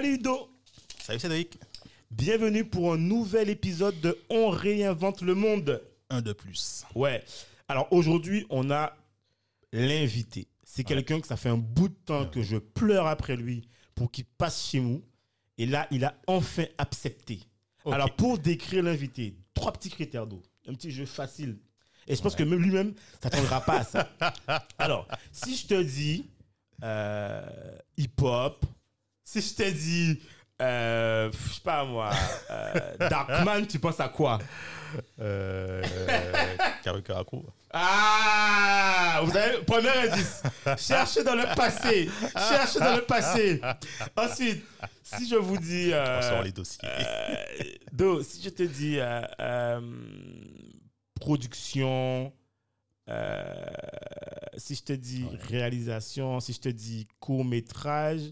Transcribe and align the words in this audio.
Salut 0.00 0.16
Do 0.16 0.48
Salut 1.02 1.18
Cédric. 1.18 1.58
Bienvenue 2.10 2.64
pour 2.64 2.94
un 2.94 2.96
nouvel 2.96 3.50
épisode 3.50 4.00
de 4.00 4.18
On 4.30 4.48
réinvente 4.48 5.20
le 5.20 5.34
monde. 5.34 5.82
Un 6.08 6.22
de 6.22 6.32
plus. 6.32 6.86
Ouais. 6.94 7.22
Alors 7.68 7.86
aujourd'hui, 7.90 8.46
on 8.48 8.70
a 8.70 8.96
l'invité. 9.74 10.48
C'est 10.64 10.84
quelqu'un 10.84 11.20
que 11.20 11.26
ça 11.26 11.36
fait 11.36 11.50
un 11.50 11.58
bout 11.58 11.88
de 11.90 11.94
temps 12.06 12.24
que 12.24 12.40
je 12.40 12.56
pleure 12.56 13.08
après 13.08 13.36
lui 13.36 13.68
pour 13.94 14.10
qu'il 14.10 14.24
passe 14.24 14.70
chez 14.70 14.80
nous. 14.80 15.04
Et 15.58 15.66
là, 15.66 15.86
il 15.90 16.02
a 16.06 16.14
enfin 16.26 16.64
accepté. 16.78 17.40
Ok. 17.84 17.92
Alors 17.92 18.16
pour 18.16 18.38
décrire 18.38 18.82
l'invité, 18.82 19.36
trois 19.52 19.70
petits 19.70 19.90
critères 19.90 20.26
d'eau. 20.26 20.40
Un 20.66 20.72
petit 20.72 20.90
jeu 20.90 21.04
facile. 21.04 21.58
Et 22.06 22.16
je 22.16 22.22
pense 22.22 22.34
que 22.34 22.42
même 22.42 22.62
lui-même, 22.62 22.94
ça 23.20 23.28
t'attendra 23.28 23.60
pas 23.60 23.80
à 23.80 23.84
ça. 23.84 24.08
Alors, 24.78 25.06
si 25.30 25.56
je 25.56 25.66
te 25.66 25.82
dis 25.82 26.30
euh, 26.82 27.42
hip-hop, 27.98 28.64
si 29.32 29.40
je 29.40 29.54
te 29.54 29.70
dis, 29.70 30.20
euh, 30.60 31.30
je 31.32 31.54
sais 31.54 31.60
pas 31.62 31.84
moi, 31.84 32.10
euh, 32.50 32.96
Darkman, 33.08 33.64
tu 33.66 33.78
penses 33.78 34.00
à 34.00 34.08
quoi? 34.08 34.38
Euh, 35.20 35.80
Caraco. 36.82 37.46
Ah 37.72 39.20
Vous 39.22 39.36
avez, 39.36 39.58
premier 39.62 39.88
indice, 39.90 40.42
cherchez 40.78 41.22
dans 41.22 41.36
le 41.36 41.44
passé. 41.54 42.10
Cherchez 42.32 42.80
dans 42.80 42.96
le 42.96 43.02
passé. 43.02 43.60
Ensuite, 44.16 44.64
si 45.04 45.28
je 45.28 45.36
vous 45.36 45.58
dis... 45.58 45.92
euh, 45.92 46.18
On 46.18 46.22
sort 46.22 46.42
les 46.42 46.50
dossiers. 46.50 46.80
euh, 46.88 47.36
Do, 47.92 48.22
si 48.24 48.42
je 48.42 48.48
te 48.48 48.64
dis 48.64 48.98
production, 51.20 52.32
si 54.56 54.74
je 54.74 54.82
te 54.82 54.92
dis 54.92 55.24
réalisation, 55.48 56.40
si 56.40 56.52
je 56.52 56.60
te 56.60 56.68
dis 56.68 57.06
court 57.20 57.44
métrage, 57.44 58.22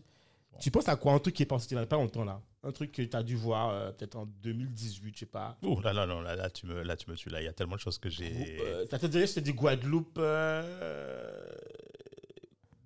tu 0.60 0.70
penses 0.70 0.88
à 0.88 0.96
quoi? 0.96 1.12
Un 1.12 1.18
truc 1.18 1.34
qui 1.34 1.42
est 1.42 1.46
passé 1.46 1.68
il 1.70 1.76
n'y 1.76 1.82
a 1.82 1.86
pas 1.86 1.96
longtemps 1.96 2.24
là 2.24 2.40
Un 2.62 2.72
truc 2.72 2.92
que 2.92 3.02
tu 3.02 3.16
as 3.16 3.22
dû 3.22 3.36
voir 3.36 3.70
euh, 3.70 3.92
peut-être 3.92 4.16
en 4.16 4.26
2018, 4.26 5.14
je 5.14 5.20
sais 5.20 5.26
pas. 5.26 5.56
Ouh, 5.62 5.80
là, 5.80 5.92
là, 5.92 6.04
là, 6.06 6.20
là, 6.20 6.34
là, 6.36 6.50
tu 6.50 6.66
me, 6.66 6.82
là, 6.82 6.96
tu 6.96 7.10
me 7.10 7.16
tues. 7.16 7.28
Là, 7.30 7.40
il 7.40 7.44
y 7.44 7.48
a 7.48 7.52
tellement 7.52 7.76
de 7.76 7.80
choses 7.80 7.98
que 7.98 8.08
j'ai. 8.10 8.58
Euh, 8.60 8.84
ça 8.90 8.98
te 8.98 9.06
dirait, 9.06 9.26
je 9.26 9.34
te 9.34 9.40
dis 9.40 9.52
Guadeloupe. 9.52 10.18
euh, 10.18 11.48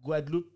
Guadeloupe. 0.02 0.50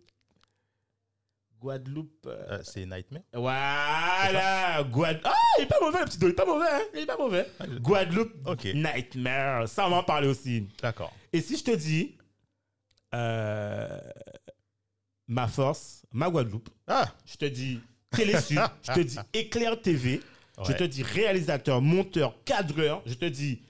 Guadeloupe. 1.60 2.26
euh, 2.26 2.60
c'est 2.62 2.84
Nightmare? 2.84 3.22
Voilà, 3.32 4.82
Guad... 4.84 5.20
Ah, 5.24 5.32
il 5.58 5.62
est 5.62 5.66
pas 5.66 5.80
mauvais, 5.80 6.00
le 6.00 6.04
petit 6.04 6.18
dos, 6.18 6.26
il 6.26 6.30
est 6.30 6.34
pas 6.34 6.44
mauvais, 6.44 6.66
hein, 6.70 6.82
il 6.94 7.00
est 7.00 7.06
pas 7.06 7.16
mauvais. 7.16 7.46
Guadeloupe, 7.80 8.32
Ok. 8.46 8.64
Nightmare, 8.74 9.66
ça 9.68 9.86
on 9.86 9.90
va 9.90 9.96
en 9.96 10.02
parler 10.04 10.28
aussi. 10.28 10.68
D'accord. 10.82 11.12
Et 11.32 11.40
si 11.40 11.56
je 11.56 11.64
te 11.64 11.74
dis 11.74 12.16
ma 15.28 15.48
force, 15.48 16.02
ma 16.12 16.30
Guadeloupe, 16.30 16.68
Ah. 16.86 17.12
Je 17.24 17.36
te 17.36 17.44
dis 17.46 17.80
Télé 18.10 18.40
Sud, 18.40 18.60
je 18.82 18.92
te 18.92 19.00
dis 19.00 19.16
Éclair 19.34 19.80
TV, 19.80 20.20
je 20.66 20.72
te 20.72 20.84
dis 20.84 21.02
réalisateur, 21.02 21.82
monteur, 21.82 22.34
cadreur, 22.44 23.02
je 23.06 23.14
te 23.14 23.24
dis 23.26 23.60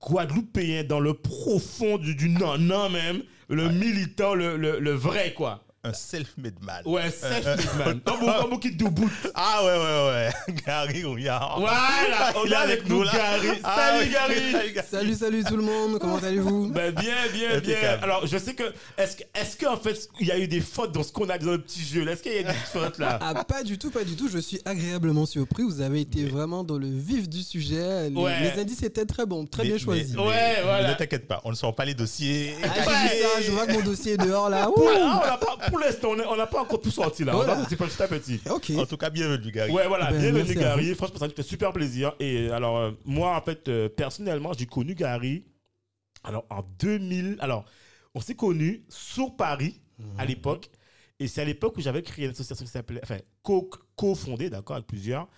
Guadeloupéen 0.00 0.84
dans 0.84 1.00
le 1.00 1.14
profond 1.14 1.98
du, 1.98 2.14
du 2.14 2.28
non-non 2.28 2.88
même, 2.90 3.22
le 3.48 3.68
militant, 3.68 4.34
le, 4.34 4.56
le, 4.56 4.78
le 4.80 4.90
vrai 4.92 5.34
quoi. 5.34 5.64
Un 5.84 5.92
self-made 5.94 6.62
man. 6.62 6.80
Ouais, 6.86 7.10
self-made 7.10 7.76
man. 7.76 8.00
Un 8.06 8.46
beau 8.46 8.56
qui 8.58 8.76
te 8.76 8.84
bout. 8.84 9.10
Ah 9.34 9.64
ouais, 9.64 9.72
ouais, 9.72 10.06
ouais. 10.46 10.54
Gary 10.64 11.02
Rouillard. 11.04 11.58
Voilà, 11.58 12.32
on 12.36 12.44
Il 12.44 12.52
est 12.52 12.54
est 12.54 12.58
avec 12.58 12.88
nous, 12.88 13.02
là. 13.02 13.10
Gary. 13.12 13.58
Ah, 13.64 13.76
Salut, 13.98 14.04
oui. 14.06 14.12
Gary. 14.52 14.74
Salut, 14.88 15.14
salut 15.14 15.42
tout 15.42 15.56
le 15.56 15.64
monde, 15.64 15.98
comment 15.98 16.18
allez-vous? 16.18 16.68
Ben, 16.72 16.94
bien, 16.94 17.16
bien, 17.32 17.58
bien. 17.58 17.98
Alors, 18.00 18.24
je 18.28 18.38
sais 18.38 18.54
que. 18.54 18.62
Est-ce 18.96 19.16
que, 19.16 19.22
est-ce 19.34 19.56
qu'en 19.56 19.76
fait, 19.76 20.08
il 20.20 20.28
y 20.28 20.30
a 20.30 20.38
eu 20.38 20.46
des 20.46 20.60
fautes 20.60 20.92
dans 20.92 21.02
ce 21.02 21.10
qu'on 21.10 21.28
a 21.28 21.36
dit 21.36 21.46
dans 21.46 21.50
le 21.50 21.60
petit 21.60 21.82
jeu? 21.82 22.06
Est-ce 22.08 22.22
qu'il 22.22 22.32
y 22.32 22.38
a 22.38 22.44
des 22.44 22.58
fautes 22.72 22.98
là? 22.98 23.18
Ah, 23.20 23.42
pas 23.42 23.64
du 23.64 23.76
tout, 23.76 23.90
pas 23.90 24.04
du 24.04 24.14
tout, 24.14 24.28
je 24.28 24.38
suis 24.38 24.60
agréablement 24.64 25.26
surpris, 25.26 25.64
vous 25.64 25.80
avez 25.80 26.02
été 26.02 26.26
vraiment 26.26 26.62
dans 26.62 26.78
le 26.78 26.86
vif 26.86 27.28
du 27.28 27.42
sujet, 27.42 28.08
les, 28.08 28.14
Ouais. 28.16 28.38
les 28.54 28.60
indices 28.60 28.84
étaient 28.84 29.04
très 29.04 29.26
bons, 29.26 29.46
très 29.46 29.64
Mais- 29.64 29.70
bien 29.70 29.78
choisis. 29.78 30.14
mais- 30.14 30.22
Ouais, 30.22 30.58
voilà. 30.62 30.90
Ne 30.90 30.94
t'inquiète 30.94 31.26
pas, 31.26 31.40
on 31.44 31.50
ne 31.50 31.56
sort 31.56 31.74
pas 31.74 31.84
les 31.86 31.94
dossiers. 31.94 32.54
Ah, 32.62 32.84
ça, 32.84 33.42
je 33.42 33.50
vois 33.50 33.66
que 33.66 33.72
mon 33.72 33.80
dossier 33.82 34.12
est 34.12 34.16
dehors 34.24 34.48
là. 34.48 34.68
Ouh. 34.70 34.74
ah, 34.96 35.40
on 35.51 35.51
pour 35.68 35.78
l'instant, 35.78 36.10
on 36.10 36.20
on 36.32 36.36
n'a 36.36 36.46
pas 36.46 36.60
encore 36.62 36.80
tout 36.80 36.90
sorti 36.90 37.24
là. 37.24 37.32
On 37.32 37.36
Voilà. 37.36 37.54
va 37.54 37.64
petit 37.64 37.76
petit 37.76 38.02
à 38.02 38.08
petit. 38.08 38.40
En 38.78 38.86
tout 38.86 38.96
cas, 38.96 39.10
bienvenue, 39.10 39.50
Gary. 39.50 39.70
Ouais, 39.72 39.86
voilà, 39.88 40.10
Ben, 40.10 40.20
bienvenue 40.32 40.54
Gary. 40.54 40.94
Franchement, 40.94 41.18
ça 41.18 41.28
me 41.28 41.32
fait 41.32 41.42
super 41.42 41.72
plaisir. 41.72 42.14
Et 42.20 42.48
alors, 42.50 42.76
euh, 42.78 42.90
moi, 43.04 43.36
en 43.36 43.40
fait, 43.42 43.68
euh, 43.68 43.88
personnellement, 43.88 44.52
j'ai 44.56 44.66
connu 44.66 44.94
Gary. 44.94 45.44
Alors, 46.24 46.44
en 46.50 46.62
2000. 46.78 47.36
Alors, 47.40 47.64
on 48.14 48.20
s'est 48.20 48.34
connus 48.36 48.84
sur 48.88 49.34
Paris 49.36 49.80
à 50.18 50.24
l'époque. 50.24 50.68
Et 51.20 51.28
c'est 51.28 51.40
à 51.40 51.44
l'époque 51.44 51.76
où 51.76 51.80
j'avais 51.80 52.02
créé 52.02 52.24
une 52.24 52.32
association 52.32 52.64
qui 52.64 52.70
s'appelait. 52.70 53.00
Enfin, 53.04 53.18
co- 53.42 53.70
co-fondée, 53.96 54.50
d'accord, 54.50 54.76
avec 54.76 54.86
plusieurs. 54.88 55.28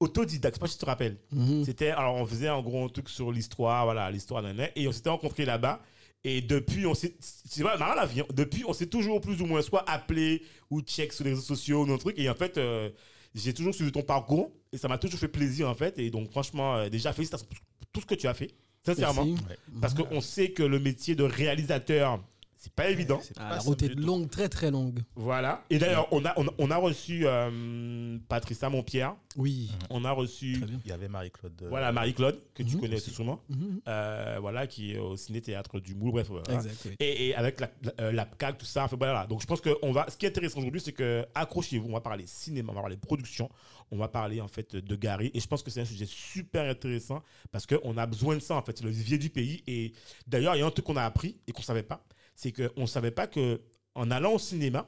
Autodidacte, 0.00 0.54
je 0.54 0.58
sais 0.58 0.60
pas 0.60 0.66
si 0.66 0.74
tu 0.76 0.80
te 0.80 0.86
rappelles. 0.86 1.18
Mhm. 1.32 1.64
C'était, 1.64 1.90
alors 1.90 2.16
on 2.16 2.26
faisait 2.26 2.50
en 2.50 2.62
gros 2.62 2.84
un 2.84 2.88
truc 2.88 3.08
sur 3.08 3.30
l'histoire, 3.32 3.84
voilà, 3.84 4.10
l'histoire 4.10 4.42
d'un 4.42 4.54
et 4.76 4.86
on 4.88 4.92
s'était 4.92 5.08
rencontrés 5.10 5.44
là-bas. 5.44 5.80
Et 6.24 6.40
depuis, 6.40 6.86
on 6.86 6.94
s'est, 6.94 7.14
c'est 7.20 7.62
pas 7.62 7.76
marrant 7.76 7.94
la 7.94 8.06
vie, 8.06 8.20
hein. 8.20 8.26
depuis, 8.32 8.64
on 8.66 8.72
s'est 8.72 8.86
toujours 8.86 9.20
plus 9.20 9.42
ou 9.42 9.46
moins 9.46 9.60
soit 9.60 9.88
appelé 9.88 10.42
ou 10.70 10.80
check 10.80 11.12
sur 11.12 11.24
les 11.24 11.30
réseaux 11.30 11.42
sociaux 11.42 11.84
ou 11.84 11.92
un 11.92 11.98
truc. 11.98 12.18
Et 12.18 12.30
en 12.30 12.34
fait, 12.34 12.56
euh, 12.56 12.88
j'ai 13.34 13.52
toujours 13.52 13.74
suivi 13.74 13.92
ton 13.92 14.02
parcours 14.02 14.50
et 14.72 14.78
ça 14.78 14.88
m'a 14.88 14.96
toujours 14.96 15.20
fait 15.20 15.28
plaisir 15.28 15.68
en 15.68 15.74
fait. 15.74 15.98
Et 15.98 16.10
donc, 16.10 16.30
franchement, 16.30 16.76
euh, 16.76 16.88
déjà, 16.88 17.12
félicitations 17.12 17.46
pour 17.46 17.58
tout 17.92 18.00
ce 18.00 18.06
que 18.06 18.14
tu 18.14 18.26
as 18.26 18.32
fait, 18.32 18.54
sincèrement. 18.82 19.26
Merci. 19.26 19.44
Parce 19.82 19.94
qu'on 19.94 20.20
sait 20.22 20.50
que 20.50 20.62
le 20.62 20.78
métier 20.78 21.14
de 21.14 21.24
réalisateur, 21.24 22.24
c'est 22.64 22.72
pas 22.72 22.88
évident. 22.88 23.20
C'est 23.22 23.34
Ah, 23.36 23.50
pas 23.50 23.54
la 23.56 23.60
route 23.60 23.82
est 23.82 23.94
longue, 23.94 24.30
très 24.30 24.48
très 24.48 24.70
longue. 24.70 25.00
Voilà. 25.16 25.62
Et 25.68 25.78
d'ailleurs, 25.78 26.08
on 26.12 26.24
a, 26.24 26.32
on 26.38 26.46
a, 26.48 26.50
on 26.58 26.70
a 26.70 26.76
reçu 26.76 27.22
euh, 27.26 28.18
Patricia 28.28 28.70
Montpierre, 28.70 29.14
Oui. 29.36 29.70
on 29.90 30.04
a 30.04 30.10
reçu. 30.12 30.62
Il 30.84 30.88
y 30.88 30.92
avait 30.92 31.08
Marie-Claude. 31.08 31.52
euh, 31.62 31.68
voilà, 31.68 31.92
Marie-Claude, 31.92 32.40
que 32.54 32.62
tu 32.62 32.76
Mhm. 32.76 32.80
connais 32.80 32.96
aussi 32.96 33.10
sûrement. 33.10 33.40
Mhm. 33.50 33.80
Euh, 33.86 34.38
voilà, 34.40 34.66
qui 34.66 34.92
est 34.92 34.98
au 34.98 35.16
ciné-théâtre 35.16 35.78
du 35.80 35.94
Moule, 35.94 36.12
bref. 36.12 36.28
voilà. 36.28 36.54
Exact, 36.54 36.76
oui. 36.86 36.96
Et, 37.00 37.28
et 37.28 37.34
avec 37.34 37.60
la, 37.60 37.70
la, 38.10 38.24
tout 38.24 38.64
ça, 38.66 38.84
enfin, 38.84 38.96
voilà. 38.96 39.26
Donc 39.26 39.42
je 39.42 39.46
pense 39.46 39.60
que 39.60 39.76
on 39.82 39.92
va, 39.92 40.06
ce 40.08 40.16
qui 40.16 40.24
est 40.24 40.30
intéressant 40.30 40.60
aujourd'hui, 40.60 40.80
c'est 40.80 40.92
que 40.92 41.26
accrochez-vous, 41.34 41.88
on 41.88 41.92
va 41.92 42.00
parler 42.00 42.24
cinéma, 42.26 42.72
on 42.72 42.74
va 42.76 42.80
parler 42.80 42.96
production, 42.96 43.50
on 43.90 43.98
va 43.98 44.08
parler 44.08 44.40
en 44.40 44.48
fait 44.48 44.74
de 44.76 44.96
Gary. 44.96 45.30
Et 45.34 45.40
je 45.40 45.46
pense 45.46 45.62
que 45.62 45.70
c'est 45.70 45.82
un 45.82 45.84
sujet 45.84 46.06
super 46.06 46.68
intéressant 46.70 47.22
parce 47.52 47.66
qu'on 47.66 47.96
a 47.98 48.06
besoin 48.06 48.34
de 48.36 48.40
ça 48.40 48.54
en 48.56 48.62
fait, 48.62 48.78
c'est 48.78 48.84
le 48.84 48.90
vivier 48.90 49.18
du 49.18 49.28
pays. 49.28 49.62
Et 49.66 49.92
d'ailleurs, 50.26 50.54
il 50.56 50.60
y 50.60 50.62
a 50.62 50.66
un 50.66 50.70
truc 50.70 50.86
qu'on 50.86 50.96
a 50.96 51.02
appris 51.04 51.36
et 51.46 51.52
qu'on 51.52 51.62
savait 51.62 51.82
pas, 51.82 52.02
c'est 52.34 52.52
qu'on 52.52 52.82
ne 52.82 52.86
savait 52.86 53.10
pas 53.10 53.26
que 53.26 53.60
en 53.94 54.10
allant 54.10 54.32
au 54.32 54.38
cinéma, 54.38 54.86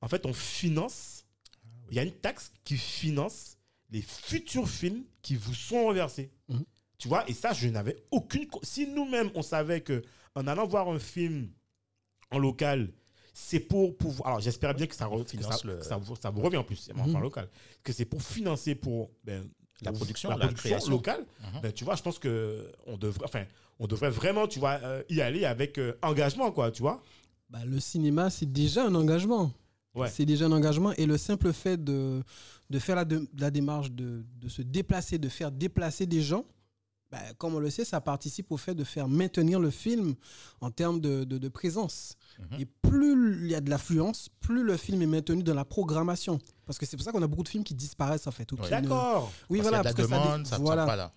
en 0.00 0.08
fait, 0.08 0.24
on 0.26 0.32
finance, 0.32 1.24
il 1.90 1.96
y 1.96 1.98
a 1.98 2.02
une 2.02 2.12
taxe 2.12 2.52
qui 2.64 2.76
finance 2.76 3.56
les 3.90 4.02
futurs 4.02 4.68
films 4.68 5.04
qui 5.22 5.36
vous 5.36 5.54
sont 5.54 5.86
reversés. 5.86 6.30
Mhm. 6.48 6.64
Tu 6.98 7.08
vois, 7.08 7.28
et 7.28 7.34
ça, 7.34 7.52
je 7.52 7.68
n'avais 7.68 7.96
aucune. 8.10 8.46
Si 8.62 8.86
nous-mêmes, 8.86 9.30
on 9.34 9.42
savait 9.42 9.80
que 9.82 10.02
en 10.34 10.46
allant 10.46 10.66
voir 10.66 10.88
un 10.88 10.98
film 10.98 11.50
en 12.30 12.38
local, 12.38 12.90
c'est 13.34 13.60
pour 13.60 13.96
pouvoir. 13.96 14.28
Alors, 14.28 14.40
j'espère 14.40 14.74
bien 14.74 14.86
que 14.86 14.94
ça, 14.94 15.06
re- 15.06 15.22
que 15.24 15.30
finance 15.30 15.60
ça, 15.60 15.66
le- 15.68 15.76
que 15.76 15.84
ça 15.84 15.96
vous, 15.98 16.16
ça 16.16 16.30
vous 16.30 16.40
revient 16.40 16.56
en 16.56 16.64
plus, 16.64 16.88
mais 16.94 17.00
enfin, 17.02 17.14
en 17.14 17.20
local. 17.20 17.48
Que 17.82 17.92
c'est 17.92 18.06
pour 18.06 18.22
financer 18.22 18.74
pour 18.74 19.10
ben, 19.24 19.46
La 19.82 19.92
production, 19.92 20.30
la 20.30 20.36
la 20.38 20.46
production 20.48 20.90
locale. 20.90 21.26
Mhm. 21.52 21.60
Ben, 21.60 21.72
tu 21.72 21.84
vois, 21.84 21.96
je 21.96 22.02
pense 22.02 22.18
que 22.18 22.72
on 22.86 22.96
devrait, 22.96 23.26
enfin, 23.26 23.44
on 23.78 23.86
devrait 23.86 24.10
vraiment, 24.10 24.46
tu 24.46 24.58
vois, 24.58 24.78
euh, 24.82 25.02
y 25.08 25.20
aller 25.20 25.44
avec 25.44 25.78
euh, 25.78 25.92
engagement, 26.02 26.50
quoi, 26.52 26.70
tu 26.70 26.82
vois. 26.82 27.02
Bah, 27.50 27.64
le 27.64 27.78
cinéma, 27.80 28.30
c'est 28.30 28.50
déjà 28.50 28.86
un 28.86 28.94
engagement. 28.94 29.52
Ouais. 29.94 30.08
C'est 30.10 30.26
déjà 30.26 30.46
un 30.46 30.52
engagement. 30.52 30.92
Et 30.92 31.06
le 31.06 31.16
simple 31.16 31.52
fait 31.52 31.82
de, 31.82 32.22
de 32.70 32.78
faire 32.78 32.96
la, 32.96 33.04
de- 33.04 33.26
la 33.38 33.50
démarche 33.50 33.90
de, 33.90 34.24
de 34.40 34.48
se 34.48 34.62
déplacer, 34.62 35.18
de 35.18 35.28
faire 35.28 35.50
déplacer 35.50 36.04
des 36.06 36.20
gens, 36.22 36.44
bah, 37.10 37.18
comme 37.38 37.54
on 37.54 37.60
le 37.60 37.70
sait, 37.70 37.84
ça 37.84 38.00
participe 38.00 38.50
au 38.50 38.56
fait 38.56 38.74
de 38.74 38.82
faire 38.84 39.08
maintenir 39.08 39.60
le 39.60 39.70
film 39.70 40.14
en 40.60 40.70
termes 40.70 41.00
de, 41.00 41.24
de- 41.24 41.48
présence. 41.48 42.16
Mhm. 42.38 42.60
Et 42.60 42.66
plus 42.66 43.44
il 43.44 43.50
y 43.50 43.54
a 43.54 43.60
de 43.60 43.70
l'affluence, 43.70 44.28
plus 44.40 44.64
le 44.64 44.76
film 44.76 45.00
est 45.02 45.06
maintenu 45.06 45.42
dans 45.42 45.54
la 45.54 45.64
programmation. 45.64 46.38
Parce 46.66 46.78
que 46.78 46.84
c'est 46.84 46.96
pour 46.96 47.04
ça 47.04 47.12
qu'on 47.12 47.22
a 47.22 47.26
beaucoup 47.28 47.44
de 47.44 47.48
films 47.48 47.64
qui 47.64 47.74
disparaissent 47.74 48.26
en 48.26 48.32
fait. 48.32 48.48
D'accord. 48.68 49.32
Oui, 49.48 49.58
Parce 49.60 49.70
voilà. 49.70 49.78
qu'il 49.92 50.00
y 50.00 50.02
a 50.02 50.06
de 50.06 50.08
parce 50.08 50.10
la 50.10 50.16
que 50.18 50.22
ça 50.24 50.28
demande, 50.34 50.46
ça 50.46 50.58
voilà. 50.58 50.84
pas 50.84 50.96
là. 50.96 51.12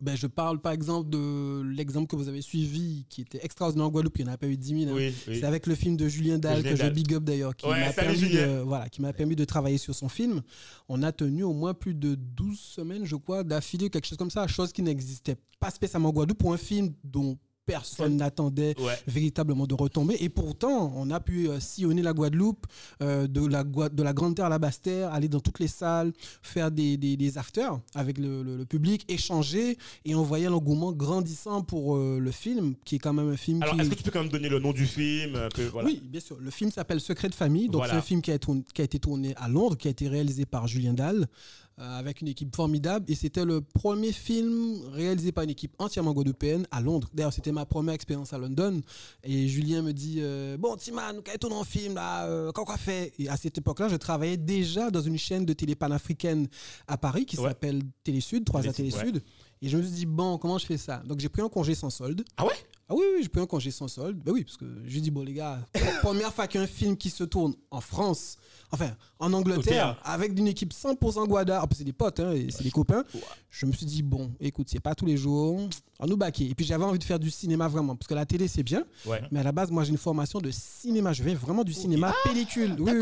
Ben, 0.00 0.16
je 0.16 0.26
parle 0.26 0.60
par 0.60 0.72
exemple 0.72 1.08
de 1.10 1.62
l'exemple 1.62 2.06
que 2.06 2.16
vous 2.16 2.28
avez 2.28 2.42
suivi, 2.42 3.06
qui 3.08 3.20
était 3.22 3.44
extraordinaire 3.44 3.86
en 3.86 3.90
Guadeloupe, 3.90 4.18
il 4.18 4.24
n'y 4.24 4.30
en 4.30 4.34
a 4.34 4.38
pas 4.38 4.46
eu 4.46 4.56
10 4.56 4.84
000. 4.84 4.90
hein. 4.90 4.94
Oui, 4.96 5.14
oui. 5.28 5.36
C'est 5.38 5.44
avec 5.44 5.66
le 5.66 5.74
film 5.74 5.96
de 5.96 6.08
Julien 6.08 6.38
Dahl, 6.38 6.58
Julien 6.58 6.70
que 6.70 6.76
je 6.76 6.88
big 6.90 7.14
up 7.14 7.24
d'ailleurs, 7.24 7.54
qui 7.56 7.66
Ouais, 7.66 7.80
m'a 7.80 7.92
permis, 7.92 8.30
de, 8.30 8.60
voilà, 8.60 8.88
qui 8.88 9.00
permis 9.00 9.36
de 9.36 9.44
travailler 9.44 9.78
sur 9.78 9.94
son 9.94 10.08
film. 10.08 10.42
On 10.88 11.02
a 11.02 11.12
tenu 11.12 11.42
au 11.42 11.52
moins 11.52 11.74
plus 11.74 11.94
de 11.94 12.14
12 12.14 12.58
semaines, 12.58 13.04
je 13.04 13.16
crois, 13.16 13.44
d'affilée, 13.44 13.90
quelque 13.90 14.06
chose 14.06 14.18
comme 14.18 14.30
ça, 14.30 14.46
chose 14.46 14.72
qui 14.72 14.82
n'existait 14.82 15.36
pas 15.60 15.70
spécialement 15.70 16.08
en 16.08 16.12
Guadeloupe 16.12 16.38
pour 16.38 16.52
un 16.52 16.58
film 16.58 16.92
dont 17.02 17.38
personne 17.66 18.16
n'attendait 18.16 18.74
Ouais. 18.80 18.98
véritablement 19.06 19.66
de 19.66 19.74
retomber. 19.74 20.16
Et 20.20 20.28
pourtant, 20.28 20.92
on 20.96 21.10
a 21.10 21.20
pu 21.20 21.48
euh, 21.48 21.60
sillonner 21.60 22.02
la 22.02 22.12
Guadeloupe, 22.12 22.66
euh, 23.02 23.26
de, 23.26 23.46
la, 23.46 23.64
Gua- 23.64 23.88
de 23.88 24.02
la 24.02 24.12
Grande 24.12 24.36
Terre 24.36 24.46
à 24.46 24.48
la 24.50 24.58
Basse 24.58 24.80
Terre, 24.80 25.12
aller 25.12 25.28
dans 25.28 25.40
toutes 25.40 25.58
les 25.60 25.68
salles, 25.68 26.12
faire 26.42 26.70
des, 26.70 26.96
des, 26.96 27.16
des 27.16 27.38
afters 27.38 27.78
avec 27.94 28.18
le, 28.18 28.42
le- 28.42 28.56
le 28.56 28.64
public, 28.66 29.04
échanger. 29.08 29.78
Et 30.04 30.14
on 30.14 30.22
voyait 30.22 30.48
l'engouement 30.48 30.92
grandissant 30.92 31.62
pour 31.62 31.96
euh, 31.96 32.18
le 32.20 32.30
film, 32.30 32.74
qui 32.84 32.96
est 32.96 32.98
quand 32.98 33.12
même 33.12 33.30
un 33.30 33.36
film 33.36 33.62
Alors, 33.62 33.74
qui... 33.74 33.80
est-ce 33.80 33.90
que 33.90 33.94
tu 33.94 34.02
peux 34.02 34.10
quand 34.10 34.20
même 34.22 34.28
donner 34.32 34.48
le 34.48 34.58
nom 34.58 34.72
du 34.72 34.86
film 34.86 35.38
voilà. 35.72 35.88
Oui, 35.88 36.00
bien 36.04 36.20
sûr. 36.20 36.36
Le 36.40 36.50
film 36.50 36.70
s'appelle 36.70 37.00
Secret 37.00 37.28
de 37.28 37.34
famille. 37.34 37.66
Donc, 37.66 37.76
Voilà. 37.80 37.92
c'est 37.94 37.98
un 37.98 38.02
film 38.02 38.20
qui 38.22 38.30
a, 38.32 38.38
tourné- 38.38 38.64
qui 38.74 38.80
a 38.82 38.84
été 38.84 38.98
tourné 38.98 39.34
à 39.36 39.48
Londres, 39.48 39.76
qui 39.76 39.88
a 39.88 39.90
été 39.90 40.08
réalisé 40.08 40.44
par 40.46 40.66
Julien 40.66 40.92
Dahl, 40.92 41.26
euh, 41.73 41.73
avec 41.76 42.20
une 42.20 42.28
équipe 42.28 42.54
formidable. 42.54 43.04
Et 43.08 43.14
c'était 43.14 43.44
le 43.44 43.60
premier 43.60 44.12
film 44.12 44.80
réalisé 44.92 45.32
par 45.32 45.44
une 45.44 45.50
équipe 45.50 45.74
entièrement 45.78 46.12
guadeloupéenne 46.12 46.66
à 46.70 46.80
Londres. 46.80 47.08
D'ailleurs, 47.12 47.32
c'était 47.32 47.52
ma 47.52 47.66
première 47.66 47.94
expérience 47.94 48.32
à 48.32 48.38
London. 48.38 48.80
Et 49.22 49.48
Julien 49.48 49.82
me 49.82 49.92
dit 49.92 50.18
euh, 50.20 50.56
Bon, 50.56 50.76
Timan, 50.76 51.20
quand 51.24 51.38
tourne 51.38 51.54
un 51.54 51.64
film, 51.64 51.94
là, 51.94 52.26
euh, 52.26 52.52
qu'on 52.52 52.64
fait? 52.76 53.12
Et 53.18 53.28
à 53.28 53.36
cette 53.36 53.58
époque-là, 53.58 53.88
je 53.88 53.96
travaillais 53.96 54.36
déjà 54.36 54.90
dans 54.90 55.02
une 55.02 55.18
chaîne 55.18 55.44
de 55.44 55.52
télé 55.52 55.74
panafricaine 55.74 56.48
à 56.86 56.96
Paris 56.96 57.26
qui 57.26 57.38
Ouais. 57.38 57.48
s'appelle 57.48 57.82
Télé 58.04 58.20
Sud, 58.20 58.44
3A 58.44 58.62
Télé 58.72 58.72
Télé-Sud, 58.90 59.14
Sud. 59.16 59.22
Et 59.62 59.68
je 59.68 59.76
me 59.76 59.82
suis 59.82 59.92
dit 59.92 60.06
Bon, 60.06 60.38
comment 60.38 60.58
je 60.58 60.66
fais 60.66 60.76
ça? 60.78 61.02
Donc, 61.06 61.20
j'ai 61.20 61.28
pris 61.28 61.42
un 61.42 61.48
congé 61.48 61.74
sans 61.74 61.90
solde. 61.90 62.24
Ah 62.36 62.44
ouais? 62.46 62.54
Ah 62.88 62.94
oui, 62.94 63.02
oui, 63.16 63.22
j'ai 63.22 63.28
pris 63.28 63.40
un 63.40 63.46
congé 63.46 63.70
sans 63.70 63.88
solde. 63.88 64.18
Ben 64.22 64.32
oui, 64.32 64.44
parce 64.44 64.56
que 64.58 64.66
je 64.86 64.98
dis, 64.98 65.10
bon, 65.10 65.22
les 65.22 65.32
gars, 65.32 65.66
première 66.02 66.32
fois 66.34 66.46
qu'un 66.46 66.66
film 66.66 66.96
qui 66.96 67.08
se 67.08 67.24
tourne 67.24 67.54
en 67.70 67.80
France, 67.80 68.36
enfin, 68.70 68.90
en 69.18 69.32
Angleterre, 69.32 69.98
avec 70.04 70.38
une 70.38 70.48
équipe 70.48 70.72
100% 70.74 71.26
Guada, 71.26 71.66
plus, 71.66 71.76
c'est 71.78 71.84
des 71.84 71.94
potes, 71.94 72.20
hein, 72.20 72.34
c'est 72.50 72.62
des 72.62 72.70
copains, 72.70 73.04
je 73.48 73.64
me 73.64 73.72
suis 73.72 73.86
dit, 73.86 74.02
bon, 74.02 74.32
écoute, 74.38 74.68
c'est 74.70 74.80
pas 74.80 74.94
tous 74.94 75.06
les 75.06 75.16
jours, 75.16 75.58
on 75.98 76.06
nous 76.06 76.16
baquer. 76.18 76.46
Et 76.50 76.54
puis, 76.54 76.66
j'avais 76.66 76.84
envie 76.84 76.98
de 76.98 77.04
faire 77.04 77.18
du 77.18 77.30
cinéma 77.30 77.68
vraiment, 77.68 77.96
parce 77.96 78.06
que 78.06 78.14
la 78.14 78.26
télé, 78.26 78.48
c'est 78.48 78.62
bien, 78.62 78.84
Ouais. 79.06 79.22
mais 79.30 79.40
à 79.40 79.42
la 79.44 79.52
base, 79.52 79.70
moi, 79.70 79.82
j'ai 79.84 79.90
une 79.92 79.96
formation 79.96 80.40
de 80.40 80.50
cinéma. 80.50 81.12
Je 81.14 81.22
viens 81.22 81.34
vraiment 81.34 81.64
du 81.64 81.72
cinéma 81.72 82.12
pellicule. 82.24 82.76
Oui. 82.78 82.92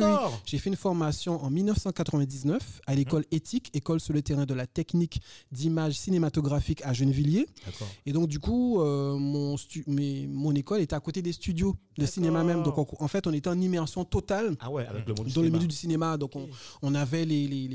J'ai 0.44 0.58
fait 0.58 0.70
une 0.70 0.76
formation 0.76 1.42
en 1.42 1.50
1999 1.50 2.80
à 2.86 2.94
l'école 2.94 3.24
éthique, 3.30 3.70
école 3.74 3.98
sur 4.00 4.12
le 4.12 4.22
terrain 4.22 4.46
de 4.46 4.54
la 4.54 4.66
technique 4.66 5.20
d'image 5.50 5.94
cinématographique 5.94 6.82
à 6.84 6.92
Gennevilliers. 6.92 7.46
D'accord. 7.66 7.88
Et 8.06 8.12
donc, 8.12 8.28
du 8.28 8.38
coup, 8.38 8.80
euh, 8.80 9.16
mon, 9.16 9.56
stu- 9.56 9.71
mes- 9.86 10.26
mon 10.26 10.52
école 10.54 10.80
était 10.80 10.94
à 10.94 11.00
côté 11.00 11.22
des 11.22 11.32
studios 11.32 11.76
de 11.98 12.06
cinéma 12.06 12.42
même. 12.44 12.62
Donc, 12.62 12.78
on- 12.78 12.86
en 13.04 13.08
fait, 13.08 13.26
on 13.26 13.32
était 13.32 13.48
en 13.50 13.60
immersion 13.60 14.04
totale 14.04 14.56
Ah 14.60 14.70
ouais, 14.70 14.86
avec 14.86 15.06
le 15.06 15.14
monde 15.14 15.26
du 15.26 15.32
dans 15.32 15.42
le 15.42 15.50
milieu 15.50 15.66
du 15.66 15.74
cinéma. 15.76 16.16
Donc, 16.16 16.34
on, 16.36 16.48
on 16.82 16.94
avait 16.94 17.24
les, 17.24 17.46
les, 17.48 17.68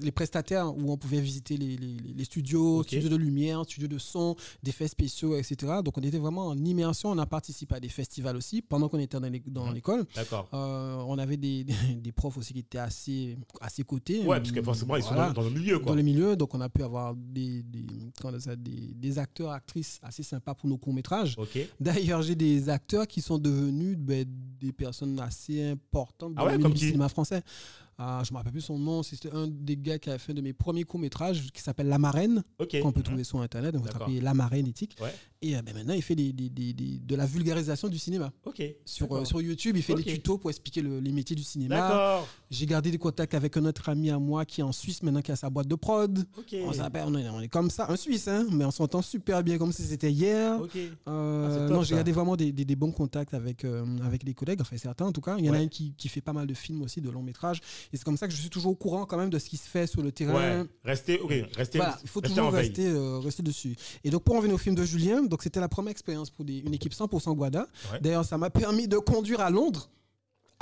les, 0.00 0.12
prestataires 0.12 0.74
où 0.76 0.90
on 0.92 0.96
pouvait 0.96 1.20
visiter 1.20 1.56
les, 1.56 1.76
les, 1.76 2.24
studios, 2.24 2.82
studios 2.82 3.08
de 3.08 3.16
lumière, 3.16 3.62
studios 3.64 3.88
de 3.88 3.98
son, 3.98 4.34
d'effets 4.62 4.88
spéciaux, 4.88 5.36
etc. 5.36 5.80
Donc, 5.84 5.98
on 5.98 6.00
était 6.02 6.18
vraiment 6.18 6.46
en 6.48 6.56
immersion. 6.64 7.10
On 7.10 7.18
a 7.18 7.26
participé 7.26 7.74
à 7.76 7.80
des 7.80 7.88
festivals 7.88 8.36
aussi 8.36 8.62
pendant 8.62 8.88
qu'on 8.88 8.98
était 8.98 9.18
dans 9.46 9.66
Mhm. 9.66 9.74
l'école. 9.74 10.04
D'accord. 10.14 10.48
Euh, 10.54 10.96
on 11.06 11.18
avait 11.18 11.36
des, 11.36 11.64
des 11.64 12.12
profs 12.12 12.36
aussi 12.38 12.52
qui 12.54 12.60
étaient 12.60 12.78
assez 12.78 13.36
à 13.60 13.68
ses 13.68 13.82
côtés. 13.84 14.20
Ouais, 14.20 14.38
parce 14.38 14.52
que 14.52 14.62
forcément, 14.62 14.96
ils 14.96 15.02
sont 15.02 15.14
Voilà 15.14 15.32
dans, 15.32 15.42
le 15.42 15.50
milieu, 15.50 15.78
quoi. 15.78 15.92
dans 15.92 15.96
le 15.96 16.02
milieu. 16.02 16.36
Donc, 16.36 16.54
on 16.54 16.60
a 16.60 16.68
pu 16.68 16.82
avoir 16.82 17.14
des, 17.14 17.62
des, 17.62 17.80
des, 18.56 18.94
des 18.94 19.18
acteurs, 19.18 19.50
actrices 19.50 19.98
assez 20.02 20.22
sympas 20.22 20.54
pour 20.54 20.68
nos 20.68 20.76
courts-métrages. 20.78 21.13
D'ailleurs, 21.80 22.22
j'ai 22.22 22.34
des 22.34 22.68
acteurs 22.68 23.06
qui 23.06 23.20
sont 23.20 23.38
devenus 23.38 23.96
ben, 23.96 24.24
des 24.60 24.72
personnes 24.72 25.18
assez 25.20 25.62
importantes 25.70 26.34
dans 26.34 26.42
Ah 26.42 26.46
ouais, 26.46 26.52
le 26.52 26.58
milieu 26.58 26.70
du 26.70 26.86
cinéma 26.86 27.08
français. 27.08 27.42
Ah, 27.98 28.22
je 28.24 28.30
ne 28.30 28.34
me 28.34 28.38
rappelle 28.38 28.52
plus 28.52 28.60
son 28.60 28.78
nom. 28.78 29.02
C'était 29.02 29.30
un 29.32 29.46
des 29.48 29.76
gars 29.76 29.98
qui 29.98 30.10
a 30.10 30.18
fait 30.18 30.32
un 30.32 30.34
de 30.34 30.40
mes 30.40 30.52
premiers 30.52 30.84
courts-métrages 30.84 31.50
qui 31.52 31.62
s'appelle 31.62 31.86
La 31.88 31.98
Marraine, 31.98 32.42
qu'on 32.80 32.92
peut 32.92 33.02
trouver 33.02 33.24
sur 33.24 33.40
Internet. 33.40 33.74
Donc, 33.74 33.82
vous 33.82 33.88
tapez 34.06 34.20
La 34.20 34.34
Marraine 34.34 34.66
éthique. 34.66 34.96
Ouais. 35.00 35.14
Et 35.42 35.56
euh, 35.56 35.62
ben, 35.62 35.74
maintenant, 35.74 35.92
il 35.94 36.02
fait 36.02 36.14
des, 36.14 36.32
des- 36.32 36.48
des- 36.50 36.72
de 36.98 37.16
la 37.16 37.26
vulgarisation 37.26 37.88
du 37.88 37.98
cinéma. 37.98 38.32
Sur, 38.84 39.06
euh, 39.14 39.24
sur 39.26 39.40
YouTube, 39.42 39.76
il 39.76 39.82
fait 39.82 39.92
des 39.94 40.02
tutos 40.14 40.38
pour 40.38 40.50
expliquer 40.50 40.80
le- 40.82 41.00
les 41.00 41.12
métiers 41.12 41.36
du 41.36 41.42
cinéma. 41.42 41.76
J'ai 42.50 42.66
gardé 42.66 42.90
des 42.90 42.98
contacts 42.98 43.34
avec 43.34 43.56
un 43.56 43.64
autre 43.66 43.88
ami 43.88 44.10
à 44.10 44.18
moi 44.18 44.44
qui 44.44 44.60
est 44.60 44.64
en 44.64 44.72
Suisse 44.72 45.02
maintenant, 45.02 45.20
qui 45.22 45.32
a 45.32 45.36
sa 45.36 45.50
boîte 45.50 45.68
de 45.68 45.74
prod. 45.74 46.24
On 46.62 46.72
s'appelle, 46.72 47.04
on 47.06 47.14
est, 47.16 47.28
on 47.28 47.40
est 47.40 47.48
comme 47.48 47.70
ça, 47.70 47.90
un 47.90 47.96
Suisse, 47.96 48.26
hein, 48.28 48.46
mais 48.52 48.64
on 48.64 48.70
s'entend 48.70 49.02
super 49.02 49.42
bien, 49.42 49.58
comme 49.58 49.72
si 49.72 49.82
c'était 49.82 50.10
hier. 50.10 50.58
Euh, 51.08 51.48
Ah, 51.54 51.58
top, 51.68 51.70
non, 51.76 51.82
j'ai 51.82 51.94
gardé 51.96 52.12
vraiment 52.12 52.36
des, 52.36 52.52
bons 52.76 52.92
contacts 52.92 53.34
avec, 53.34 53.64
euh, 53.64 53.84
avec 54.02 54.24
des 54.24 54.34
collègues, 54.34 54.60
enfin 54.62 54.76
certains 54.78 55.06
en 55.06 55.12
tout 55.12 55.20
cas. 55.20 55.36
Il 55.38 55.44
y 55.44 55.50
en 55.50 55.52
a 55.54 55.58
un 55.58 55.68
qui, 55.68 55.92
qui 55.96 56.08
fait 56.08 56.20
pas 56.22 56.32
mal 56.32 56.46
de 56.46 56.54
films 56.54 56.82
aussi, 56.82 57.00
de 57.00 57.10
longs 57.10 57.22
métrages. 57.22 57.60
Et 57.92 57.96
c'est 57.96 58.04
comme 58.04 58.16
ça 58.16 58.26
que 58.26 58.32
je 58.34 58.40
suis 58.40 58.50
toujours 58.50 58.72
au 58.72 58.74
courant 58.74 59.04
quand 59.06 59.16
même 59.16 59.30
de 59.30 59.38
ce 59.38 59.48
qui 59.48 59.56
se 59.56 59.68
fait 59.68 59.86
sur 59.86 60.02
le 60.02 60.12
terrain. 60.12 60.34
Ouais. 60.62 60.64
Restez, 60.84 61.18
ok. 61.20 61.32
Restez. 61.56 61.78
Voilà, 61.78 61.98
il 62.02 62.08
faut 62.08 62.20
restez 62.20 62.34
toujours 62.34 62.52
rester, 62.58 62.86
euh, 62.88 63.18
rester 63.18 63.42
dessus. 63.42 63.76
Et 64.04 64.10
donc, 64.10 64.22
pour 64.24 64.34
en 64.36 64.40
venir 64.40 64.54
au 64.54 64.58
film 64.58 64.74
de 64.74 64.84
Julien, 64.84 65.22
donc 65.22 65.42
c'était 65.42 65.60
la 65.60 65.68
première 65.68 65.90
expérience 65.90 66.30
pour 66.30 66.44
des- 66.44 66.58
une 66.58 66.74
équipe 66.74 66.92
100% 66.94 67.34
Guada. 67.34 67.66
Ouais. 67.92 68.00
D'ailleurs, 68.00 68.24
ça 68.24 68.38
m'a 68.38 68.50
permis 68.50 68.88
de 68.88 68.98
conduire 68.98 69.40
à 69.40 69.50
Londres. 69.50 69.90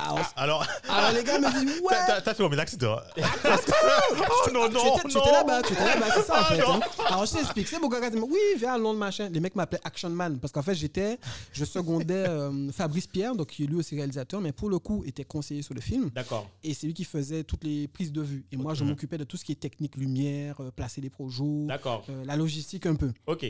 Alors, 0.03 0.33
Alors, 0.35 0.67
alors, 0.89 1.11
les 1.11 1.23
gars 1.23 1.39
me 1.39 1.65
disent 1.65 1.81
Ouais, 1.83 1.95
t'as- 2.07 2.33
fait 2.33 2.43
combien 2.43 2.57
d'accidents 2.57 2.97
Oh 3.17 4.49
non, 4.53 4.69
non, 4.69 4.97
tu 5.07 5.17
étais, 5.17 5.31
là-bas, 5.31 5.61
tu 5.61 5.73
étais 5.73 5.83
là-bas, 5.85 6.05
c'est 6.13 6.21
ça 6.23 6.33
en 6.33 6.37
Ah, 6.41 6.43
fait. 6.45 6.61
hein. 6.61 6.79
Alors 7.07 7.25
je 7.25 7.33
t'explique, 7.33 7.67
c'est 7.67 7.77
ils 7.77 7.81
m'ont 7.81 7.89
dit, 7.89 8.17
oui, 8.33 8.39
viens 8.57 8.73
à 8.73 8.77
Londres, 8.77 8.99
machin. 8.99 9.29
Les 9.31 9.39
mecs 9.39 9.55
m'appelaient 9.55 9.79
Action 9.83 10.09
Man 10.09 10.39
parce 10.39 10.51
qu'en 10.51 10.61
fait 10.61 10.75
j'étais, 10.75 11.17
je 11.51 11.65
secondais 11.65 12.27
euh, 12.27 12.71
Fabrice 12.71 13.07
Pierre, 13.07 13.35
donc 13.35 13.47
qui 13.47 13.63
est 13.63 13.67
lui 13.67 13.75
aussi 13.75 13.95
réalisateur, 13.95 14.41
mais 14.41 14.51
pour 14.51 14.69
le 14.69 14.79
coup 14.79 15.03
était 15.05 15.23
conseiller 15.23 15.61
sur 15.61 15.73
le 15.73 15.81
film. 15.81 16.09
D'accord. 16.13 16.49
Et 16.63 16.73
c'est 16.73 16.87
lui 16.87 16.93
qui 16.93 17.03
faisait 17.05 17.43
toutes 17.43 17.63
les 17.63 17.87
prises 17.87 18.11
de 18.11 18.21
vue. 18.21 18.45
Et 18.51 18.57
moi 18.57 18.73
je 18.73 18.83
m'occupais 18.83 19.17
de 19.17 19.23
tout 19.23 19.37
ce 19.37 19.45
qui 19.45 19.51
est 19.51 19.59
technique, 19.59 19.95
lumière, 19.95 20.55
euh, 20.61 20.71
placer 20.71 21.01
les 21.01 21.09
projets, 21.09 21.43
D'accord. 21.67 22.03
euh, 22.09 22.23
la 22.25 22.35
logistique 22.35 22.85
un 22.85 22.95
peu. 22.95 23.11
Ok. 23.27 23.45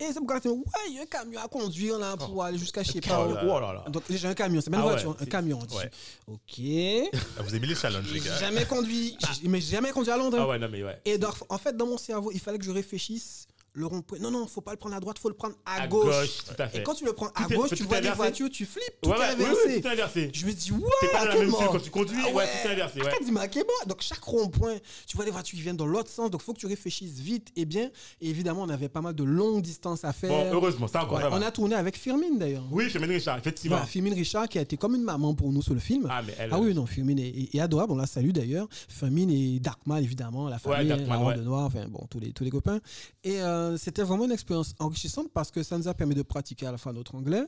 Et 0.00 0.12
c'est 0.12 0.20
m'ont 0.20 0.26
dit, 0.38 0.48
ouais, 0.48 0.64
il 0.88 0.94
y 0.94 0.98
a 0.98 1.02
un 1.02 1.06
camion 1.06 1.40
à 1.40 1.48
conduire 1.48 1.98
là 1.98 2.16
pour 2.16 2.42
aller 2.42 2.56
jusqu'à 2.58 2.82
je 2.82 2.90
sais 2.92 3.00
pas 3.00 3.26
Oh 3.26 3.60
là. 3.60 3.84
Donc 3.90 4.02
j'ai 4.08 4.26
un 4.28 4.34
camion, 4.34 4.60
c'est 4.62 4.70
pas 4.70 4.78
une 4.78 4.82
Ah 4.82 4.86
ouais, 4.86 4.92
voiture, 4.92 5.16
un 5.20 5.26
camion. 5.26 5.58
Ouais. 5.76 5.90
Ok. 6.26 7.12
Ah, 7.38 7.42
Vous 7.42 7.48
avez 7.50 7.60
mis 7.60 7.66
les 7.66 7.74
challenges, 7.74 8.10
les 8.12 8.20
gars. 8.20 8.36
jamais 8.38 8.64
conduit, 8.64 9.16
j'ai- 9.42 9.48
mais 9.48 9.60
jamais 9.60 9.90
conduit 9.90 10.10
à 10.10 10.16
Londres. 10.16 10.38
Ah 10.40 10.48
ouais, 10.48 10.58
non, 10.58 10.68
mais 10.70 10.82
ouais. 10.82 10.98
Et 11.04 11.18
donc, 11.18 11.34
en 11.48 11.58
fait, 11.58 11.76
dans 11.76 11.86
mon 11.86 11.98
cerveau, 11.98 12.30
il 12.32 12.40
fallait 12.40 12.58
que 12.58 12.64
je 12.64 12.70
réfléchisse. 12.70 13.46
Le 13.72 13.86
rond-point. 13.86 14.18
Non, 14.18 14.30
non, 14.32 14.46
faut 14.48 14.60
pas 14.60 14.72
le 14.72 14.76
prendre 14.76 14.96
à 14.96 15.00
droite, 15.00 15.18
faut 15.18 15.28
le 15.28 15.34
prendre 15.34 15.54
à, 15.64 15.82
À 15.82 15.86
gauche. 15.86 16.06
gauche, 16.06 16.38
tout 16.44 16.60
à 16.60 16.66
fait. 16.68 16.78
Et 16.78 16.82
quand 16.82 16.94
tu 16.94 17.04
le 17.04 17.12
prends 17.12 17.28
à 17.28 17.44
Tout 17.48 17.54
gauche, 17.54 17.70
tu 17.70 17.84
vois 17.84 18.00
des 18.00 18.10
voitures, 18.10 18.50
tu 18.50 18.66
flippes, 18.66 19.00
tout 19.00 19.10
Ouais, 19.10 19.16
est 19.16 19.18
ouais, 19.20 19.26
inversé. 19.26 19.58
oui, 19.66 19.80
tout 19.80 19.86
est 19.86 19.90
inversé. 19.92 20.30
Je 20.32 20.46
me 20.46 20.52
dis, 20.52 20.72
ouais, 20.72 20.80
T'es 21.00 21.06
pas 21.08 21.18
dans 21.20 21.24
la 21.26 21.34
même 21.36 21.54
file 21.54 21.66
quand 21.70 21.78
tu 21.82 21.90
conduis, 21.90 22.18
Ah 22.24 22.34
ouais, 22.34 22.46
tout 22.46 22.68
est 22.68 22.72
inversé, 22.72 23.00
ouais. 23.00 23.08
Ok, 23.08 23.54
bon. 23.54 23.88
Donc, 23.88 24.00
chaque 24.00 24.22
rond-point, 24.22 24.76
tu 25.06 25.16
vois 25.16 25.24
des 25.24 25.30
voitures 25.30 25.56
qui 25.56 25.62
viennent 25.62 25.76
dans 25.76 25.86
l'autre 25.86 26.10
sens, 26.10 26.30
donc 26.30 26.42
faut 26.42 26.52
que 26.52 26.58
tu 26.58 26.66
réfléchisses 26.66 27.20
vite 27.20 27.48
et 27.56 27.64
bien. 27.64 27.90
Et 28.20 28.28
évidemment, 28.30 28.62
on 28.62 28.68
avait 28.68 28.88
pas 28.88 29.00
mal 29.00 29.14
de 29.14 29.24
longues 29.24 29.62
distances 29.62 30.04
à 30.04 30.12
faire. 30.12 30.30
Bon, 30.30 30.50
heureusement, 30.52 30.88
ça 30.88 31.04
encore. 31.04 31.18
Ouais, 31.18 31.24
on 31.30 31.42
a 31.42 31.50
tourné 31.50 31.76
avec 31.76 31.96
Firmine 31.96 32.38
d'ailleurs. 32.38 32.64
Oui, 32.70 32.90
Firmine 32.90 33.10
Richard, 33.10 33.38
effectivement. 33.38 33.76
Voilà, 33.76 33.86
Firmine 33.90 34.14
Richard 34.14 34.48
qui 34.48 34.58
a 34.58 34.62
été 34.62 34.76
comme 34.76 34.94
une 34.94 35.04
maman 35.04 35.34
pour 35.34 35.52
nous 35.52 35.62
sur 35.62 35.74
le 35.74 35.80
film. 35.80 36.08
Ah, 36.10 36.22
mais 36.26 36.34
elle. 36.38 36.50
Ah 36.52 36.58
oui, 36.58 36.74
non, 36.74 36.86
Firmine 36.86 37.18
est, 37.18 37.60
adorable, 37.60 37.92
on 37.92 37.96
la 37.96 38.06
salue 38.06 38.30
d'ailleurs. 38.30 38.68
Firmine 38.88 39.30
et 39.30 39.60
Darkman, 39.60 40.02
évidemment, 40.02 40.48
la 40.48 40.58
famille, 40.58 40.88
la 40.88 40.96
de 40.96 41.42
Noir, 41.42 41.66
enfin 41.66 41.86
bon, 41.88 42.06
tous 42.10 42.18
les, 42.18 42.32
tous 42.32 42.44
les 42.44 42.50
copains. 42.50 42.80
Et 43.24 43.40
euh, 43.60 43.76
c'était 43.76 44.02
vraiment 44.02 44.24
une 44.24 44.32
expérience 44.32 44.74
enrichissante 44.78 45.28
parce 45.32 45.50
que 45.50 45.62
ça 45.62 45.76
nous 45.78 45.88
a 45.88 45.94
permis 45.94 46.14
de 46.14 46.22
pratiquer 46.22 46.66
à 46.66 46.72
la 46.72 46.78
fois 46.78 46.92
notre 46.92 47.14
anglais, 47.14 47.44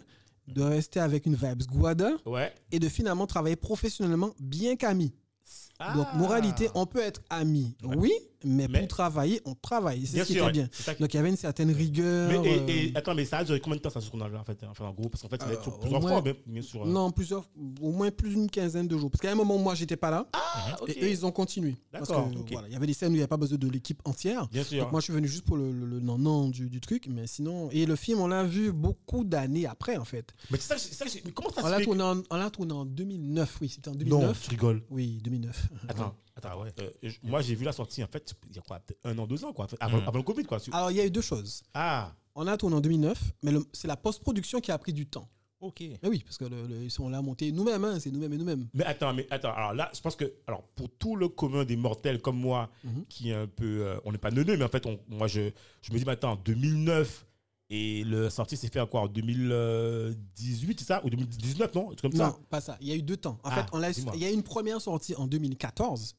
de 0.49 0.63
rester 0.63 1.01
avec 1.01 1.27
une 1.27 1.35
vibes 1.35 1.63
guada 1.71 2.11
Ouais. 2.27 2.53
et 2.71 2.79
de 2.79 2.89
finalement 2.89 3.27
travailler 3.27 3.57
professionnellement 3.57 4.31
bien 4.41 4.77
qu'amis. 4.77 5.13
Donc, 5.97 6.07
Ah. 6.13 6.17
moralité, 6.17 6.69
on 6.75 6.87
peut 6.87 7.01
être 7.01 7.21
amis, 7.31 7.77
oui, 7.97 8.13
mais, 8.45 8.69
Mais- 8.69 8.79
pour 8.81 8.89
travailler, 8.89 9.41
on 9.45 9.55
travaille. 9.55 10.07
C'est 10.07 10.19
ce 10.21 10.27
qui 10.27 10.33
sûr, 10.35 10.49
était 10.49 10.59
ouais. 10.61 10.69
bien. 10.69 10.95
Qui- 10.95 11.01
Donc, 11.01 11.15
il 11.15 11.17
y 11.17 11.21
avait 11.21 11.29
une 11.31 11.37
certaine 11.37 11.71
rigueur. 11.71 12.29
Mais, 12.43 12.49
et, 12.51 12.59
euh, 12.59 12.67
et- 12.69 12.93
attends, 12.97 13.15
mais 13.15 13.25
ça 13.25 13.39
a 13.39 13.45
duré 13.45 13.61
combien 13.61 13.77
de 13.77 13.83
temps 13.83 13.91
ça 13.91 14.01
ce 14.01 14.09
tournage-là 14.11 14.41
en 14.41 14.45
fait, 14.45 14.59
enfin, 14.69 14.87
en 14.87 14.93
gros 14.93 15.09
Parce 15.09 15.23
qu'en 15.23 15.29
fait, 15.29 15.43
Euh, 15.43 15.57
plusieurs 15.81 15.99
au 15.99 16.09
fois, 16.09 16.21
moins- 16.23 16.35
bien, 16.47 16.63
sûr. 16.63 16.85
euh. 16.85 16.89
Non, 16.89 17.11
plusieurs, 17.11 17.49
au 17.81 17.91
moins 17.93 18.11
plus 18.11 18.31
d'une 18.31 18.49
quinzaine 18.51 18.87
de 18.89 18.97
jours. 18.97 19.11
Parce 19.11 19.21
qu'à 19.21 19.33
un 19.33 19.35
moment, 19.35 19.59
moi, 19.59 19.75
j'étais 19.75 19.97
pas 19.97 20.11
là. 20.11 20.27
Ah. 20.33 20.77
Et 20.89 21.05
eux, 21.05 21.09
ils 21.11 21.25
ont 21.27 21.33
continué. 21.33 21.77
Parce 21.91 22.09
que 22.09 22.15
voilà, 22.53 22.69
il 22.69 22.73
y 22.73 22.77
avait 22.77 22.87
des 22.87 22.95
scènes 22.95 23.11
où 23.11 23.15
il 23.15 23.17
n'y 23.19 23.21
avait 23.23 23.29
pas 23.29 23.37
besoin 23.37 23.59
de 23.59 23.69
l'équipe 23.69 24.01
entière. 24.05 24.49
Bien 24.49 24.63
sûr. 24.65 24.83
Donc 24.83 24.93
moi, 24.93 25.01
je 25.01 25.05
suis 25.05 25.13
venu 25.13 25.29
juste 25.29 25.45
pour 25.45 25.57
le, 25.57 25.71
le, 25.73 25.87
le 25.87 26.01
non-non 26.01 26.49
du, 26.49 26.69
du 26.69 26.81
truc. 26.81 27.07
Mais 27.09 27.27
sinon. 27.27 27.69
Et 27.71 27.87
le 27.87 27.97
film, 27.97 28.21
on 28.21 28.27
l'a 28.27 28.45
vu 28.45 28.73
beaucoup 28.73 29.25
d'années 29.25 29.67
après, 29.67 29.97
en 29.97 30.05
fait. 30.05 30.33
Mais 30.51 30.59
ça, 30.59 30.77
ça, 30.79 31.05
comment 31.35 31.51
ça 31.51 31.61
On 31.63 31.67
se 31.67 31.71
l'a 31.71 31.79
fait 31.79 31.89
en- 32.03 32.23
on 32.31 32.37
l'a 32.37 32.51
tourné 32.51 32.73
en 32.73 32.85
2009. 32.85 33.59
Oui, 33.61 33.69
c'était 33.69 33.89
en 33.89 33.93
Non, 33.93 33.99
2009. 33.99 34.41
tu 34.43 34.51
rigoles. 34.51 34.83
Oui, 34.91 35.21
2009. 35.23 35.69
Attends, 35.89 36.15
attends, 36.45 36.63
ouais. 36.63 36.71
Euh, 36.81 36.91
je- 37.03 37.17
moi, 37.23 37.41
j'ai 37.43 37.55
vu 37.55 37.65
la 37.65 37.73
sortie, 37.73 38.03
en 38.03 38.07
fait, 38.09 38.35
il 38.51 38.57
y 38.57 38.59
a 38.59 38.63
quoi, 38.63 38.79
peut-être 38.81 39.01
un 39.05 39.17
an, 39.19 39.27
deux 39.27 39.45
ans, 39.45 39.53
quoi, 39.53 39.67
avant, 39.81 39.99
Mm. 40.01 40.09
avant 40.09 40.19
le 40.19 40.25
Covid, 40.25 40.45
quoi. 40.45 40.59
Alors, 40.73 40.91
il 40.91 40.97
y 40.97 41.01
a 41.01 41.07
eu 41.07 41.11
deux 41.11 41.21
choses. 41.23 41.63
Ah, 41.75 42.13
On 42.35 42.47
a 42.47 42.57
tourné 42.57 42.77
en 42.77 42.81
2009, 42.81 43.19
mais 43.43 43.53
c'est 43.75 43.89
la 43.89 43.97
post-production 43.97 44.61
qui 44.61 44.71
a 44.73 44.79
pris 44.79 44.95
du 44.95 45.05
temps. 45.07 45.29
Ok. 45.61 45.81
Mais 46.03 46.09
oui, 46.09 46.23
parce 46.25 46.39
que 46.39 46.47
le- 46.47 46.67
le- 46.67 46.89
on 46.99 47.09
l'a 47.11 47.21
monté 47.23 47.53
nous-mêmes, 47.53 47.85
hein, 47.85 48.01
c'est 48.01 48.11
nous-mêmes 48.11 48.33
et 48.33 48.39
nous-mêmes. 48.39 48.69
Mais 48.75 48.85
attends, 48.85 49.13
mais 49.13 49.27
attends. 49.31 49.53
Alors 49.55 49.75
là, 49.75 49.91
je 49.95 50.01
pense 50.01 50.17
que, 50.17 50.33
alors 50.47 50.63
pour 50.75 50.89
tout 50.89 51.15
le 51.15 51.29
commun 51.29 51.65
des 51.67 51.77
mortels 51.77 52.21
comme 52.23 52.39
moi, 52.39 52.71
Mhm. 52.85 53.05
qui 53.09 53.31
est 53.31 53.35
un 53.35 53.47
peu, 53.47 53.87
euh, 53.87 54.01
on 54.07 54.13
n'est 54.13 54.19
pas 54.19 54.31
neuneux, 54.31 54.57
mais 54.57 54.65
en 54.65 54.69
fait, 54.69 54.87
on- 54.87 54.99
moi, 55.09 55.29
je, 55.29 55.51
je 55.83 55.93
me 55.93 55.99
dis, 55.99 56.05
mais 56.07 56.13
attends, 56.13 56.35
2009 56.37 57.27
et 57.71 58.03
le 58.03 58.29
sorti 58.31 58.57
s'est 58.57 58.69
fait 58.69 58.81
à 58.81 58.87
quoi 58.87 59.03
en 59.03 59.09
2018, 59.09 60.81
c'est 60.81 60.87
ça 60.87 61.01
Ou 61.05 61.11
2019, 61.11 61.75
non 61.75 61.93
comme 62.01 62.13
ça? 62.13 62.29
Non, 62.29 62.37
pas 62.51 62.61
ça. 62.61 62.77
Il 62.81 62.89
y 62.89 62.93
a 62.93 62.97
eu 62.97 63.03
deux 63.03 63.17
temps. 63.17 63.39
En 63.45 63.51
Ah, 63.51 63.55
fait, 63.63 63.67
on 63.73 63.83
il 64.15 64.21
y 64.21 64.25
a 64.25 64.31
eu 64.31 64.35
une 64.35 64.43
première 64.43 64.81
sortie 64.81 65.15
en 65.17 65.27
2014. 65.27 66.15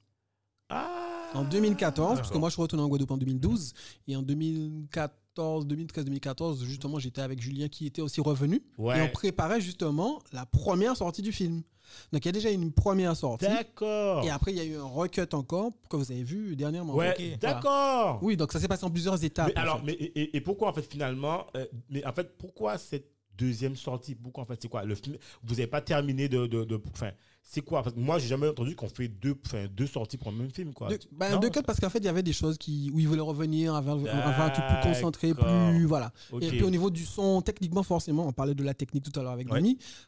Ah 0.70 1.32
En 1.34 1.43
2014, 1.43 2.17
parce 2.17 2.32
que 2.32 2.38
moi 2.38 2.50
je 2.50 2.53
suis 2.53 2.62
retourné 2.62 2.84
en 2.84 2.88
Guadeloupe 2.88 3.12
en 3.12 3.17
2012. 3.17 3.74
Et 4.08 4.15
en 4.15 4.22
2014, 4.22 5.67
2013-2014, 5.67 6.63
justement, 6.63 7.00
j'étais 7.00 7.22
avec 7.22 7.41
Julien 7.41 7.67
qui 7.67 7.86
était 7.88 8.01
aussi 8.01 8.22
revenu. 8.22 8.63
Ouais. 8.77 9.00
Et 9.00 9.01
on 9.01 9.10
préparait 9.10 9.62
justement 9.62 10.20
la 10.32 10.46
première 10.46 10.96
sortie 10.96 11.22
du 11.22 11.32
film. 11.32 11.63
Donc 12.12 12.24
il 12.25 12.27
y 12.27 12.29
a 12.29 12.32
déjà 12.32 12.50
une 12.50 12.72
première 12.72 13.15
sortie. 13.15 13.46
D'accord. 13.46 14.24
Et 14.24 14.29
après, 14.29 14.51
il 14.51 14.58
y 14.58 14.62
a 14.62 14.65
eu 14.65 14.77
un 14.77 14.86
recut 14.86 15.27
encore 15.34 15.72
que 15.89 15.96
vous 15.96 16.12
avez 16.12 16.24
vu 16.24 16.55
dernièrement. 16.55 16.96
Ouais, 16.96 17.38
d'accord. 17.39 18.20
Oui, 18.22 18.38
donc 18.38 18.51
ça 18.51 18.60
s'est 18.60 18.67
passé 18.67 18.86
en 18.86 18.89
plusieurs 18.91 19.24
étapes. 19.24 19.48
Mais 19.48 19.62
alors, 19.62 19.79
fait. 19.79 19.86
mais, 19.86 20.12
et, 20.15 20.41
pourquoi 20.41 20.70
en 20.70 20.74
fait 20.74 20.89
finalement, 20.89 21.46
euh, 21.55 21.65
mais 21.89 22.05
en 22.05 22.13
fait 22.13 22.38
pourquoi 22.38 22.77
cette 22.77 23.12
deuxième 23.38 23.75
sortie? 23.75 24.15
Pourquoi 24.15 24.43
en 24.43 24.48
fait 24.48 24.62
c'est 24.62 24.67
quoi? 24.67 24.84
Le 24.84 24.96
film 24.96 25.17
Vous 25.43 25.55
n'avez 25.55 25.67
pas 25.67 25.82
terminé 25.82 26.29
de, 26.29 26.48
de, 26.48 26.63
de- 26.63 26.82
enfin 26.91 27.12
c'est 27.45 27.62
quoi? 27.62 27.83
Parce 27.83 27.93
que 27.93 28.00
moi 28.00 28.17
j'ai 28.19 28.27
jamais 28.27 28.47
entendu 28.47 28.75
qu'on 28.75 28.88
fait 28.88 29.09
deux, 29.09 29.35
enfin 29.45 29.67
deux 29.75 29.85
sorties 29.85 30.17
pour 30.17 30.29
un 30.29 30.31
même 30.31 30.50
film 30.50 30.73
quoi. 30.73 30.88
De, 30.88 30.97
bah, 31.12 31.29
Non, 31.31 31.39
de 31.39 31.45
ça- 31.45 31.51
cut 31.51 31.62
parce 31.63 31.79
qu'en 31.79 31.89
fait 31.89 32.00
il 32.00 32.05
y 32.05 32.07
avait 32.07 32.23
des 32.23 32.33
choses 32.33 32.57
qui 32.57 32.89
où 32.93 33.00
ils 33.00 33.07
voulaient 33.07 33.21
revenir 33.21 33.75
avant 33.75 33.97
un 34.03 34.50
truc 34.50 34.65
plus 34.65 34.89
concentré 34.89 35.33
plus 35.33 35.85
voilà. 35.85 36.12
Et 36.41 36.47
puis 36.47 36.63
au 36.63 36.69
niveau 36.69 36.89
du 36.89 37.05
son 37.05 37.41
techniquement 37.41 37.83
forcément 37.83 38.25
on 38.25 38.31
parlait 38.31 38.55
de 38.55 38.63
la 38.63 38.73
technique 38.73 39.03
tout 39.12 39.19
à 39.19 39.23
l'heure 39.23 39.33
avec 39.33 39.51
Ouais. 39.51 39.62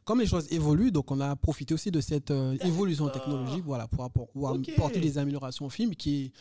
Comme 0.05 0.21
les 0.21 0.27
choses 0.27 0.47
évoluent 0.51 0.91
donc 0.91 1.11
on 1.11 1.19
a 1.19 1.35
profité 1.35 1.73
aussi 1.73 1.91
de 1.91 2.01
cette 2.01 2.31
euh, 2.31 2.57
évolution 2.61 3.09
technologique 3.09 3.63
voilà 3.65 3.87
pour 3.87 4.05
apporter 4.05 4.99
des 4.99 5.17
améliorations 5.17 5.65
au 5.65 5.69
film 5.69 5.93
qui 5.93 6.31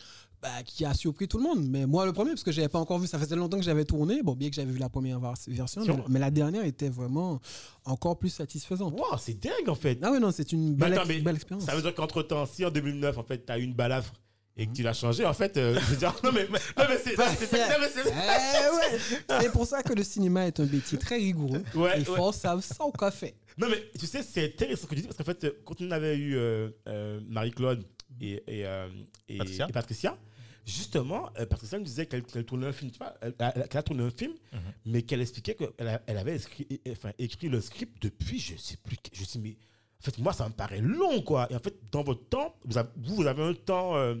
bah, 0.45 0.63
qui 0.63 0.85
a 0.85 0.93
surpris 0.93 1.27
tout 1.27 1.37
le 1.37 1.43
monde 1.43 1.65
mais 1.67 1.85
moi 1.87 2.05
le 2.05 2.13
premier 2.13 2.31
parce 2.31 2.43
que 2.43 2.51
j'avais 2.51 2.67
pas 2.69 2.77
encore 2.79 2.99
vu 2.99 3.07
ça 3.07 3.17
faisait 3.17 3.35
longtemps 3.35 3.57
que 3.57 3.63
j'avais 3.63 3.83
tourné 3.85 4.21
bon 4.21 4.33
bien 4.35 4.49
que 4.49 4.55
j'avais 4.55 4.71
vu 4.71 4.77
la 4.77 4.89
première 4.89 5.19
version 5.19 6.05
mais, 6.07 6.19
la 6.19 6.29
dernière 6.29 6.63
était 6.65 6.89
vraiment 6.89 7.39
encore 7.83 8.17
plus 8.19 8.29
satisfaisante 8.29 8.93
Wow, 8.93 9.17
c'est 9.19 9.39
dingue 9.41 9.67
en 9.69 9.75
fait. 9.75 9.97
ah 10.03 10.11
oui 10.11 10.19
non 10.19 10.31
c'est 10.31 10.51
une 10.51 10.71
Mais 10.71 10.75
belle, 10.75 10.93
attends, 10.93 11.01
ex- 11.05 11.09
mais 11.09 11.19
belle 11.21 11.35
expérience 11.35 11.65
Ça 11.65 11.75
veut 11.75 11.81
dire 11.81 11.95
qu'entre 11.95 12.21
temps, 12.21 12.45
si 12.45 12.63
en 12.65 12.69
2009 12.69 13.17
en 13.17 13.23
fait 13.23 13.45
tu 13.45 13.51
as 13.51 13.57
eu 13.57 13.63
une 13.63 13.73
balafre 13.73 14.13
et 14.57 14.67
que 14.67 14.71
tu 14.71 14.83
l'as 14.83 14.93
changé, 14.93 15.25
en 15.25 15.33
fait, 15.33 15.57
euh, 15.57 15.77
je 15.77 15.85
veux 15.91 15.97
dire, 15.97 16.15
non 16.23 16.31
mais, 16.31 16.47
non, 16.47 16.85
mais 16.87 16.97
c'est, 17.03 17.17
c'est- 17.17 17.49
Eh 17.53 18.75
ouais. 18.75 18.99
C'est 19.41 19.51
pour 19.51 19.65
ça 19.65 19.83
que 19.83 19.91
le 19.93 20.01
cinéma 20.03 20.47
est 20.47 20.57
un 20.61 20.65
métier 20.65 20.97
très 20.97 21.17
rigoureux. 21.17 21.61
Ouais, 21.75 21.91
Il 21.99 22.09
ouais. 22.09 22.15
faut 22.17 22.31
savoir 22.31 22.63
ça 22.63 22.85
au 22.85 22.91
café. 22.93 23.35
Non, 23.57 23.67
mais 23.69 23.83
tu 23.99 24.05
sais, 24.07 24.23
c'est 24.23 24.45
intéressant 24.45 24.83
ce 24.83 24.87
que 24.87 24.95
tu 24.95 25.01
dis 25.01 25.07
parce 25.07 25.17
qu'en 25.17 25.25
fait, 25.25 25.43
euh, 25.43 25.51
quand 25.65 25.81
on 25.81 25.91
avait 25.91 26.15
eu 26.15 26.37
euh, 26.37 26.69
euh, 26.87 27.19
Marie-Claude 27.27 27.83
et, 28.21 28.31
et, 28.47 28.65
euh, 28.65 28.87
et- 29.27 29.37
Patricia. 29.39 29.67
et 29.67 29.71
Patricia, 29.73 30.17
justement, 30.65 31.29
euh, 31.39 31.45
Patricia 31.45 31.77
nous 31.77 31.85
disait 31.85 32.05
qu'elle 32.07 32.23
tournait 32.23 32.67
un 32.67 32.73
film, 32.73 32.91
tu 32.91 32.97
vois, 32.97 33.13
elle, 33.21 33.35
elle- 33.39 33.67
qu'elle 33.67 33.79
a 33.79 33.83
tourné 33.83 34.03
un 34.03 34.09
film, 34.11 34.33
Mhm. 34.51 34.59
mais 34.87 35.01
qu'elle 35.03 35.21
expliquait 35.21 35.55
qu'elle 35.55 36.01
elle 36.07 36.17
avait 36.17 36.35
écrit, 36.37 36.67
et- 36.69 36.91
enfin, 36.91 37.11
écrit 37.19 37.49
le 37.49 37.61
script 37.61 38.01
depuis, 38.01 38.39
je 38.39 38.55
sais 38.57 38.77
plus, 38.77 38.97
que- 38.97 39.09
je 39.13 39.23
sais, 39.23 39.39
mais 39.39 39.55
en 40.01 40.03
fait, 40.03 40.17
moi, 40.19 40.33
ça 40.33 40.47
me 40.49 40.53
paraît 40.53 40.81
long, 40.81 41.21
quoi. 41.21 41.47
Et 41.51 41.55
en 41.55 41.59
fait, 41.59 41.75
dans 41.91 42.03
votre 42.03 42.27
temps, 42.27 42.55
vous 42.65 42.77
avez, 42.77 42.89
vous, 42.97 43.15
vous 43.15 43.25
avez 43.27 43.43
un 43.43 43.53
temps. 43.53 43.95
euh, 43.95 44.15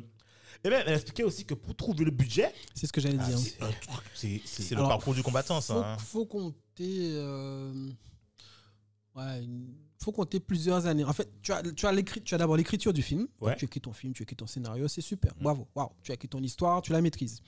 et 0.63 0.69
bien, 0.69 0.81
elle 0.85 0.93
expliquait 0.93 1.23
aussi 1.23 1.45
que 1.45 1.53
pour 1.53 1.75
trouver 1.75 2.05
le 2.05 2.11
budget, 2.11 2.51
C'est 2.73 2.87
ce 2.87 2.93
que 2.93 3.01
j'allais 3.01 3.17
ah, 3.19 3.25
dire. 3.27 3.37
c'est 4.15 4.71
le 4.75 4.83
parcours 4.87 5.13
du 5.13 5.21
combattant, 5.23 5.61
ça. 5.61 5.73
faut, 5.73 5.79
hein. 5.79 5.97
faut 5.97 6.25
compter. 6.25 7.11
euh, 7.13 7.89
ouais, 9.15 9.43
une- 9.43 9.73
faut 10.03 10.11
compter 10.11 10.39
plusieurs 10.39 10.85
années. 10.85 11.03
En 11.03 11.13
fait, 11.13 11.29
tu 11.41 11.51
as, 11.51 11.61
tu 11.63 11.85
as, 11.85 11.91
l'écrit- 11.91 12.21
tu 12.21 12.35
as 12.35 12.37
d'abord 12.37 12.57
l'écriture 12.57 12.93
du 12.93 13.01
film. 13.01 13.27
Ouais. 13.41 13.55
tu 13.55 13.65
écris 13.65 13.81
ton 13.81 13.93
film, 13.93 14.13
tu 14.13 14.23
écris 14.23 14.35
ton 14.35 14.47
scénario, 14.47 14.87
c'est 14.87 15.01
super. 15.01 15.33
Bravo. 15.41 15.67
Waouh. 15.75 15.89
Tu 16.03 16.11
as 16.11 16.15
écrit 16.15 16.27
ton 16.27 16.41
histoire, 16.43 16.81
tu 16.81 16.91
la 16.91 17.01
maîtrises. 17.01 17.41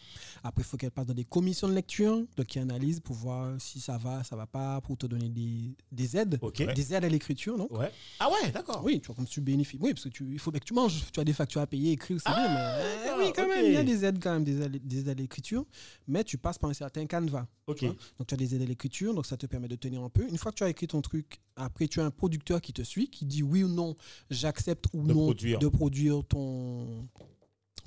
Après, 0.43 0.61
il 0.61 0.65
faut 0.65 0.77
qu'elle 0.77 0.91
passe 0.91 1.05
dans 1.07 1.13
des 1.13 1.25
commissions 1.25 1.67
de 1.67 1.73
lecture, 1.73 2.23
donc 2.35 2.45
qui 2.47 2.59
analysent 2.59 2.99
pour 2.99 3.15
voir 3.15 3.59
si 3.59 3.79
ça 3.79 3.97
va, 3.97 4.23
ça 4.23 4.35
va 4.35 4.45
pas, 4.47 4.81
pour 4.81 4.97
te 4.97 5.05
donner 5.07 5.29
des, 5.29 5.75
des 5.91 6.17
aides. 6.17 6.39
Ok. 6.41 6.73
Des 6.73 6.93
aides 6.93 7.05
à 7.05 7.09
l'écriture, 7.09 7.57
non 7.57 7.67
Ouais. 7.71 7.91
Ah 8.19 8.29
ouais, 8.29 8.51
d'accord. 8.51 8.81
Oui, 8.83 8.99
tu 9.01 9.07
vois, 9.07 9.15
comme 9.15 9.25
tu 9.27 9.41
bénéficies. 9.41 9.77
Oui, 9.81 9.93
parce 9.93 10.05
que 10.05 10.09
tu, 10.09 10.31
il 10.31 10.39
faut 10.39 10.51
bien 10.51 10.59
que 10.59 10.65
tu 10.65 10.73
manges. 10.73 11.03
Tu 11.11 11.19
as 11.19 11.23
des 11.23 11.33
factures 11.33 11.61
à 11.61 11.67
payer, 11.67 11.91
écrire, 11.91 12.19
c'est 12.25 12.31
bien, 12.31 12.47
mais 12.49 12.55
euh, 12.59 13.03
d'accord, 13.05 13.19
oui, 13.19 13.33
quand 13.35 13.47
même, 13.47 13.65
il 13.65 13.73
y 13.73 13.77
a 13.77 13.83
des 13.83 14.05
aides 14.05 14.19
quand 14.21 14.31
même, 14.33 14.43
des 14.43 14.61
aides, 14.61 14.87
des 14.87 14.99
aides 14.99 15.09
à 15.09 15.13
l'écriture, 15.13 15.65
mais 16.07 16.23
tu 16.23 16.37
passes 16.37 16.57
par 16.57 16.69
un 16.69 16.73
certain 16.73 17.05
canevas. 17.05 17.45
Ok. 17.67 17.77
tu 17.79 17.85
vois. 17.87 17.95
Donc 18.17 18.27
tu 18.27 18.33
as 18.33 18.37
des 18.37 18.55
aides 18.55 18.61
à 18.61 18.65
l'écriture, 18.65 19.13
donc 19.13 19.25
ça 19.25 19.35
te 19.35 19.45
permet 19.45 19.67
de 19.67 19.75
tenir 19.75 20.01
un 20.01 20.09
peu. 20.09 20.25
Une 20.29 20.37
fois 20.37 20.51
que 20.53 20.57
tu 20.57 20.63
as 20.63 20.69
écrit 20.69 20.87
ton 20.87 21.01
truc, 21.01 21.41
après 21.57 21.87
tu 21.89 21.99
as 21.99 22.05
un 22.05 22.11
producteur 22.11 22.37
qui 22.61 22.73
te 22.73 22.81
suit, 22.81 23.09
qui 23.09 23.25
dit 23.25 23.43
oui 23.43 23.63
ou 23.63 23.67
non, 23.69 23.95
j'accepte 24.29 24.85
ou 24.93 25.03
De 25.03 25.13
non 25.13 25.25
produire. 25.25 25.59
de 25.59 25.67
produire 25.67 26.23
ton, 26.27 27.07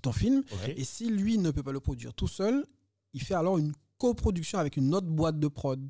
ton 0.03 0.13
film. 0.13 0.43
Et 0.77 0.85
si 0.85 1.11
lui 1.11 1.39
ne 1.39 1.51
peut 1.51 1.63
pas 1.63 1.73
le 1.73 1.81
produire 1.81 2.15
tout 2.15 2.29
seul, 2.29 2.65
il 3.13 3.23
fait 3.23 3.35
alors 3.35 3.59
une 3.59 3.73
coproduction 3.99 4.59
avec 4.59 4.77
une 4.77 4.95
autre 4.95 5.09
boîte 5.09 5.39
de 5.39 5.49
prod. 5.49 5.81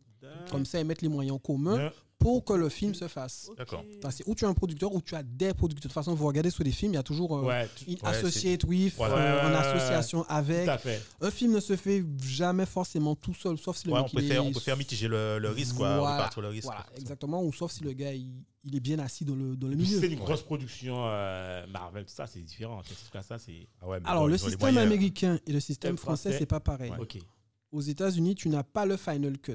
Comme 0.51 0.65
ça, 0.65 0.81
ils 0.81 0.87
mettent 0.87 1.03
les 1.03 1.09
moyens 1.09 1.37
en 1.37 1.39
commun 1.39 1.77
Bien. 1.77 1.93
Pour 2.21 2.45
que 2.45 2.53
le 2.53 2.69
film 2.69 2.95
se 2.95 3.09
fasse. 3.09 3.51
D'accord. 3.57 3.83
C'est 4.11 4.29
ou 4.29 4.35
tu 4.37 4.45
as 4.45 4.49
un 4.49 4.55
producteur 4.55 4.95
ou 4.95 5.01
tu 5.01 5.17
as 5.17 5.23
des 5.25 5.53
producteurs. 5.55 5.81
De 5.81 5.83
toute 5.89 5.93
façon, 5.93 6.15
vous 6.15 6.27
regardez 6.27 6.51
sur 6.51 6.63
des 6.63 6.71
films, 6.71 6.93
il 6.93 6.97
y 6.97 6.99
a 6.99 7.03
toujours 7.03 7.37
euh, 7.39 7.43
Ouais, 7.43 7.69
une 7.89 7.95
Ouais, 7.95 8.01
associate 8.05 8.63
with, 8.65 8.95
euh, 9.01 9.03
Ouais, 9.03 9.11
en 9.11 9.15
ouais, 9.49 9.51
ouais, 9.51 9.57
association 9.57 10.25
avec. 10.29 10.65
tout 10.67 10.71
à 10.71 10.79
fait. 10.79 11.03
Un 11.23 11.31
film 11.31 11.53
ne 11.55 11.61
se 11.61 11.75
fait 11.77 12.05
jamais 12.23 12.67
forcément 12.67 13.17
tout 13.17 13.35
seul, 13.35 13.57
sauf 13.59 13.77
si 13.79 13.89
le 13.89 13.95
mec 13.95 14.03
on, 14.05 14.09
peut 14.17 14.23
il 14.23 14.29
faire, 14.29 14.43
est- 14.43 14.47
on 14.47 14.53
peut 14.53 14.61
faire 14.61 14.77
mitiger 14.77 15.09
le, 15.09 15.39
le 15.39 15.49
risque, 15.49 15.77
quoi. 15.77 15.97
Voilà, 15.99 16.17
Répartir 16.17 16.43
le 16.43 16.49
risque. 16.49 16.67
Voilà, 16.67 16.87
exactement. 16.97 17.43
Ou 17.43 17.53
sauf 17.53 17.73
si 17.73 17.83
le 17.83 17.93
gars 17.95 18.13
il, 18.13 18.31
il 18.65 18.77
est 18.77 18.81
bien 18.81 18.99
assis 18.99 19.25
dans 19.25 19.35
le, 19.35 19.57
dans 19.57 19.69
le 19.69 19.75
milieu. 19.75 19.99
C'est 19.99 20.09
une 20.09 20.19
grosse 20.19 20.43
production 20.43 20.97
euh, 21.07 21.67
Marvel, 21.69 22.05
tout 22.05 22.13
ça, 22.15 22.27
c'est 22.27 22.41
différent. 22.43 22.83
Cas, 23.13 23.23
ça, 23.23 23.39
c'est. 23.39 23.67
Ah 23.81 23.87
Alors, 24.05 24.23
bon, 24.25 24.27
le 24.27 24.33
les 24.35 24.39
système 24.39 24.77
américain 24.77 25.39
et 25.47 25.53
le 25.53 25.61
système 25.61 25.97
français, 25.97 26.29
français? 26.31 26.39
c'est 26.39 26.47
pas 26.47 26.61
pareil. 26.61 26.93
Ok. 26.99 27.17
Aux 27.73 27.81
États-Unis, 27.81 28.35
tu 28.35 28.49
n'as 28.51 28.63
pas 28.65 28.85
le 28.85 28.97
final 28.99 29.39
cut. 29.39 29.55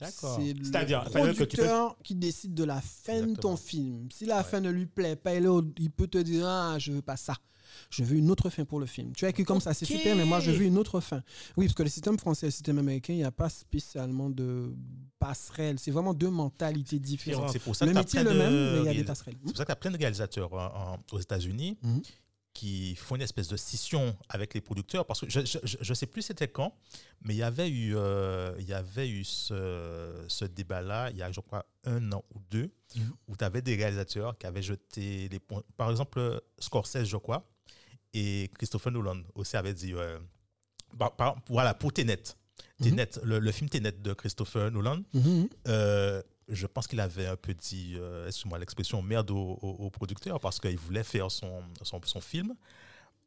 D'accord. 0.00 0.38
C'est 0.40 0.52
le 0.54 0.64
C'est-à-dire, 0.64 1.04
producteur 1.04 1.96
qui 2.02 2.14
décide 2.14 2.54
de 2.54 2.64
la 2.64 2.80
fin 2.80 3.26
de 3.26 3.34
ton 3.36 3.56
film. 3.56 4.08
Si 4.12 4.24
la 4.24 4.38
Ouais. 4.38 4.44
fin 4.44 4.60
ne 4.60 4.70
lui 4.70 4.86
plaît 4.86 5.16
pas, 5.16 5.34
il, 5.34 5.90
peut 5.90 6.06
te 6.06 6.18
dire 6.18 6.46
Ah, 6.48 6.76
je 6.78 6.92
veux 6.92 7.02
pas 7.02 7.16
ça. 7.16 7.34
Je 7.88 8.02
veux 8.02 8.16
une 8.16 8.30
autre 8.32 8.50
fin 8.50 8.64
pour 8.64 8.80
le 8.80 8.86
film. 8.86 9.12
Tu 9.14 9.24
as 9.26 9.28
écrit 9.28 9.44
comme 9.44 9.60
ça, 9.60 9.72
c'est 9.74 9.84
super, 9.84 10.16
mais 10.16 10.24
moi, 10.24 10.40
je 10.40 10.50
veux 10.50 10.64
une 10.64 10.76
autre 10.78 11.00
fin. 11.00 11.22
Oui, 11.56 11.66
parce 11.66 11.74
que 11.74 11.84
le 11.84 11.88
système 11.88 12.18
français 12.18 12.46
et 12.46 12.48
le 12.48 12.52
système 12.52 12.78
américain, 12.78 13.12
il 13.12 13.18
n'y 13.18 13.24
a 13.24 13.30
pas 13.30 13.48
spécialement 13.48 14.28
de 14.28 14.74
passerelle. 15.20 15.78
C'est 15.78 15.90
vraiment 15.92 16.12
deux 16.14 16.30
mentalités 16.30 16.98
différentes. 16.98 17.50
C'est 17.52 17.58
pour 17.60 17.76
ça 17.76 17.84
Le 17.84 17.92
que 17.92 17.94
t'as 17.94 18.00
métier 18.00 18.20
est 18.20 18.24
le 18.24 18.30
de 18.32 18.38
même, 18.38 18.52
mais 18.52 18.78
il 18.80 18.84
y 18.86 18.88
a 18.88 18.94
des 18.94 19.04
passerelles. 19.04 19.34
C'est 19.44 19.50
pour 19.52 19.56
ça 19.56 19.64
que 19.64 19.68
tu 19.68 19.72
as 19.72 19.76
plein 19.76 19.90
de 19.92 19.98
réalisateurs 19.98 20.52
hein, 20.58 20.96
aux 21.12 21.20
États-Unis 21.20 21.78
Mhm. 21.82 22.02
Qui 22.52 22.96
font 22.96 23.14
une 23.16 23.22
espèce 23.22 23.48
de 23.48 23.56
scission 23.56 24.16
avec 24.28 24.54
les 24.54 24.60
producteurs. 24.60 25.06
Parce 25.06 25.20
que 25.20 25.28
je 25.30 25.40
ne 25.88 25.94
sais 25.94 26.06
plus 26.06 26.22
c'était 26.22 26.48
quand, 26.48 26.74
mais 27.22 27.34
il 27.34 27.38
y 27.38 27.42
avait 27.42 27.68
eu, 27.70 27.94
euh, 27.96 28.54
il 28.58 28.68
y 28.68 28.72
avait 28.74 29.08
eu 29.08 29.22
ce, 29.24 30.24
ce 30.28 30.44
débat-là 30.44 31.10
il 31.10 31.16
y 31.16 31.22
a, 31.22 31.30
je 31.30 31.40
crois, 31.40 31.64
un 31.84 32.12
an 32.12 32.24
ou 32.34 32.40
deux, 32.50 32.70
Mhm. 32.96 33.12
où 33.28 33.36
tu 33.36 33.44
avais 33.44 33.62
des 33.62 33.76
réalisateurs 33.76 34.36
qui 34.36 34.46
avaient 34.46 34.62
jeté 34.62 35.28
les. 35.28 35.38
Par 35.76 35.90
exemple, 35.90 36.40
Scorsese, 36.58 37.04
je 37.04 37.16
crois, 37.16 37.48
et 38.12 38.50
Christopher 38.58 38.90
Nolan 38.92 39.22
aussi 39.36 39.56
avaient 39.56 39.74
dit 39.74 39.94
euh, 39.94 40.18
par- 40.98 41.36
voilà, 41.48 41.72
pour 41.74 41.92
Tenet. 41.92 42.20
Mhm. 42.80 42.86
Tenet, 42.88 43.10
le, 43.22 43.38
le 43.38 43.52
film 43.52 43.70
Tenet 43.70 43.92
de 43.92 44.12
Christopher 44.12 44.72
Nolan, 44.72 45.02
Mhm. 45.14 45.48
euh, 45.68 46.20
je 46.50 46.66
pense 46.66 46.86
qu'il 46.86 47.00
avait 47.00 47.26
un 47.26 47.36
peu 47.36 47.54
dit, 47.54 47.96
euh, 47.96 48.26
excuse-moi 48.26 48.58
l'expression, 48.58 49.02
merde 49.02 49.30
au, 49.30 49.90
producteur 49.92 50.40
parce 50.40 50.58
qu'il 50.58 50.78
voulait 50.78 51.04
faire 51.04 51.30
son 51.30 52.20
film 52.20 52.54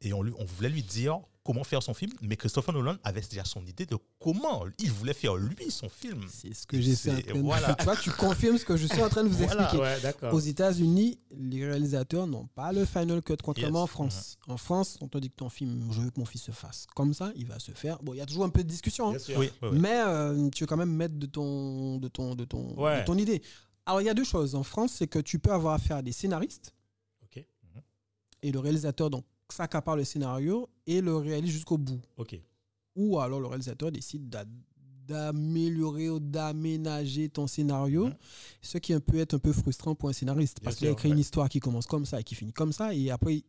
et 0.04 0.12
on, 0.12 0.22
lui, 0.22 0.32
on 0.38 0.44
voulait 0.44 0.68
lui 0.68 0.82
dire 0.82 1.18
comment 1.44 1.62
faire 1.64 1.82
son 1.82 1.92
film, 1.92 2.10
mais 2.22 2.36
Christopher 2.36 2.72
Nolan 2.74 2.96
avait 3.04 3.20
déjà 3.20 3.44
son 3.44 3.66
idée 3.66 3.84
de 3.84 3.98
comment 4.18 4.64
il 4.78 4.90
voulait 4.90 5.12
faire 5.12 5.34
lui 5.36 5.70
son 5.70 5.90
film. 5.90 6.24
C'est 6.30 6.54
ce 6.54 6.66
que 6.66 6.80
j'essaie 6.80 7.22
train 7.22 7.34
de 7.34 7.40
voilà. 7.40 7.74
Tu 7.78 7.84
vois, 7.84 7.96
tu 7.96 8.10
confirmes 8.10 8.56
ce 8.56 8.64
que 8.64 8.78
je 8.78 8.86
suis 8.86 9.02
en 9.02 9.10
train 9.10 9.24
de 9.24 9.28
vous 9.28 9.36
Voilà. 9.44 9.64
expliquer. 9.64 9.82
Ouais. 10.22 10.30
Aux 10.32 10.40
États-Unis, 10.40 11.18
les 11.36 11.66
réalisateurs 11.66 12.26
n'ont 12.26 12.46
pas 12.46 12.72
le 12.72 12.86
final 12.86 13.20
cut, 13.22 13.36
contrairement 13.42 13.80
Yes. 13.80 13.84
en 13.84 13.86
France. 13.86 14.38
En 14.48 14.56
France, 14.56 14.96
on 15.02 15.08
te 15.08 15.18
dit 15.18 15.28
que 15.28 15.36
ton 15.36 15.50
film, 15.50 15.86
je 15.92 16.00
veux 16.00 16.10
que 16.10 16.18
mon 16.18 16.24
fils 16.24 16.42
se 16.44 16.50
fasse 16.52 16.86
comme 16.94 17.12
ça, 17.12 17.30
il 17.36 17.46
va 17.46 17.58
se 17.58 17.72
faire. 17.72 18.02
Bon, 18.02 18.14
il 18.14 18.16
y 18.16 18.22
a 18.22 18.26
toujours 18.26 18.44
un 18.44 18.48
peu 18.50 18.62
de 18.64 18.68
discussion, 18.68 19.08
hein. 19.08 19.10
Bien 19.10 19.18
sûr. 19.18 19.38
Oui, 19.38 19.50
oui, 19.62 19.68
oui. 19.70 19.78
mais 19.78 20.00
euh, 20.06 20.48
tu 20.48 20.62
veux 20.62 20.66
quand 20.66 20.78
même 20.78 20.94
mettre 20.94 21.16
de 21.16 21.26
ton, 21.26 21.98
de 21.98 22.08
ton, 22.08 22.34
de 22.34 22.44
ton, 22.46 22.74
Ouais. 22.80 23.00
de 23.00 23.04
ton 23.04 23.18
idée. 23.18 23.42
Alors, 23.84 24.00
il 24.00 24.04
y 24.06 24.08
a 24.10 24.14
deux 24.14 24.24
choses. 24.24 24.54
En 24.54 24.62
France, 24.62 24.92
c'est 24.96 25.08
que 25.08 25.18
tu 25.18 25.38
peux 25.38 25.52
avoir 25.52 25.74
affaire 25.74 25.98
à 25.98 26.02
des 26.02 26.12
scénaristes 26.12 26.72
Ok. 27.22 27.44
et 28.42 28.50
le 28.50 28.58
réalisateur 28.60 29.10
donc 29.10 29.26
s'accapare 29.50 29.96
le 29.96 30.04
scénario 30.04 30.68
et 30.86 31.00
le 31.00 31.16
réalise 31.16 31.50
jusqu'au 31.52 31.78
bout. 31.78 32.00
Ok. 32.16 32.40
Ou 32.96 33.18
alors 33.18 33.40
le 33.40 33.46
réalisateur 33.46 33.90
décide 33.92 34.28
d'a- 34.28 34.44
d'améliorer 35.06 36.08
ou 36.08 36.18
d'aménager 36.18 37.28
ton 37.28 37.46
scénario, 37.46 38.06
Mhm. 38.06 38.14
ce 38.62 38.78
qui 38.78 38.98
peut 39.00 39.18
être 39.18 39.34
un 39.34 39.38
peu 39.38 39.52
frustrant 39.52 39.94
pour 39.94 40.08
un 40.08 40.12
scénariste, 40.14 40.60
parce 40.60 40.76
qu'il 40.76 40.88
a 40.88 40.92
écrit 40.92 41.08
ouais. 41.08 41.14
une 41.14 41.20
histoire 41.20 41.48
qui 41.50 41.60
commence 41.60 41.86
comme 41.86 42.06
ça 42.06 42.20
et 42.20 42.24
qui 42.24 42.34
finit 42.34 42.52
comme 42.54 42.72
ça, 42.72 42.94
et 42.94 43.10
après 43.10 43.42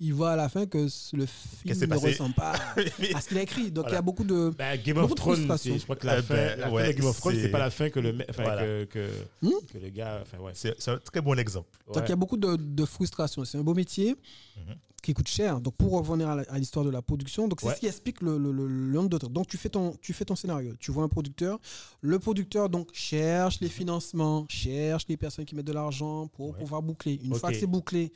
il 0.00 0.12
voit 0.12 0.32
à 0.32 0.36
la 0.36 0.48
fin 0.48 0.66
que 0.66 0.78
le 0.78 1.26
film 1.26 1.78
ne 1.80 1.86
passé? 1.86 2.06
ressemble 2.08 2.34
pas 2.34 2.52
à 3.14 3.20
ce 3.20 3.28
qu'il 3.28 3.38
a 3.38 3.42
écrit. 3.42 3.70
Donc 3.70 3.86
il 3.88 3.92
y 3.92 3.96
a 3.96 4.02
beaucoup 4.02 4.24
de. 4.24 4.50
Bah, 4.58 4.76
Game 4.76 4.94
Beaucoup 4.96 5.04
of 5.04 5.10
de 5.10 5.14
Thrones, 5.16 5.34
frustration. 5.36 5.72
c'est- 5.74 5.78
je 5.78 5.84
crois 5.84 5.96
que 5.96 6.06
la 6.06 6.18
Eh 6.18 6.22
fin, 6.22 6.34
ben, 6.34 6.58
la 6.58 6.66
fin 6.66 6.72
ouais, 6.72 6.92
de 6.92 6.98
Game 6.98 7.06
of 7.08 7.16
Thrones, 7.18 7.34
c'est- 7.36 7.48
pas 7.48 7.58
la 7.58 7.70
fin 7.70 7.90
que 7.90 8.00
le, 8.00 8.16
Voilà. 8.36 8.62
que, 8.62 8.84
que, 8.84 9.08
Hmm? 9.42 9.50
que 9.72 9.78
le 9.78 9.88
gars, 9.90 10.20
enfin 10.22 10.38
ouais. 10.38 10.52
C'est 10.54 10.88
un 10.88 10.98
très 10.98 11.20
bon 11.20 11.38
exemple. 11.38 11.68
Donc 11.92 12.02
il 12.06 12.08
y 12.10 12.12
a 12.12 12.16
beaucoup 12.16 12.36
de, 12.36 12.56
de 12.56 12.84
frustration. 12.84 13.44
C'est 13.44 13.58
un 13.58 13.62
beau 13.62 13.74
métier 13.74 14.16
Mhm. 14.56 14.74
qui 15.02 15.12
coûte 15.14 15.28
cher. 15.28 15.60
Donc 15.60 15.74
pour 15.76 15.92
revenir 15.92 16.28
à 16.28 16.58
l'histoire 16.58 16.84
de 16.84 16.90
la 16.90 17.02
production, 17.02 17.46
donc 17.46 17.60
c'est 17.60 17.66
Ouais. 17.68 17.74
ce 17.74 17.80
qui 17.80 17.86
explique 17.86 18.20
le, 18.22 18.36
le, 18.38 18.50
le- 18.52 18.66
le 18.66 18.92
nombre 18.92 19.10
de 19.10 19.18
temps. 19.18 19.28
Donc 19.28 19.46
tu 19.46 19.56
fais 19.56 19.68
ton 19.68 19.94
tu 20.00 20.12
fais 20.12 20.24
ton 20.24 20.34
scénario. 20.34 20.74
Tu 20.80 20.90
vois 20.90 21.04
un 21.04 21.08
producteur. 21.08 21.58
Le 22.00 22.18
producteur 22.18 22.68
donc 22.68 22.88
cherche 22.92 23.60
les 23.60 23.68
financements, 23.68 24.44
cherche 24.48 25.04
les 25.08 25.16
personnes 25.16 25.44
qui 25.44 25.54
mettent 25.54 25.66
de 25.66 25.72
l'argent 25.72 26.26
pour 26.28 26.50
Ouais. 26.50 26.58
pouvoir 26.58 26.82
boucler. 26.82 27.20
Une 27.22 27.34
fois 27.36 27.50
que 27.52 27.56
c'est 27.58 27.66
bouclé, 27.66 28.12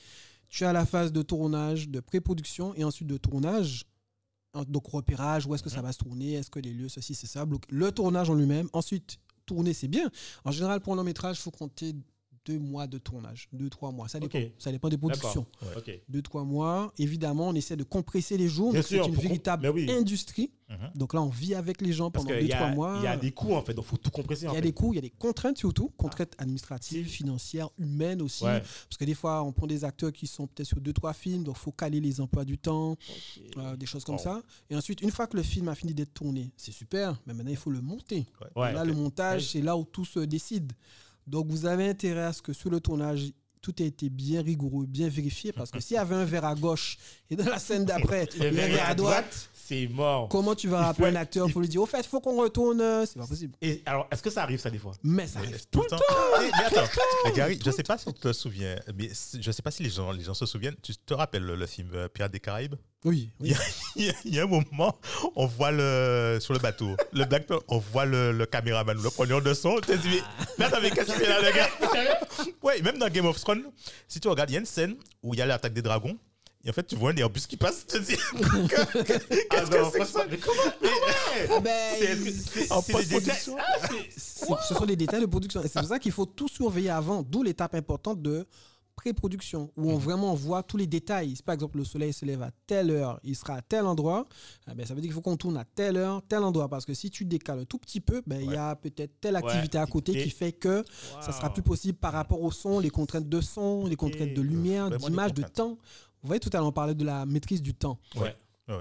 tu 0.48 0.64
as 0.64 0.72
la 0.72 0.86
phase 0.86 1.12
de 1.12 1.22
tournage, 1.22 1.88
de 1.88 2.00
pré-production 2.00 2.74
et 2.74 2.84
ensuite 2.84 3.08
de 3.08 3.16
tournage. 3.16 3.84
Donc 4.66 4.86
repérage, 4.86 5.46
où 5.46 5.54
est-ce 5.54 5.62
que 5.62 5.70
ça 5.70 5.82
va 5.82 5.92
se 5.92 5.98
tourner, 5.98 6.32
est-ce 6.32 6.50
que 6.50 6.58
les 6.58 6.72
lieux, 6.72 6.88
ceci, 6.88 7.14
c'est 7.14 7.26
ça. 7.26 7.44
Le 7.68 7.92
tournage 7.92 8.30
en 8.30 8.34
lui-même. 8.34 8.68
Ensuite, 8.72 9.18
tourner, 9.46 9.72
c'est 9.74 9.88
bien. 9.88 10.10
En 10.44 10.50
général, 10.50 10.80
pour 10.80 10.94
un 10.94 10.96
long 10.96 11.04
métrage, 11.04 11.38
il 11.38 11.42
faut 11.42 11.50
compter 11.50 11.94
deux 12.48 12.58
mois 12.58 12.86
de 12.86 12.96
tournage, 12.96 13.46
deux, 13.52 13.68
trois 13.68 13.92
mois. 13.92 14.08
Ça 14.08 14.18
dépend, 14.18 14.38
ça 14.58 14.72
dépend 14.72 14.88
des 14.88 14.96
productions. 14.96 15.44
Ok. 15.76 15.90
Deux, 16.08 16.22
trois 16.22 16.44
mois. 16.44 16.92
Évidemment, 16.98 17.48
on 17.48 17.54
essaie 17.54 17.76
de 17.76 17.84
compresser 17.84 18.38
les 18.38 18.48
jours. 18.48 18.74
C'est 18.82 18.96
une 19.06 19.14
véritable 19.14 19.68
oui. 19.68 19.90
industrie. 19.90 20.50
Mhm. 20.70 20.90
Donc 20.96 21.14
là, 21.14 21.22
on 21.22 21.28
vit 21.30 21.54
avec 21.54 21.80
les 21.80 21.92
gens 21.92 22.10
Parce 22.10 22.26
pendant 22.26 22.38
deux, 22.38 22.44
y, 22.44 22.50
trois 22.50 22.66
a- 22.66 22.74
mois. 22.74 22.96
il 23.00 23.04
y 23.04 23.06
a 23.06 23.16
des 23.16 23.30
coûts 23.32 23.54
en 23.54 23.62
fait, 23.62 23.72
donc 23.72 23.86
faut 23.86 23.96
tout 23.96 24.10
compresser. 24.10 24.42
Il 24.44 24.48
y 24.48 24.50
a 24.50 24.54
fait. 24.54 24.60
des 24.60 24.72
coûts, 24.72 24.92
il 24.92 24.96
y 24.96 24.98
a 24.98 25.02
des 25.02 25.08
contraintes 25.10 25.56
surtout, 25.56 25.90
contraintes 25.96 26.34
administratives, 26.38 27.06
financières, 27.06 27.70
humaines 27.78 28.20
aussi. 28.22 28.44
Ouais. 28.44 28.60
Parce 28.60 28.96
que 28.98 29.04
des 29.06 29.14
fois, 29.14 29.42
on 29.42 29.52
prend 29.52 29.66
des 29.66 29.84
acteurs 29.84 30.12
qui 30.12 30.26
sont 30.26 30.46
peut-être 30.46 30.66
sur 30.68 30.80
deux, 30.80 30.92
trois 30.92 31.14
films, 31.14 31.42
donc 31.44 31.56
il 31.58 31.60
faut 31.60 31.72
caler 31.72 32.00
les 32.00 32.20
emplois 32.20 32.44
du 32.44 32.58
temps, 32.58 32.96
euh, 33.56 33.76
des 33.76 33.86
choses 33.86 34.04
comme 34.04 34.18
ça. 34.18 34.42
Et 34.68 34.76
ensuite, 34.76 35.00
une 35.00 35.10
fois 35.10 35.26
que 35.26 35.36
le 35.38 35.42
film 35.42 35.68
a 35.68 35.74
fini 35.74 35.94
d'être 35.94 36.12
tourné, 36.12 36.50
c'est 36.56 36.72
super, 36.72 37.18
mais 37.26 37.32
maintenant 37.34 37.50
il 37.50 37.56
faut 37.56 37.70
le 37.70 37.80
monter. 37.80 38.26
Ouais, 38.56 38.72
là, 38.72 38.84
le 38.84 38.92
montage, 38.94 39.42
Ouais. 39.42 39.48
c'est 39.52 39.62
là 39.62 39.74
où 39.76 39.84
tout 39.84 40.04
se 40.04 40.20
décide. 40.20 40.72
Donc, 41.28 41.46
vous 41.48 41.66
avez 41.66 41.88
intérêt 41.88 42.24
à 42.24 42.32
ce 42.32 42.42
que 42.42 42.52
sur 42.52 42.70
le 42.70 42.80
tournage, 42.80 43.32
tout 43.60 43.82
ait 43.82 43.86
été 43.86 44.08
bien 44.08 44.42
rigoureux, 44.42 44.86
bien 44.86 45.08
vérifié, 45.08 45.52
parce 45.52 45.70
que 45.70 45.80
s'il 45.80 45.96
y 45.96 45.98
avait 45.98 46.14
un 46.14 46.24
verre 46.24 46.44
à 46.44 46.54
gauche 46.54 46.96
et 47.28 47.36
dans 47.36 47.44
la 47.44 47.58
scène 47.58 47.84
d'après, 47.84 48.28
il 48.36 48.42
y 48.42 48.44
Le 48.44 48.50
verre 48.50 48.88
à 48.88 48.94
droite, 48.94 49.50
c'est 49.68 49.86
mort. 49.88 50.28
comment 50.28 50.54
tu 50.54 50.68
vas 50.68 50.92
faut- 50.94 51.04
un 51.04 51.14
acteur 51.16 51.50
pour 51.50 51.60
lui 51.60 51.68
dire, 51.68 51.82
au 51.82 51.86
fait, 51.86 52.00
il 52.00 52.06
faut 52.08 52.20
qu'on 52.20 52.40
retourne 52.40 52.80
euh, 52.80 53.04
C'est 53.06 53.18
pas 53.18 53.26
possible. 53.26 53.54
Et 53.60 53.82
alors, 53.86 54.06
est-ce 54.10 54.22
que 54.22 54.30
ça 54.30 54.42
arrive 54.42 54.58
ça 54.60 54.70
des 54.70 54.78
fois? 54.78 54.92
Mais 55.02 55.26
ça 55.26 55.40
Mais 55.40 55.48
arrive 55.48 55.66
tout 55.70 55.80
le 55.82 55.86
temps. 55.88 55.98
Mais, 56.40 56.50
mais 56.58 56.64
attends, 56.64 56.90
mais 57.24 57.32
Gary, 57.32 57.58
je 57.64 57.70
sais 57.70 57.82
pas 57.82 57.98
si 57.98 58.06
tu 58.06 58.12
te 58.20 58.32
souviens, 58.32 58.76
mais 58.96 59.10
je 59.40 59.50
sais 59.50 59.62
pas 59.62 59.70
si 59.70 59.82
les 59.82 59.90
gens, 59.90 60.10
les 60.12 60.24
gens 60.24 60.34
se 60.34 60.46
souviennent. 60.46 60.76
Tu 60.82 60.94
te 60.96 61.14
rappelles 61.14 61.42
le, 61.44 61.54
le 61.56 61.66
film 61.66 61.90
euh, 61.94 62.08
Pirates 62.08 62.32
des 62.32 62.40
Caraïbes? 62.40 62.74
Oui, 63.04 63.30
oui. 63.40 63.54
il 63.94 64.06
y, 64.06 64.10
a, 64.10 64.12
il 64.24 64.34
y 64.34 64.40
a 64.40 64.42
un 64.42 64.46
moment, 64.46 64.98
on 65.36 65.46
voit 65.46 65.70
le 65.70 66.38
sur 66.40 66.52
le 66.52 66.58
bateau, 66.58 66.96
le 67.12 67.24
black, 67.26 67.46
on 67.68 67.78
voit 67.78 68.04
le, 68.06 68.32
le 68.32 68.46
caméraman, 68.46 69.00
le 69.00 69.10
preneur 69.10 69.40
de 69.40 69.54
son. 69.54 69.76
Tu 69.76 69.92
te 69.92 69.92
dis, 69.98 70.08
mais, 70.08 70.22
mais 70.58 70.64
attends, 70.64 70.80
mais 70.82 70.90
qu'est-ce 70.90 71.06
qu'il 71.12 71.14
fait 71.24 71.28
là, 71.28 71.40
le 71.40 71.54
gars? 71.54 71.68
Ouais, 72.62 72.80
même 72.82 72.98
dans 72.98 73.08
Game 73.08 73.26
of 73.26 73.40
Thrones, 73.40 73.64
si 74.08 74.18
tu 74.20 74.28
regardes, 74.28 74.50
il 74.50 74.54
y 74.54 74.56
a 74.56 74.60
une 74.60 74.66
scène 74.66 74.96
où 75.22 75.34
il 75.34 75.38
y 75.38 75.42
a 75.42 75.46
l'attaque 75.46 75.72
des 75.74 75.82
dragons. 75.82 76.16
Et 76.68 76.70
en 76.70 76.74
fait, 76.74 76.86
tu 76.86 76.96
vois 76.96 77.12
un 77.12 77.16
Airbus 77.16 77.40
qui 77.48 77.56
passe, 77.56 77.86
tu 77.86 77.98
te 77.98 78.02
dis, 78.04 78.14
qu'est-ce 78.14 79.48
Ah 79.50 79.64
que 79.64 79.90
c'est 79.90 79.98
que 80.00 80.04
ça 80.04 80.26
mais 80.30 80.36
comment 80.36 80.60
Ah 80.70 81.94
c'est- 81.98 82.70
En 82.70 82.82
post-production. 82.82 83.56
Ah, 83.58 83.88
ce 84.68 84.74
sont 84.74 84.84
des 84.84 84.94
détails 84.96 85.22
de 85.22 85.26
production. 85.26 85.62
Et 85.62 85.68
c'est 85.68 85.78
pour 85.80 85.88
ça 85.88 85.98
qu'il 85.98 86.12
faut 86.12 86.26
tout 86.26 86.48
surveiller 86.48 86.90
avant, 86.90 87.22
d'où 87.22 87.42
l'étape 87.42 87.74
importante 87.74 88.20
de 88.20 88.46
pré-production, 88.96 89.70
où 89.76 89.92
on 89.92 89.96
vraiment 89.96 90.34
voit 90.34 90.64
tous 90.64 90.76
les 90.76 90.88
détails. 90.88 91.36
Si 91.36 91.42
par 91.44 91.54
exemple 91.54 91.78
le 91.78 91.84
soleil 91.84 92.12
se 92.12 92.24
lève 92.24 92.42
à 92.42 92.50
telle 92.66 92.90
heure, 92.90 93.20
il 93.22 93.36
sera 93.36 93.54
à 93.54 93.62
tel 93.62 93.86
endroit, 93.86 94.26
eh 94.68 94.74
ben, 94.74 94.84
ça 94.84 94.92
veut 94.92 95.00
dire 95.00 95.08
qu'il 95.08 95.14
faut 95.14 95.20
qu'on 95.20 95.36
tourne 95.36 95.56
à 95.56 95.64
telle 95.64 95.96
heure, 95.96 96.20
tel 96.28 96.40
endroit. 96.42 96.68
Parce 96.68 96.84
que 96.84 96.94
si 96.94 97.08
tu 97.08 97.24
décales 97.24 97.60
un 97.60 97.64
tout 97.64 97.78
petit 97.78 98.00
peu, 98.00 98.22
ben, 98.26 98.40
il 98.42 98.50
y 98.50 98.56
a 98.56 98.74
peut-être 98.74 99.12
telle 99.20 99.36
activité 99.36 99.78
à 99.78 99.86
côté 99.86 100.12
qui 100.24 100.30
fait 100.30 100.50
que 100.50 100.84
ça 101.22 101.30
sera 101.32 101.52
plus 101.54 101.62
possible 101.62 101.96
par 101.96 102.12
rapport 102.12 102.42
au 102.42 102.50
son, 102.50 102.80
les 102.80 102.90
contraintes 102.90 103.28
de 103.28 103.40
son, 103.40 103.86
les 103.86 103.94
contraintes 103.94 104.34
de 104.34 104.42
lumière, 104.42 104.90
d'image, 105.10 105.30
de 105.34 105.42
temps. 105.54 105.78
Vous 106.22 106.26
voyez, 106.26 106.40
tout 106.40 106.50
à 106.52 106.58
l'heure, 106.58 106.66
on 106.66 106.72
parlait 106.72 106.94
de 106.94 107.04
la 107.04 107.24
maîtrise 107.26 107.62
du 107.62 107.74
temps. 107.74 107.98
Ouais. 108.16 108.34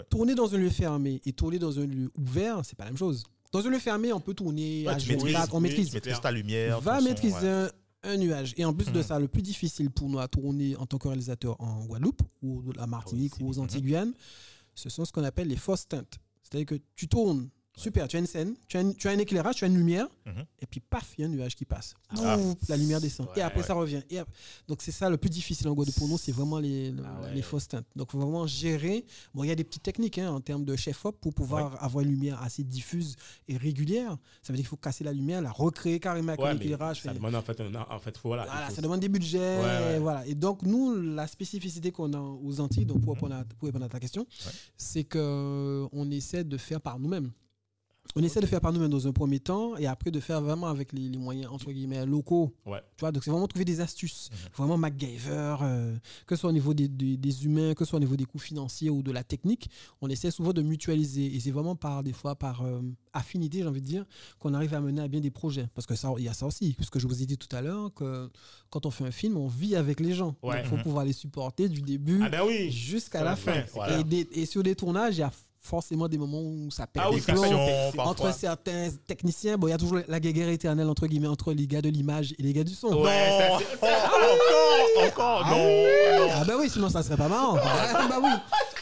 Tourner 0.10 0.36
dans 0.36 0.54
un 0.54 0.58
lieu 0.58 0.70
fermé 0.70 1.22
et 1.26 1.32
tourner 1.32 1.60
dans 1.60 1.80
un 1.80 1.86
lieu 1.86 2.12
ouvert, 2.18 2.62
c'est 2.66 2.76
pas 2.76 2.84
la 2.84 2.90
même 2.92 2.98
chose. 2.98 3.24
Dans 3.54 3.66
un 3.66 3.70
lieu 3.70 3.80
fermé, 3.80 4.12
on 4.12 4.20
peut 4.20 4.34
tourner 4.34 4.84
Ouais, 4.86 4.92
à 4.94 4.96
tu 4.98 5.10
H24, 5.10 5.14
maîtrises, 5.24 5.50
on 5.54 5.60
maîtrise. 5.62 5.88
Tu 5.90 5.94
maîtrises 5.96 6.20
ta 6.20 6.32
lumière. 6.32 6.82
Va 6.82 6.98
son, 7.00 7.06
maîtriser 7.06 7.48
un, 7.48 7.70
un 8.04 8.18
nuage. 8.18 8.54
Et 8.58 8.66
en 8.66 8.74
plus 8.74 8.92
de 8.92 8.98
Mhm. 8.98 9.04
ça, 9.04 9.18
le 9.20 9.30
plus 9.30 9.42
difficile 9.42 9.90
pour 9.90 10.10
nous 10.10 10.20
à 10.20 10.28
tourner 10.28 10.76
en 10.76 10.86
tant 10.86 10.98
que 10.98 11.08
réalisateur 11.08 11.56
en 11.62 11.86
Guadeloupe 11.86 12.22
ou 12.42 12.62
à 12.76 12.80
la 12.82 12.88
Martinique 12.88 13.32
Ah 13.36 13.38
oui, 13.40 13.46
ou 13.46 13.50
aux 13.50 13.54
c'est- 13.54 13.60
Antilles-Guyane, 13.62 14.14
ce 14.76 14.90
sont 14.90 15.06
ce 15.06 15.12
qu'on 15.14 15.24
appelle 15.24 15.48
les 15.48 15.56
fausses 15.56 15.88
teintes. 15.88 16.18
C'est-à-dire 16.44 16.66
que 16.66 16.76
tu 16.96 17.08
tournes, 17.08 17.48
super, 17.78 18.08
tu 18.08 18.16
as 18.18 18.20
une 18.20 18.26
scène, 18.28 18.56
tu 18.68 18.76
as, 18.76 18.82
une- 18.82 18.96
tu 18.96 19.08
as 19.08 19.12
un 19.12 19.18
éclairage, 19.20 19.56
tu 19.56 19.64
as 19.64 19.68
une 19.68 19.78
lumière, 19.78 20.08
Mhm. 20.26 20.44
et 20.60 20.66
puis 20.66 20.80
paf, 20.82 21.14
il 21.18 21.22
y 21.22 21.24
a 21.24 21.28
un 21.28 21.30
nuage 21.32 21.56
qui 21.56 21.64
passe. 21.64 21.94
Ah. 22.10 22.36
Pouf, 22.38 22.68
la 22.70 22.76
lumière 22.76 23.00
descend. 23.00 23.28
et 23.36 23.42
après, 23.42 23.62
ouais. 23.62 23.66
ça 23.68 23.74
revient. 23.76 24.02
Et 24.10 24.20
donc, 24.68 24.82
c'est 24.82 24.92
ça 24.92 25.10
le 25.10 25.18
plus 25.18 25.30
difficile 25.30 25.68
en 25.70 25.74
Guadeloupe 25.74 25.96
pour 25.98 26.08
nous, 26.08 26.18
c'est 26.18 26.32
vraiment 26.32 26.60
les, 26.60 26.92
le- 26.92 27.04
Ah 27.06 27.22
ouais. 27.22 27.36
les 27.36 27.42
fausses 27.42 27.68
teintes. 27.68 27.86
Donc, 27.96 28.08
il 28.10 28.12
faut 28.14 28.20
vraiment 28.20 28.48
gérer. 28.48 29.06
Bon, 29.34 29.44
il 29.44 29.48
y 29.48 29.52
a 29.52 29.56
des 29.56 29.64
petites 29.64 29.84
techniques 29.84 30.18
hein, 30.18 30.32
en 30.32 30.42
termes 30.42 30.66
de 30.66 30.76
chef-op 30.76 31.16
pour 31.22 31.34
pouvoir 31.34 31.82
avoir 31.84 32.04
une 32.04 32.10
lumière 32.12 32.42
assez 32.42 32.64
diffuse 32.64 33.16
et 33.48 33.56
régulière. 33.58 34.18
Ça 34.42 34.52
veut 34.52 34.58
dire 34.58 34.64
qu'il 34.64 34.70
faut 34.70 34.76
casser 34.78 35.04
la 35.04 35.14
lumière, 35.14 35.42
la 35.42 35.52
recréer 35.52 36.00
carrément 36.00 36.30
avec 36.30 36.42
Ouais, 36.42 36.50
un 36.50 36.54
mais 36.56 36.64
éclairage. 36.66 37.02
ça 37.02 37.12
fait- 37.12 37.18
demande 37.18 37.36
en 37.36 37.42
fait, 37.42 37.62
un- 37.62 37.76
en 37.90 38.00
fait, 38.00 38.16
voilà, 38.24 38.44
il 38.46 38.50
voilà, 38.52 38.68
faut- 38.70 38.76
ça 38.76 38.82
demande 38.82 39.00
des 39.00 39.10
budgets. 39.10 39.38
Ouais, 39.60 39.64
ouais. 39.64 40.00
Voilà. 40.00 40.26
Et 40.26 40.34
donc, 40.36 40.64
nous, 40.64 40.96
la 40.96 41.28
spécificité 41.28 41.92
qu'on 41.92 42.12
a 42.14 42.20
aux 42.20 42.60
Antilles, 42.60 42.86
donc 42.86 43.02
pour 43.02 43.14
répondre 43.14 43.36
à, 43.36 43.44
pour 43.44 43.68
répondre 43.68 43.86
à 43.86 43.90
ta 43.90 44.00
question, 44.00 44.26
c'est 44.78 45.04
qu'on 45.04 46.10
essaie 46.12 46.44
de 46.44 46.58
faire 46.58 46.82
par 46.82 46.98
nous-mêmes. 47.00 47.32
On 48.16 48.24
essaie 48.24 48.40
de 48.40 48.46
faire 48.48 48.62
par 48.62 48.74
nous-mêmes 48.74 48.90
dans 48.90 49.08
un 49.08 49.12
premier 49.12 49.40
temps 49.40 49.76
et 49.78 49.86
après 49.86 50.10
de 50.12 50.20
faire 50.20 50.42
vraiment 50.42 50.68
avec 50.68 50.92
les, 50.94 51.08
les 51.10 51.18
moyens, 51.18 51.52
entre 51.52 51.72
guillemets, 51.72 52.06
locaux. 52.06 52.54
Ouais. 52.66 52.80
Tu 52.96 53.02
vois, 53.02 53.12
donc 53.12 53.24
c'est 53.24 53.30
vraiment 53.32 53.48
trouver 53.48 53.66
des 53.66 53.80
astuces. 53.82 54.30
Mhm. 54.32 54.38
Vraiment 54.56 54.78
MacGyver, 54.78 55.56
euh, 55.62 55.96
que 56.26 56.36
ce 56.36 56.42
soit 56.42 56.50
au 56.50 56.54
niveau 56.54 56.74
des, 56.74 56.88
des- 56.88 57.18
des 57.18 57.46
humains, 57.46 57.74
que 57.74 57.86
ce 57.86 57.90
soit 57.90 57.98
au 57.98 58.00
niveau 58.00 58.16
des 58.16 58.26
coûts 58.26 58.40
financiers 58.40 58.90
ou 58.90 59.04
de 59.04 59.12
la 59.12 59.24
technique, 59.24 59.70
on 60.02 60.10
essaie 60.10 60.32
souvent 60.32 60.54
de 60.54 60.62
mutualiser. 60.62 61.36
Et 61.36 61.40
c'est 61.40 61.52
vraiment 61.52 61.76
par, 61.76 62.02
des 62.04 62.14
fois, 62.14 62.36
par 62.36 62.64
euh, 62.64 62.82
affinité, 63.14 63.60
j'ai 63.60 63.68
envie 63.68 63.82
de 63.82 63.86
dire, 63.88 64.06
qu'on 64.40 64.54
arrive 64.54 64.74
à 64.74 64.80
mener 64.82 65.02
à 65.02 65.08
bien 65.08 65.20
des 65.20 65.32
projets. 65.32 65.68
Parce 65.76 65.86
que 65.86 65.96
ça, 65.96 66.12
il 66.18 66.24
y 66.24 66.28
a 66.30 66.34
ça 66.34 66.46
aussi, 66.48 66.74
puisque 66.74 66.98
je 67.00 67.08
vous 67.08 67.22
ai 67.22 67.26
dit 67.26 67.38
tout 67.38 67.54
à 67.56 67.62
l'heure 67.62 67.94
que 67.94 68.30
quand 68.70 68.86
on 68.86 68.92
fait 68.92 69.06
un 69.06 69.12
film, 69.12 69.38
on 69.38 69.48
vit 69.48 69.76
avec 69.76 70.00
les 70.00 70.14
gens. 70.14 70.36
Ouais. 70.42 70.62
Il 70.64 70.68
faut 70.68 70.78
Mhm. 70.78 70.84
pouvoir 70.84 71.06
les 71.06 71.14
supporter 71.14 71.70
du 71.70 71.82
début 71.82 72.22
Ah 72.24 72.30
ben 72.30 72.42
oui. 72.48 72.72
jusqu'à 72.72 73.20
la 73.20 73.32
la 73.32 73.36
fin. 73.36 73.54
fin, 73.54 73.66
voilà. 73.74 74.00
Et, 74.00 74.04
des- 74.04 74.28
et 74.34 74.46
sur 74.46 74.64
des 74.64 74.76
tournages, 74.76 75.16
il 75.18 75.20
y 75.20 75.24
a 75.24 75.32
forcément 75.68 76.08
des 76.08 76.18
moments 76.18 76.42
où 76.42 76.70
ça 76.72 76.88
perd 76.88 77.06
Ah 77.08 77.12
oui, 77.14 77.22
des 77.26 77.34
plombs. 77.34 77.92
Entre 78.00 78.34
certains 78.34 78.90
techniciens, 79.06 79.58
bon, 79.58 79.68
il 79.68 79.72
y 79.72 79.74
a 79.74 79.78
toujours 79.78 80.00
la 80.08 80.20
guerre 80.20 80.50
éternelle 80.50 80.88
entre 80.88 81.06
guillemets 81.08 81.28
entre 81.28 81.54
les 81.54 81.68
gars 81.68 81.82
de 81.82 81.90
l'image 81.90 82.34
et 82.40 82.44
les 82.44 82.54
gars 82.54 82.64
du 82.64 82.74
son. 82.74 82.88
Ouais, 83.04 83.38
ça, 83.38 83.50
Non, 83.50 83.60
oh, 83.84 85.06
encore, 85.06 85.08
encore, 85.08 85.42
Ah 85.46 85.52
non, 85.52 85.66
oui. 85.66 86.30
Ah 86.34 86.46
bah 86.46 86.54
oui, 86.60 86.70
sinon 86.70 86.90
ça 86.90 87.04
serait 87.04 87.18
pas 87.18 87.28
marrant. 87.28 87.58
Ah 87.64 88.08
bah 88.10 88.20
oui. 88.24 88.30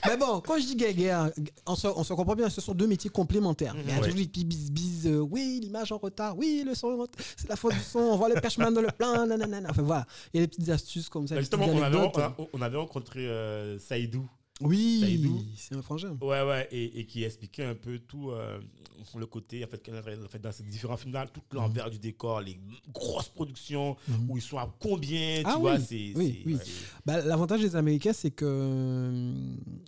Mais 0.08 0.18
bon, 0.18 0.40
quand 0.46 0.58
je 0.60 0.66
dis 0.66 0.76
guerre, 0.76 1.32
on 1.66 1.76
se, 1.76 1.88
on 1.88 2.04
se 2.04 2.14
comprend 2.14 2.36
bien, 2.36 2.50
ce 2.50 2.62
sont 2.62 2.74
deux 2.74 2.86
métiers 2.86 3.10
complémentaires. 3.10 3.74
Mais 3.76 3.82
il 3.84 3.90
y 3.90 3.92
a 3.92 3.96
Ouais. 3.96 4.02
toujours 4.02 4.18
des 4.20 4.28
petits 4.28 4.46
bis 4.46 4.70
bis, 4.72 5.06
euh, 5.08 5.18
oui, 5.20 5.60
l'image 5.64 5.92
en 5.92 5.98
retard, 5.98 6.38
oui, 6.38 6.64
le 6.66 6.76
son, 6.76 6.90
en 6.90 6.98
retard, 6.98 7.26
c'est 7.36 7.50
la 7.50 7.56
faute 7.56 7.74
du 7.74 7.80
son, 7.80 8.00
on 8.00 8.16
voit 8.16 8.30
le 8.30 8.40
cashman 8.40 8.72
dans 8.72 8.82
le 8.82 8.90
plan, 8.96 9.26
nanana. 9.26 9.68
Enfin 9.72 9.82
voilà, 9.82 10.06
il 10.34 10.40
y 10.40 10.44
a 10.44 10.46
des 10.46 10.48
petites 10.48 10.70
astuces 10.70 11.10
comme 11.10 11.28
ça. 11.28 11.34
Bah, 11.36 11.42
Justement, 11.42 11.66
on 11.66 11.82
avait, 11.82 11.98
anecdotes. 11.98 12.12
on, 12.38 12.44
a- 12.44 12.48
on 12.54 12.62
avait 12.62 12.78
rencontré 12.78 13.22
euh, 13.28 13.80
Saïdou. 13.80 14.28
Oui, 14.62 15.00
Saïdou. 15.02 15.44
c'est 15.58 15.76
un 15.76 15.82
frangin. 15.82 16.18
Ouais, 16.22 16.42
ouais, 16.42 16.68
et, 16.72 17.00
et 17.00 17.06
qui 17.06 17.24
expliquait 17.26 17.66
un 17.66 17.76
peu 17.76 18.00
tout 18.00 18.32
euh, 18.32 18.58
le 19.18 19.26
côté, 19.26 19.66
en 19.66 19.68
fait, 19.68 19.82
en 19.90 20.40
dans 20.40 20.52
ces 20.54 20.64
différents 20.64 20.96
films-là, 20.96 21.26
tout 21.28 21.42
l'envers 21.52 21.90
du 21.90 22.00
décor, 22.00 22.40
les 22.42 22.58
grosses 22.94 23.28
productions, 23.30 23.98
Mhm. 24.08 24.30
où 24.30 24.38
ils 24.38 24.42
sont 24.42 24.58
à 24.58 24.74
combien, 24.80 25.40
tu 25.40 25.44
Ah 25.46 25.58
vois, 25.58 25.76
oui, 25.76 25.86
c'est. 25.88 26.14
oui, 26.18 26.44
oui. 26.46 26.58
Bah, 27.06 27.22
L'avantage 27.22 27.62
des 27.62 27.76
Américains, 27.76 28.14
c'est 28.14 28.32
que 28.32 28.46
euh, 28.48 29.34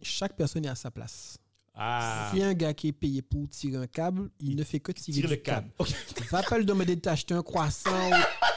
chaque 0.02 0.36
personne 0.36 0.66
est 0.66 0.70
à 0.70 0.76
sa 0.76 0.92
place. 0.92 1.38
Ah, 1.74 2.32
Si 2.34 2.42
un 2.42 2.54
gars 2.56 2.74
qui 2.74 2.88
est 2.90 2.92
payé 2.92 3.22
pour 3.22 3.48
tirer 3.50 3.78
un 3.78 3.88
câble, 3.88 4.30
il, 4.40 4.56
ne 4.56 4.64
fait 4.64 4.80
que 4.80 4.92
tirer 4.92 5.14
tire 5.22 5.30
du 5.30 5.36
le 5.36 5.42
câble. 5.42 5.70
Ok. 5.78 5.90
Va 6.32 6.42
pas 6.44 6.58
lui 6.58 6.66
demander 6.66 6.96
d'acheter 6.96 7.36
un 7.36 7.44
croissant. 7.44 8.10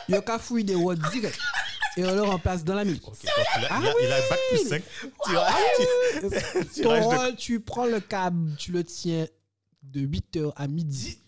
Il 0.09 0.15
a 0.15 0.23
qu'à 0.23 0.39
fouiller 0.39 0.65
des 0.65 0.75
watts 0.75 0.99
direct. 1.13 1.39
Et 1.97 2.05
on 2.05 2.15
le 2.15 2.23
remplace 2.23 2.63
dans 2.65 2.75
la 2.75 2.85
il, 3.25 3.29
a, 3.29 3.69
Ah 3.71 3.81
il, 3.81 3.87
a, 3.89 3.93
il 4.03 4.13
a 4.13 4.21
bac 4.29 4.39
plus 4.51 4.69
5. 4.69 4.83
Ton 6.23 6.31
Tirage 6.73 7.01
de- 7.09 7.17
rôle, 7.17 7.37
tu 7.37 7.61
prends 7.61 7.87
le 7.87 8.01
câble, 8.01 8.55
tu 8.57 8.73
le 8.73 8.85
tiens 8.85 9.27
de 9.83 10.01
8h 10.01 10.53
à 10.57 10.69
midi. 10.69 11.19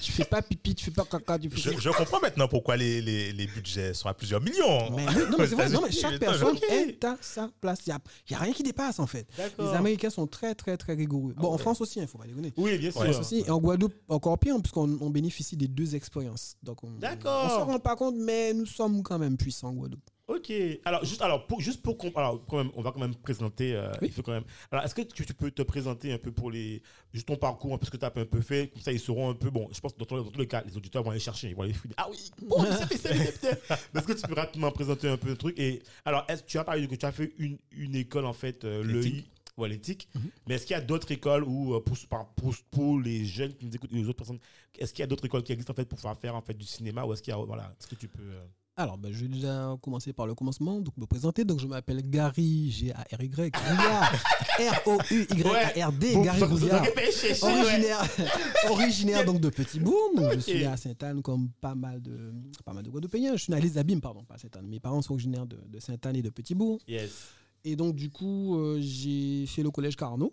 Tu- 0.00 0.12
fais 0.12 0.24
pas 0.24 0.42
pipi, 0.42 0.74
tu 0.74 0.84
fais 0.84 0.90
pas 0.90 1.04
caca, 1.04 1.38
tu 1.38 1.48
fais 1.48 1.56
Je, 1.72 1.80
je 1.80 1.90
comprends 1.90 2.20
maintenant 2.20 2.48
pourquoi 2.48 2.76
les, 2.76 3.00
les, 3.00 3.32
les 3.32 3.46
budgets 3.46 3.94
sont 3.94 4.08
à 4.08 4.14
plusieurs 4.14 4.40
millions. 4.40 4.90
Mais 4.90 5.06
non, 5.06 5.36
mais 5.38 5.46
c'est 5.46 5.54
vrai, 5.54 5.68
non, 5.68 5.80
mais 5.82 5.92
chaque 5.92 6.18
personne 6.20 6.58
est 6.70 7.02
à 7.04 7.16
sa 7.20 7.48
place. 7.60 7.80
Il 7.86 7.90
n'y 7.90 7.94
a, 7.94 8.00
il 8.28 8.32
y 8.32 8.34
a 8.34 8.38
rien 8.40 8.52
qui 8.52 8.62
dépasse, 8.62 8.98
en 8.98 9.06
fait. 9.06 9.26
Les. 9.58 9.64
Américains 9.68 10.10
sont 10.10 10.26
très, 10.26 10.54
très, 10.54 10.76
très 10.76 10.94
rigoureux. 10.94 11.34
Bon, 11.36 11.48
en 11.48 11.52
ouais. 11.52 11.58
France 11.58 11.80
aussi, 11.80 11.98
il 11.98 12.02
ne 12.02 12.06
faut 12.08 12.18
pas 12.18 12.26
déconner. 12.26 12.52
Oui, 12.56 12.78
bien 12.78 12.90
sûr. 12.90 13.00
En 13.00 13.04
France 13.04 13.20
aussi. 13.20 13.44
Et 13.46 13.50
en 13.50 13.58
Guadeloupe, 13.58 13.94
encore 14.08 14.38
pire, 14.38 14.56
puisqu'on 14.60 14.98
on 15.00 15.10
bénéficie 15.10 15.56
des 15.56 15.68
deux 15.68 15.94
expériences. 15.94 16.56
Donc, 16.62 16.82
on 16.84 16.90
D'accord. 16.98 17.44
on 17.46 17.48
se 17.48 17.64
rend 17.72 17.78
pas 17.78 17.96
compte, 17.96 18.16
mais 18.16 18.52
nous 18.52 18.66
sommes 18.66 19.02
quand 19.02 19.18
même 19.18 19.36
puissants 19.36 19.68
en 19.68 19.74
Guadeloupe. 19.74 20.10
Ok. 20.42 20.80
Alors, 20.84 21.04
juste, 21.04 21.22
alors, 21.22 21.46
pour, 21.46 21.60
juste 21.60 21.82
pour 21.82 21.96
qu'on- 21.96 22.10
alors, 22.12 22.44
quand 22.46 22.56
même, 22.58 22.70
on 22.74 22.82
va 22.82 22.92
quand 22.92 23.00
même 23.00 23.14
présenter. 23.14 23.74
euh, 23.74 23.92
Oui. 24.02 24.08
Il 24.08 24.12
faut 24.12 24.22
quand 24.22 24.32
même. 24.32 24.44
Alors, 24.70 24.84
est-ce 24.84 24.94
que 24.94 25.02
tu, 25.02 25.24
tu 25.24 25.34
peux 25.34 25.50
te 25.50 25.62
présenter 25.62 26.12
un 26.12 26.18
peu 26.18 26.32
pour 26.32 26.50
les, 26.50 26.82
juste 27.14 27.26
ton 27.28 27.36
parcours, 27.36 27.72
un 27.74 27.78
peu 27.78 27.86
ce 27.86 27.90
que 27.90 27.96
tu 27.96 28.04
as 28.04 28.08
un 28.14 28.24
peu 28.24 28.40
fait, 28.40 28.68
comme 28.72 28.82
ça 28.82 28.92
ils 28.92 29.00
sauront 29.00 29.30
un 29.30 29.34
peu. 29.34 29.50
Bon, 29.50 29.68
je 29.72 29.80
pense 29.80 29.92
que 29.92 29.98
dans, 29.98 30.04
tous 30.04 30.16
les- 30.16 30.24
dans 30.24 30.30
tous 30.30 30.40
les 30.40 30.46
cas, 30.48 30.62
les 30.66 30.76
auditeurs 30.76 31.02
vont 31.02 31.10
aller 31.12 31.20
chercher, 31.20 31.48
ils 31.50 31.54
vont 31.56 31.62
aller 31.62 31.72
fouiller. 31.72 31.94
Ah 31.96 32.08
oui, 32.10 32.30
bon, 32.42 32.64
c'est 32.88 32.98
fait. 32.98 33.08
Est-ce 33.94 34.06
que 34.06 34.12
tu 34.12 34.22
peux 34.22 34.34
rapidement 34.34 34.70
présenter 34.72 35.08
un 35.08 35.16
peu 35.16 35.28
le 35.28 35.36
truc? 35.36 35.58
Et 35.58 35.82
alors, 36.04 36.24
est-ce 36.28 36.42
tu 36.44 36.58
as 36.58 36.64
parlé 36.64 36.86
que 36.88 36.94
tu 36.96 37.06
as 37.06 37.12
fait 37.12 37.32
une, 37.38 37.58
une 37.70 37.94
école 37.94 38.26
en 38.26 38.32
fait, 38.32 38.64
euh, 38.64 38.82
le 38.82 39.00
L'éthique. 39.00 39.28
Ouais, 39.58 39.68
l'éthique. 39.68 40.08
Mhm. 40.14 40.30
Mais 40.48 40.54
est-ce 40.54 40.64
qu'il 40.66 40.74
y 40.74 40.78
a 40.78 40.80
d'autres 40.80 41.12
écoles 41.12 41.44
où, 41.44 41.74
euh, 41.74 41.80
pour, 41.80 41.94
pour, 42.36 42.54
pour 42.70 42.98
les 42.98 43.24
jeunes 43.26 43.52
qui 43.54 43.66
nous 43.66 43.74
écoutent 43.74 43.92
les 43.92 44.04
autres 44.08 44.16
personnes, 44.16 44.38
est-ce 44.78 44.94
qu'il 44.94 45.02
y 45.02 45.04
a 45.04 45.06
d'autres 45.06 45.26
écoles 45.26 45.42
qui 45.42 45.52
existent 45.52 45.72
en 45.72 45.76
fait 45.76 45.84
pour 45.84 45.96
pouvoir 45.98 46.16
faire 46.18 46.34
en 46.34 46.40
fait 46.40 46.54
du 46.54 46.64
cinéma 46.64 47.04
ou 47.04 47.12
est-ce 47.12 47.20
qu'il 47.22 47.32
y 47.32 47.36
a, 47.36 47.38
voilà, 47.44 47.74
est-ce 47.78 47.86
que 47.86 47.94
tu 47.94 48.08
peux. 48.08 48.22
euh, 48.22 48.44
Alors, 48.74 48.96
ben, 48.96 49.12
je 49.12 49.20
vais 49.20 49.28
déjà 49.28 49.76
commencer 49.82 50.14
par 50.14 50.26
le 50.26 50.34
commencement, 50.34 50.80
donc 50.80 50.96
me 50.96 51.04
présenter. 51.04 51.44
Donc, 51.44 51.60
je 51.60 51.66
m'appelle 51.66 52.00
Gary, 52.08 52.70
G-A-R-Y, 52.70 53.52
R-O-U-Y-A-R-D, 54.58 56.16
Gary 56.22 56.42
Rouillard. 56.42 56.82
Originaire, 57.42 58.02
originaire 58.70 59.24
donc 59.26 59.40
de 59.40 59.50
Petit-Bourg. 59.50 60.12
Je 60.32 60.38
suis 60.38 60.64
à 60.64 60.78
Sainte-Anne 60.78 61.20
comme 61.20 61.50
pas 61.60 61.74
mal 61.74 62.00
de, 62.00 62.32
pas 62.64 62.72
mal 62.72 62.82
de 62.82 62.88
Guadeloupéens. 62.88 63.36
Je 63.36 63.42
suis 63.42 63.52
né 63.52 63.58
à 63.58 63.60
Les 63.60 63.76
Abîmes, 63.76 64.00
pardon, 64.00 64.24
pas 64.24 64.38
Sainte-Anne. 64.38 64.66
Mes 64.66 64.80
parents 64.80 65.02
sont 65.02 65.12
originaires 65.12 65.46
de, 65.46 65.58
de 65.68 65.78
Sainte-Anne 65.78 66.16
et 66.16 66.22
de 66.22 66.30
Petit-Bourg. 66.30 66.80
Yes. 66.88 67.10
Et 67.64 67.76
donc, 67.76 67.94
du 67.94 68.08
coup, 68.08 68.58
euh, 68.58 68.78
j'ai 68.80 69.44
fait 69.46 69.62
le 69.62 69.70
collège 69.70 69.96
Carnot. 69.96 70.32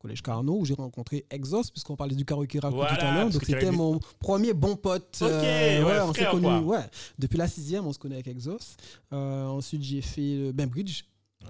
Collège 0.00 0.22
Carnot, 0.22 0.56
où 0.58 0.64
j'ai 0.64 0.74
rencontré 0.74 1.26
Exos, 1.30 1.70
puisqu'on 1.70 1.94
parlait 1.94 2.14
du 2.14 2.24
karaoké 2.24 2.58
rap 2.58 2.70
tout 2.70 2.76
Voilà, 2.76 2.94
à 2.94 3.14
l'heure. 3.14 3.28
Donc, 3.30 3.44
c'était 3.44 3.70
mon 3.70 4.00
premier 4.18 4.54
bon 4.54 4.74
pote. 4.74 5.18
Ok, 5.20 5.28
ouais, 5.30 6.00
on 6.02 6.14
s'est 6.14 6.24
quoi. 6.24 6.60
Ouais, 6.60 6.84
depuis 7.18 7.36
la 7.36 7.46
sixième, 7.46 7.86
on 7.86 7.92
se 7.92 7.98
connaît 7.98 8.14
avec 8.16 8.28
Exos. 8.28 8.76
Euh, 9.12 9.44
ensuite, 9.46 9.82
j'ai 9.82 10.00
fait 10.00 10.36
le 10.36 10.52
Bainbridge. 10.52 11.02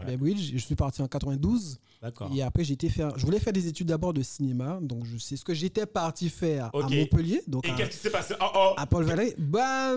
Bainbridge, 0.06 0.52
je 0.52 0.58
suis 0.58 0.74
parti 0.74 1.00
en 1.02 1.08
92. 1.08 1.78
D'accord. 2.02 2.30
Et 2.34 2.42
après, 2.42 2.64
j'ai 2.64 2.72
été 2.74 2.88
faire. 2.88 3.16
Je 3.18 3.24
voulais 3.26 3.38
faire 3.38 3.52
des 3.52 3.66
études 3.68 3.88
d'abord 3.88 4.14
de 4.14 4.22
cinéma. 4.22 4.78
Donc, 4.80 5.04
je 5.04 5.18
sais 5.18 5.36
ce 5.36 5.44
que 5.44 5.52
j'étais 5.52 5.84
parti 5.84 6.30
faire 6.30 6.70
Ok. 6.72 6.84
à 6.90 6.96
Montpellier. 6.96 7.42
Donc, 7.46 7.66
Et 7.68 7.70
à, 7.70 7.74
qu'est-ce 7.74 7.90
qui 7.90 7.96
s'est 7.98 8.10
passé? 8.10 8.34
Oh 8.40 8.46
oh 8.54 8.72
à 8.76 8.86
Paul 8.86 9.04
Valéry. 9.04 9.34
Bah, 9.36 9.96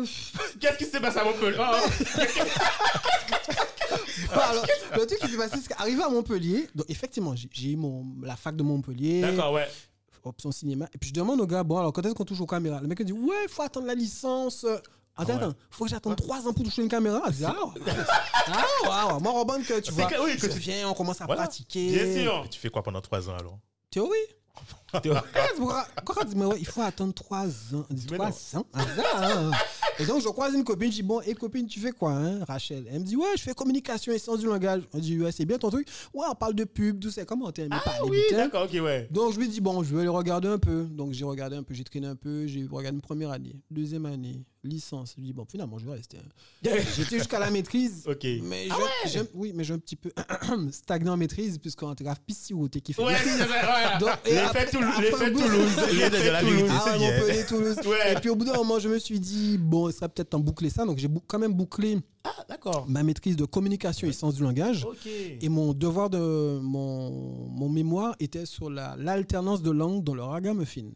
Qu'est-ce 0.60 0.78
qui 0.78 0.86
s'est 0.86 1.00
passé 1.00 1.20
à 1.20 1.24
Montpellier? 1.24 1.58
Oh, 1.60 1.88
alors, 4.32 4.66
le 4.96 5.06
truc 5.06 5.20
qui 5.20 5.28
s'est 5.28 5.38
passé, 5.38 5.58
c'est 5.62 5.70
qu'arrivé 5.74 6.02
à 6.04 6.10
Montpellier, 6.10 6.68
donc 6.76 6.86
effectivement, 6.90 7.36
j'ai 7.36 7.50
j'ai 7.52 7.72
eu 7.72 7.76
mon, 7.76 8.06
la 8.22 8.36
fac 8.36 8.56
de 8.56 8.64
Montpellier, 8.64 9.22
D'accord, 9.22 9.54
ouais. 9.54 9.68
option 10.24 10.52
cinéma. 10.52 10.88
Et 10.94 10.98
puis 10.98 11.10
je 11.10 11.14
demande 11.14 11.42
au 11.42 11.48
gars, 11.48 11.64
bon, 11.64 11.78
alors 11.78 11.92
quand 11.94 12.06
est-ce 12.06 12.14
qu'on 12.14 12.26
touche 12.26 12.40
aux 12.42 12.46
caméras? 12.48 12.80
Le 12.82 12.88
mec 12.88 12.98
il 13.02 13.06
dit, 13.06 13.12
ouais, 13.14 13.36
il 13.44 13.50
faut 13.50 13.62
attendre 13.64 13.88
la 13.88 13.96
licence. 13.96 14.66
Attends, 15.16 15.34
Ah 15.34 15.38
ouais. 15.38 15.44
attends, 15.44 15.54
faut 15.70 15.84
que 15.86 15.90
j'attende 15.92 16.16
trois 16.16 16.48
ans 16.48 16.54
pour 16.54 16.64
toucher 16.64 16.82
une 16.82 16.88
caméra. 16.90 17.22
Je 17.28 17.38
dis, 17.38 17.46
ah, 17.46 17.56
ah, 17.58 17.66
ouais, 17.68 19.14
ouais. 19.14 19.20
moi, 19.22 19.32
Robin, 19.32 19.62
que 19.62 19.80
tu 19.80 19.92
vois, 19.92 20.06
que- 20.06 20.24
oui, 20.24 20.36
que 20.38 20.48
je 20.48 20.54
tu- 20.54 20.60
viens, 20.60 20.90
on 20.90 20.94
commence 20.96 21.22
à 21.22 21.26
Voilà. 21.26 21.44
pratiquer. 21.44 21.92
Bien 21.92 22.24
sûr. 22.24 22.42
Et 22.46 22.50
tu 22.50 22.60
fais 22.60 22.70
quoi 22.70 22.82
pendant 22.82 23.02
trois 23.02 23.30
ans 23.30 23.36
alors? 23.38 23.60
Théorie. 23.92 24.18
Quand 24.92 25.06
ouais, 25.06 26.56
il 26.60 26.68
faut 26.68 26.82
attendre 26.82 27.14
trois 27.14 27.48
ans. 27.48 27.86
On 27.90 27.94
dit, 27.94 28.06
Mais 28.12 28.18
trois 28.18 28.30
non. 28.30 28.34
ans 28.34 28.38
ça, 28.38 28.62
hein. 29.16 29.52
Et 30.00 30.06
donc, 30.06 30.22
je 30.22 30.28
croise 30.28 30.54
une 30.54 30.64
copine, 30.64 30.92
je 30.92 30.98
dis, 30.98 31.04
bon, 31.04 31.22
et 31.22 31.34
copine, 31.34 31.66
tu 31.68 31.80
fais 31.80 31.92
quoi, 31.92 32.12
hein, 32.14 32.44
Rachel? 32.46 32.86
Elle 32.92 33.00
me 33.00 33.06
dit, 33.06 33.16
ouais, 33.16 33.26
je 33.36 33.42
fais 33.42 33.54
communication 33.54 34.12
et 34.14 34.20
sciences 34.20 34.40
du 34.40 34.46
langage. 34.46 34.84
On 34.94 35.00
dit, 35.00 35.20
ouais, 35.20 35.32
c'est 35.32 35.46
bien 35.46 35.58
ton 35.58 35.70
truc. 35.70 35.88
Ouais, 36.14 36.26
on 36.30 36.36
parle 36.36 36.54
de 36.54 36.64
pub, 36.64 37.00
tout 37.00 37.10
ça. 37.10 37.26
Comment 37.26 37.52
t'aimes 37.52 37.70
Ah 37.72 38.00
oui, 38.06 38.20
putain 38.28 38.46
d'accord, 38.46 38.66
ok, 38.66 38.82
ouais. 38.84 39.08
Donc, 39.12 39.34
je 39.34 39.40
lui 39.40 39.48
dis, 39.48 39.62
bon, 39.62 39.84
je 39.84 39.94
vais 39.96 40.02
aller 40.02 40.10
regarder 40.10 40.48
un 40.48 40.60
peu. 40.60 40.84
Donc, 40.84 41.14
j'ai 41.14 41.26
regardé 41.26 41.56
un 41.56 41.64
peu, 41.64 41.74
j'ai 41.74 41.84
traîné 41.84 42.08
un 42.08 42.16
peu, 42.16 42.46
j'ai 42.48 42.66
regardé 42.70 42.96
une 42.96 43.02
première 43.02 43.32
année, 43.32 43.62
deuxième 43.72 44.06
année, 44.06 44.44
licence. 44.64 45.12
Je 45.16 45.22
lui 45.22 45.28
dis, 45.28 45.34
bon, 45.34 45.46
finalement, 45.46 45.78
je 45.78 45.86
vais 45.86 45.94
rester. 45.94 46.18
hein. 46.18 46.70
J'étais 46.96 47.18
jusqu'à 47.18 47.40
la 47.40 47.50
maîtrise. 47.52 48.04
Ok. 48.08 48.26
Mais 48.44 48.68
Ah 48.70 48.76
je- 49.06 49.10
j'aime- 49.10 49.28
oui, 49.34 49.52
mais 49.56 49.64
j'ai 49.64 49.74
un 49.74 49.80
petit 49.80 49.96
peu 49.96 50.12
stagné 50.72 51.10
en 51.10 51.18
maîtrise, 51.18 51.58
puisqu'on 51.58 51.94
grave 51.94 52.20
pissi 52.26 52.54
ou 52.54 52.68
t'es 52.68 52.82
qui 52.82 52.94
fait 52.94 53.04
Ouais, 53.04 53.14
L'effet 54.26 54.70
Toulouse. 54.72 54.94
L'effet 55.00 55.32
Toulouse. 55.32 55.72
Il 55.92 55.98
de 56.10 56.16
L'effet. 56.18 56.68
Ah. 56.70 56.98
Montpellier, 56.98 57.46
Toulouse. 57.48 57.78
Et 58.12 58.16
puis 58.16 58.30
au 58.30 58.36
bout 58.36 58.46
d'un 58.46 58.54
moment, 58.56 58.80
je 58.80 58.90
me 58.90 59.00
suis 59.00 59.20
dit, 59.20 59.58
bon, 59.58 59.92
ça 59.92 60.10
peut-être 60.10 60.34
en 60.34 60.40
boucler 60.40 60.70
ça. 60.70 60.86
Donc 60.86 60.98
j'ai 60.98 61.10
quand 61.28 61.40
même 61.40 61.54
bouclé 61.54 62.00
Ah, 62.24 62.32
d'accord. 62.50 62.86
ma 62.88 63.04
maîtrise 63.04 63.36
de 63.36 63.46
communication 63.46 64.08
et 64.08 64.14
sens 64.14 64.36
du 64.36 64.44
langage. 64.44 64.86
Et 65.42 65.50
mon 65.50 65.74
devoir 65.74 66.10
de 66.10 66.60
mon, 66.62 67.10
mon 67.50 67.70
mémoire 67.70 68.16
était 68.20 68.46
sur 68.46 68.70
la- 68.70 68.96
l'alternance 68.98 69.62
de 69.62 69.72
langue 69.72 70.04
dans 70.04 70.16
le 70.16 70.24
ragamuffin. 70.24 70.90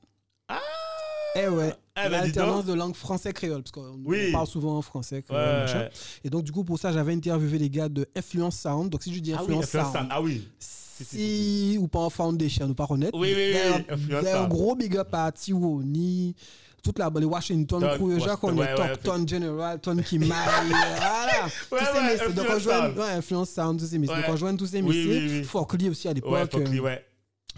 Eh 1.39 1.47
ouais, 1.50 1.73
Ah, 1.95 2.10
bah, 2.10 2.21
l'alternance 2.21 2.65
donc. 2.65 2.73
de 2.76 2.80
langue 2.80 2.95
français-créole, 2.95 3.63
parce 3.63 3.71
qu'on 3.71 4.00
Oui. 4.06 4.28
on 4.30 4.32
parle 4.34 4.47
souvent 4.47 4.78
en 4.78 4.82
français. 4.82 5.21
créole, 5.23 5.41
Ouais. 5.41 5.60
machin. 5.62 5.88
Et 6.23 6.30
donc, 6.30 6.43
du 6.43 6.52
coup, 6.52 6.63
pour 6.63 6.80
ça, 6.80 6.91
j'avais 6.91 7.13
interviewé 7.13 7.58
les 7.60 7.69
gars 7.69 7.89
de 7.89 8.08
Influence 8.15 8.58
Sound. 8.60 8.89
Donc, 8.89 9.04
si 9.04 9.13
je 9.13 9.19
dis 9.19 9.34
Ah 9.34 9.38
oui, 9.47 9.56
Influence 9.56 9.69
Sound, 9.69 9.93
Sound. 9.93 10.08
Ah 10.10 10.21
oui. 10.21 10.47
si, 10.60 11.04
si, 11.06 11.78
ou 11.80 11.88
pas 11.88 12.00
en 12.00 12.10
Foundation, 12.10 12.65
ou 12.67 12.73
pas 12.73 12.88
honnête. 12.89 13.12
Oui, 13.13 13.34
oui, 13.36 13.54
oui, 13.54 14.32
Sound. 14.32 14.50
gros 14.50 14.76
big 14.76 14.97
up 14.97 15.10
à 15.13 15.32
Tiwoni, 15.32 16.36
toute 16.84 17.00
la 17.00 17.12
les 17.19 17.26
Washington 17.26 17.82
déjà 18.15 18.36
qu'on 18.36 18.56
est 18.56 18.60
ouais, 18.60 18.95
Ton 19.04 19.28
General, 19.28 19.80
Ton 19.80 19.97
Kimaï, 19.97 20.30
voilà. 20.69 21.45
Ouais, 21.45 21.50
tous 21.69 21.78
ces 21.78 21.97
ouais, 22.00 22.04
messieurs, 22.13 22.28
Sound. 22.60 22.97
ouais, 22.97 23.12
Influence 23.17 23.50
Sound, 23.50 23.80
tous 23.80 23.86
ces 23.88 23.97
messieurs, 24.00 24.15
de 24.15 24.21
Ouais. 24.21 24.32
rejoindre 24.32 24.58
tous 24.60 24.67
ces 24.67 24.82
messieurs. 24.82 25.43
aussi 25.89 26.08
à 26.08 26.13
l'époque. 26.13 26.32
Ouais. 26.82 27.06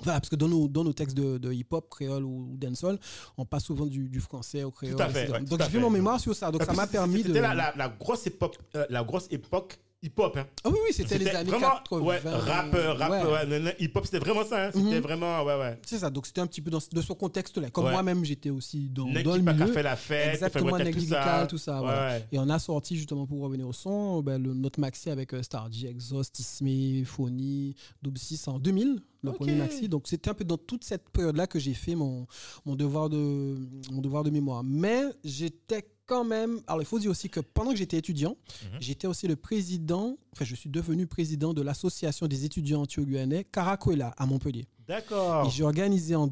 Voilà, 0.04 0.20
parce 0.20 0.30
que 0.30 0.36
dans 0.36 0.48
nos, 0.48 0.68
dans 0.68 0.84
nos 0.84 0.94
textes 0.94 1.16
de, 1.18 1.38
de 1.38 1.52
hip-hop, 1.52 1.90
créole 1.90 2.24
ou, 2.24 2.50
ou 2.52 2.58
dancehall, 2.58 2.98
on 3.38 3.46
passe 3.46 3.66
souvent 3.66 3.86
du, 3.86 4.10
du 4.10 4.20
français 4.20 4.64
au 4.64 4.72
créole. 4.72 4.96
Tout 4.96 5.02
à 5.02 5.10
fait, 5.10 5.24
etc. 5.24 5.34
ouais, 5.34 5.40
tout 5.40 5.46
donc 5.58 5.64
j'ai 5.64 5.70
fait 5.70 5.80
mon 5.80 5.90
mémoire 5.90 6.20
sur 6.20 6.36
ça. 6.36 6.52
Donc 6.52 6.62
Et 6.62 6.66
ça 6.66 6.74
m'a 6.74 6.88
permis 6.88 7.24
de. 7.24 7.28
C'était 7.28 7.42
la, 7.42 7.54
la, 7.54 7.74
la 7.76 7.90
grosse 7.90 8.26
époque, 8.28 8.58
euh, 8.76 8.86
la 8.90 9.04
grosse 9.04 9.28
époque 9.32 9.80
hip-hop. 10.02 10.38
Hein. 10.38 10.46
Ah 10.64 10.70
oui, 10.70 10.78
oui, 10.88 10.94
c'était 10.94 11.18
les 11.18 11.28
années 11.30 11.50
vraiment, 11.50 11.72
80. 11.84 12.02
ouais, 12.06 12.20
rap, 12.20 12.74
rap, 12.74 13.12
Ouais. 13.12 13.32
ouais, 13.32 13.46
nan, 13.48 13.64
nan, 13.64 13.74
hip-hop, 13.80 14.06
c'était 14.06 14.20
vraiment 14.20 14.46
ça. 14.46 14.68
Hein. 14.68 14.72
C'était 14.74 14.96
Mhm. 14.96 15.00
vraiment, 15.02 15.44
ouais, 15.44 15.60
ouais. 15.60 15.80
C'est 15.86 16.00
ça, 16.00 16.10
donc 16.10 16.26
c'était 16.26 16.42
un 16.42 16.48
petit 16.48 16.62
peu 16.62 16.72
dans, 16.72 16.80
ce- 16.80 16.90
de 16.90 17.02
ce 17.02 17.12
contexte-là. 17.14 17.70
Comme 17.70 17.90
moi-même, 17.92 18.24
j'étais 18.24 18.50
aussi 18.50 18.90
dans, 18.90 19.06
Nègre 19.08 19.32
dans 19.32 19.36
le 19.38 19.42
milieu. 19.54 19.68
fait 19.74 19.84
la 19.84 19.96
fête, 19.96 20.34
Exactement, 20.36 20.78
fait 20.78 20.92
tout 20.92 21.00
ça. 21.02 21.48
tout 21.50 21.58
ça, 21.58 21.76
Ouais, 21.76 21.82
voilà. 21.82 22.08
ouais. 22.16 22.28
Et 22.32 22.40
on 22.40 22.50
a 22.50 22.60
sorti, 22.60 22.96
justement, 22.96 23.26
pour 23.28 23.42
revenir 23.42 23.68
au 23.68 23.74
son, 23.74 24.22
ben, 24.22 24.42
le, 24.42 24.54
notre 24.54 24.80
maxi 24.80 25.10
avec 25.10 25.34
euh, 25.34 25.44
Stargy, 25.44 25.88
Exhaust, 25.88 26.40
Isme, 26.40 27.04
Phony, 27.06 27.76
Double 28.02 28.18
6 28.18 28.48
en 28.48 28.60
2000, 28.60 29.02
le 29.24 29.32
premier 29.34 29.56
maxi. 29.56 29.90
Donc 29.90 30.08
c'était 30.08 30.30
un 30.30 30.34
peu 30.34 30.46
dans 30.46 30.58
toute 30.58 30.84
cette 30.86 31.10
période-là 31.10 31.46
que 31.48 31.60
j'ai 31.60 31.74
fait 31.74 31.96
mon, 31.96 32.26
mon, 32.66 32.76
devoir 32.76 33.10
de, 33.10 33.58
mon 33.92 34.02
devoir 34.02 34.24
de 34.24 34.30
mémoire. 34.30 34.64
Mais 34.64 35.04
j'étais 35.26 35.86
quand 36.10 36.24
même. 36.26 36.60
Alors 36.68 36.82
il 36.82 36.86
faut 36.86 36.98
dire 37.00 37.12
aussi 37.12 37.30
que 37.30 37.40
pendant 37.40 37.72
que 37.72 37.78
j'étais 37.78 37.98
étudiant, 37.98 38.36
Mhm. 38.64 38.80
j'étais 38.82 39.08
aussi 39.08 39.28
le 39.28 39.36
président, 39.36 40.18
enfin 40.34 40.44
je 40.44 40.56
suis 40.56 40.70
devenu 40.70 41.06
président 41.06 41.54
de 41.54 41.62
l'association 41.62 42.26
des 42.28 42.46
étudiants 42.46 42.82
antio-guyanais 42.82 43.44
Caracoela 43.46 44.14
à 44.18 44.26
Montpellier. 44.26 44.66
D'accord. 44.88 45.46
Et 45.46 45.52
j'ai 45.52 45.64
organisé 45.64 46.16
en 46.16 46.30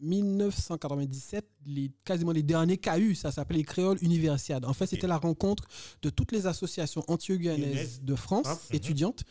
1997 0.00 1.44
les, 1.66 1.90
quasiment 2.04 2.32
les 2.32 2.42
derniers 2.42 2.78
KU, 2.78 3.14
ça 3.14 3.30
s'appelait 3.30 3.58
les 3.58 3.64
Créoles 3.64 3.98
Universiades. 4.02 4.64
En 4.64 4.72
fait, 4.72 4.86
c'était 4.86 5.06
la 5.06 5.18
rencontre 5.18 5.64
de 6.02 6.10
toutes 6.10 6.32
les 6.32 6.46
associations 6.46 7.04
anti-guyanaises 7.08 7.60
Guyanaises. 7.70 8.00
de 8.02 8.14
France, 8.14 8.46
Ah, 8.48 8.54
mhm. 8.70 8.76
étudiantes, 8.76 9.24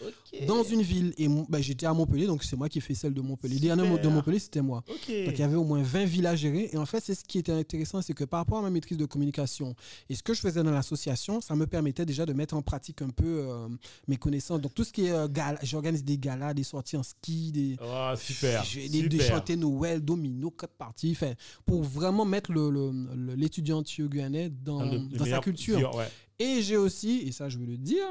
dans 0.48 0.64
une 0.64 0.82
ville. 0.82 1.14
Et 1.18 1.28
mon- 1.28 1.46
ben, 1.50 1.62
j'étais 1.62 1.86
à 1.86 1.94
Montpellier, 1.94 2.28
donc 2.28 2.44
c'est 2.44 2.56
moi 2.56 2.70
qui 2.70 2.78
ai 2.78 2.82
fait 2.82 2.94
celle 2.94 3.14
de 3.14 3.22
Montpellier. 3.22 3.56
Les 3.56 3.68
derniers 3.68 3.98
de 4.00 4.08
Montpellier, 4.08 4.40
c'était 4.40 4.62
moi. 4.62 4.84
Ok. 4.88 4.96
Donc 5.08 5.34
il 5.34 5.40
y 5.40 5.44
avait 5.44 5.56
au 5.56 5.64
moins 5.64 5.82
20 5.82 6.06
villes 6.06 6.28
à 6.28 6.36
gérer. 6.36 6.70
Et 6.72 6.78
en 6.78 6.86
fait, 6.86 7.02
c'est 7.04 7.16
ce 7.16 7.24
qui 7.24 7.40
était 7.40 7.52
intéressant, 7.52 8.02
c'est 8.02 8.14
que 8.14 8.24
par 8.26 8.40
rapport 8.42 8.60
à 8.60 8.62
ma 8.62 8.70
maîtrise 8.70 8.98
de 8.98 9.06
communication 9.06 9.76
et 10.10 10.16
ce 10.16 10.22
que 10.24 10.34
je 10.34 10.42
faisais 10.42 10.62
dans 10.64 10.72
l'association, 10.72 11.42
ça 11.42 11.56
me 11.56 11.66
permettait 11.66 12.06
déjà 12.06 12.26
de 12.26 12.34
mettre 12.34 12.56
en 12.56 12.62
pratique 12.62 13.02
un 13.02 13.10
peu 13.10 13.26
euh, 13.50 13.68
mes 14.08 14.18
connaissances. 14.18 14.62
Donc 14.62 14.74
tout 14.76 14.84
ce 14.84 14.92
qui 14.94 15.06
est 15.06 15.12
euh, 15.12 15.28
gala, 15.28 15.58
j'organise 15.64 16.04
des 16.04 16.18
galas, 16.18 16.54
des 16.54 16.64
sorties 16.64 16.98
en 16.98 17.04
ski, 17.04 17.52
des, 17.52 17.76
Oh, 17.82 18.14
super. 18.18 18.64
j'ai 18.64 18.88
des, 18.88 19.02
super. 19.02 19.10
des 19.18 19.24
chanter 19.26 19.56
Noël, 19.56 20.00
Domino, 20.04 20.52
quatre 20.52 20.74
parties, 20.76 21.12
enfin, 21.12 21.34
pour 21.66 21.82
vraiment 21.84 22.19
mettre 22.26 22.52
le- 22.52 22.70
le- 22.70 22.92
le- 23.16 23.36
l'étudiant 23.36 23.82
guyanais 24.10 24.50
dans, 24.50 24.80
sa 25.26 25.40
culture. 25.40 25.96
ouais. 25.96 26.08
Et 26.40 26.62
j'ai 26.62 26.78
aussi, 26.78 27.20
et 27.26 27.32
ça 27.32 27.50
je 27.50 27.58
veux 27.58 27.66
le 27.66 27.78
dire, 27.78 28.06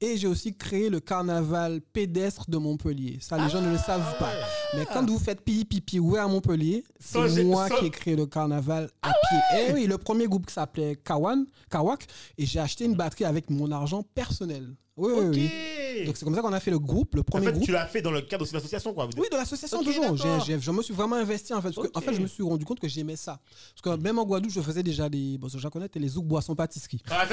et 0.00 0.16
j'ai 0.16 0.26
aussi 0.26 0.54
créé 0.56 0.88
le 0.88 1.00
carnaval 1.00 1.80
pédestre 1.92 2.48
de 2.50 2.56
Montpellier. 2.58 3.18
Ça, 3.20 3.36
les 3.38 3.50
gens 3.50 3.60
ne 3.60 3.70
le 3.70 3.78
savent 3.78 4.16
pas. 4.18 4.30
Mais 4.76 4.86
quand 4.86 5.04
vous 5.08 5.18
faites 5.18 5.42
pipi 5.42 5.64
pipi 5.80 5.98
ouais 5.98 6.18
à 6.20 6.26
Montpellier, 6.28 6.84
c'est 6.98 7.44
moi 7.44 7.68
ça- 7.68 7.76
qui 7.76 7.86
ai 7.86 7.90
créé 7.90 8.16
le 8.16 8.26
carnaval 8.26 8.88
à 9.02 9.12
pied. 9.12 9.60
Et 9.68 9.72
oui, 9.72 9.86
le 9.86 9.98
premier 9.98 10.26
groupe 10.26 10.46
qui 10.46 10.54
s'appelait 10.54 10.96
Kawan, 10.96 11.44
Kawak, 11.70 12.06
et 12.38 12.46
j'ai 12.46 12.60
acheté 12.60 12.84
une 12.84 12.94
batterie 12.94 13.24
avec 13.24 13.50
mon 13.50 13.70
argent 13.72 14.02
personnel. 14.14 14.74
Oui, 14.96 15.12
oui, 15.16 15.26
oui. 15.30 16.04
Donc 16.04 16.16
c'est 16.16 16.24
comme 16.24 16.34
ça 16.34 16.42
qu'on 16.42 16.52
a 16.52 16.60
fait 16.60 16.70
le 16.70 16.78
groupe, 16.78 17.14
le 17.14 17.20
En 17.22 17.24
premier 17.24 17.46
fait, 17.46 17.52
groupe. 17.52 17.64
tu 17.64 17.72
l'as 17.72 17.86
fait 17.86 18.02
dans 18.02 18.10
le 18.10 18.20
cadre 18.20 18.46
de 18.46 18.52
l'association, 18.52 18.92
quoi. 18.92 19.08
Oui, 19.16 19.26
de 19.30 19.36
l'association 19.36 19.82
toujours. 19.82 20.14
Je 20.16 20.70
me 20.70 20.82
suis 20.82 20.92
vraiment 20.94 21.16
investi 21.16 21.54
en 21.54 21.60
fait. 21.62 21.72
Parce 21.74 21.88
que, 21.88 21.98
en 21.98 22.00
fait, 22.02 22.12
je 22.14 22.20
me 22.20 22.26
suis 22.26 22.42
rendu 22.42 22.64
compte 22.66 22.80
que 22.80 22.88
j'aimais 22.88 23.16
ça. 23.16 23.40
Parce 23.82 23.96
que 23.96 24.02
même 24.02 24.18
en 24.18 24.24
Guadeloupe, 24.24 24.52
je 24.52 24.60
faisais 24.60 24.82
déjà 24.82 25.08
des. 25.08 25.38
Bon, 25.38 25.48
ce 25.48 25.54
que 25.54 25.58
je 25.62 25.68
connais, 25.68 25.88
les 25.94 26.08
zouk 26.08 26.26
boissons 26.26 26.54
pâtisserie. 26.54 27.00
Ah, 27.10 27.24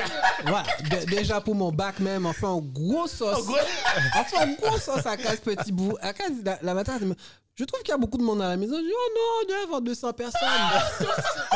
Voilà. 0.44 0.64
Dé- 0.90 1.06
déjà 1.18 1.42
pour 1.42 1.56
mon 1.56 1.72
bac 1.72 2.00
même, 2.00 2.26
enfin, 2.26 2.57
en 2.58 2.62
gros 2.62 3.08
sauce. 3.08 3.38
En 3.38 3.42
gros- 3.42 3.58
en 4.42 4.54
gros 4.70 4.78
sauce 4.80 5.06
à 5.06 5.18
casse 5.18 5.40
petit 5.40 5.72
bout. 5.72 5.98
À 6.02 6.14
casse, 6.14 6.32
la, 6.44 6.60
la 6.62 6.74
matin, 6.74 6.98
Je 7.56 7.64
trouve 7.66 7.82
qu'il 7.82 7.90
y 7.90 7.94
a 7.94 7.98
beaucoup 7.98 8.18
de 8.20 8.24
monde 8.24 8.42
à 8.42 8.50
la 8.50 8.58
maison. 8.58 8.76
Je 8.78 8.82
dis, 8.84 8.92
oh 8.94 9.10
non, 9.16 9.42
il 9.44 9.48
doit 9.48 9.60
y 9.60 9.64
avoir 9.64 9.82
200 9.82 10.14
personnes. 10.14 10.40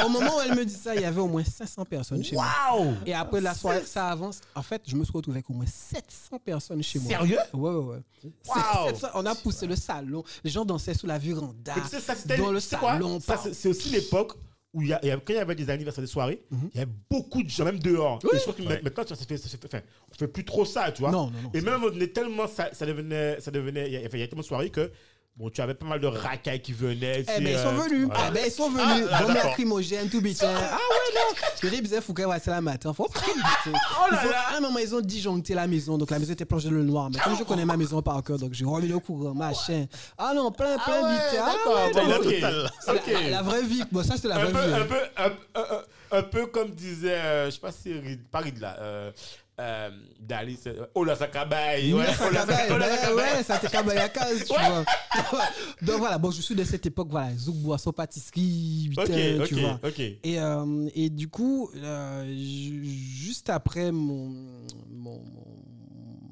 Au 0.04 0.10
moment 0.10 0.38
où 0.38 0.42
elle 0.42 0.56
me 0.56 0.66
dit 0.66 0.74
ça, 0.74 0.96
il 0.96 1.02
y 1.02 1.06
avait 1.06 1.22
au 1.22 1.28
moins 1.28 1.44
500 1.44 1.86
personnes 1.86 2.24
chez 2.24 2.36
moi. 2.36 2.46
Et 3.06 3.14
après 3.14 3.40
la 3.42 3.54
soirée, 3.54 3.84
ça 3.86 4.08
avance. 4.10 4.40
En 4.56 4.64
fait, 4.64 4.82
je 4.88 4.96
me 4.96 5.04
suis 5.04 5.14
retrouvé 5.14 5.38
avec 5.38 5.50
au 5.50 5.54
moins 5.54 5.66
700 5.68 6.40
personnes 6.44 6.82
chez 6.82 6.98
moi. 7.00 7.10
Sérieux? 7.10 7.38
Ouais, 7.54 7.72
ouais, 7.72 7.86
ouais. 8.24 8.32
700, 8.94 9.08
on 9.14 9.26
a 9.26 9.36
poussé 9.36 9.68
le 9.68 9.76
salon. 9.76 10.24
Les 10.44 10.50
gens 10.50 10.66
dansaient 10.66 10.94
sous 10.96 11.08
la 11.08 11.18
véranda. 11.20 11.74
Et 11.78 11.82
tu 11.82 11.88
sais, 11.88 12.00
ça, 12.00 12.16
c'était 12.16 12.38
dans 12.38 12.52
le 12.52 12.60
salon. 12.60 13.20
C'est 13.54 13.70
aussi 13.70 13.90
l'époque 13.90 14.34
où 14.74 14.82
il 14.82 14.88
y 14.88 14.94
a, 14.94 15.00
quand 15.02 15.34
il 15.34 15.36
y 15.36 15.38
avait 15.38 15.54
des 15.56 15.70
anniversaires, 15.70 16.02
des 16.04 16.08
soirées, 16.10 16.42
il 16.74 16.78
y 16.80 16.82
avait 16.82 16.92
beaucoup 17.10 17.44
de 17.44 17.50
gens, 17.50 17.66
même 17.66 17.80
dehors. 17.80 18.20
Et 18.34 18.38
je 18.38 18.42
crois 18.42 18.54
que 18.54 18.62
Ouais. 18.62 18.82
maintenant, 18.82 19.04
tu 19.04 19.10
vois, 19.10 19.18
ça 19.18 19.26
fait, 19.26 19.36
ça 19.38 19.50
fait- 19.50 19.66
enfin, 19.66 19.82
on 20.10 20.14
fait 20.18 20.28
plus 20.30 20.46
trop 20.46 20.64
ça, 20.64 20.92
tu 20.94 21.02
vois. 21.02 21.12
Non, 21.12 21.26
non, 21.30 21.42
non. 21.44 21.52
Et 21.54 21.60
même, 21.62 21.84
on 21.84 22.00
est 22.00 22.14
tellement, 22.14 22.48
ça, 22.48 22.70
ça 22.74 22.86
devenait, 22.86 23.40
ça 23.42 23.52
devenait, 23.52 23.88
il 23.88 23.94
y, 23.94 23.98
a, 23.98 24.00
enfin, 24.00 24.10
il 24.14 24.20
y 24.22 24.24
a 24.24 24.28
tellement 24.28 24.44
de 24.44 24.48
soirées 24.48 24.70
que, 24.70 24.90
bon, 25.42 25.50
tu 25.50 25.60
avais 25.62 25.74
pas 25.74 25.86
mal 25.86 26.00
de 26.00 26.08
racailles 26.08 26.62
qui 26.62 26.72
venaient. 26.74 27.26
Eh 27.38 27.42
ben, 27.42 27.48
ils 27.48 27.58
sont 27.58 27.68
euh, 27.68 27.84
venus. 27.88 28.08
voilà. 28.08 28.24
Eh 28.30 28.32
ben, 28.32 28.44
ils 28.46 28.52
sont 28.52 28.70
venus. 28.70 29.08
Ah, 29.12 29.20
Bombe 29.24 29.34
d'accord. 29.34 29.50
lacrymogène, 29.50 30.10
tout 30.10 30.22
bitin. 30.22 30.48
Ah 30.56 30.76
ouais, 30.76 31.16
non. 31.16 31.36
Je 31.62 31.68
dis, 31.68 31.82
bizarre, 31.82 32.04
faut 32.04 32.14
qu'elle 32.14 32.28
c'est 32.44 32.52
la 32.52 32.62
matin. 32.62 32.94
Faut 32.94 33.08
pas 33.08 33.20
qu'ils 33.20 33.34
disent. 33.34 33.44
Oh 33.74 34.12
là 34.12 34.20
Ils 34.24 34.28
ont- 34.28 34.32
là. 34.32 34.38
À 34.54 34.58
un 34.58 34.60
moment, 34.62 34.80
ils 34.80 34.96
ont 34.96 35.02
disjoncté 35.02 35.54
la 35.54 35.68
maison. 35.68 35.98
Donc, 35.98 36.12
la 36.12 36.20
maison 36.20 36.34
était 36.34 36.46
plongée 36.46 36.70
dans 36.70 36.76
le 36.76 36.84
noir. 36.84 37.10
Mais 37.14 37.20
comme 37.20 37.36
je 37.38 37.44
connais 37.44 37.66
ma 37.66 37.76
maison 37.78 38.02
par 38.02 38.22
cœur, 38.24 38.38
donc 38.38 38.54
j'ai 38.54 38.66
remis 38.66 38.88
le 38.88 39.00
courant, 39.00 39.34
machin. 39.34 39.86
Ah 40.18 40.34
non, 40.36 40.52
plein, 40.52 40.78
plein 40.78 41.02
ouais, 41.04 41.14
bitin. 41.16 41.44
Ah 41.44 41.54
ouais, 41.54 41.92
bon, 41.94 42.22
c'est- 42.24 43.02
c'est 43.06 43.30
la- 43.30 43.42
vraie 43.42 43.64
vie. 43.64 43.84
Bon, 43.92 44.04
ça, 44.04 44.16
c'était 44.16 44.28
la 44.30 44.36
un 44.36 44.46
vraie 44.46 44.52
peu, 44.54 44.68
vie. 44.68 44.74
un 44.74 44.82
hein. 44.82 44.86
peu, 44.88 45.22
un, 45.58 45.62
un- 45.62 45.76
un- 45.78 46.18
un 46.20 46.24
peu 46.24 46.46
comme 46.48 46.72
disait, 46.72 47.14
euh, 47.14 47.46
je 47.48 47.52
sais 47.52 47.60
pas 47.60 47.72
si 47.72 47.94
Rid- 47.94 48.28
pas 48.32 48.40
Ridla, 48.40 48.76
euh, 49.60 49.90
Dali, 50.20 50.58
c'est, 50.62 50.76
oh 50.96 51.04
là, 51.04 51.16
ça 51.16 51.28
cabaye. 51.28 51.94
Ouais, 51.94 52.00
Ouais, 52.08 52.14
ça 52.14 52.28
oh 53.12 53.16
ouais, 53.16 53.44
ça 53.44 53.58
te 53.60 53.68
cabaye 53.68 53.98
à 53.98 54.10
case, 54.10 54.46
tu 54.46 54.54
vois. 54.54 54.84
Donc 55.82 55.98
voilà, 56.00 56.18
bon, 56.18 56.32
je 56.32 56.42
suis 56.42 56.56
de 56.56 56.64
cette 56.64 56.86
époque, 56.86 57.10
voilà, 57.12 57.36
zouk, 57.38 57.56
boisson, 57.58 57.92
pâtisserie, 57.92 58.90
Ok, 58.98 59.06
putain, 59.06 59.44
tu 59.46 59.56
vois. 59.56 59.80
Et, 60.24 60.40
euh, 60.40 60.90
et 60.96 61.10
du 61.10 61.28
coup, 61.28 61.70
euh, 61.76 62.26
ju- 62.28 62.86
juste 62.86 63.50
après 63.50 63.92
mon, 63.92 64.30
mon- 64.90 65.24
mon- 65.24 65.64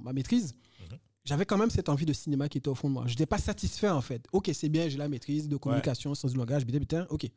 ma 0.03 0.13
maîtrise, 0.13 0.53
Mhm. 0.89 0.97
j'avais 1.25 1.45
quand 1.45 1.57
même 1.57 1.69
cette 1.69 1.89
envie 1.89 2.05
de 2.05 2.13
cinéma 2.13 2.47
qui 2.49 2.57
était 2.57 2.69
au 2.69 2.75
fond 2.75 2.87
de 2.87 2.93
moi. 2.93 3.03
Je 3.05 3.11
n'étais 3.11 3.25
pas 3.25 3.37
satisfait 3.37 3.89
en 3.89 4.01
fait. 4.01 4.23
Ok, 4.31 4.49
c'est 4.53 4.69
bien, 4.69 4.87
j'ai 4.89 4.97
la 4.97 5.09
maîtrise 5.09 5.47
de 5.47 5.57
communication, 5.57 6.15
sens 6.15 6.31
du 6.31 6.37
langage, 6.37 6.65
putain, 6.65 7.05
ok. 7.09 7.27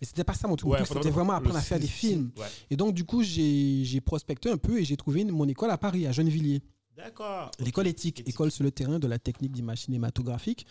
Mais 0.00 0.06
c'était 0.06 0.24
pas 0.24 0.34
ça 0.34 0.46
mon 0.48 0.56
truc. 0.56 0.70
Ouais, 0.70 0.84
c'était 0.84 1.10
vraiment 1.10 1.32
apprendre 1.32 1.56
à 1.56 1.60
faire 1.62 1.80
des 1.80 1.86
films. 1.86 2.30
Ouais. 2.36 2.46
Et 2.70 2.76
donc, 2.76 2.94
du 2.94 3.04
coup, 3.04 3.22
j'ai 3.22 3.82
j'ai 3.84 4.00
prospecté 4.00 4.48
un 4.50 4.56
peu 4.56 4.78
et 4.80 4.84
j'ai 4.84 4.96
trouvé 4.96 5.22
une- 5.22 5.30
mon 5.32 5.46
école 5.48 5.70
à 5.70 5.78
Paris, 5.78 6.06
à 6.06 6.12
Gennevilliers. 6.12 6.62
D'accord. 6.96 7.50
L'école 7.60 7.86
éthique, 7.86 8.20
Éthique. 8.20 8.34
école 8.34 8.50
sur 8.50 8.64
le 8.64 8.70
terrain 8.72 8.98
de 8.98 9.06
la 9.06 9.18
technique 9.20 9.52
d'image 9.52 9.82
cinématographique. 9.82 10.66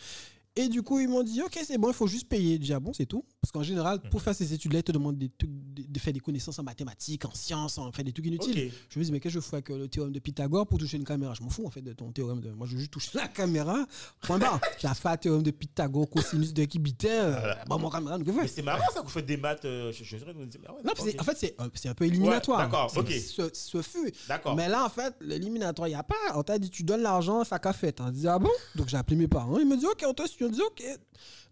Et 0.58 0.68
du 0.70 0.82
coup, 0.82 1.00
ils 1.00 1.08
m'ont 1.08 1.24
dit, 1.24 1.42
OK, 1.42 1.58
c'est 1.66 1.78
bon, 1.78 1.90
il 1.90 1.94
faut 1.94 2.08
juste 2.08 2.28
payer. 2.28 2.58
Déjà, 2.58 2.80
bon, 2.80 2.92
c'est 2.94 3.06
tout. 3.06 3.24
Parce 3.42 3.52
qu'en 3.52 3.64
général, 3.64 4.00
Mhm. 4.04 4.10
pour 4.10 4.22
faire 4.22 4.34
ces 4.36 4.54
études-là, 4.54 4.80
ils 4.80 4.84
te 4.84 4.92
demandent 4.92 5.18
des 5.18 5.30
trucs, 5.30 5.50
de, 5.52 6.00
faire 6.00 6.14
des 6.14 6.20
connaissances 6.20 6.58
en 6.60 6.64
mathématiques, 6.64 7.26
en 7.26 7.34
sciences, 7.34 7.78
en 7.78 7.92
fait, 7.92 8.04
des 8.04 8.12
trucs 8.12 8.26
inutiles. 8.26 8.72
Je 8.90 9.00
me 9.00 9.04
dis, 9.04 9.12
mais 9.12 9.20
qu'est-ce 9.20 9.36
que 9.36 9.42
je 9.42 9.46
fais 9.46 9.58
avec 9.58 9.70
le 9.70 9.88
théorème 9.88 10.14
de 10.14 10.20
Pythagore 10.20 10.66
pour 10.68 10.80
toucher 10.80 10.98
une 10.98 11.04
caméra? 11.06 11.34
Je 11.34 11.44
m'en 11.44 11.50
fous, 11.50 11.66
en 11.66 11.70
fait, 11.70 11.82
de 11.82 11.94
ton 11.94 12.12
théorème. 12.12 12.42
De... 12.42 12.52
Moi, 12.52 12.66
je 12.68 12.74
veux 12.74 12.80
juste 12.80 12.92
toucher 12.92 13.12
la 13.14 13.28
caméra. 13.28 13.86
Point 14.22 14.40
barre. 14.40 14.60
J'ai 14.80 14.88
fait 14.88 15.12
le 15.12 15.18
théorème 15.18 15.44
de 15.44 15.52
Pythagore, 15.52 16.10
cosinus 16.10 16.54
de 16.54 16.66
bitait. 16.78 17.10
Euh, 17.12 17.54
bon, 17.68 17.80
mon 17.80 17.90
caméra, 17.90 18.18
donc, 18.18 18.28
que 18.28 18.32
Mais 18.32 18.48
c'est 18.48 18.62
marrant 18.62 18.84
ça 18.94 19.00
que 19.02 19.06
vous 19.06 19.12
faites 19.12 19.26
des 19.26 19.38
maths. 19.38 19.66
euh, 19.66 19.92
je, 19.92 20.04
je, 20.04 20.18
je, 20.18 20.24
ah 20.26 20.74
ouais, 20.74 20.82
non, 20.84 20.92
en 20.92 21.24
fait, 21.24 21.38
c'est 21.38 21.56
euh, 21.60 21.70
c'est 21.74 21.90
un 21.90 21.94
peu 21.94 22.06
éliminatoire. 22.06 22.60
Ouais, 22.60 22.66
d'accord, 22.66 22.94
ok. 22.96 23.12
Ce, 23.12 23.50
ce 23.54 23.82
fut. 23.82 24.12
D'accord. 24.28 24.56
Mais 24.56 24.68
là, 24.68 24.86
en 24.86 24.90
fait, 24.90 25.14
l'éliminatoire, 25.22 25.88
il 25.88 25.92
n'y 25.92 25.96
a 25.96 26.04
pas. 26.04 26.16
On 26.36 26.44
t'a 26.44 26.58
dit, 26.60 26.70
tu 26.70 26.84
donnes 26.84 27.02
l'argent, 27.02 27.44
ça 27.44 27.60
qu'a 27.60 27.74
fait. 27.74 28.00
On 28.02 28.10
dit, 28.10 28.28
ah 28.28 28.40
bon? 28.40 28.50
Donc, 28.76 28.88
j'ai 28.90 28.98
appelé 28.98 29.16
mes 29.16 29.28
parents. 29.28 29.58
Ils 29.60 29.68
me 29.68 29.76
disent, 29.76 29.86
OK, 29.86 30.04
on 30.08 30.14
te 30.14 30.28
suit. 30.28 30.47
OK. 30.56 30.84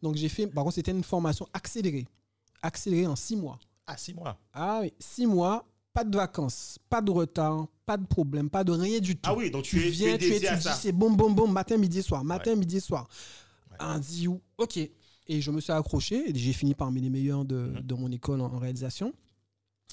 Donc, 0.02 0.16
j'ai 0.16 0.30
fait. 0.30 0.48
Par 0.48 0.64
contre, 0.64 0.76
c'était 0.76 0.92
une 0.92 1.04
formation 1.04 1.48
accélérée. 1.54 2.06
Accélérée 2.62 3.08
en 3.08 3.16
six 3.16 3.36
mois. 3.36 3.60
Ah, 3.88 3.98
six 3.98 4.14
mois. 4.14 4.38
Ah 4.54 4.80
oui, 4.82 4.94
six 5.00 5.26
mois, 5.28 5.64
pas 5.94 6.04
de 6.04 6.16
vacances, 6.18 6.80
pas 6.90 7.02
de 7.02 7.12
retard, 7.12 7.68
pas 7.86 7.98
de 7.98 8.06
problème, 8.06 8.50
pas 8.50 8.64
de 8.64 8.72
rien 8.72 9.00
du 9.00 9.16
tout. 9.16 9.30
Ah 9.30 9.36
oui, 9.36 9.52
donc 9.52 9.64
tu, 9.64 9.80
tu 9.80 9.86
es, 9.88 9.90
viens, 9.92 10.18
tu 10.18 10.26
es 10.26 10.38
étudies, 10.38 10.70
c'est 10.76 10.92
boum, 10.92 11.16
boum, 11.16 11.36
boum, 11.36 11.52
matin, 11.52 11.78
midi, 11.78 12.02
soir, 12.02 12.24
matin, 12.24 12.56
midi, 12.56 12.82
soir. 12.82 13.08
On 13.80 14.00
dit, 14.00 14.28
OK. 14.58 14.78
Et 15.28 15.42
je 15.42 15.52
me 15.52 15.60
suis 15.62 15.72
accroché 15.72 16.30
et 16.30 16.36
j'ai 16.36 16.54
fini 16.54 16.74
parmi 16.76 17.02
les 17.02 17.10
meilleurs 17.10 17.46
de, 17.46 17.56
Mhm. 17.56 17.82
de 17.82 17.94
mon 17.96 18.12
école 18.12 18.42
en, 18.42 18.46
en 18.46 18.58
réalisation. 18.58 19.14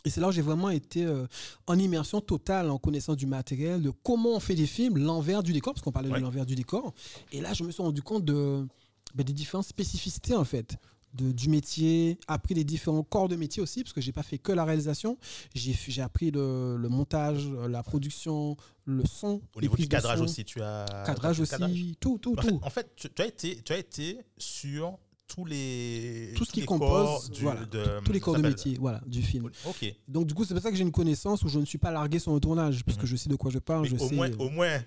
Et 0.05 0.11
c'est 0.11 0.21
là 0.21 0.29
où 0.29 0.33
j'ai 0.33 0.43
vraiment 0.43 0.71
été 0.71 1.05
euh, 1.05 1.27
en 1.67 1.79
immersion 1.79 2.21
totale 2.21 2.71
en 2.71 2.79
connaissance 2.79 3.17
du 3.17 3.27
matériel, 3.27 3.83
de 3.83 3.91
comment 3.91 4.31
on 4.31 4.41
fait 4.41 4.55
des 4.55 4.67
films, 4.67 4.99
l'envers 4.99 5.43
du 5.43 5.53
décor, 5.53 5.75
parce 5.75 5.85
qu'on 5.85 5.93
parlait 5.93 6.11
Ouais. 6.11 6.19
de 6.19 6.25
l'envers 6.25 6.45
du 6.47 6.55
décor. 6.55 6.93
Et 7.31 7.41
là, 7.41 7.53
je 7.53 7.63
me 7.63 7.71
suis 7.71 7.83
rendu 7.83 8.03
compte 8.03 8.25
de, 8.25 8.67
ben, 9.15 9.25
des 9.25 9.33
différentes 9.33 9.67
spécificités, 9.67 10.35
en 10.35 10.45
fait, 10.45 10.77
de, 11.15 11.31
du 11.31 11.49
métier, 11.51 12.19
appris 12.27 12.55
les 12.55 12.65
différents 12.65 13.03
corps 13.03 13.29
de 13.29 13.37
métier 13.37 13.63
aussi, 13.63 13.83
parce 13.83 13.93
que 13.93 14.01
j'ai 14.01 14.13
pas 14.13 14.23
fait 14.23 14.39
que 14.39 14.51
la 14.53 14.65
réalisation. 14.65 15.19
J'ai 15.55 16.01
appris 16.01 16.31
le, 16.31 16.77
le 16.79 16.89
montage, 16.89 17.49
la 17.69 17.83
production, 17.83 18.57
le 18.87 19.05
son. 19.05 19.43
Au 19.55 19.61
niveau 19.61 19.77
du 19.77 19.89
cadrage 19.89 20.19
son, 20.19 20.25
aussi, 20.25 20.45
tu 20.45 20.63
as. 20.63 20.87
Cadrage 21.05 21.41
aussi, 21.41 21.51
cadrage. 21.51 21.79
tout, 22.01 22.19
tout, 22.19 22.35
En 22.39 22.43
fait, 22.43 22.49
tout. 22.49 22.61
en 22.63 22.71
fait, 22.71 22.91
tu, 22.97 23.09
tu 23.11 23.23
as 23.23 23.27
été, 23.27 23.61
tu 23.63 23.73
as 23.75 23.79
été 23.79 24.19
sur 24.39 24.99
tous 25.29 25.45
les. 25.45 26.33
Tout 26.37 26.45
ce 26.47 26.53
qui 26.53 26.65
compose, 26.65 26.89
corps 26.89 27.29
du- 27.31 27.43
voilà, 27.43 27.65
de- 27.67 28.01
tous 28.05 28.13
les 28.13 28.21
corps 28.21 28.37
de 28.37 28.43
métier 28.43 28.77
voilà, 28.81 29.03
du 29.07 29.23
film. 29.23 29.51
Ok. 29.67 29.95
Donc 30.09 30.27
du 30.27 30.33
coup, 30.35 30.45
c'est 30.47 30.55
pour 30.55 30.63
ça 30.63 30.71
que 30.71 30.77
j'ai 30.77 30.83
une 30.83 30.93
connaissance 30.93 31.43
où 31.43 31.49
je 31.49 31.59
ne 31.59 31.65
suis 31.67 31.79
pas 31.79 31.91
largué 31.91 32.19
sur 32.21 32.33
le 32.33 32.41
tournage, 32.41 32.85
puisque 32.85 33.01
Mhm. 33.03 33.07
je 33.07 33.17
sais 33.17 33.29
de 33.29 33.37
quoi 33.37 33.51
je 33.51 33.59
parle. 33.59 33.83
Mais 33.83 33.89
je 33.91 33.97
au, 33.97 34.09
sais, 34.09 34.15
moins, 34.15 34.31
euh, 34.31 34.37
au 34.39 34.49
moins, 34.49 34.83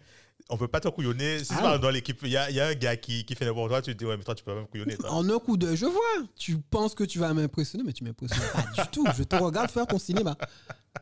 on 0.49 0.57
peut 0.57 0.67
pas 0.67 0.79
te 0.79 0.87
couillonner. 0.89 1.43
Si 1.43 1.53
Ah. 1.55 1.77
dans 1.77 1.89
l'équipe, 1.89 2.19
il 2.23 2.29
y 2.29 2.37
a, 2.37 2.49
il 2.49 2.55
y 2.55 2.59
a 2.59 2.67
un 2.67 2.73
gars 2.75 2.95
qui, 2.97 3.25
qui 3.25 3.35
fait 3.35 3.45
n'importe 3.45 3.69
quoi, 3.69 3.81
tu 3.81 3.93
te 3.93 3.97
dis, 3.97 4.05
ouais, 4.05 4.15
mais 4.17 4.23
toi, 4.23 4.35
tu 4.35 4.43
peux 4.43 4.53
même 4.53 4.67
couillonner. 4.67 4.95
toi. 4.97 5.11
En 5.11 5.27
un 5.29 5.39
coup 5.39 5.57
d'œil, 5.57 5.75
je 5.77 5.85
vois. 5.85 6.25
Tu 6.35 6.57
penses 6.57 6.93
que 6.95 7.03
tu 7.03 7.17
vas 7.19 7.33
m'impressionner, 7.33 7.83
mais 7.83 7.93
tu 7.93 8.03
m'impressionnes 8.03 8.43
pas 8.53 8.83
du 8.83 8.89
tout. 8.91 9.05
Je 9.17 9.23
te 9.23 9.35
regarde 9.35 9.71
faire 9.71 9.87
ton 9.87 9.97
cinéma. 9.99 10.37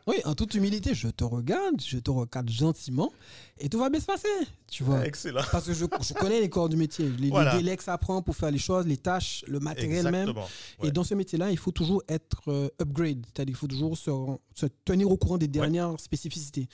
Oui, 0.08 0.16
en 0.26 0.34
toute 0.34 0.56
humilité, 0.56 0.96
je 0.96 1.08
te 1.10 1.24
regarde, 1.24 1.80
je 1.86 2.00
te 2.00 2.10
regarde 2.10 2.50
gentiment, 2.50 3.14
et 3.60 3.70
tout 3.70 3.78
va 3.78 3.90
bien 3.90 4.00
se 4.00 4.08
passer. 4.08 4.28
Tu 4.72 4.84
vois. 4.84 5.06
Excellent. 5.06 5.44
Parce 5.52 5.66
que 5.68 5.74
je, 5.74 5.86
je 6.02 6.14
connais 6.16 6.40
les 6.42 6.50
corps 6.50 6.68
du 6.68 6.76
métier, 6.76 7.06
les, 7.08 7.18
les 7.26 7.30
Voilà. 7.30 7.56
délais 7.56 7.78
que 7.78 7.84
ça 7.84 7.96
prend 8.00 8.24
pour 8.24 8.36
faire 8.36 8.50
les 8.50 8.58
choses, 8.58 8.88
les 8.88 8.98
tâches, 8.98 9.46
le 9.48 9.60
matériel 9.60 10.06
même. 10.06 10.30
Exactement. 10.30 10.48
Et 10.82 10.86
Ouais. 10.86 10.92
dans 10.92 11.04
ce 11.04 11.14
métier-là, 11.14 11.52
il 11.52 11.58
faut 11.60 11.70
toujours 11.72 12.02
être 12.10 12.42
euh, 12.48 12.70
upgrade, 12.82 13.24
c'est-à-dire 13.28 13.52
qu'il 13.54 13.60
faut 13.60 13.68
toujours 13.68 13.96
se, 13.96 14.10
se 14.56 14.66
tenir 14.84 15.12
au 15.12 15.16
courant 15.18 15.38
des 15.38 15.48
dernières 15.48 16.00
spécificités. 16.00 16.68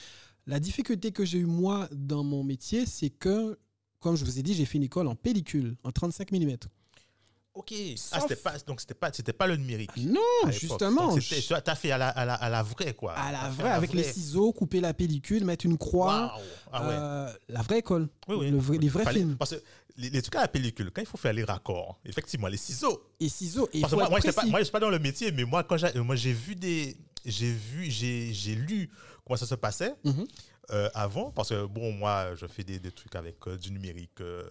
La 0.50 0.60
difficulté 0.60 1.12
que 1.12 1.26
j'ai 1.26 1.38
eue 1.38 1.46
moi 1.46 1.88
dans 1.92 2.24
mon 2.24 2.44
métier, 2.44 2.88
c'est 2.88 3.12
que, 3.12 3.60
comme 4.00 4.16
je 4.16 4.26
vous 4.26 4.40
ai 4.40 4.42
dit, 4.42 4.56
j'ai 4.56 4.66
fait 4.66 4.80
une 4.80 4.84
école 4.84 5.08
en 5.08 5.16
pellicule, 5.16 5.76
en 5.84 5.92
35 5.92 6.32
mm. 6.32 6.56
Ok. 7.54 7.72
Ah, 8.12 8.20
c'était 8.22 8.36
pas, 8.36 8.54
donc 8.66 8.82
c'était 8.82 8.96
pas, 8.96 9.12
c'était 9.14 9.34
pas 9.34 9.46
le 9.46 9.58
numérique. 9.58 9.92
Non, 9.98 10.20
à 10.44 10.48
l'époque. 10.48 10.60
justement. 10.60 11.16
Tu 11.20 11.54
as 11.54 11.76
fait 11.76 11.92
à 11.92 12.00
la, 12.00 12.10
à 12.10 12.26
la, 12.26 12.34
à 12.34 12.50
la 12.50 12.64
vraie, 12.64 12.96
quoi. 12.96 13.14
À 13.14 13.32
la 13.32 13.50
vraie, 13.50 13.70
avec 13.70 13.94
les 13.94 14.02
ciseaux, 14.04 14.52
couper 14.54 14.80
la 14.82 14.94
pellicule, 14.96 15.46
mettre 15.46 15.68
une 15.68 15.78
croix. 15.78 16.36
Ah 16.72 16.82
ouais. 16.82 16.94
euh, 16.94 17.34
la 17.50 17.62
vraie 17.62 17.80
école. 17.80 18.08
Oui, 18.28 18.36
oui. 18.40 18.50
Le 18.52 18.58
vrai- 18.58 18.78
les 18.80 18.90
vrais 18.90 19.04
Fallait- 19.04 19.20
films. 19.20 19.36
Parce 19.38 19.52
que 19.52 19.62
les, 19.98 20.10
les 20.10 20.22
trucs 20.24 20.36
à 20.36 20.42
la 20.42 20.48
pellicule, 20.48 20.90
quand 20.92 21.02
il 21.02 21.08
faut 21.08 21.18
faire 21.18 21.34
les 21.34 21.44
raccords, 21.44 22.00
effectivement, 22.06 22.48
les 22.48 22.58
ciseaux. 22.58 23.04
Et 23.20 23.30
ciseaux. 23.30 23.70
Et 23.74 23.82
Parce 23.82 23.94
moi, 23.94 24.10
moi, 24.10 24.20
je 24.20 24.64
suis 24.64 24.72
pas 24.72 24.80
dans 24.80 24.90
le 24.90 25.00
métier, 25.00 25.32
mais 25.32 25.44
moi, 25.44 25.64
quand 25.64 25.78
j'ai, 25.78 25.94
moi, 26.00 26.16
j'ai 26.16 26.34
vu 26.34 26.56
des, 26.56 26.96
j'ai 27.26 27.52
vu, 27.52 27.90
j'ai, 27.92 28.34
j'ai 28.34 28.56
lu 28.56 28.90
comment 29.30 29.38
ça 29.38 29.46
se 29.46 29.54
passait 29.56 29.94
Mhm. 30.04 30.26
euh, 30.72 30.90
avant, 30.96 31.30
parce 31.32 31.50
que 31.50 31.66
bon, 31.68 31.92
moi, 31.94 32.34
je 32.36 32.48
fais 32.48 32.64
des, 32.64 32.80
des 32.80 32.92
trucs 32.92 33.16
avec 33.16 33.38
euh, 33.48 33.58
du 33.58 33.72
numérique 33.72 34.20
euh, 34.22 34.44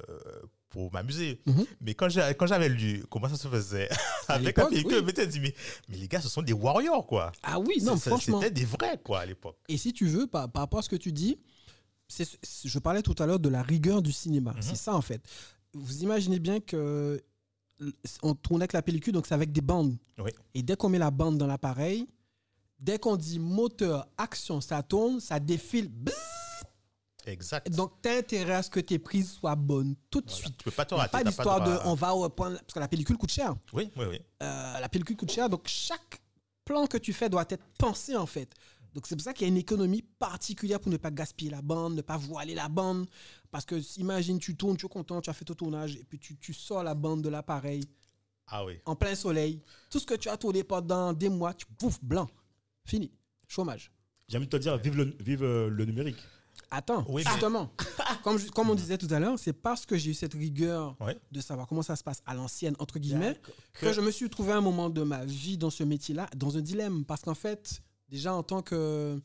pour 0.71 0.93
m'amuser. 0.93 1.41
Mhm. 1.47 1.67
Mais 1.81 1.95
quand, 1.95 2.09
j'avais 2.09 2.69
lu 2.69 3.05
comment 3.11 3.29
ça 3.29 3.35
se 3.37 3.49
faisait 3.49 3.89
avec 4.29 4.57
la 4.57 4.63
l'époque, 4.63 4.71
pellicule, 4.71 4.93
oui. 4.93 4.99
je 5.01 5.05
m'étais 5.05 5.27
dit, 5.27 5.41
mais, 5.41 5.53
mais 5.89 5.97
les 5.97 6.07
gars, 6.07 6.21
ce 6.21 6.29
sont 6.29 6.43
des 6.43 6.53
warriors, 6.53 7.05
quoi. 7.07 7.33
Ah 7.43 7.59
oui, 7.59 7.83
non, 7.83 7.97
franchement. 7.97 8.41
C'était 8.41 8.53
des 8.55 8.65
vrais, 8.65 8.99
quoi, 9.03 9.21
à 9.21 9.27
l'époque. 9.27 9.57
Et 9.69 9.77
si 9.77 9.93
tu 9.93 10.07
veux, 10.07 10.29
par, 10.29 10.49
par 10.51 10.63
rapport 10.63 10.79
à 10.79 10.83
ce 10.83 10.89
que 10.89 10.97
tu 10.97 11.11
dis, 11.13 11.39
je 12.65 12.79
parlais 12.79 13.03
tout 13.03 13.17
à 13.19 13.27
l'heure 13.27 13.41
de 13.41 13.49
la 13.49 13.63
rigueur 13.63 14.01
du 14.01 14.13
cinéma. 14.13 14.53
Mhm. 14.53 14.63
C'est 14.63 14.77
ça, 14.77 14.95
en 14.95 15.03
fait. 15.03 15.21
Vous 15.75 16.03
imaginez 16.05 16.39
bien 16.39 16.61
que 16.61 17.21
on 18.23 18.35
tourne 18.35 18.61
avec 18.63 18.73
la 18.73 18.83
pellicule, 18.83 19.13
donc 19.13 19.27
c'est 19.27 19.35
avec 19.35 19.53
des 19.53 19.61
bandes. 19.61 19.97
Oui. 20.19 20.31
Et 20.55 20.63
dès 20.63 20.75
qu'on 20.77 20.89
met 20.89 20.99
la 20.99 21.11
bande 21.13 21.37
dans 21.39 21.47
l'appareil, 21.47 22.07
dès 22.79 22.99
qu'on 22.99 23.17
dit 23.17 23.39
moteur, 23.39 24.07
action, 24.17 24.61
ça 24.61 24.83
tourne, 24.83 25.21
ça 25.21 25.39
défile. 25.41 25.91
Exact. 27.27 27.69
Donc, 27.71 27.93
tu 28.03 28.09
intérêt 28.09 28.55
à 28.55 28.63
ce 28.63 28.71
que 28.71 28.81
tes 28.81 28.99
prises 28.99 29.33
soient 29.33 29.55
bonnes 29.57 29.95
tout 30.11 30.21
de 30.23 30.27
Voilà. 30.31 30.39
suite. 30.45 30.57
Tu 30.57 30.65
peux 30.65 30.71
pas 30.71 30.87
te 30.87 30.95
rater. 30.95 31.11
pas 31.13 31.25
d'histoire 31.25 31.63
de 31.63 31.77
on 31.85 31.95
va 31.95 32.11
reprendre. 32.11 32.57
Parce 32.59 32.73
que 32.73 32.79
la 32.81 32.89
pellicule 32.89 33.19
coûte 33.19 33.31
cher. 33.31 33.55
Oui, 33.75 33.91
oui, 33.97 34.07
oui. 34.09 34.21
Euh, 34.43 34.81
la 34.81 34.89
pellicule 34.89 35.17
coûte 35.17 35.31
cher, 35.31 35.49
donc 35.51 35.67
chaque 35.67 36.23
plan 36.65 36.87
que 36.87 36.97
tu 36.97 37.13
fais 37.13 37.29
doit 37.29 37.45
être 37.51 37.63
pensé 37.79 38.17
en 38.17 38.27
fait. 38.27 38.51
Donc 38.95 39.07
c'est 39.07 39.15
pour 39.15 39.23
ça 39.25 39.35
qu'il 39.35 39.47
y 39.47 39.51
a 39.51 39.53
une 39.53 39.59
économie 39.59 40.01
particulière 40.03 40.81
pour 40.81 40.91
ne 40.91 40.97
pas 40.97 41.11
gaspiller 41.11 41.51
la 41.51 41.61
bande, 41.61 41.95
ne 41.95 42.01
pas 42.01 42.17
voiler 42.17 42.55
la 42.55 42.69
bande. 42.71 43.07
Parce 43.51 43.67
que 43.67 43.77
imagine, 43.99 44.39
tu 44.39 44.57
tournes, 44.57 44.77
tu 44.79 44.87
es 44.87 44.89
content, 44.89 45.21
tu 45.21 45.29
as 45.29 45.35
fait 45.35 45.45
ton 45.45 45.55
tournage, 45.55 45.97
et 45.97 46.05
puis 46.05 46.19
tu, 46.19 46.37
tu 46.39 46.55
sors 46.55 46.83
la 46.83 46.95
bande 46.95 47.21
de 47.23 47.29
l'appareil 47.29 47.85
Ah 48.47 48.65
oui. 48.65 48.81
en 48.87 48.97
plein 48.97 49.15
soleil. 49.15 49.63
Tout 49.91 49.99
ce 49.99 50.07
que 50.07 50.15
tu 50.15 50.31
as 50.31 50.37
tourné 50.39 50.65
pendant 50.65 51.13
des 51.13 51.29
mois, 51.29 51.53
tu 51.53 51.67
bouffes 51.79 52.03
blanc. 52.03 52.27
Fini. 52.89 53.11
Chômage. 53.47 53.93
J'ai 54.29 54.37
envie 54.39 54.47
de 54.47 54.51
te 54.51 54.57
dire, 54.57 54.77
vive 54.79 54.97
le, 54.97 55.17
vive 55.21 55.43
euh, 55.43 55.69
le 55.69 55.85
numérique. 55.85 56.17
attends, 56.71 57.05
Oui, 57.09 57.23
mais- 57.25 57.31
justement, 57.31 57.71
comme, 58.25 58.39
je- 58.39 58.51
comme 58.51 58.69
on 58.71 58.75
disait 58.75 58.99
tout 58.99 59.09
à 59.11 59.19
l'heure, 59.21 59.39
c'est 59.39 59.53
parce 59.53 59.87
que 59.87 59.97
j'ai 59.97 60.11
eu 60.11 60.15
cette 60.15 60.35
rigueur 60.35 60.97
Ouais. 61.01 61.17
de 61.33 61.41
savoir 61.41 61.67
comment 61.67 61.83
ça 61.83 61.97
se 61.97 62.03
passe 62.05 62.23
à 62.27 62.35
l'ancienne, 62.35 62.75
entre 62.79 62.99
guillemets, 62.99 63.41
que 63.81 63.93
je 63.93 64.01
me 64.01 64.11
suis 64.11 64.29
trouvé 64.29 64.53
un 64.53 64.61
moment 64.61 64.91
de 64.91 65.03
ma 65.03 65.25
vie 65.25 65.57
dans 65.57 65.71
ce 65.71 65.83
métier-là, 65.85 66.29
dans 66.37 66.57
un 66.57 66.61
dilemme. 66.61 67.05
Parce 67.05 67.23
qu'en 67.23 67.35
fait, 67.35 67.83
déjà 68.09 68.35
en 68.35 68.43
tant 68.43 68.61
que 68.63 69.21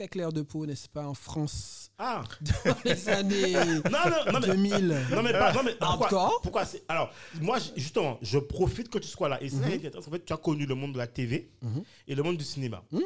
très 0.00 0.08
clair 0.08 0.32
de 0.32 0.40
peau, 0.40 0.64
n'est-ce 0.64 0.88
pas, 0.88 1.06
en 1.06 1.12
France, 1.12 1.90
Ah 1.98 2.22
dans 2.64 2.74
les 2.86 3.06
années 3.10 3.52
Non, 3.52 3.98
non, 4.08 4.32
non, 4.32 4.40
mais. 4.40 4.46
2000. 4.46 4.96
Non 5.10 5.22
mais, 5.22 5.32
pas, 5.32 5.52
non, 5.52 5.62
mais 5.62 5.74
pourquoi, 5.78 6.06
Hardcore. 6.06 6.40
pourquoi 6.42 6.64
c'est 6.64 6.82
alors 6.88 7.12
moi 7.42 7.58
justement 7.76 8.18
je 8.22 8.38
profite 8.38 8.88
que 8.88 8.98
tu 8.98 9.06
sois 9.08 9.28
là 9.28 9.36
et 9.42 9.50
c'est 9.50 9.56
Mhm. 9.56 9.72
intéressant, 9.74 10.08
en 10.08 10.12
fait 10.12 10.24
tu 10.24 10.32
as 10.32 10.38
connu 10.38 10.64
le 10.64 10.74
monde 10.74 10.94
de 10.94 10.98
la 10.98 11.06
TV 11.06 11.50
Mhm. 11.60 11.82
et 12.08 12.14
le 12.14 12.22
monde 12.22 12.38
du 12.38 12.44
cinéma 12.44 12.82
Mhm. 12.92 13.02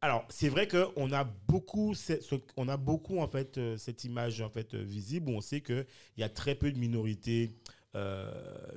alors 0.00 0.24
c'est 0.28 0.48
vrai 0.48 0.66
que 0.66 0.88
on 0.96 1.12
a 1.12 1.22
beaucoup 1.22 1.94
ce- 1.94 2.20
on 2.56 2.66
a 2.68 2.76
beaucoup 2.76 3.20
en 3.20 3.28
fait 3.28 3.56
euh, 3.58 3.76
cette 3.78 4.02
image 4.02 4.40
en 4.40 4.50
fait 4.50 4.74
euh, 4.74 4.82
visible 4.82 5.30
où 5.30 5.34
on 5.34 5.40
sait 5.40 5.60
que 5.60 5.86
il 6.16 6.20
y 6.20 6.24
a 6.24 6.28
très 6.28 6.56
peu 6.56 6.72
de 6.72 6.78
minorités 6.78 7.52
euh, 7.94 8.28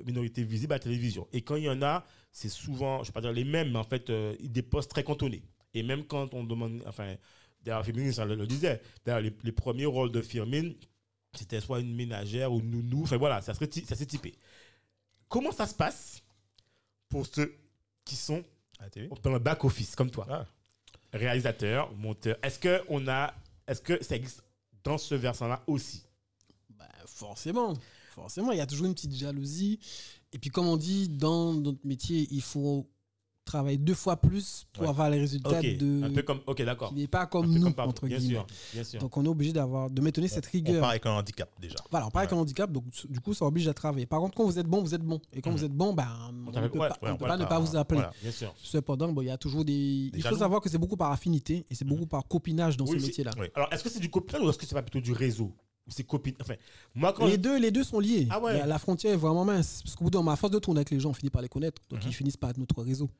minorités 0.06 0.44
visibles 0.44 0.74
à 0.74 0.76
la 0.76 0.80
télévision 0.80 1.26
et 1.32 1.42
quand 1.42 1.56
il 1.56 1.64
y 1.64 1.70
en 1.70 1.82
a 1.82 2.04
c'est 2.30 2.48
souvent 2.48 3.02
je 3.02 3.08
vais 3.08 3.12
pas 3.14 3.20
dire 3.20 3.32
les 3.32 3.44
mêmes 3.44 3.72
mais 3.72 3.78
en 3.80 3.84
fait 3.84 4.12
des 4.12 4.62
postes 4.62 4.92
très 4.92 5.02
cantonnés 5.02 5.42
et 5.74 5.82
même 5.82 6.04
quand 6.04 6.34
on 6.34 6.44
demande 6.44 6.82
enfin 6.86 7.16
d'ailleurs 7.62 7.84
Firmine 7.84 8.12
ça 8.12 8.24
le, 8.24 8.34
le 8.34 8.46
disait 8.46 8.80
d'ailleurs 9.04 9.20
les, 9.20 9.34
les 9.44 9.52
premiers 9.52 9.86
rôles 9.86 10.10
de 10.12 10.20
Firmine 10.22 10.74
c'était 11.34 11.60
soit 11.60 11.78
une 11.78 11.94
ménagère 11.94 12.52
ou 12.52 12.60
nounou. 12.60 13.04
Enfin 13.04 13.16
voilà, 13.16 13.40
ça 13.40 13.54
serait 13.54 13.68
ça 13.86 13.94
s'est 13.94 14.06
typé. 14.06 14.34
Comment 15.28 15.52
ça 15.52 15.66
se 15.66 15.74
passe 15.76 16.22
pour 17.08 17.24
ceux 17.24 17.54
qui 18.04 18.16
sont 18.16 18.42
dans 19.22 19.30
le 19.30 19.38
back 19.38 19.64
office 19.64 19.94
comme 19.94 20.10
toi, 20.10 20.26
Ah. 20.28 20.46
réalisateur, 21.12 21.92
monteur 21.94 22.36
Est-ce 22.42 22.58
que 22.58 22.82
on 22.88 23.06
a, 23.06 23.32
est-ce 23.66 23.80
que 23.80 24.02
ça 24.02 24.16
existe 24.16 24.42
dans 24.82 24.98
ce 24.98 25.14
versant-là 25.14 25.62
aussi? 25.68 26.02
Bah, 26.70 26.88
forcément, 27.06 27.74
forcément, 28.10 28.50
il 28.52 28.58
y 28.58 28.60
a 28.62 28.66
toujours 28.66 28.86
une 28.86 28.94
petite 28.94 29.14
jalousie. 29.14 29.78
Et 30.32 30.38
puis, 30.38 30.50
comme 30.50 30.66
on 30.66 30.76
dit, 30.76 31.08
dans 31.08 31.52
notre 31.52 31.86
métier, 31.86 32.26
il 32.30 32.42
faut 32.42 32.88
travailler 33.50 33.78
deux 33.78 33.94
fois 33.94 34.16
plus 34.16 34.64
pour 34.72 34.84
Ouais. 34.84 34.88
avoir 34.88 35.10
les 35.10 35.18
résultats 35.18 35.60
de. 35.60 36.04
un 36.04 36.10
peu 36.10 36.22
comme, 36.22 36.40
ok, 36.46 36.62
d'accord. 36.62 36.88
qui 36.90 36.94
n'est 36.94 37.08
pas 37.08 37.26
comme 37.26 37.46
nous, 37.52 37.62
comme 37.62 37.74
partout, 37.74 37.90
entre 37.90 38.06
bien 38.06 38.18
guillemets. 38.18 38.34
sûr, 38.34 38.46
bien 38.74 38.84
sûr. 38.84 39.00
Donc, 39.00 39.16
on 39.16 39.24
est 39.24 39.28
obligé 39.28 39.52
d'avoir, 39.52 39.90
de 39.90 40.00
maintenir 40.00 40.30
cette 40.30 40.46
On 40.46 40.50
rigueur. 40.52 40.80
part 40.80 40.90
avec 40.90 41.04
un 41.06 41.10
handicap 41.12 41.50
déjà. 41.60 41.76
Voilà, 41.90 42.06
on 42.06 42.10
parle 42.10 42.24
avec 42.26 42.32
un 42.36 42.40
handicap, 42.40 42.70
donc 42.70 42.84
du 43.08 43.20
coup, 43.20 43.34
ça 43.34 43.44
oblige 43.44 43.66
à 43.68 43.74
travailler. 43.74 44.06
Par 44.06 44.20
contre, 44.20 44.36
quand 44.36 44.44
vous 44.44 44.58
êtes 44.58 44.66
bon, 44.66 44.80
vous 44.82 44.94
êtes 44.94 45.02
bon. 45.02 45.20
Et 45.32 45.40
quand 45.42 45.50
Mhm. 45.50 45.56
vous 45.56 45.64
êtes 45.64 45.72
bon, 45.72 45.92
ben, 45.92 46.06
on 46.28 46.32
ne 46.32 46.68
peut, 46.68 46.78
ouais, 46.78 46.88
pas, 46.88 46.96
on 47.02 47.16
peut 47.16 47.26
ne 47.36 47.44
pas 47.44 47.58
vous 47.58 47.76
appeler. 47.76 48.00
voilà. 48.00 48.12
bien 48.22 48.30
sûr. 48.30 48.54
Cependant, 48.62 49.12
bon, 49.12 49.22
il 49.22 49.26
y 49.26 49.30
a 49.30 49.36
toujours 49.38 49.64
des. 49.64 49.72
il 49.72 50.10
faut 50.16 50.20
jaloux. 50.28 50.38
savoir 50.38 50.60
que 50.60 50.68
c'est 50.68 50.78
beaucoup 50.78 50.96
par 50.96 51.10
affinité 51.10 51.66
et 51.68 51.74
c'est 51.74 51.84
beaucoup 51.84 52.06
par 52.06 52.26
copinage 52.28 52.76
dans 52.76 52.86
Oui, 52.86 53.00
ce 53.00 53.06
métier-là. 53.06 53.32
Oui. 53.38 53.46
Alors, 53.54 53.68
est-ce 53.72 53.82
que 53.82 53.90
c'est 53.90 54.00
du 54.00 54.10
copinage 54.10 54.42
ou 54.42 54.48
est-ce 54.50 54.58
que 54.58 54.66
c'est 54.66 54.74
pas 54.74 54.82
plutôt 54.82 55.00
du 55.00 55.12
réseau? 55.12 55.52
C'est 55.92 56.04
copine 56.04 56.34
Enfin, 56.40 56.54
moi 56.94 57.12
quand 57.12 57.26
Les 57.26 57.32
je- 57.32 57.36
deux, 57.38 57.58
les 57.58 57.72
deux 57.72 57.82
sont 57.82 57.98
liés. 57.98 58.28
Ah 58.30 58.38
ouais. 58.38 58.58
la, 58.58 58.66
la 58.66 58.78
frontière 58.78 59.12
est 59.12 59.16
vraiment 59.16 59.44
mince. 59.44 59.80
Parce 59.82 59.96
qu'au 59.96 60.04
bout 60.04 60.10
d'un 60.10 60.20
moment, 60.20 60.30
à 60.30 60.36
force 60.36 60.52
de 60.52 60.58
tourner 60.60 60.78
avec 60.80 60.90
les 60.90 61.00
gens, 61.00 61.10
on 61.10 61.14
finit 61.14 61.30
par 61.30 61.42
les 61.42 61.48
connaître. 61.48 61.82
Donc, 61.88 62.00
Mhm. 62.04 62.10
ils 62.10 62.14
finissent 62.14 62.36
par 62.36 62.50
être 62.50 62.58
notre 62.58 62.80
réseau. 62.80 63.10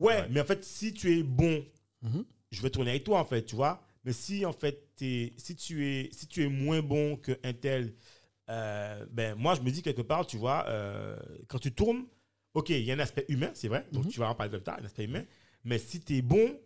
Ouais, 0.00 0.16
Ouais. 0.22 0.28
mais 0.30 0.40
en 0.40 0.44
fait, 0.44 0.64
si 0.64 0.92
tu 0.92 1.18
es 1.18 1.22
bon 1.22 1.64
Mhm. 2.02 2.24
je 2.50 2.62
vais 2.62 2.70
tourner 2.70 2.90
avec 2.90 3.04
toi 3.04 3.18
en 3.20 3.24
fait, 3.24 3.44
tu 3.44 3.56
vois. 3.56 3.82
Mais 4.04 4.12
si 4.12 4.44
en 4.44 4.52
fait 4.52 4.80
si 4.98 5.56
tu 5.56 5.86
es 5.86 6.10
si 6.12 6.26
tu 6.28 6.44
es 6.44 6.48
moins 6.48 6.82
bon 6.82 7.16
que 7.16 7.32
un 7.42 7.52
tel, 7.52 7.94
euh, 8.50 9.06
ben 9.10 9.34
moi 9.36 9.54
je 9.54 9.62
me 9.62 9.70
dis 9.70 9.82
quelque 9.82 10.02
part, 10.02 10.26
tu 10.26 10.36
vois, 10.36 10.66
euh, 10.68 11.16
quand 11.48 11.58
tu 11.58 11.72
tournes, 11.72 12.04
ok, 12.54 12.70
il 12.70 12.82
y 12.82 12.90
a 12.92 12.94
un 12.94 12.98
aspect 13.00 13.24
humain, 13.28 13.50
c'est 13.54 13.68
vrai, 13.68 13.86
donc 13.92 14.06
Mhm. 14.06 14.10
tu 14.10 14.20
vas 14.20 14.28
en 14.28 14.34
parler 14.34 14.52
comme 14.52 14.64
ça, 14.64 14.76
un 14.80 14.84
aspect 14.84 15.04
humain. 15.04 15.24
Mais 15.64 15.78
si 15.78 16.00
tu 16.00 16.16
es 16.18 16.22
bon 16.22 16.58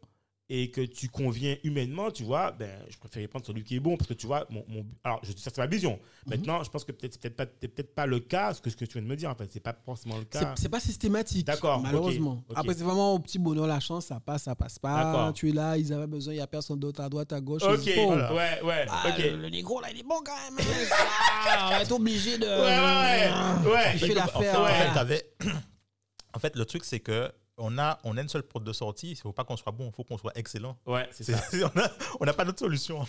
et 0.51 0.71
que 0.71 0.81
tu 0.81 1.09
conviens 1.11 1.57
humainement, 1.63 2.11
tu 2.11 2.23
vois, 2.25 2.53
ben 2.53 2.71
je 2.89 2.97
préfère 2.97 3.29
prendre 3.29 3.45
celui 3.45 3.65
qui 3.65 3.77
est 3.77 3.81
bon 3.81 3.99
parce 3.99 4.09
que 4.09 4.15
tu 4.15 4.27
vois, 4.27 4.47
mon, 4.49 4.65
mon- 4.67 4.87
alors 5.05 5.21
je 5.23 5.33
ça 5.33 5.51
c'est 5.55 5.59
ma 5.59 5.67
vision. 5.67 5.93
Mhm. 6.27 6.31
Maintenant, 6.31 6.63
je 6.65 6.71
pense 6.71 6.85
que 6.87 6.93
peut-être 6.93 7.13
c'est 7.13 7.21
peut-être 7.21 7.37
pas 7.37 7.45
peut-être 7.47 7.95
pas 7.95 8.07
le 8.07 8.19
cas, 8.21 8.55
ce 8.55 8.63
que 8.63 8.71
ce 8.71 8.77
que 8.77 8.87
tu 8.87 8.95
viens 8.95 9.03
de 9.03 9.07
me 9.09 9.15
dire 9.17 9.29
en 9.29 9.35
fait, 9.35 9.47
c'est 9.53 9.61
pas 9.61 9.77
forcément 9.85 10.17
le 10.17 10.25
cas. 10.25 10.55
C'est- 10.57 10.71
pas 10.71 10.81
systématique, 10.81 11.47
D'accord, 11.47 11.81
malheureusement. 11.81 12.43
Après, 12.55 12.73
c'est 12.73 12.83
vraiment 12.85 13.13
au 13.15 13.19
petit 13.19 13.39
bonheur 13.39 13.67
la 13.67 13.79
chance, 13.81 14.07
ça 14.07 14.21
passe, 14.21 14.45
ça 14.45 14.55
passe 14.55 14.79
pas. 14.79 15.05
D'accord. 15.05 15.33
Tu 15.35 15.51
es 15.51 15.53
là, 15.53 15.77
ils 15.77 15.93
avaient 15.93 16.07
besoin, 16.07 16.33
il 16.33 16.37
n'y 16.37 16.43
a 16.43 16.47
personne 16.47 16.79
d'autre 16.81 17.03
à 17.03 17.09
droite, 17.11 17.31
à 17.35 17.41
gauche. 17.43 17.63
Ok, 17.63 17.85
ouais, 17.87 18.63
ouais, 18.63 18.87
ah, 18.89 19.15
le, 19.19 19.37
le 19.37 19.49
négro 19.51 19.81
là, 19.83 19.89
il 19.93 20.01
est 20.01 20.03
bon 20.03 20.21
quand 20.25 20.35
même. 20.35 20.59
hein. 20.59 20.95
Ah, 21.51 21.67
on 21.67 21.71
va 21.73 21.83
être 21.83 21.93
obligé 21.93 22.37
de. 22.39 22.47
Ouais, 22.47 22.51
ouais, 22.53 23.69
ouais, 23.69 23.73
ouais. 23.75 23.91
Il 23.95 23.99
fait 24.01 24.13
En 24.13 24.15
l'affaire. 24.17 24.41
fait, 24.41 24.49
en 24.59 24.65
fait, 24.67 24.75
voilà. 24.77 24.95
t'avais- 24.95 25.31
en 26.35 26.39
fait, 26.39 26.57
le 26.57 26.65
truc, 26.65 26.85
c'est 26.85 27.01
que 27.01 27.31
on 27.59 27.77
a, 27.79 27.99
on 28.05 28.17
a 28.17 28.23
une 28.23 28.29
seule 28.29 28.43
porte 28.45 28.65
de 28.65 28.73
sortie. 28.73 29.09
Il 29.09 29.15
ne 29.15 29.17
faut 29.19 29.33
pas 29.33 29.45
qu'on 29.45 29.57
soit 29.57 29.73
bon, 29.73 29.89
il 29.89 29.93
faut 29.93 30.05
qu'on 30.05 30.19
soit 30.19 30.37
excellent. 30.37 30.77
Ouais, 30.87 31.09
c'est 31.13 31.25
C'est- 31.25 31.33
ça. 31.35 31.73
on 32.21 32.25
n'a 32.25 32.33
pas 32.33 32.45
d'autre 32.45 32.59
solution. 32.61 33.05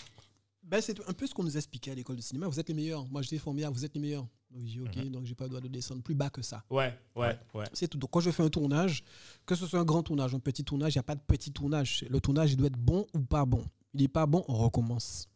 Ben, 0.63 0.81
c'est 0.81 0.99
un 1.09 1.13
peu 1.13 1.25
ce 1.25 1.33
qu'on 1.33 1.43
nous 1.43 1.55
expliquait 1.57 1.91
à 1.91 1.95
l'école 1.95 2.15
de 2.17 2.21
cinéma. 2.21 2.47
Vous 2.47 2.59
êtes 2.59 2.67
les 2.67 2.75
meilleurs. 2.75 3.03
Moi, 3.09 3.21
je 3.23 3.29
dis 3.29 3.39
formidable, 3.39 3.75
vous 3.75 3.85
êtes 3.85 3.93
les 3.95 3.99
meilleurs. 4.01 4.27
Donc, 4.51 4.65
j'ai 4.65 4.81
ok, 4.81 4.95
Mhm. 4.97 5.09
donc 5.09 5.25
j'ai 5.25 5.33
pas 5.35 5.45
le 5.45 5.49
droit 5.49 5.61
de 5.61 5.67
descendre 5.67 6.01
plus 6.03 6.13
bas 6.15 6.29
que 6.29 6.41
ça. 6.41 6.63
Ouais, 6.69 6.95
ouais, 7.15 7.39
ouais. 7.53 7.65
C'est 7.73 7.87
tout. 7.87 7.97
Donc, 7.97 8.09
quand 8.11 8.19
je 8.19 8.29
fais 8.29 8.43
un 8.43 8.49
tournage, 8.49 9.03
que 9.45 9.55
ce 9.55 9.65
soit 9.65 9.79
un 9.79 9.85
grand 9.85 10.03
tournage, 10.03 10.35
un 10.35 10.39
petit 10.39 10.63
tournage, 10.63 10.93
il 10.93 10.97
n'y 10.97 11.01
a 11.01 11.03
pas 11.03 11.15
de 11.15 11.21
petit 11.21 11.51
tournage. 11.51 12.03
Le 12.09 12.19
tournage, 12.19 12.51
il 12.51 12.57
doit 12.57 12.67
être 12.67 12.77
bon 12.77 13.07
ou 13.15 13.19
pas 13.21 13.45
bon. 13.45 13.63
Il 13.93 14.01
n'est 14.01 14.07
pas 14.07 14.25
bon, 14.27 14.43
on 14.47 14.55
recommence. 14.55 15.28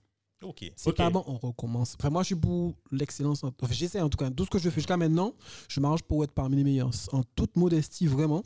Ok. 0.43 0.71
C'est 0.75 0.93
pas 0.95 1.09
bon, 1.09 1.23
on 1.27 1.37
recommence. 1.37 1.95
Enfin, 1.99 2.09
moi, 2.09 2.21
je 2.23 2.27
suis 2.27 2.35
pour 2.35 2.73
l'excellence. 2.91 3.43
en- 3.43 3.51
Enfin, 3.61 3.73
j'essaie 3.73 4.01
en 4.01 4.09
tout 4.09 4.17
cas. 4.17 4.29
Tout 4.29 4.45
ce 4.45 4.49
que 4.49 4.59
je 4.59 4.69
fais 4.69 4.75
jusqu'à 4.81 4.97
maintenant, 4.97 5.33
je 5.67 5.79
m'arrange 5.79 6.03
pour 6.03 6.23
être 6.23 6.31
parmi 6.33 6.57
les 6.57 6.63
meilleurs. 6.63 6.91
En 7.11 7.23
toute 7.35 7.55
modestie, 7.55 8.07
vraiment. 8.07 8.43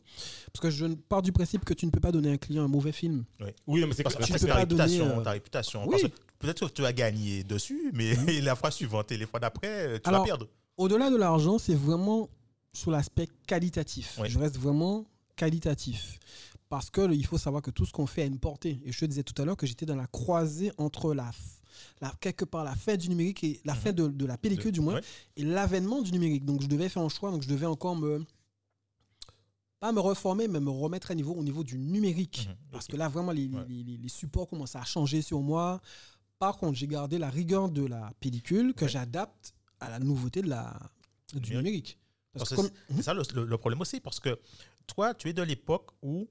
Parce 0.54 0.62
que 0.62 0.70
je 0.70 0.86
pars 0.86 1.22
du 1.22 1.32
principe 1.32 1.66
que 1.66 1.74
tu 1.74 1.86
ne 1.86 1.92
peux 1.92 2.00
pas 2.00 2.12
donner 2.12 2.30
à 2.30 2.34
un 2.34 2.38
client 2.38 2.64
un 2.64 2.68
mauvais 2.68 2.92
film. 2.92 3.26
Oui, 3.68 3.84
mais 3.86 3.94
c'est 3.94 4.04
Parce 4.04 4.16
que 4.16 4.24
tu 4.24 4.32
peux 4.32 4.38
c'est 4.38 4.48
ta 4.48 4.56
pas 4.56 4.66
donner, 4.66 4.82
réputation. 4.84 5.20
euh, 5.20 5.24
ta 5.24 5.32
réputation. 5.32 5.88
Oui. 5.88 6.02
Peut-être 6.40 6.68
que 6.68 6.72
tu 6.74 6.86
as 6.86 6.94
gagné 6.94 7.44
dessus, 7.44 7.92
mais 7.94 8.14
la 8.42 8.56
fois 8.56 8.70
suivante 8.72 9.12
et 9.12 9.18
les 9.18 9.26
fois 9.26 9.40
d'après, 9.40 10.00
tu 10.00 10.08
Alors, 10.10 10.22
vas 10.22 10.26
perdre. 10.26 10.48
Au-delà 10.78 11.10
de 11.10 11.16
l'argent, 11.16 11.58
c'est 11.58 11.74
vraiment 11.74 12.30
sur 12.74 12.92
l'aspect 12.92 13.28
qualitatif. 13.48 14.18
Oui. 14.22 14.30
Je 14.30 14.38
reste 14.38 14.58
vraiment 14.58 15.06
qualitatif. 15.36 16.20
Parce 16.70 16.90
que 16.90 17.14
il 17.14 17.26
faut 17.26 17.38
savoir 17.38 17.62
que 17.62 17.72
tout 17.72 17.86
ce 17.86 17.92
qu'on 17.94 18.08
fait 18.08 18.24
a 18.24 18.26
une 18.26 18.40
portée. 18.40 18.82
Et 18.84 18.92
je 18.92 19.00
te 19.00 19.06
disais 19.06 19.24
tout 19.24 19.40
à 19.42 19.46
l'heure 19.46 19.56
que 19.58 19.66
j'étais 19.66 19.86
dans 19.86 19.96
la 19.96 20.08
croisée 20.08 20.72
entre 20.78 21.14
la, 21.14 21.32
la 22.02 22.12
quelque 22.20 22.44
part 22.46 22.64
la 22.66 22.76
fin 22.76 22.98
du 22.98 23.08
numérique 23.10 23.44
et 23.44 23.62
la 23.64 23.74
fin 23.76 23.94
de, 23.94 24.08
de 24.08 24.26
la 24.26 24.38
pellicule, 24.38 24.72
du 24.74 24.82
moins, 24.82 24.96
Ouais. 24.96 25.02
et 25.38 25.44
l'avènement 25.44 26.02
du 26.02 26.12
numérique. 26.12 26.44
Donc 26.44 26.62
je 26.62 26.68
devais 26.68 26.90
faire 26.90 27.04
un 27.04 27.10
choix. 27.10 27.32
Donc 27.32 27.42
je 27.44 27.48
devais 27.48 27.66
encore 27.68 27.96
me 27.96 28.26
pas 29.80 29.92
me 29.92 30.00
reformer, 30.00 30.48
mais 30.48 30.60
me 30.60 30.72
remettre 30.72 31.12
à 31.12 31.16
niveau 31.16 31.34
au 31.36 31.44
niveau 31.44 31.64
du 31.64 31.78
numérique. 31.78 32.48
Mhm. 32.50 32.56
Parce 32.72 32.88
que 32.88 32.98
là, 32.98 33.08
vraiment, 33.10 33.32
les, 33.32 33.48
Ouais. 33.48 33.64
les- 33.70 33.84
les- 33.84 33.98
les 33.98 34.10
supports 34.10 34.48
commençaient 34.50 34.80
à 34.80 34.84
changer 34.86 35.22
sur 35.22 35.40
moi. 35.42 35.80
Par 36.40 36.58
contre, 36.58 36.74
j'ai 36.78 36.88
gardé 36.88 37.18
la 37.20 37.30
rigueur 37.30 37.70
de 37.70 37.86
la 37.86 38.12
pellicule 38.20 38.74
que 38.74 38.86
Ouais. 38.86 38.90
j'adapte 38.92 39.54
à 39.80 39.90
la 39.92 40.00
nouveauté 40.00 40.42
de 40.42 40.50
la, 40.50 40.78
du 41.34 41.56
Numérique. 41.56 42.00
comme- 42.38 42.46
c'est- 42.68 42.72
c'est 42.96 43.02
ça 43.04 43.14
le 43.14 43.58
problème 43.58 43.82
aussi, 43.82 44.00
parce 44.00 44.20
que 44.20 44.40
toi, 44.88 45.14
tu 45.14 45.30
es 45.30 45.34
de 45.34 45.42
l'époque 45.44 45.90
où, 46.04 46.28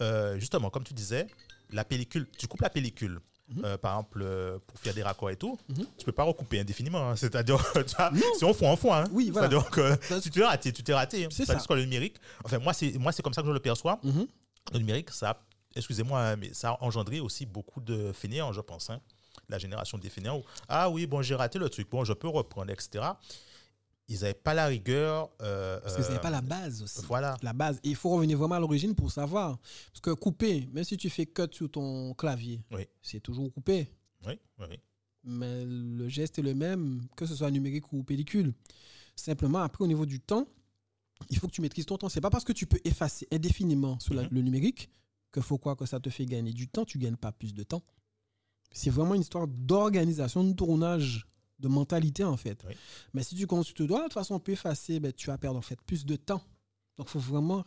euh, 0.00 0.38
justement, 0.38 0.70
comme 0.70 0.84
tu 0.84 0.94
disais, 0.94 1.26
la 1.70 1.84
pellicule, 1.84 2.26
tu 2.38 2.46
coupes 2.46 2.60
la 2.62 2.70
pellicule. 2.70 3.20
Mhm. 3.46 3.62
euh, 3.66 3.76
par 3.76 3.92
exemple, 3.92 4.22
euh, 4.22 4.58
pour 4.66 4.78
faire 4.78 4.94
des 4.94 5.02
raccords 5.02 5.28
et 5.28 5.36
tout, 5.36 5.58
Mhm. 5.68 5.86
tu 5.98 6.06
peux 6.06 6.12
pas 6.12 6.22
recouper 6.22 6.60
indéfiniment. 6.60 7.10
hein. 7.10 7.16
C'est-à-dire, 7.16 7.58
tu 7.74 7.94
vois, 7.94 8.10
Non. 8.10 8.20
si 8.38 8.44
on 8.44 8.54
fout, 8.54 8.66
on 8.66 8.74
fout. 8.76 8.90
Hein. 8.90 9.04
Oui, 9.12 9.28
voilà. 9.28 9.50
C'est-à-dire 9.50 9.70
que 9.70 9.98
si 10.20 10.20
tu 10.22 10.30
t'es 10.30 10.44
raté, 10.44 10.72
tu 10.72 10.82
t'es 10.82 10.94
raté. 10.94 11.28
C'est 11.30 11.44
ça. 11.44 11.56
que 11.56 11.74
le 11.74 11.82
numérique, 11.82 12.16
enfin, 12.42 12.58
moi, 12.58 12.72
c'est 12.72 12.92
moi, 12.98 13.12
c'est 13.12 13.20
comme 13.22 13.34
ça 13.34 13.42
que 13.42 13.48
je 13.48 13.52
le 13.52 13.60
perçois. 13.60 14.00
Mhm. 14.02 14.26
Le 14.72 14.78
numérique, 14.78 15.10
ça, 15.10 15.42
excusez-moi, 15.76 16.20
hein, 16.22 16.36
mais 16.36 16.54
ça 16.54 16.70
a 16.70 16.78
engendré 16.82 17.20
aussi 17.20 17.44
beaucoup 17.44 17.82
de 17.82 18.12
fainéants, 18.12 18.50
je 18.54 18.62
pense. 18.62 18.88
hein. 18.88 18.98
La 19.50 19.58
génération 19.58 19.98
des 19.98 20.08
fainéants 20.08 20.38
où, 20.38 20.44
ah 20.70 20.88
oui, 20.88 21.06
bon, 21.06 21.20
j'ai 21.20 21.34
raté 21.34 21.58
le 21.58 21.68
truc, 21.68 21.90
bon, 21.90 22.02
je 22.02 22.14
peux 22.14 22.28
reprendre, 22.28 22.70
etc. 22.72 23.04
Ils 24.08 24.20
n'avaient 24.20 24.34
pas 24.34 24.52
la 24.54 24.66
rigueur. 24.66 25.30
euh, 25.40 25.80
Parce 25.80 25.96
que 25.96 26.02
ce 26.02 26.10
euh, 26.10 26.12
n'est 26.14 26.20
pas 26.20 26.30
la 26.30 26.42
base 26.42 26.82
aussi. 26.82 27.00
Voilà. 27.06 27.36
La 27.42 27.52
base. 27.54 27.78
Et 27.84 27.88
il 27.90 27.96
faut 27.96 28.10
revenir 28.10 28.36
vraiment 28.36 28.56
à 28.56 28.60
l'origine 28.60 28.94
pour 28.94 29.10
savoir. 29.10 29.58
Parce 29.92 30.00
que 30.02 30.10
couper, 30.10 30.68
même 30.72 30.84
si 30.84 30.96
tu 30.96 31.08
fais 31.08 31.24
cut 31.26 31.48
sur 31.52 31.70
ton 31.70 32.12
clavier, 32.14 32.62
Oui. 32.70 32.86
c'est 33.00 33.20
toujours 33.20 33.50
coupé. 33.52 33.88
Oui, 34.26 34.38
oui. 34.60 34.78
Mais 35.24 35.64
le 35.64 36.06
geste 36.08 36.38
est 36.38 36.42
le 36.42 36.54
même, 36.54 37.00
que 37.16 37.24
ce 37.24 37.34
soit 37.34 37.50
numérique 37.50 37.90
ou 37.94 38.02
pellicule. 38.04 38.52
Simplement, 39.16 39.60
après, 39.60 39.82
au 39.84 39.86
niveau 39.86 40.04
du 40.04 40.20
temps, 40.20 40.46
il 41.30 41.38
faut 41.38 41.46
que 41.46 41.52
tu 41.52 41.62
maîtrises 41.62 41.86
ton 41.86 41.96
temps. 41.96 42.10
C'est 42.10 42.20
pas 42.20 42.28
parce 42.30 42.44
que 42.44 42.52
tu 42.52 42.66
peux 42.66 42.80
effacer 42.84 43.26
indéfiniment 43.32 43.98
sur 44.00 44.12
la- 44.12 44.24
Mhm. 44.24 44.28
le 44.32 44.42
numérique 44.42 44.90
que 45.32 45.40
faut 45.40 45.56
quoi 45.56 45.76
que 45.76 45.86
ça 45.86 45.98
te 45.98 46.10
fait 46.10 46.26
gagner 46.26 46.52
du 46.52 46.68
temps. 46.68 46.84
Tu 46.84 46.98
gagnes 46.98 47.16
pas 47.16 47.32
plus 47.32 47.54
de 47.54 47.62
temps. 47.62 47.82
C'est 48.70 48.90
vraiment 48.90 49.14
une 49.14 49.22
histoire 49.22 49.46
d'organisation, 49.48 50.44
de 50.44 50.52
tournage, 50.52 51.26
de 51.64 51.68
mentalité 51.68 52.22
en 52.24 52.36
fait. 52.36 52.62
Oui. 52.68 52.74
Mais 53.12 53.22
si 53.22 53.34
tu 53.34 53.46
comptes 53.46 53.64
sur 53.66 53.74
tes 53.74 53.86
doigts, 53.86 54.00
de 54.00 54.04
toute 54.04 54.14
façon, 54.14 54.34
on 54.34 54.40
peut 54.40 54.52
effacer, 54.52 55.00
ben, 55.00 55.12
tu 55.12 55.26
vas 55.26 55.38
perdre 55.38 55.58
en 55.58 55.62
fait 55.62 55.80
plus 55.82 56.04
de 56.04 56.16
temps. 56.16 56.42
Donc, 56.96 57.08
il 57.08 57.10
faut 57.10 57.18
vraiment 57.18 57.64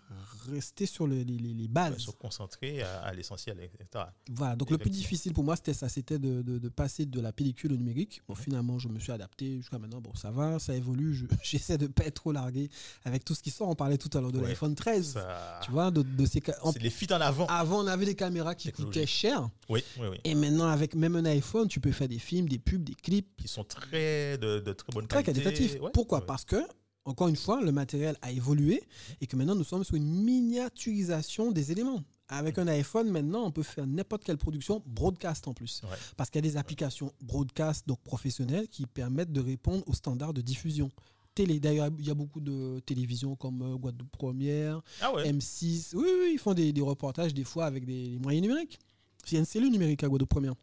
rester 0.49 0.85
sur 0.85 1.05
le- 1.05 1.21
les, 1.23 1.37
les- 1.37 1.67
bases. 1.67 1.97
Se 1.97 2.11
concentrer 2.11 2.81
à, 2.81 3.01
à 3.01 3.13
l'essentiel, 3.13 3.59
etc. 3.61 4.05
Voilà, 4.29 4.55
donc 4.55 4.69
le 4.71 4.77
plus 4.77 4.89
difficile 4.89 5.33
pour 5.33 5.43
moi, 5.43 5.57
c'était 5.57 5.73
ça, 5.73 5.89
c'était 5.89 6.17
de, 6.17 6.41
de- 6.41 6.59
de 6.59 6.69
passer 6.69 7.05
de 7.05 7.19
la 7.19 7.33
pellicule 7.33 7.73
au 7.73 7.75
numérique. 7.75 8.21
Bon, 8.27 8.35
finalement, 8.35 8.79
je 8.79 8.87
me 8.87 8.99
suis 8.99 9.11
adapté 9.11 9.57
jusqu'à 9.57 9.79
maintenant. 9.79 9.99
Bon, 9.99 10.13
ça 10.15 10.31
va, 10.31 10.59
ça 10.59 10.73
évolue. 10.75 11.13
je- 11.13 11.25
J'essaie 11.43 11.77
de 11.77 11.87
pas 11.87 12.05
être 12.05 12.15
trop 12.15 12.31
largué 12.31 12.69
avec 13.03 13.25
tout 13.25 13.35
ce 13.35 13.41
qui 13.43 13.51
sort. 13.51 13.67
On 13.67 13.75
parlait 13.75 13.97
tout 13.97 14.09
à 14.17 14.21
l'heure 14.21 14.31
de 14.31 14.39
Ouais. 14.39 14.47
l'iPhone 14.47 14.75
13. 14.75 15.13
Ça- 15.13 15.59
Tu 15.63 15.71
vois, 15.71 15.91
de, 15.91 16.03
de 16.03 16.25
ces 16.25 16.41
C'est 16.71 16.81
les 16.81 16.89
fuites 16.89 17.11
en 17.11 17.19
avant. 17.19 17.47
Avant, 17.47 17.83
on 17.83 17.87
avait 17.87 18.05
des 18.05 18.15
caméras 18.15 18.55
qui 18.55 18.67
Technologie. 18.69 18.99
coûtaient 18.99 19.05
cher. 19.07 19.49
Oui, 19.67 19.83
oui, 19.99 20.07
oui. 20.11 20.17
Et 20.23 20.35
maintenant, 20.35 20.67
avec 20.69 20.95
même 20.95 21.17
un 21.17 21.25
iPhone, 21.25 21.67
tu 21.67 21.81
peux 21.81 21.91
faire 21.91 22.07
des 22.07 22.19
films, 22.19 22.47
des 22.47 22.59
pubs, 22.59 22.83
des 22.83 22.95
clips 22.95 23.27
Qui 23.37 23.49
sont 23.49 23.65
très 23.65 24.37
de, 24.37 24.59
de 24.61 24.71
très 24.73 24.87
bonne 24.93 25.05
très 25.07 25.21
qualité. 25.23 25.43
qualitatifs. 25.43 25.81
Ouais, 25.81 25.91
Pourquoi? 25.93 26.25
Parce 26.25 26.45
que, 26.45 26.65
encore 27.07 27.27
une 27.29 27.35
fois, 27.37 27.61
le 27.61 27.71
matériel 27.71 28.17
a 28.21 28.31
évolué 28.31 28.83
et 29.21 29.27
que 29.27 29.35
maintenant, 29.35 29.55
nous 29.55 29.63
sommes 29.63 29.83
sur 29.83 29.95
une 29.95 30.05
miniaturisation 30.05 31.51
des 31.51 31.71
éléments. 31.71 32.03
Avec 32.29 32.57
un 32.57 32.67
iPhone, 32.67 33.09
maintenant, 33.09 33.45
on 33.45 33.51
peut 33.51 33.63
faire 33.63 33.87
n'importe 33.87 34.25
quelle 34.25 34.37
production 34.37 34.83
broadcast 34.85 35.47
en 35.47 35.53
plus. 35.53 35.81
Ouais. 35.83 35.95
Parce 36.17 36.29
qu'il 36.29 36.43
y 36.43 36.45
a 36.45 36.51
des 36.51 36.57
applications 36.57 37.13
broadcast, 37.21 37.87
donc 37.87 37.99
professionnelles, 38.01 38.67
qui 38.67 38.85
permettent 38.85 39.31
de 39.31 39.39
répondre 39.39 39.83
aux 39.87 39.93
standards 39.93 40.33
de 40.33 40.41
diffusion. 40.41 40.91
Télé. 41.33 41.59
D'ailleurs, 41.61 41.89
il 41.97 42.05
y 42.05 42.09
a 42.11 42.15
beaucoup 42.15 42.41
de 42.41 42.79
télévisions 42.85 43.35
comme 43.37 43.61
euh, 43.61 43.75
Guadeloupe 43.77 44.11
Première, 44.11 44.81
Ah 45.01 45.13
ouais. 45.13 45.31
M6. 45.31 45.95
Oui, 45.95 46.07
oui, 46.19 46.31
ils 46.33 46.39
font 46.39 46.53
des, 46.53 46.73
des 46.73 46.81
reportages 46.81 47.33
des 47.33 47.43
fois 47.45 47.65
avec 47.65 47.85
des, 47.85 48.09
des 48.09 48.17
moyens 48.19 48.45
numériques. 48.45 48.79
Il 49.27 49.33
y 49.33 49.37
a 49.37 49.39
une 49.39 49.45
cellule 49.45 49.71
numérique 49.71 50.03
à 50.03 50.07
Guadeloupe 50.09 50.29
Première. 50.29 50.55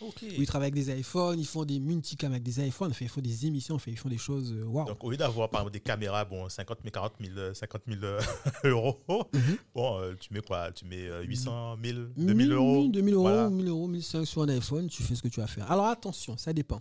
Ok. 0.00 0.22
Où 0.22 0.26
ils 0.42 0.46
travaillent 0.46 0.70
avec 0.70 0.84
des 0.84 0.98
iPhones, 1.00 1.38
ils 1.40 1.46
font 1.46 1.64
des 1.64 1.80
multicam 1.80 2.30
avec 2.32 2.42
des 2.42 2.66
iPhones, 2.66 2.90
enfin, 2.90 3.04
ils 3.06 3.08
font 3.08 3.20
des 3.22 3.46
émissions, 3.46 3.76
enfin, 3.76 3.90
ils 3.90 3.96
font 3.98 4.08
des 4.10 4.18
choses. 4.18 4.52
euh, 4.52 4.64
Waouh! 4.64 4.86
Donc, 4.86 5.02
au 5.02 5.10
lieu 5.10 5.16
d'avoir 5.16 5.48
par 5.48 5.62
exemple 5.62 5.72
des 5.72 5.80
caméras, 5.80 6.24
bon, 6.26 6.48
50 6.48 6.78
000, 6.82 6.90
40 6.92 7.12
000, 7.20 7.38
euh, 7.38 7.54
50 7.54 7.82
000 7.88 8.00
euh, 8.04 8.20
euros, 8.64 9.00
Mhm. 9.32 9.56
bon, 9.74 9.98
euh, 10.00 10.14
tu 10.20 10.32
mets 10.34 10.40
quoi? 10.42 10.70
Tu 10.72 10.84
mets 10.84 11.06
euh, 11.08 11.22
800 11.22 11.76
000, 11.82 11.98
1000 12.16 12.26
2000 12.26 12.52
euros? 12.52 12.88
2000 12.88 13.14
euros, 13.14 13.22
Voilà. 13.22 13.48
1000 13.48 13.68
euros, 13.68 13.86
1500 13.88 14.24
sur 14.26 14.42
un 14.42 14.48
iPhone, 14.50 14.86
tu 14.88 15.02
fais 15.02 15.14
ce 15.14 15.22
que 15.22 15.28
tu 15.28 15.40
vas 15.40 15.46
faire. 15.46 15.70
Alors 15.70 15.86
attention, 15.86 16.36
ça 16.36 16.52
dépend. 16.52 16.80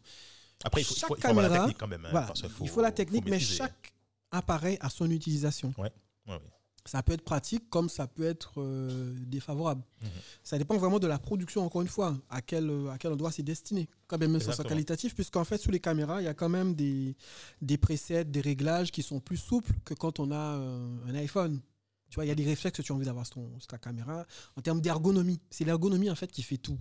Après, 0.63 0.81
il 0.81 0.83
faut, 0.83 0.93
il 0.95 0.97
Chaque 0.99 1.07
faut- 1.09 1.15
il 1.17 1.21
faut 1.21 1.27
avoir 1.29 1.43
la 1.43 1.49
caméra, 1.49 1.65
technique 1.65 1.77
quand 1.79 1.87
même. 1.87 2.05
hein, 2.05 2.09
Voilà, 2.11 2.27
parce 2.27 2.41
qu'il 2.41 2.49
il 2.61 2.69
faut 2.69 2.81
la 2.81 2.91
technique, 2.91 3.25
mais 3.29 3.39
chaque 3.39 3.93
appareil 4.31 4.77
a 4.81 4.89
son 4.89 5.09
utilisation. 5.09 5.73
Ouais, 5.77 5.91
ouais. 6.27 6.39
Ça 6.85 7.01
peut 7.01 7.13
être 7.13 7.23
pratique 7.23 7.67
comme 7.69 7.89
ça 7.89 8.05
peut 8.05 8.25
être 8.25 8.53
euh, 8.61 9.15
défavorable. 9.25 9.81
Mhm. 10.01 10.09
Ça 10.43 10.57
dépend 10.57 10.77
vraiment 10.77 10.99
de 10.99 11.07
la 11.07 11.17
production, 11.17 11.65
encore 11.65 11.81
une 11.81 11.87
fois, 11.87 12.15
à 12.29 12.41
quel, 12.41 12.69
euh, 12.69 12.91
à 12.91 12.99
quel 12.99 13.11
endroit 13.11 13.31
c'est 13.31 13.43
destiné. 13.43 13.89
Quand 14.07 14.19
même, 14.19 14.39
ça 14.39 14.53
soit 14.53 14.65
qualitatif, 14.65 15.15
puisqu'en 15.15 15.43
fait, 15.43 15.57
sous 15.57 15.71
les 15.71 15.79
caméras, 15.79 16.21
il 16.21 16.25
y 16.25 16.27
a 16.27 16.35
quand 16.35 16.49
même 16.49 16.75
des, 16.75 17.15
des 17.61 17.77
presets, 17.77 18.23
des 18.23 18.41
réglages 18.41 18.91
qui 18.91 19.01
sont 19.01 19.19
plus 19.19 19.37
souples 19.37 19.73
que 19.83 19.95
quand 19.95 20.19
on 20.19 20.31
a 20.31 20.57
euh, 20.57 20.97
un 21.07 21.15
iPhone. 21.15 21.59
Tu 22.09 22.15
vois, 22.15 22.25
il 22.25 22.27
y 22.27 22.31
a 22.31 22.35
des 22.35 22.45
réflexes 22.45 22.77
que 22.77 22.81
tu 22.83 22.91
as 22.91 22.95
envie 22.95 23.05
d'avoir 23.05 23.25
sur, 23.25 23.41
ta 23.67 23.79
caméra. 23.79 24.25
En 24.55 24.61
termes 24.61 24.79
d'ergonomie, 24.79 25.41
c'est 25.49 25.65
l'ergonomie 25.65 26.09
en 26.09 26.15
fait 26.15 26.31
qui 26.31 26.43
fait 26.43 26.57
tout. 26.57 26.77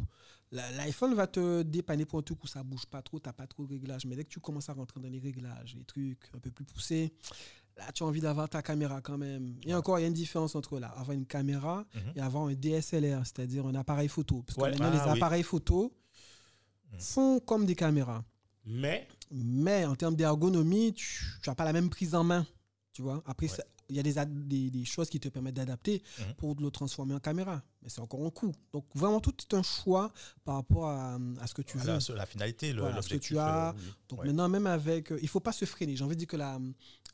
L'iPhone 0.53 1.15
va 1.15 1.27
te 1.27 1.63
dépanner 1.63 2.05
pour 2.05 2.19
un 2.19 2.23
truc 2.23 2.45
où 2.45 2.47
ça 2.47 2.63
bouge 2.63 2.87
pas 2.87 3.03
trop, 3.03 3.19
tu 3.19 3.29
n'as 3.29 3.33
pas 3.33 3.47
trop 3.47 3.65
de 3.65 3.71
réglages. 3.71 4.05
Mais 4.05 4.15
dès 4.15 4.25
que 4.25 4.29
tu 4.29 4.39
commences 4.39 4.69
à 4.69 4.75
rentrer 4.75 5.01
dans 5.01 5.09
les 5.09 5.19
réglages, 5.19 5.75
les 5.77 5.85
trucs 5.85 6.31
un 6.35 6.39
peu 6.39 6.51
plus 6.51 6.65
poussés, 6.65 7.13
là, 7.77 7.91
tu 7.93 8.03
as 8.03 8.07
envie 8.07 8.20
d'avoir 8.20 8.49
ta 8.49 8.62
caméra 8.62 9.01
quand 9.01 9.18
même. 9.18 9.57
Et 9.64 9.75
encore, 9.75 9.99
il 9.99 10.03
y 10.03 10.05
a 10.05 10.09
une 10.09 10.14
différence 10.14 10.55
entre 10.55 10.79
là, 10.79 10.89
avoir 10.89 11.12
une 11.12 11.27
caméra 11.27 11.85
Mhm. 11.95 12.12
et 12.16 12.20
avoir 12.20 12.45
un 12.47 12.55
DSLR, 12.55 13.20
c'est-à-dire 13.25 13.66
un 13.66 13.75
appareil 13.75 14.09
photo. 14.09 14.43
Parce 14.43 14.57
que 14.57 14.62
Ouais. 14.62 14.70
maintenant, 14.70 14.91
Ah, 14.93 15.05
les 15.07 15.11
oui. 15.12 15.16
appareils 15.18 15.43
photo 15.43 15.93
Mhm. 16.93 17.01
font 17.01 17.41
comme 17.41 17.66
des 17.66 17.75
caméras. 17.75 18.25
Mais, 18.66 19.09
Mais 19.31 19.85
en 19.85 19.97
termes 19.97 20.14
d'ergonomie, 20.14 20.93
tu 20.95 21.25
n'as 21.47 21.55
pas 21.57 21.64
la 21.64 21.72
même 21.72 21.91
prise 21.91 22.14
en 22.14 22.22
main. 22.22 22.47
Tu 22.93 23.03
vois 23.03 23.22
Après, 23.27 23.51
Ouais. 23.51 23.59
Il 23.89 23.97
y 23.97 24.01
a 24.01 24.03
des, 24.03 24.14
des, 24.47 24.70
des 24.70 24.85
choses 24.85 25.09
qui 25.11 25.20
te 25.20 25.28
permettent 25.28 25.55
d'adapter 25.57 26.03
Mhm. 26.18 26.35
pour 26.35 26.55
le 26.59 26.70
transformer 26.70 27.14
en 27.14 27.20
caméra. 27.20 27.62
Mais 27.82 27.89
c'est 27.89 28.01
encore 28.01 28.24
un 28.24 28.30
coût. 28.30 28.53
Donc, 28.72 28.85
vraiment, 28.95 29.20
tout 29.20 29.35
est 29.39 29.55
un 29.55 29.62
choix 29.62 30.12
par 30.45 30.55
rapport 30.57 30.87
à, 30.89 31.18
à 31.41 31.47
ce 31.47 31.55
que 31.55 31.62
tu 31.62 31.76
veux. 31.76 31.85
Voilà, 31.85 31.99
la 32.16 32.26
finalité, 32.26 32.72
le- 32.72 32.80
Voilà, 32.80 33.03
ce 33.03 33.09
que 33.09 33.14
l'objectif. 33.14 33.28
tu 33.37 33.39
as. 33.39 33.68
euh, 33.68 33.72
oui. 33.76 33.82
Donc 34.09 34.20
Ouais. 34.20 34.26
maintenant, 34.26 34.49
même 34.49 34.66
avec... 34.66 35.12
euh, 35.12 35.18
il 35.22 35.28
faut 35.28 35.41
pas 35.41 35.53
se 35.53 35.64
freiner. 35.64 35.97
J'ai 35.97 36.05
envie 36.05 36.14
de 36.16 36.20
dire 36.20 36.28
que 36.28 36.37
la, 36.37 36.59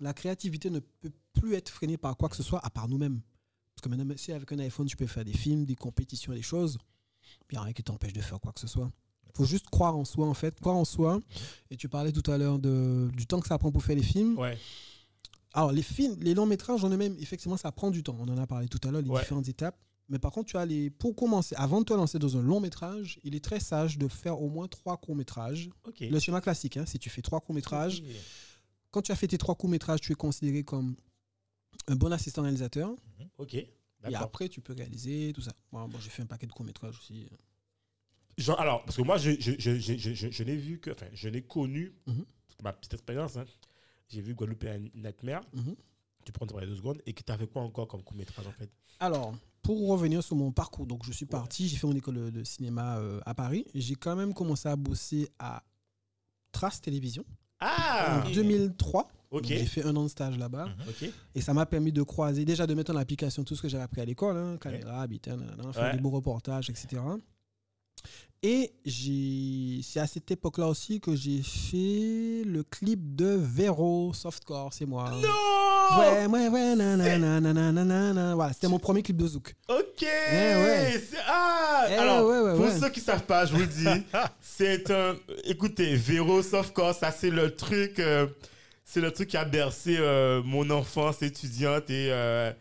la 0.01 0.15
créativité 0.15 0.71
ne 0.71 0.79
peut 0.79 1.11
plus 1.33 1.55
être 1.55 1.69
freinée 1.71 1.97
par 1.97 2.17
quoi 2.17 2.29
que 2.29 2.37
ce 2.37 2.43
soit, 2.43 2.65
à 2.65 2.71
part 2.71 2.89
nous-mêmes. 2.89 3.21
Parce 3.75 3.83
que 3.83 3.89
maintenant, 3.89 4.05
même 4.05 4.19
si 4.19 4.31
avec 4.33 4.51
un 4.53 4.59
iPhone, 4.61 4.87
tu 4.87 4.97
peux 4.97 5.07
faire 5.07 5.25
des 5.25 5.33
films, 5.33 5.65
des 5.65 5.75
compétitions, 5.77 6.33
des 6.33 6.43
choses, 6.43 6.79
il 7.51 7.55
n'y 7.55 7.59
a 7.59 7.63
rien 7.63 7.73
qui 7.73 7.83
t'empêche 7.83 8.13
de 8.13 8.21
faire 8.21 8.39
quoi 8.41 8.53
que 8.53 8.61
ce 8.61 8.67
soit. 8.69 8.91
Il 9.33 9.37
faut 9.37 9.45
juste 9.45 9.71
croire 9.71 9.97
en 9.97 10.05
soi, 10.05 10.27
en 10.27 10.35
fait. 10.35 10.59
Croire 10.61 10.77
en 10.77 10.85
soi. 10.85 11.21
Et 11.71 11.77
tu 11.77 11.89
parlais 11.89 12.13
tout 12.13 12.29
à 12.31 12.37
l'heure 12.37 12.59
du 12.59 13.27
temps 13.27 13.41
que 13.41 13.47
ça 13.49 13.59
prend 13.59 13.71
pour 13.73 13.83
faire 13.83 13.97
les 13.97 14.03
films. 14.03 14.37
ouais. 14.39 14.59
Alors, 15.53 15.73
les 15.73 15.83
films, 15.83 16.17
les 16.21 16.35
longs 16.35 16.47
métrages, 16.47 16.85
en 16.85 16.91
eux-mêmes, 16.91 17.17
effectivement, 17.19 17.57
ça 17.57 17.73
prend 17.73 17.91
du 17.91 18.03
temps. 18.03 18.17
On 18.21 18.29
en 18.29 18.39
a 18.39 18.47
parlé 18.47 18.69
tout 18.69 18.81
à 18.87 18.91
l'heure, 18.91 19.03
les 19.03 19.09
Ouais. 19.11 19.21
différentes 19.21 19.49
étapes. 19.49 19.77
Mais 20.09 20.19
par 20.19 20.33
contre, 20.33 20.49
tu 20.51 20.57
as 20.57 20.67
les. 20.67 20.91
Pour 20.91 21.15
commencer, 21.15 21.55
avant 21.57 21.81
de 21.81 21.85
te 21.85 21.93
lancer 21.93 22.19
dans 22.19 22.37
un 22.37 22.43
long 22.43 22.59
métrage, 22.61 23.21
il 23.23 23.35
est 23.37 23.45
très 23.45 23.61
sage 23.61 23.97
de 23.97 24.09
faire 24.09 24.41
au 24.41 24.49
moins 24.49 24.67
trois 24.69 24.97
courts 24.97 25.15
métrages. 25.15 25.71
Le 26.01 26.19
schéma 26.19 26.41
classique, 26.41 26.77
hein, 26.77 26.87
si 26.87 26.99
tu 26.99 27.11
fais 27.11 27.23
trois 27.23 27.41
courts 27.41 27.55
métrages, 27.55 28.03
quand 28.91 29.03
tu 29.03 29.13
as 29.13 29.17
fait 29.17 29.29
tes 29.29 29.39
trois 29.39 29.55
courts 29.55 29.71
métrages, 29.71 30.01
tu 30.01 30.11
es 30.13 30.17
considéré 30.17 30.65
comme 30.65 30.97
un 31.87 31.95
bon 31.97 32.13
assistant 32.13 32.43
réalisateur. 32.43 32.91
Ok. 33.39 33.55
Et 33.55 33.69
après, 34.15 34.49
tu 34.49 34.61
peux 34.61 34.73
réaliser 34.73 35.33
tout 35.33 35.43
ça. 35.43 35.53
Moi, 35.71 35.87
bon, 35.87 35.99
j'ai 36.01 36.11
fait 36.11 36.23
un 36.23 36.27
paquet 36.27 36.47
de 36.47 36.53
courts 36.53 36.67
métrages 36.67 36.99
aussi. 36.99 37.29
Genre, 38.39 38.59
alors, 38.59 38.85
parce 38.85 38.97
que 38.97 39.03
moi, 39.03 39.17
je, 39.19 39.33
je, 39.39 39.53
je, 39.59 39.79
je, 39.79 39.97
je, 39.97 40.15
je- 40.15 40.31
je 40.31 40.43
n'ai 40.45 40.57
vu 40.57 40.79
que, 40.81 40.91
enfin, 40.91 41.07
je 41.13 41.29
n'ai 41.29 41.43
connu, 41.43 41.93
Mhm. 42.07 42.25
ma 42.65 42.73
petite 42.73 42.95
expérience, 42.95 43.37
hein, 43.37 43.45
j'ai 44.11 44.21
vu 44.21 44.35
Guadeloupe 44.35 44.65
et 44.65 44.79
Nightmare, 44.95 45.43
Mhm. 45.55 45.75
tu 46.25 46.33
prends 46.33 46.47
deux 46.47 46.75
secondes, 46.77 47.01
et 47.07 47.13
que 47.13 47.23
tu 47.23 47.33
as 47.33 47.39
fait 47.39 47.47
quoi 47.47 47.63
encore 47.63 47.89
comme 47.89 48.03
court-métrage 48.03 48.47
en 48.47 48.53
fait? 48.53 48.71
Alors, 48.99 49.33
pour 49.63 49.89
revenir 49.89 50.23
sur 50.23 50.37
mon 50.37 50.53
parcours, 50.53 50.87
donc 50.87 51.05
je 51.05 51.13
suis 51.13 51.27
parti, 51.27 51.69
j'ai 51.69 51.77
fait 51.77 51.87
mon 51.87 51.95
école 51.97 52.31
de- 52.31 52.45
cinéma 52.45 52.99
euh, 52.99 53.21
à 53.25 53.35
Paris. 53.35 53.65
J'ai 53.75 53.95
quand 53.95 54.17
même 54.17 54.35
commencé 54.35 54.69
à 54.69 54.77
bosser 54.77 55.29
à 55.39 55.63
Trace 56.53 56.81
Télévision 56.81 57.25
Ah 57.61 58.23
en 58.27 58.31
2003. 58.31 59.09
Ok. 59.31 59.43
Donc, 59.43 59.45
J'ai 59.45 59.65
fait 59.67 59.85
un 59.85 59.95
an 59.95 60.03
de 60.03 60.09
stage 60.09 60.37
là-bas. 60.37 60.67
Mhm. 60.67 61.11
Et 61.37 61.41
ça 61.41 61.55
m'a 61.55 61.65
permis 61.65 61.93
de 61.93 62.03
croiser, 62.03 62.45
déjà 62.45 62.67
de 62.67 62.75
mettre 62.75 62.93
en 62.93 62.97
application 62.97 63.45
tout 63.45 63.55
ce 63.55 63.63
que 63.63 63.69
j'avais 63.69 63.85
appris 63.85 64.01
à 64.01 64.05
l'école, 64.05 64.37
hein, 64.37 64.57
caméra, 64.59 65.03
habitat, 65.03 65.37
nanana, 65.37 65.73
faire 65.73 65.85
Ouais. 65.85 65.93
des 65.93 66.01
beaux 66.01 66.11
reportages, 66.11 66.69
etc. 66.69 67.01
Et 68.43 68.73
j'ai- 68.87 69.83
c'est 69.83 70.01
à 70.01 70.07
cette 70.07 70.31
époque-là 70.31 70.67
aussi 70.69 70.99
que 70.99 71.15
j'ai 71.15 71.43
fait 71.43 72.43
le 72.47 72.63
clip 72.71 73.15
de 73.15 73.39
Vero 73.39 74.13
Softcore, 74.15 74.73
c'est 74.73 74.87
moi. 74.87 75.11
Non 75.11 75.99
Ouais, 76.01 76.25
ouais, 76.27 76.49
ouais, 76.49 76.75
nanana, 76.77 77.19
nanana, 77.19 77.73
nanana. 77.73 78.35
Voilà, 78.35 78.53
c'était 78.55 78.69
mon 78.69 78.79
premier 78.79 79.03
clip 79.03 79.17
de 79.19 79.27
Zouk. 79.27 79.55
Ok 79.69 80.03
ouais. 80.03 81.03
C'est- 81.11 81.19
Ah 81.27 81.87
Eh 81.91 81.95
Alors, 81.97 82.27
ouais, 82.29 82.41
ouais, 82.41 82.55
pour 82.57 82.65
ouais. 82.65 82.79
ceux 82.81 82.89
qui 82.89 83.01
savent 83.01 83.25
pas, 83.25 83.45
je 83.45 83.53
vous 83.53 83.61
le 83.61 83.67
dis, 83.67 83.85
c'est 84.41 84.91
un... 84.91 85.17
Écoutez, 85.45 85.95
Véro 85.97 86.43
Softcore, 86.43 86.95
ça 86.95 87.11
c'est 87.13 87.31
le 87.31 87.55
truc... 87.55 87.99
euh, 87.99 88.27
c'est 88.87 89.01
le 89.03 89.11
truc 89.13 89.29
qui 89.29 89.37
a 89.37 89.45
bercé 89.45 89.97
euh, 89.99 90.41
mon 90.45 90.71
enfance 90.71 91.21
étudiante 91.23 91.91
et... 91.91 92.09
euh, 92.11 92.53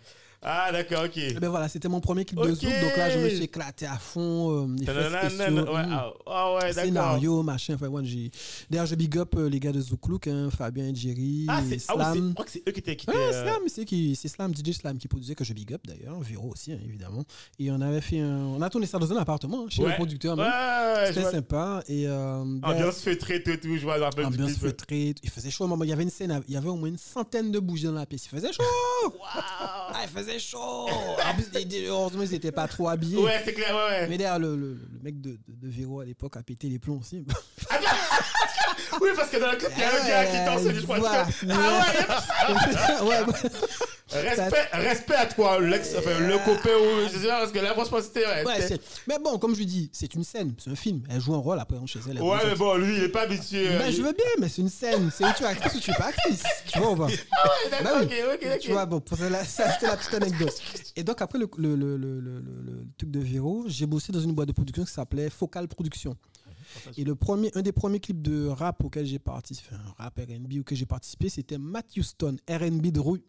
Ah, 0.42 0.72
d'accord, 0.72 1.04
ok. 1.04 1.18
Eh 1.18 1.34
ben 1.34 1.50
voilà, 1.50 1.68
c'était 1.68 1.90
mon 1.90 2.00
premier 2.00 2.24
clip 2.24 2.40
de. 2.40 2.54
Zouk, 2.54 2.64
donc 2.64 2.96
là 2.98 3.10
je 3.10 3.20
me 3.20 3.28
suis 3.30 3.44
éclaté 3.44 3.86
à 3.86 3.98
fond, 3.98 4.68
euh, 4.70 4.76
effets 4.82 5.28
spéciaux, 5.28 5.56
ouais, 5.74 5.86
mm. 5.86 5.92
ah, 5.92 6.14
ah 6.28 6.54
ouais, 6.54 6.60
d'accord. 6.70 6.84
scénario, 6.86 7.44
machin. 7.44 7.76
Enfin, 7.76 7.90
j'ai... 8.04 8.32
D'ailleurs, 8.70 8.86
je 8.86 8.96
big 8.96 9.18
up 9.18 9.36
euh, 9.36 9.50
les 9.50 9.60
gars 9.60 9.74
de 9.74 9.82
Zouk 9.82 10.08
Look, 10.08 10.28
hein, 10.28 10.50
Fabien 10.50 10.86
et 10.88 10.96
Jerry, 10.96 11.46
Ah, 11.50 11.60
c'est 11.68 11.78
ah, 11.90 11.94
oui, 11.96 12.04
c'est- 12.04 12.10
je 12.10 12.14
Slam. 12.20 12.34
crois 12.34 12.46
que 12.46 12.52
c'est 12.52 12.64
eux 12.68 12.72
qui 12.72 12.80
étaient... 12.80 12.96
qui 12.96 13.10
Ouais, 13.10 13.16
euh, 13.18 13.44
Slam, 13.44 13.62
c'est 13.68 13.84
qui, 13.86 14.16
c'est 14.16 14.28
Slam, 14.30 14.54
DJ 14.56 14.72
Slam 14.72 14.98
qui 14.98 15.08
produisait 15.10 15.36
que 15.36 15.44
je 15.44 15.54
big 15.54 15.74
up 15.74 15.82
d'ailleurs, 15.86 16.18
Véro 16.22 16.52
aussi, 16.54 16.72
hein, 16.72 16.80
évidemment. 16.86 17.24
Et 17.60 17.70
on 17.72 17.82
avait 17.82 18.02
fait 18.02 18.20
un, 18.22 18.38
on 18.38 18.62
a 18.62 18.70
tourné 18.70 18.86
ça 18.88 18.98
dans 18.98 19.12
un 19.12 19.18
appartement, 19.18 19.64
hein, 19.66 19.70
chez 19.70 19.84
Ouais. 19.84 19.90
le 19.90 19.96
producteur 19.96 20.38
Ouais, 20.38 20.44
même. 20.46 20.54
ouais, 20.54 21.08
C'était 21.08 21.22
vois. 21.22 21.32
sympa 21.32 21.84
et 21.90 22.08
euh, 22.08 22.44
Ambiance 22.64 23.02
feutrée, 23.02 23.44
tout, 23.44 23.58
tout, 23.58 23.76
je 23.76 23.82
vois, 23.84 23.98
rappelle 23.98 24.28
du 24.28 24.42
ambiance 24.42 24.58
feutrée. 24.58 25.16
Il 25.22 25.30
faisait 25.30 25.50
chaud. 25.52 25.68
Il 25.84 25.90
y 25.90 25.94
avait 25.94 26.04
une 26.04 26.10
scène, 26.10 26.42
il 26.48 26.54
y 26.54 26.58
avait 26.58 26.70
au 26.70 26.76
moins 26.78 26.88
une 26.90 26.98
centaine 26.98 27.52
de 27.52 27.60
bougies 27.60 27.86
dans 27.86 27.92
la 27.92 28.06
pièce. 28.06 28.26
Il 28.26 28.30
faisait 28.30 28.54
chaud. 28.54 28.64
Ah, 29.34 30.02
il 30.04 30.08
faisait 30.10 30.29
chaud. 30.38 30.60
En 30.60 31.34
plus, 31.34 31.48
heureusement, 31.88 32.22
ils 32.24 32.32
n'étaient 32.32 32.52
pas 32.52 32.68
trop 32.68 32.90
habillés. 32.90 33.18
Ouais, 33.18 33.42
c'est 33.44 33.54
clair, 33.54 33.74
ouais, 33.74 34.02
ouais. 34.02 34.08
Mais 34.08 34.18
d'ailleurs, 34.18 34.38
le, 34.40 34.56
le, 34.56 34.74
le 34.74 35.00
mec 35.02 35.20
de, 35.20 35.32
de, 35.32 35.38
de 35.48 35.68
Véro 35.68 36.02
à 36.02 36.06
l'époque 36.06 36.38
a 36.38 36.44
pété 36.44 36.68
les 36.68 36.78
plombs 36.78 37.00
aussi. 37.00 37.26
Oui, 39.02 39.10
parce 39.16 39.30
que 39.30 39.38
dans 39.38 39.52
le 39.52 39.58
clip, 39.58 39.70
il 39.76 39.80
y 39.80 39.84
a 39.84 39.90
un 39.90 40.08
gars 40.08 40.26
qui 40.26 40.46
danse 40.46 40.74
du 40.74 40.80
Voilà. 40.86 41.28
Ah 41.50 42.54
ouais, 43.04 43.10
ouais, 43.10 43.22
ouais. 43.22 43.50
Respect, 44.12 44.68
respect 44.74 45.16
à 45.16 45.26
toi, 45.28 45.60
l'ex, 45.60 45.94
enfin, 45.98 46.20
le 46.20 46.38
copain 46.46 46.70
ou 46.76 47.08
je 47.12 47.18
sais 47.20 47.28
pas, 47.28 47.40
parce 47.40 47.52
que 47.52 47.60
franchement, 47.60 48.00
c'était. 48.02 48.26
Ouais, 48.26 48.46
Ouais, 48.46 48.62
c'est- 48.62 48.82
mais 49.08 49.18
bon, 49.24 49.38
comme 49.38 49.54
je 49.54 49.60
lui 49.60 49.66
dis, 49.66 49.90
c'est 49.94 50.14
une 50.16 50.24
scène, 50.24 50.54
c'est 50.58 50.70
un 50.72 50.76
film. 50.76 51.04
Elle 51.10 51.22
joue 51.22 51.34
un 51.36 51.40
rôle, 51.40 51.60
après 51.60 51.78
on 51.78 51.86
chez 51.86 52.00
elle. 52.10 52.18
elle 52.18 52.24
ouais, 52.24 52.38
mais 52.46 52.56
bon, 52.56 52.76
lui, 52.78 52.98
il 52.98 53.04
est 53.04 53.10
pas 53.10 53.22
habitué. 53.22 53.68
euh, 53.70 53.80
Ben, 53.80 53.88
il- 53.90 53.96
je 53.96 54.02
veux 54.02 54.14
bien, 54.14 54.26
mais 54.40 54.50
c'est 54.50 54.62
une 54.62 54.70
scène. 54.70 55.10
C'est 55.16 55.26
où 55.26 55.30
tu 55.38 55.44
es 55.44 55.46
actrice 55.48 55.76
ou 55.76 55.80
tu 55.80 55.92
es 55.92 55.96
pas 55.96 56.08
actrice. 56.08 56.44
Tu 56.72 56.80
vois 56.80 56.92
ou 56.92 56.96
pas? 56.96 57.08
D'accord, 57.72 57.84
Bah 57.84 57.92
oui. 58.00 58.06
ok, 58.06 58.14
ok, 58.34 58.48
ok. 58.56 58.60
Tu 58.60 58.72
vois, 58.72 58.86
bon, 58.86 59.00
pour 59.00 59.18
la- 59.20 59.46
ça, 59.46 59.72
c'était 59.74 59.88
la 59.88 59.98
petite 59.98 60.14
anecdote. 60.14 60.54
Et 60.96 61.04
donc, 61.04 61.22
après 61.22 61.38
le, 61.40 61.48
le, 61.58 61.76
le, 61.76 61.98
le, 61.98 62.20
le, 62.20 62.40
le- 62.40 62.62
le 62.62 62.86
truc 62.98 63.12
de 63.12 63.20
Véro, 63.20 63.66
j'ai 63.68 63.86
bossé 63.86 64.12
dans 64.12 64.22
une 64.22 64.34
boîte 64.34 64.48
de 64.48 64.54
production 64.54 64.84
qui 64.86 64.92
s'appelait 64.92 65.30
Focal 65.30 65.68
Production. 65.68 66.16
Et 66.98 67.04
le 67.04 67.16
premier, 67.16 67.50
un 67.56 67.62
des 67.64 67.72
premiers 67.72 68.00
clips 68.00 68.22
de 68.22 68.48
rap 68.48 68.84
auquel 68.84 69.04
j'ai 69.06 69.18
participé, 69.18 69.70
un 69.74 70.04
rap 70.04 70.20
RB 70.20 70.60
auquel 70.60 70.78
j'ai 70.78 70.86
participé, 70.86 71.28
c'était 71.30 71.58
Matt 71.58 71.88
Houston, 71.98 72.38
RB 72.48 72.92
de 72.92 73.00
rue. 73.00 73.24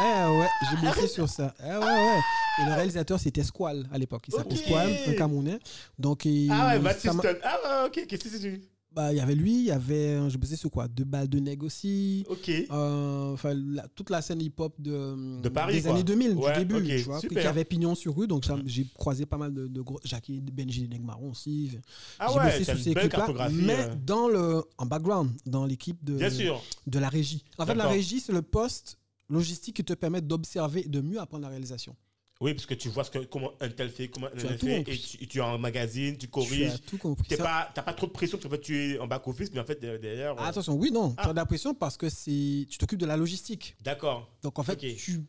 Eh 0.00 0.38
ouais, 0.38 0.48
j'ai 0.70 0.86
bossé 0.86 1.06
sur 1.08 1.28
ça. 1.28 1.54
Eh 1.60 1.64
ouais, 1.70 1.78
ouais. 1.78 2.18
Et 2.60 2.64
le 2.66 2.74
réalisateur, 2.74 3.18
c'était 3.20 3.42
Squall 3.42 3.86
à 3.92 3.98
l'époque. 3.98 4.24
Il 4.28 4.34
s'appelait. 4.34 4.56
Squall, 4.56 4.90
un 5.08 5.12
Camerounais. 5.14 5.58
Donc, 5.98 6.24
il, 6.24 6.50
Ah 6.50 6.68
ouais, 6.74 6.78
Baptiste. 6.78 7.14
Ah 7.42 7.82
ouais, 7.82 7.86
ok, 7.88 8.06
qu'est-ce 8.06 8.24
que 8.24 8.28
c'est 8.38 8.60
bah, 8.94 9.10
il 9.10 9.16
y 9.16 9.20
avait 9.20 9.34
lui, 9.34 9.54
il 9.54 9.64
y 9.64 9.70
avait, 9.70 10.08
euh, 10.16 10.28
je 10.28 10.36
bossais 10.36 10.54
sur 10.56 10.70
quoi? 10.70 10.86
Deux 10.86 11.04
balles 11.04 11.28
de 11.28 11.38
nègre 11.38 11.64
aussi. 11.64 12.26
Ok. 12.28 12.50
Euh, 12.50 13.32
Enfin, 13.32 13.54
toute 13.94 14.10
la 14.10 14.20
scène 14.20 14.42
hip-hop 14.42 14.74
de, 14.78 15.40
De 15.40 15.48
Paris, 15.48 15.76
des 15.76 15.82
quoi. 15.82 15.92
années 15.92 16.02
2000, 16.02 16.32
Ouais, 16.34 16.52
du 16.52 16.58
début, 16.66 16.74
ok, 16.74 16.84
tu 16.98 17.02
vois, 17.04 17.20
qui 17.20 17.38
avait 17.38 17.64
pignon 17.64 17.94
sur 17.94 18.14
rue. 18.14 18.26
Donc, 18.26 18.44
ça- 18.44 18.58
j'ai 18.66 18.86
croisé 18.98 19.24
pas 19.24 19.38
mal 19.38 19.54
de, 19.54 19.66
de 19.66 19.80
gros. 19.80 19.98
Jackie 20.04 20.40
Benji 20.42 20.88
Negmaron 20.90 21.30
aussi. 21.30 21.70
Ah 22.18 22.26
j'ai 22.30 22.38
ouais, 22.38 22.44
bossé 22.44 22.64
sur 22.64 22.78
ces 22.78 22.92
cartographie. 23.08 23.54
mais 23.62 23.78
euh. 23.78 23.94
dans 24.04 24.28
le, 24.28 24.62
en 24.76 24.84
background, 24.84 25.30
dans 25.46 25.64
l'équipe 25.64 26.04
de, 26.04 26.12
Bien 26.18 26.28
sûr. 26.28 26.62
de 26.86 26.98
la 26.98 27.08
régie. 27.08 27.42
En 27.56 27.64
fait, 27.64 27.74
la 27.74 27.88
régie, 27.88 28.20
c'est 28.20 28.32
le 28.32 28.42
poste 28.42 28.98
logistique 29.32 29.76
qui 29.76 29.84
te 29.84 29.94
permet 29.94 30.20
d'observer 30.20 30.84
et 30.84 30.88
de 30.88 31.00
mieux 31.00 31.20
apprendre 31.20 31.42
la 31.42 31.48
réalisation. 31.48 31.96
Oui, 32.40 32.54
parce 32.54 32.66
que 32.66 32.74
tu 32.74 32.88
vois 32.88 33.04
ce 33.04 33.10
que, 33.10 33.18
comment 33.20 33.52
un 33.60 33.68
tel 33.68 33.88
fait, 33.88 34.08
comment 34.08 34.26
un 34.26 34.30
Tu 34.30 34.46
tel 34.46 34.58
fait, 34.58 34.80
et 34.80 34.98
tu, 34.98 35.26
tu 35.28 35.38
es 35.38 35.40
en 35.40 35.58
magazine, 35.58 36.14
tu 36.14 36.26
Tu 36.26 36.28
corriges. 36.28 36.72
as 36.72 36.78
tout 36.78 36.98
compris. 36.98 37.28
Tu 37.28 37.36
n'as 37.36 37.44
pas, 37.44 37.70
t'as 37.72 37.82
pas 37.82 37.92
trop 37.92 38.06
de 38.08 38.12
pression 38.12 38.36
parce 38.36 38.44
qu'en 38.48 38.50
fait, 38.56 38.60
tu 38.62 38.76
es 38.94 38.98
en 38.98 39.06
back-office, 39.06 39.50
mais 39.52 39.60
en 39.60 39.64
fait, 39.64 39.80
de- 39.80 39.96
derrière. 39.96 40.34
Ah, 40.38 40.46
euh, 40.46 40.48
attention, 40.48 40.74
oui, 40.74 40.90
non, 40.90 41.14
Ah. 41.18 41.22
tu 41.22 41.28
as 41.28 41.32
de 41.32 41.36
la 41.36 41.46
pression 41.46 41.72
parce 41.72 41.96
que 41.96 42.08
c'est, 42.08 42.66
tu 42.68 42.78
t'occupes 42.78 42.98
de 42.98 43.06
la 43.06 43.16
logistique. 43.16 43.76
D'accord. 43.84 44.28
Donc, 44.42 44.58
en 44.58 44.64
fait, 44.64 44.76
tu 44.76 45.22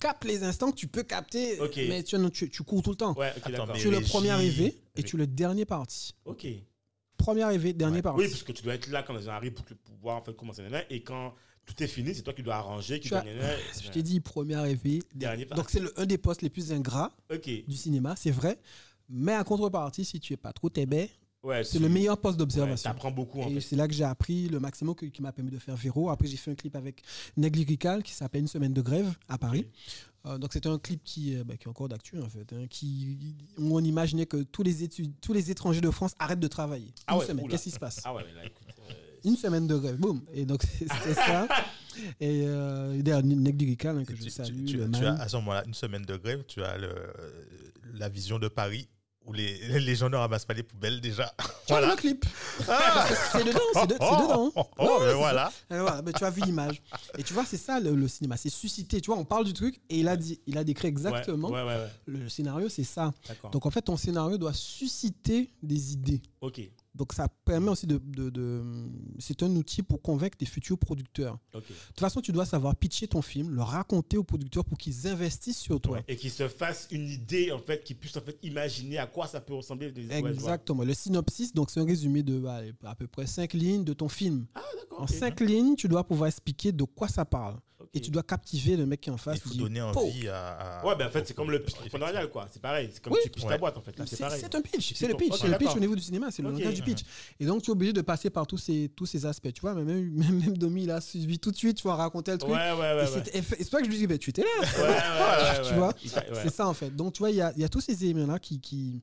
captes 0.00 0.24
les 0.24 0.42
instants 0.42 0.72
que 0.72 0.76
tu 0.76 0.88
peux 0.88 1.04
capter, 1.04 1.60
Ok. 1.60 1.76
mais 1.88 2.02
tu, 2.02 2.16
tu, 2.32 2.50
tu 2.50 2.62
cours 2.64 2.82
tout 2.82 2.90
le 2.90 2.96
temps. 2.96 3.14
Ouais, 3.16 3.32
ok, 3.36 3.42
Attends, 3.54 3.72
tu 3.74 3.86
es 3.86 3.90
le 3.92 4.00
premier 4.00 4.30
arrivé 4.30 4.76
et 4.96 5.02
tu 5.04 5.14
es 5.16 5.18
le 5.20 5.26
dernier 5.28 5.66
parti. 5.66 6.14
Ok. 6.24 6.46
Premier 7.16 7.42
arrivé, 7.42 7.72
dernier 7.74 7.96
Ouais. 7.96 8.02
parti. 8.02 8.20
Oui, 8.22 8.28
parce 8.28 8.42
que 8.42 8.52
tu 8.52 8.62
dois 8.64 8.74
être 8.74 8.88
là 8.88 9.02
quand 9.04 9.14
les 9.14 9.22
gens 9.22 9.30
arrivent 9.32 9.52
pour, 9.54 9.64
que- 9.64 9.74
pour 9.74 9.94
voir 10.02 10.16
en 10.16 10.20
fait 10.20 10.34
nanana, 10.58 10.82
Et 10.90 11.02
quand 11.02 11.34
tout 11.66 11.82
est 11.82 11.86
fini, 11.88 12.14
c'est 12.14 12.22
toi 12.22 12.32
qui 12.32 12.42
dois 12.42 12.54
arranger, 12.54 13.00
qui 13.00 13.08
dois. 13.10 13.22
Je 13.82 13.90
t'ai 13.90 14.02
dit 14.02 14.20
premier 14.20 14.54
arrivé. 14.54 15.02
Dernier. 15.14 15.44
Donc, 15.46 15.68
c'est 15.68 15.82
un 15.98 16.06
des 16.06 16.18
postes 16.18 16.42
les 16.42 16.50
plus 16.50 16.72
ingrats 16.72 17.12
du 17.66 17.76
cinéma, 17.76 18.14
c'est 18.16 18.30
vrai. 18.30 18.58
Mais 19.08 19.32
à 19.34 19.44
contrepartie, 19.44 20.04
si 20.04 20.18
tu 20.20 20.32
es 20.32 20.36
pas 20.36 20.52
trop 20.52 20.68
tébé, 20.70 21.10
Ouais, 21.42 21.62
c'est 21.62 21.76
tu- 21.76 21.82
le 21.84 21.88
meilleur 21.88 22.18
poste 22.18 22.34
ouais, 22.34 22.38
d'observation. 22.40 22.90
T'apprends 22.90 23.12
beaucoup 23.12 23.40
en 23.40 23.48
Et 23.50 23.60
c'est 23.60 23.76
là 23.76 23.86
que 23.86 23.94
j'ai 23.94 24.02
appris 24.02 24.48
le 24.48 24.58
maximum 24.58 24.96
que- 24.96 25.06
qui 25.06 25.22
m'a 25.22 25.30
permis 25.30 25.50
de 25.52 25.58
faire 25.60 25.76
Véro. 25.76 26.10
Après, 26.10 26.26
j'ai 26.26 26.36
fait 26.36 26.50
un 26.50 26.56
clip 26.56 26.74
avec 26.74 27.02
Neg 27.36 27.54
Lyrical 27.54 28.02
qui 28.02 28.12
s'appelle 28.14 28.40
Une 28.40 28.48
semaine 28.48 28.72
de 28.72 28.82
grève 28.82 29.14
à 29.28 29.38
Paris. 29.38 29.68
Euh, 30.24 30.38
donc, 30.38 30.52
c'était 30.52 30.68
un 30.68 30.78
clip 30.80 31.04
qui, 31.04 31.36
euh, 31.36 31.44
bah, 31.44 31.56
qui 31.56 31.64
est 31.66 31.68
encore 31.68 31.88
d'actu, 31.88 32.18
en 32.20 32.28
fait. 32.28 32.52
hein, 32.52 32.66
qui, 32.68 33.36
où 33.58 33.76
on 33.76 33.84
imaginait 33.84 34.26
que 34.26 34.38
tous 34.42 34.64
les, 34.64 34.82
études, 34.82 35.12
tous 35.20 35.32
les 35.32 35.52
étrangers 35.52 35.80
de 35.80 35.90
France 35.92 36.14
arrêtent 36.18 36.40
de 36.40 36.48
travailler. 36.48 36.92
Ah 37.06 37.12
Une 37.14 37.20
ouais, 37.20 37.26
semaine, 37.26 37.48
qu'est-ce 37.48 37.62
qui 37.64 37.70
se 37.70 37.78
passe? 37.78 38.00
Ah 38.04 38.12
ouais, 38.12 38.24
là, 38.34 38.44
écoute. 38.44 38.65
Une 39.26 39.36
semaine 39.36 39.66
de 39.66 39.76
grève, 39.76 39.96
boum. 39.96 40.22
Et 40.32 40.44
donc, 40.46 40.62
c'était 40.78 41.14
ça. 41.14 41.46
Et 42.20 42.44
euh, 42.46 43.00
d'ailleurs, 43.02 43.22
Neg 43.22 43.60
Lyrical, 43.60 43.98
hein, 43.98 44.04
que 44.04 44.12
Tu, 44.12 44.24
je 44.24 44.28
salue. 44.28 44.64
tu- 44.66 44.82
as 45.06 45.12
à 45.20 45.28
ce 45.28 45.36
moment-là 45.36 45.64
une 45.66 45.74
semaine 45.74 46.02
de 46.02 46.16
grève, 46.16 46.44
tu 46.46 46.62
as 46.62 46.76
le, 46.78 46.94
la 47.94 48.08
vision 48.08 48.38
de 48.38 48.48
Paris 48.48 48.88
où 49.24 49.32
les, 49.32 49.80
les 49.80 49.94
gens 49.96 50.08
ne 50.08 50.14
ramassent 50.16 50.44
pas 50.44 50.54
les 50.54 50.62
poubelles 50.62 51.00
déjà. 51.00 51.34
Tu 51.66 51.72
vois 51.72 51.80
voilà. 51.80 51.94
le 51.94 51.96
clip 52.00 52.24
C'est 52.60 52.64
dedans, 53.44 53.58
c'est 53.72 53.86
de- 53.88 53.92
c'est 53.94 54.22
dedans. 54.22 54.52
Oh, 54.54 54.60
Ouais, 54.60 54.64
oh, 54.78 55.00
ouais, 55.00 55.06
ben 55.06 55.14
voilà. 55.16 55.52
Voilà, 55.68 56.00
ben, 56.02 56.12
tu 56.12 56.22
as 56.24 56.30
vu 56.30 56.42
l'image. 56.42 56.80
Et 57.18 57.24
tu 57.24 57.32
vois, 57.34 57.44
c'est 57.44 57.56
ça 57.56 57.80
le, 57.80 57.92
le 57.96 58.06
cinéma, 58.06 58.36
c'est 58.36 58.50
susciter. 58.50 59.00
Tu 59.00 59.10
vois, 59.10 59.18
on 59.18 59.24
parle 59.24 59.44
du 59.44 59.52
truc 59.52 59.80
et 59.90 59.98
il 59.98 60.06
a, 60.06 60.16
dit, 60.16 60.38
il 60.46 60.56
a 60.58 60.62
décrit 60.62 60.86
exactement 60.86 61.48
Ouais, 61.50 61.62
ouais, 61.62 61.66
ouais. 61.66 61.74
ouais. 61.74 61.88
le 62.06 62.28
scénario, 62.28 62.68
c'est 62.68 62.84
ça. 62.84 63.12
Donc 63.50 63.66
en 63.66 63.70
fait, 63.72 63.82
ton 63.82 63.96
scénario 63.96 64.38
doit 64.38 64.52
susciter 64.52 65.50
des 65.60 65.92
idées. 65.94 66.22
Ok. 66.40 66.60
Donc 66.96 67.12
ça 67.12 67.28
permet 67.44 67.68
aussi 67.70 67.86
de... 67.86 67.98
de- 67.98 68.30
de- 68.30 68.62
c'est 69.18 69.42
un 69.42 69.54
outil 69.54 69.82
pour 69.82 70.00
convaincre 70.02 70.36
des 70.38 70.46
futurs 70.46 70.78
producteurs. 70.78 71.38
De 71.52 71.60
toute 71.60 72.00
façon, 72.00 72.20
tu 72.20 72.32
dois 72.32 72.46
savoir 72.46 72.74
pitcher 72.74 73.06
ton 73.06 73.22
film, 73.22 73.50
le 73.50 73.62
raconter 73.62 74.16
aux 74.16 74.24
producteurs 74.24 74.64
pour 74.64 74.78
qu'ils 74.78 75.06
investissent 75.06 75.58
sur 75.58 75.80
toi. 75.80 75.98
Ouais. 75.98 76.04
Et 76.08 76.16
qu'ils 76.16 76.30
se 76.30 76.48
fassent 76.48 76.88
une 76.90 77.08
idée 77.08 77.52
en 77.52 77.58
fait, 77.58 77.84
qu'ils 77.84 77.96
puissent 77.96 78.16
en 78.16 78.20
fait 78.22 78.38
imaginer 78.42 78.98
à 78.98 79.06
quoi 79.06 79.26
ça 79.26 79.40
peut 79.40 79.54
ressembler. 79.54 79.92
Des... 79.92 80.10
Exactement. 80.10 80.82
Le 80.84 80.94
synopsis, 80.94 81.52
donc 81.52 81.70
c'est 81.70 81.80
un 81.80 81.84
résumé 81.84 82.22
de 82.22 82.38
bah, 82.38 82.60
à 82.84 82.94
peu 82.94 83.06
près 83.06 83.26
5 83.26 83.52
lignes 83.52 83.84
de 83.84 83.92
ton 83.92 84.08
film. 84.08 84.46
Ah. 84.54 84.62
En 84.98 85.02
ok. 85.04 85.10
5 85.10 85.40
lignes, 85.40 85.76
tu 85.76 85.88
dois 85.88 86.04
pouvoir 86.04 86.28
expliquer 86.28 86.72
de 86.72 86.84
quoi 86.84 87.08
ça 87.08 87.24
parle. 87.24 87.56
Et 87.94 88.00
tu 88.00 88.10
dois 88.10 88.22
captiver 88.22 88.76
le 88.76 88.84
mec 88.86 89.00
qui 89.00 89.08
est 89.08 89.12
en 89.12 89.16
face. 89.16 89.38
Il 89.44 89.50
faut 89.52 89.54
donner 89.54 89.80
envie 89.80 90.28
à. 90.28 90.80
à- 90.80 90.86
Ouais, 90.86 90.94
ben 90.96 91.06
en 91.06 91.10
fait, 91.10 91.26
c'est 91.26 91.34
comme 91.34 91.50
le 91.50 91.62
pitch 91.62 91.76
entrepreneurial 91.76 92.28
quoi. 92.30 92.48
C'est 92.52 92.60
pareil. 92.60 92.90
C'est 92.92 93.02
comme 93.02 93.12
Oui. 93.14 93.20
tu 93.24 93.30
pitches 93.30 93.44
ta 93.44 93.50
Ouais. 93.50 93.58
boîte 93.58 93.76
en 93.76 93.80
fait. 93.82 93.98
Là, 93.98 94.04
c'est 94.06 94.16
C'est 94.16 94.22
pareil. 94.24 94.40
c'est 94.40 94.54
un 94.54 94.60
pitch, 94.60 94.94
C'est 94.94 95.08
le 95.08 95.14
pitch, 95.14 95.34
c'est 95.40 95.48
le 95.48 95.56
pitch 95.58 95.74
au 95.74 95.80
niveau 95.80 95.94
du 95.96 96.02
cinéma, 96.02 96.30
c'est 96.30 96.42
le 96.42 96.50
langage 96.50 96.74
du 96.74 96.82
pitch. 96.82 97.00
Et 97.40 97.46
donc 97.46 97.62
tu 97.62 97.70
es 97.70 97.72
obligé 97.72 97.92
de 97.92 98.00
passer 98.02 98.30
par 98.30 98.46
tous 98.46 98.58
ces, 98.58 98.90
tous 98.94 99.06
ces 99.06 99.24
aspects, 99.26 99.52
tu 99.52 99.60
vois, 99.60 99.74
même, 99.74 99.86
même, 100.12 100.40
même 100.40 100.56
Domi, 100.58 100.84
il 100.84 100.90
a 100.90 101.00
suivi 101.00 101.38
tout 101.38 101.50
de 101.50 101.56
suite, 101.56 101.76
tu 101.78 101.82
vois, 101.84 101.96
raconter 101.96 102.32
le 102.32 102.38
truc. 102.38 102.52
ouais, 102.52 102.72
ouais. 102.72 102.78
ouais. 102.78 103.06
c'est- 103.06 103.70
pas 103.70 103.78
que 103.78 103.84
je 103.84 103.90
lui 103.90 103.98
dis, 103.98 104.06
bah, 104.06 104.18
tu 104.18 104.30
étais 104.30 104.42
là, 104.42 104.48
Ouais, 104.60 104.66
ouais, 104.82 104.88
ouais, 104.88 105.62
tu 105.62 105.70
ouais. 105.72 105.78
vois. 105.78 105.92
T'a- 105.92 106.42
c'est 106.42 106.54
ça 106.54 106.66
en 106.68 106.74
fait. 106.74 106.94
Donc 106.94 107.12
tu 107.14 107.20
vois, 107.20 107.30
il 107.30 107.36
y 107.36 107.40
a, 107.40 107.52
il 107.56 107.62
y 107.62 107.64
a 107.64 107.68
tous 107.68 107.80
ces 107.80 108.04
éléments-là 108.04 108.38
qui, 108.38 108.60
qui, 108.60 109.02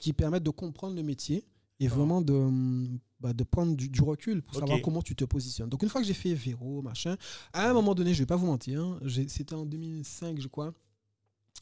qui 0.00 0.12
permettent 0.12 0.42
de 0.42 0.50
comprendre 0.50 0.94
le 0.96 1.02
métier 1.02 1.44
et 1.80 1.88
vraiment 1.88 2.20
de, 2.20 2.88
bah, 3.20 3.32
de 3.32 3.44
prendre 3.44 3.74
du, 3.76 3.88
du 3.88 4.00
recul 4.02 4.42
pour 4.42 4.56
savoir 4.56 4.80
comment 4.82 5.02
tu 5.02 5.14
te 5.16 5.24
positionnes. 5.24 5.68
Donc 5.68 5.82
une 5.82 5.88
fois 5.88 6.00
que 6.00 6.06
j'ai 6.06 6.14
fait 6.14 6.34
Véro, 6.34 6.82
machin, 6.82 7.16
à 7.52 7.68
un 7.68 7.72
moment 7.72 7.94
donné, 7.94 8.14
je 8.14 8.20
vais 8.20 8.26
pas 8.26 8.36
vous 8.36 8.46
mentir, 8.46 8.80
hein, 8.82 8.98
c'était 9.28 9.54
en 9.54 9.64
2005, 9.66 10.40
je 10.40 10.48
crois. 10.48 10.72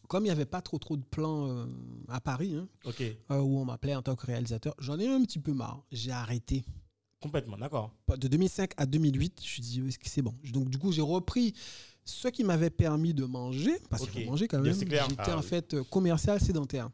Comme 0.09 0.25
il 0.25 0.29
n'y 0.29 0.31
avait 0.33 0.45
pas 0.47 0.61
trop 0.63 0.79
trop 0.79 0.97
de 0.97 1.05
plans 1.05 1.49
euh, 1.49 1.67
à 2.09 2.21
Paris, 2.21 2.55
hein, 2.57 2.67
euh, 3.31 3.39
où 3.41 3.59
on 3.59 3.65
m'appelait 3.65 3.95
en 3.95 4.03
tant 4.03 4.17
que 4.17 4.27
réalisateur, 4.27 4.75
j'en 4.79 4.99
ai 4.99 5.07
un 5.07 5.23
petit 5.25 5.39
peu 5.39 5.53
marre. 5.53 5.83
J'ai 5.93 6.11
arrêté. 6.11 6.65
Complètement, 7.21 7.57
d'accord. 7.57 7.95
De 8.19 8.27
2005 8.27 8.73
à 8.77 8.85
2008, 8.85 9.35
je 9.39 9.43
me 9.43 9.47
suis 9.47 9.63
dit, 9.63 9.81
est-ce 9.87 9.99
que 9.99 10.09
c'est 10.09 10.23
bon? 10.23 10.35
Donc, 10.53 10.69
du 10.71 10.79
coup, 10.79 10.91
j'ai 10.91 11.03
repris 11.03 11.55
ce 12.05 12.27
qui 12.29 12.43
m'avait 12.43 12.69
permis 12.71 13.15
de 13.15 13.25
manger, 13.25 13.79
parce 13.89 14.03
Ok. 14.03 14.11
qu'il 14.11 14.25
faut 14.25 14.31
manger 14.31 14.49
quand 14.49 14.61
même. 14.61 14.75
J'étais 14.75 14.99
Ah 15.19 15.37
en 15.37 15.41
oui. 15.41 15.47
fait 15.47 15.77
commercial 15.89 16.41
sédentaire. 16.41 16.91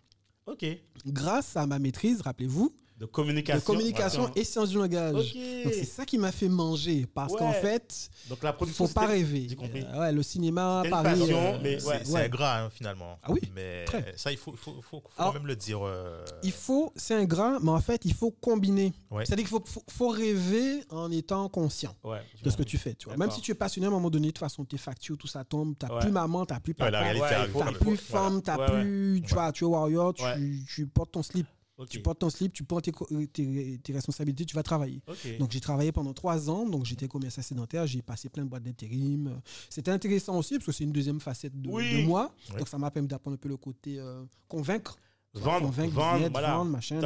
Ok. 0.47 0.67
Grâce 1.07 1.57
à 1.57 1.67
ma 1.67 1.79
maîtrise, 1.79 2.21
rappelez-vous, 2.21 2.75
De 2.99 3.07
communication. 3.07 3.61
de 3.61 3.65
communication 3.65 4.31
et 4.35 4.43
sciences 4.43 4.71
du 4.71 4.77
langage. 4.79 5.15
Donc, 5.15 5.73
c'est 5.73 5.85
ça 5.85 6.05
qui 6.05 6.19
m'a 6.19 6.33
fait 6.33 6.49
manger, 6.49 7.07
parce 7.15 7.33
Ouais. 7.33 7.39
qu'en 7.39 7.53
fait, 7.53 8.11
Donc 8.29 8.43
la 8.43 8.53
production. 8.53 8.87
faut 8.89 8.93
pas 8.93 9.07
rêver. 9.07 9.47
Euh, 9.63 10.01
ouais, 10.01 10.13
le 10.13 10.23
cinéma, 10.25 10.83
Paris. 10.91 11.21
euh, 11.31 11.59
mais 11.63 11.79
C'est 11.79 11.87
ouais. 11.87 12.01
c'est 12.05 12.13
ouais. 12.13 12.25
ingrat 12.25 12.63
hein, 12.65 12.71
finalement. 12.71 13.17
Ah 13.23 13.31
oui, 13.31 13.41
Mais 13.55 13.85
très. 13.85 14.15
ça, 14.17 14.33
il 14.33 14.37
faut, 14.37 14.51
il 14.53 14.59
faut, 14.59 14.73
faut, 14.83 14.83
faut 14.83 15.03
Alors, 15.17 15.33
quand 15.33 15.39
même 15.39 15.47
le 15.47 15.55
dire. 15.55 15.79
euh, 15.87 16.25
Il 16.43 16.51
faut, 16.51 16.93
c'est 16.97 17.15
ingrat, 17.15 17.59
mais 17.63 17.71
en 17.71 17.81
fait, 17.81 18.05
il 18.05 18.15
faut 18.15 18.33
combiner. 18.33 18.93
C'est-à-dire 19.25 19.47
qu'il 19.47 19.47
faut, 19.47 19.65
faut, 19.89 20.09
rêver 20.09 20.83
en 20.91 21.11
étant 21.13 21.49
conscient. 21.49 21.95
De 22.43 22.51
ce 22.51 22.57
que 22.57 22.65
tu 22.65 22.79
fais. 22.79 22.95
Tu 22.95 23.07
vois. 23.09 23.17
Même 23.17 23.31
si 23.31 23.41
tu 23.41 23.53
es 23.53 23.55
passionné, 23.55 23.87
à 23.87 23.91
un 23.91 23.93
moment 23.93 24.11
donné, 24.11 24.27
de 24.27 24.33
toute 24.33 24.39
façon, 24.41 24.65
tes 24.65 24.77
factures, 24.79 25.17
tout 25.17 25.27
ça 25.29 25.45
tombe. 25.45 25.75
Tu 25.79 25.87
n'as 25.87 25.95
Ouais. 25.95 26.01
plus 26.01 26.11
maman, 26.11 26.45
tu 26.47 26.53
n'as 26.53 26.61
plus 26.61 26.75
papa, 26.75 26.91
n'as 26.91 27.73
plus 27.79 27.97
femme, 27.97 28.41
n'as 28.45 28.59
plus. 28.71 29.23
Tu, 29.27 29.35
vois, 29.35 29.53
tu 29.53 29.65
es 29.65 29.67
warrior, 29.69 30.15
tu 30.15 30.87
portes 30.89 31.13
ton 31.13 31.23
slip. 31.23 31.47
Tu 31.87 32.01
portes 32.01 32.19
ton 32.19 32.31
slip, 32.31 32.53
tu 32.53 32.65
prends 32.65 32.81
tes, 32.81 32.91
euh, 33.13 33.27
tes, 33.27 33.79
tes 33.83 33.93
responsabilités, 33.93 34.45
tu 34.45 34.55
vas 34.57 34.63
travailler. 34.63 35.01
Donc 35.39 35.53
j'ai 35.53 35.61
travaillé 35.61 35.93
pendant 35.93 36.13
trois 36.13 36.51
ans, 36.51 36.69
donc 36.69 36.85
j'étais 36.85 37.07
commercial 37.09 37.45
sédentaire, 37.45 37.87
j'ai 37.87 38.03
passé 38.03 38.29
plein 38.29 38.45
de 38.45 38.49
boîtes 38.49 38.65
d'intérim. 38.65 39.29
Euh, 39.29 39.35
C'était 39.71 39.91
intéressant 39.93 40.37
aussi 40.39 40.55
parce 40.55 40.67
que 40.67 40.73
c'est 40.73 40.85
une 40.85 40.93
deuxième 40.93 41.21
facette 41.21 41.61
de, 41.61 41.69
Oui. 41.69 42.03
de 42.03 42.07
moi. 42.07 42.35
Ouais. 42.53 42.59
Donc 42.59 42.69
ça 42.69 42.79
m'a 42.79 42.91
permis 42.91 43.09
d'apprendre 43.09 43.35
un 43.35 43.39
peu 43.39 43.49
le 43.49 43.57
côté 43.57 43.99
euh, 43.99 44.25
convaincre. 44.49 44.97
Vendre, 45.35 45.67
convaincre, 45.67 45.95
vendre, 45.95 46.13
business, 46.15 46.33
voilà. 46.33 46.57
vendre, 46.57 46.71
machin. 46.71 47.01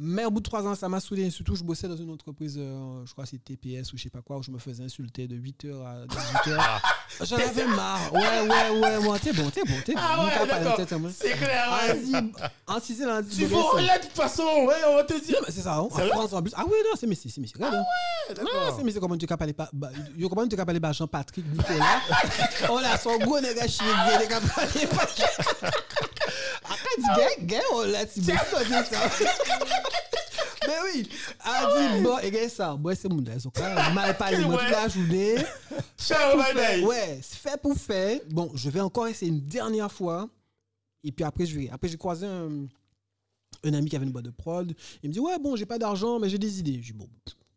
Mais 0.00 0.24
au 0.24 0.30
bout 0.30 0.38
de 0.38 0.44
trois 0.44 0.64
ans, 0.64 0.76
ça 0.76 0.88
m'a 0.88 1.00
saoulé. 1.00 1.28
Surtout, 1.28 1.56
je 1.56 1.64
bossais 1.64 1.88
dans 1.88 1.96
une 1.96 2.10
entreprise, 2.10 2.54
euh, 2.56 3.04
je 3.04 3.10
crois 3.10 3.24
que 3.24 3.30
c'était 3.30 3.56
TPS 3.56 3.92
ou 3.92 3.96
je 3.96 4.04
sais 4.04 4.10
pas 4.10 4.22
quoi, 4.22 4.36
où 4.38 4.42
je 4.44 4.52
me 4.52 4.58
faisais 4.58 4.84
insulter 4.84 5.26
de 5.26 5.34
8h 5.34 5.84
à 5.84 6.06
18h. 6.06 6.80
J'en 7.24 7.36
avais 7.36 7.66
marre. 7.66 8.12
Ouais, 8.14 8.20
ouais, 8.48 8.78
ouais. 8.80 9.00
Moi, 9.00 9.18
t'es 9.18 9.32
bon, 9.32 9.50
t'es 9.50 9.62
bon, 9.64 9.74
t'es 9.84 9.94
bon. 9.94 10.00
Ah 10.00 10.24
ouais. 10.24 11.10
C'est 11.10 11.32
clair, 11.32 11.66
Ah, 11.68 11.86
ouais. 11.88 11.94
vas-y, 11.94 12.32
En 12.68 12.80
Cicé, 12.80 13.06
là, 13.06 13.22
Tu 13.28 13.46
faut 13.48 13.76
là 13.78 13.98
de 13.98 14.04
toute 14.04 14.12
façon, 14.14 14.44
ouais, 14.66 14.76
on 14.88 14.94
va 14.94 15.02
te 15.02 15.18
dire. 15.24 15.40
C'est 15.48 15.62
ça, 15.62 15.74
hein. 15.74 15.80
en 15.80 15.88
France 15.90 16.32
en 16.32 16.42
plus. 16.42 16.52
Ah 16.56 16.62
oui, 16.64 16.76
non, 16.84 16.96
c'est 16.96 17.08
Messi, 17.08 17.28
c'est 17.28 17.40
Messi. 17.40 17.54
Regarde, 17.54 17.74
hein. 17.74 17.84
Ouais, 18.28 18.34
Non, 18.36 18.44
d'accord. 18.44 18.74
c'est 18.78 18.84
Messi, 18.84 19.00
comment 19.00 19.16
tu 19.16 19.26
capales 19.26 19.52
pas. 19.52 19.68
Bah, 19.72 19.90
yo, 20.16 20.28
comment 20.28 20.46
tu 20.46 20.54
capales 20.54 20.80
pas 20.80 20.92
Jean-Patrick, 20.92 21.44
Nicolas. 21.50 22.00
On 22.70 22.76
a 22.78 22.96
son 22.98 23.18
gros 23.18 23.40
gay, 23.40 23.52
les 23.52 24.28
capales 24.28 24.88
pas. 24.90 25.68
Dit, 26.98 27.06
gay, 27.16 27.44
gay, 27.46 27.60
on 27.72 27.82
l'a 27.82 28.04
dit, 28.04 28.22
mais 28.26 28.34
ça. 28.36 29.10
Mais 30.66 30.74
oui, 30.84 31.08
a 31.40 31.96
dit, 31.96 32.02
bon, 32.02 32.18
et 32.18 32.30
gay, 32.30 32.48
ça, 32.48 32.74
bon, 32.74 32.94
c'est 32.94 33.08
mon 33.08 33.22
gars, 33.22 33.36
même, 33.58 33.94
mal 33.94 34.16
parlé, 34.18 34.38
moi, 34.44 34.58
toute 34.58 34.70
la 34.70 34.88
journée. 34.88 35.36
Ouais, 36.84 37.20
c'est 37.22 37.38
fait 37.38 37.60
pour 37.60 37.74
faire. 37.74 38.20
Bon, 38.30 38.50
je 38.54 38.68
vais 38.68 38.80
encore 38.80 39.06
essayer 39.08 39.30
une 39.30 39.40
dernière 39.40 39.90
fois. 39.90 40.28
Et 41.02 41.10
puis 41.12 41.24
après, 41.24 41.46
je 41.46 41.58
vais. 41.58 41.70
Après, 41.70 41.88
j'ai 41.88 41.96
croisé 41.96 42.26
un, 42.26 42.66
un 43.64 43.74
ami 43.74 43.88
qui 43.88 43.96
avait 43.96 44.04
une 44.04 44.12
boîte 44.12 44.26
de 44.26 44.30
prod. 44.30 44.74
Il 45.02 45.08
me 45.08 45.14
dit 45.14 45.20
Ouais, 45.20 45.38
bon, 45.38 45.56
j'ai 45.56 45.66
pas 45.66 45.78
d'argent, 45.78 46.18
mais 46.18 46.28
j'ai 46.28 46.38
des 46.38 46.58
idées. 46.58 46.80
Je 46.82 46.92
dis 46.92 46.98
Bon, 46.98 47.08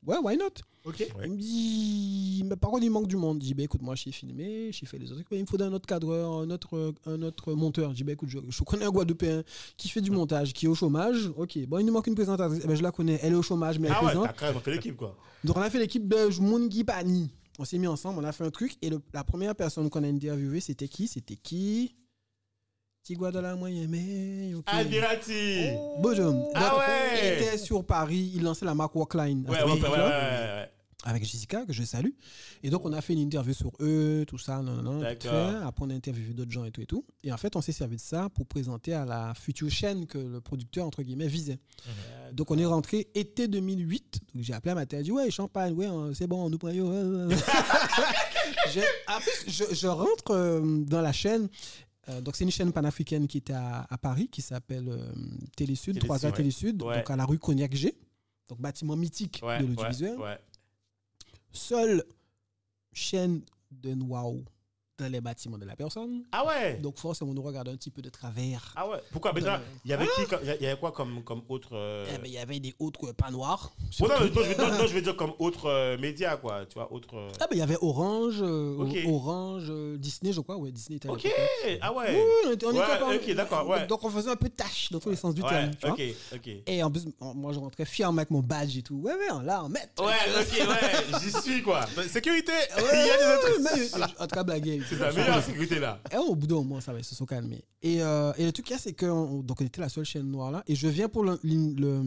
ouais, 0.05 0.17
why 0.17 0.37
not? 0.37 0.49
Ok. 0.83 0.95
Ouais. 0.99 1.25
Il 1.25 1.31
me 1.31 1.37
dit 1.37 2.43
Mais 2.45 2.55
par 2.55 2.71
contre, 2.71 2.83
il 2.83 2.89
manque 2.89 3.07
du 3.07 3.15
monde. 3.17 3.37
Je 3.41 3.47
dis 3.47 3.53
Bah 3.53 3.63
écoute, 3.63 3.81
moi, 3.81 3.93
j'ai 3.95 4.11
filmé, 4.11 4.71
j'ai 4.71 4.85
fait 4.85 4.97
les 4.97 5.05
autres 5.05 5.15
trucs, 5.15 5.27
mais 5.31 5.37
il 5.37 5.41
me 5.41 5.47
faudrait 5.47 5.67
un 5.67 5.73
autre 5.73 5.85
cadreur, 5.85 6.39
un 6.39 6.49
autre, 6.49 6.93
un 7.05 7.21
autre 7.21 7.53
monteur. 7.53 7.91
Je 7.91 7.95
dis 7.97 8.03
Bah 8.03 8.13
écoute, 8.13 8.29
je, 8.29 8.39
je 8.49 8.63
connais 8.63 8.85
un 8.85 8.89
Guadeloupéen 8.89 9.43
qui 9.77 9.89
fait 9.89 10.01
du 10.01 10.09
montage, 10.11 10.53
qui 10.53 10.65
est 10.65 10.69
au 10.69 10.75
chômage. 10.75 11.31
Ok, 11.37 11.57
bon, 11.67 11.77
il 11.79 11.85
nous 11.85 11.93
manque 11.93 12.07
une 12.07 12.15
présentatrice. 12.15 12.61
Eh 12.63 12.67
ben, 12.67 12.75
je 12.75 12.81
la 12.83 12.91
connais, 12.91 13.19
elle 13.21 13.33
est 13.33 13.35
au 13.35 13.41
chômage, 13.43 13.77
mais 13.79 13.87
elle 13.89 13.93
Ah 13.95 13.99
ouais, 14.03 14.05
présente. 14.11 14.27
t'as 14.27 14.33
carrément 14.33 14.59
fait 14.59 14.71
l'équipe, 14.71 14.95
quoi. 14.97 15.15
Donc 15.43 15.55
on 15.57 15.61
a 15.61 15.69
fait 15.69 15.79
l'équipe 15.79 16.07
de 16.07 16.39
Moungi 16.41 16.83
Pani. 16.83 17.29
On 17.59 17.65
s'est 17.65 17.77
mis 17.77 17.87
ensemble, 17.87 18.19
on 18.19 18.23
a 18.23 18.31
fait 18.31 18.43
un 18.45 18.49
truc. 18.49 18.75
Et 18.81 18.89
le- 18.89 19.01
la 19.13 19.23
première 19.23 19.55
personne 19.55 19.87
qu'on 19.89 20.03
a 20.03 20.07
interviewée, 20.07 20.61
c'était 20.61 20.87
qui? 20.87 21.07
C'était 21.07 21.35
qui? 21.35 21.95
Tigua 23.03 23.31
de 23.31 23.39
la 23.39 23.55
moyenne, 23.55 23.89
mais. 23.89 24.53
ok. 24.53 24.63
Admirati. 24.67 25.71
Bonjour. 25.99 26.51
Ah 26.53 26.77
ouais. 26.77 27.19
Il 27.39 27.43
était 27.43 27.57
sur 27.57 27.83
Paris, 27.83 28.31
il 28.35 28.43
lançait 28.43 28.65
la 28.65 28.75
marque 28.75 28.95
Walkline. 28.95 29.43
Ouais, 29.49 29.63
ouais, 29.63 29.71
ouais, 29.71 29.89
ouais, 29.89 30.69
Avec 31.05 31.23
Jessica, 31.23 31.65
que 31.65 31.73
je 31.73 31.81
salue. 31.81 32.11
Et 32.61 32.69
donc, 32.69 32.85
on 32.85 32.93
a 32.93 33.01
fait 33.01 33.13
une 33.13 33.19
interview 33.19 33.55
sur 33.55 33.71
eux, 33.79 34.23
tout 34.27 34.37
ça. 34.37 34.61
Non, 34.61 34.73
non, 34.73 34.83
non. 34.83 34.93
vite 34.99 35.23
D'accord. 35.23 35.31
fait. 35.51 35.65
Après, 35.65 35.83
on 35.85 35.89
a 35.89 35.95
interviewé 35.95 36.33
d'autres 36.35 36.51
gens 36.51 36.63
et 36.63 36.69
tout 36.69 36.81
et 36.81 36.85
tout. 36.85 37.03
Et 37.23 37.33
en 37.33 37.37
fait, 37.37 37.55
on 37.55 37.61
s'est 37.61 37.71
servi 37.71 37.95
de 37.95 38.01
ça 38.01 38.29
pour 38.35 38.45
présenter 38.45 38.93
à 38.93 39.03
la 39.03 39.33
future 39.33 39.71
chaîne 39.71 40.05
que 40.05 40.19
le 40.19 40.39
producteur, 40.39 40.85
entre 40.85 41.01
guillemets, 41.01 41.27
visait. 41.27 41.57
Donc, 42.33 42.51
on 42.51 42.57
est 42.59 42.65
rentré 42.65 43.07
été 43.15 43.47
2008. 43.47 44.19
Donc, 44.35 44.43
j'ai 44.43 44.53
appelé 44.53 44.73
à 44.73 44.75
ma 44.75 44.85
tête, 44.85 44.99
j'ai 44.99 45.05
dit, 45.05 45.11
ouais, 45.11 45.31
champagne, 45.31 45.73
ouais, 45.73 45.87
hein, 45.87 46.11
c'est 46.13 46.27
bon, 46.27 46.47
nous. 46.51 46.59
J'ai- 48.73 48.81
en 49.07 49.19
plus, 49.19 49.45
je, 49.51 49.63
je 49.73 49.87
rentre 49.87 50.31
euh, 50.31 50.61
dans 50.85 51.01
la 51.01 51.11
chaîne. 51.11 51.49
Euh, 52.09 52.19
donc, 52.21 52.35
c'est 52.35 52.43
une 52.43 52.51
chaîne 52.51 52.71
panafricaine 52.73 53.27
qui 53.27 53.37
était 53.37 53.53
à, 53.53 53.85
à 53.89 53.97
Paris, 53.97 54.27
qui 54.29 54.41
s'appelle 54.41 54.89
euh, 54.89 55.11
Télésud, 55.55 55.93
Télésud, 55.99 56.09
3A 56.09 56.25
ouais. 56.25 56.31
Télésud, 56.31 56.81
Ouais. 56.81 56.95
donc 56.97 57.09
à 57.11 57.15
la 57.15 57.25
rue 57.25 57.37
Cognac 57.39 57.73
G. 57.75 57.95
Donc, 58.49 58.59
bâtiment 58.59 58.95
mythique 58.95 59.39
Ouais, 59.43 59.59
de 59.61 59.67
l'audiovisuel. 59.67 60.17
Seule 61.51 62.03
chaîne 62.93 63.41
de 63.71 63.93
Noao 63.93 64.43
dans 65.01 65.11
les 65.11 65.21
bâtiments 65.21 65.57
de 65.57 65.65
la 65.65 65.75
personne. 65.75 66.23
Ah 66.31 66.45
ouais? 66.45 66.75
Donc, 66.75 66.97
forcément, 66.97 67.33
nous 67.33 67.41
regarde 67.41 67.69
un 67.69 67.75
petit 67.75 67.89
peu 67.91 68.01
de 68.01 68.09
travers. 68.09 68.73
Ah 68.75 68.87
ouais? 68.87 68.97
Pourquoi? 69.11 69.33
Il 69.35 69.91
y 69.91 69.93
avait 69.93 70.05
qui 70.15 70.25
comme- 70.27 70.39
Il 70.43 70.63
y 70.63 70.67
avait 70.67 70.79
quoi 70.79 70.91
comme, 70.91 71.23
comme 71.23 71.41
autre. 71.49 71.69
euh, 71.73 72.05
Eh 72.13 72.17
ben, 72.17 72.25
il 72.25 72.33
y 72.33 72.37
avait 72.37 72.59
des 72.59 72.73
autres 72.79 73.11
pas 73.13 73.31
noirs. 73.31 73.71
Non, 73.99 74.07
je 74.87 74.93
veux, 74.93 75.01
dire 75.01 75.15
comme 75.15 75.33
autre 75.39 75.65
euh, 75.69 75.97
média, 75.97 76.37
quoi. 76.37 76.65
Tu 76.65 76.75
vois, 76.75 76.91
autre. 76.91 77.15
euh, 77.15 77.29
Ah 77.39 77.47
ben 77.49 77.55
il 77.55 77.59
y 77.59 77.61
avait 77.61 77.77
Orange. 77.81 78.41
Orange, 78.41 79.71
Disney, 79.97 80.33
je 80.33 80.41
crois, 80.41 80.57
ouais, 80.57 80.71
Disney 80.71 80.99
Ok. 81.07 81.27
Ah 81.81 81.91
Oui, 81.93 82.03
ouais. 82.03 82.55
on 82.63 82.67
on 82.67 83.15
ok, 83.15 83.33
d'accord, 83.35 83.67
ouais. 83.67 83.87
Donc 83.87 84.03
on 84.03 84.09
faisait 84.09 84.29
un 84.29 84.35
peu 84.35 84.49
tâche 84.49 84.89
dans 84.91 84.99
tous 84.99 85.09
les 85.09 85.15
sens 85.15 85.33
du 85.33 85.41
terme. 85.41 85.71
tu 85.71 85.85
vois. 85.87 85.95
ok, 85.95 86.01
ok. 86.35 86.49
Et 86.67 86.83
en 86.83 86.91
plus, 86.91 87.05
moi 87.19 87.51
je 87.53 87.59
rentrais 87.59 87.85
fièrement 87.85 88.19
avec 88.19 88.29
mon 88.31 88.39
badge 88.41 88.77
et 88.77 88.81
tout. 88.81 88.95
Ouais, 88.95 89.13
ouais, 89.13 89.45
là, 89.45 89.63
on 89.63 89.69
met. 89.69 89.79
Ouais, 89.99 90.05
ok, 90.39 90.69
ouais, 90.69 91.19
j'y 91.21 91.31
suis, 91.41 91.61
quoi. 91.63 91.85
Sécurité 92.07 92.51
Ouais, 92.51 92.83
Il 92.93 93.07
y 93.07 93.09
a 93.09 93.17
des 93.77 93.95
autres. 93.95 94.15
en 94.19 94.27
tout 94.27 94.35
cas, 94.35 94.43
blaguer. 94.43 94.81
C'est 94.95 94.99
la 94.99 95.11
meilleure 95.13 95.43
sécurité, 95.43 95.79
là. 95.79 95.99
Et 96.11 96.17
au 96.17 96.35
bout 96.35 96.47
d'un 96.47 96.55
moment, 96.55 96.81
ça 96.81 96.91
va, 96.93 96.99
ils 96.99 97.03
se 97.05 97.15
sont 97.15 97.25
calmés. 97.25 97.63
Et, 97.81 98.01
euh, 98.03 98.33
et 98.37 98.45
le 98.45 98.51
truc, 98.51 98.71
c'est 98.77 98.93
que 98.93 99.05
on- 99.05 99.41
donc 99.41 99.61
on 99.61 99.65
était 99.65 99.81
la 99.81 99.89
seule 99.89 100.05
chaîne 100.05 100.29
noire 100.29 100.51
là. 100.51 100.63
Et 100.67 100.75
je 100.75 100.87
viens 100.87 101.07
pour 101.09 101.23
le- 101.23 101.39
le- 101.43 102.03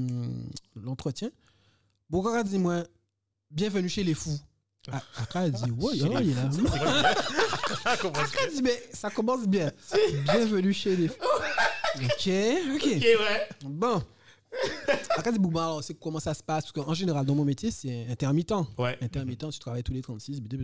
l'entretien. 0.76 1.30
Bokara 2.10 2.42
dit 2.42 2.58
moi, 2.58 2.84
bienvenue 3.50 3.88
chez 3.88 4.04
les 4.04 4.14
fous. 4.14 4.38
Ah, 4.92 5.02
Akra 5.16 5.48
dit, 5.48 5.70
ouais, 5.70 5.74
oh, 5.80 5.90
il 5.94 6.30
est 6.30 6.34
là. 6.34 6.50
Ah, 7.86 7.92
Akra 7.92 8.46
dit, 8.52 8.62
mais 8.62 8.82
ça 8.92 9.08
commence 9.10 9.46
bien. 9.46 9.72
Bienvenue 10.24 10.72
chez 10.74 10.94
les 10.96 11.08
fous. 11.08 11.14
Ok, 11.96 12.02
ok. 12.04 12.74
Ok, 12.74 12.84
ouais. 12.84 13.48
Bon. 13.64 14.02
Akra 15.16 15.32
dit, 15.32 15.38
bon, 15.38 15.48
bah, 15.48 15.64
alors, 15.64 15.82
c'est 15.82 15.94
comment 15.94 16.20
ça 16.20 16.34
se 16.34 16.42
passe? 16.42 16.70
Parce 16.70 16.86
qu'en 16.86 16.92
général, 16.94 17.24
dans 17.24 17.34
mon 17.34 17.44
métier, 17.46 17.70
c'est 17.70 18.06
intermittent. 18.10 18.52
Ouais. 18.76 18.98
Intermittent, 19.00 19.50
tu 19.50 19.58
travailles 19.58 19.82
tous 19.82 19.92
les 19.94 20.02
36. 20.02 20.40
bidou, 20.40 20.58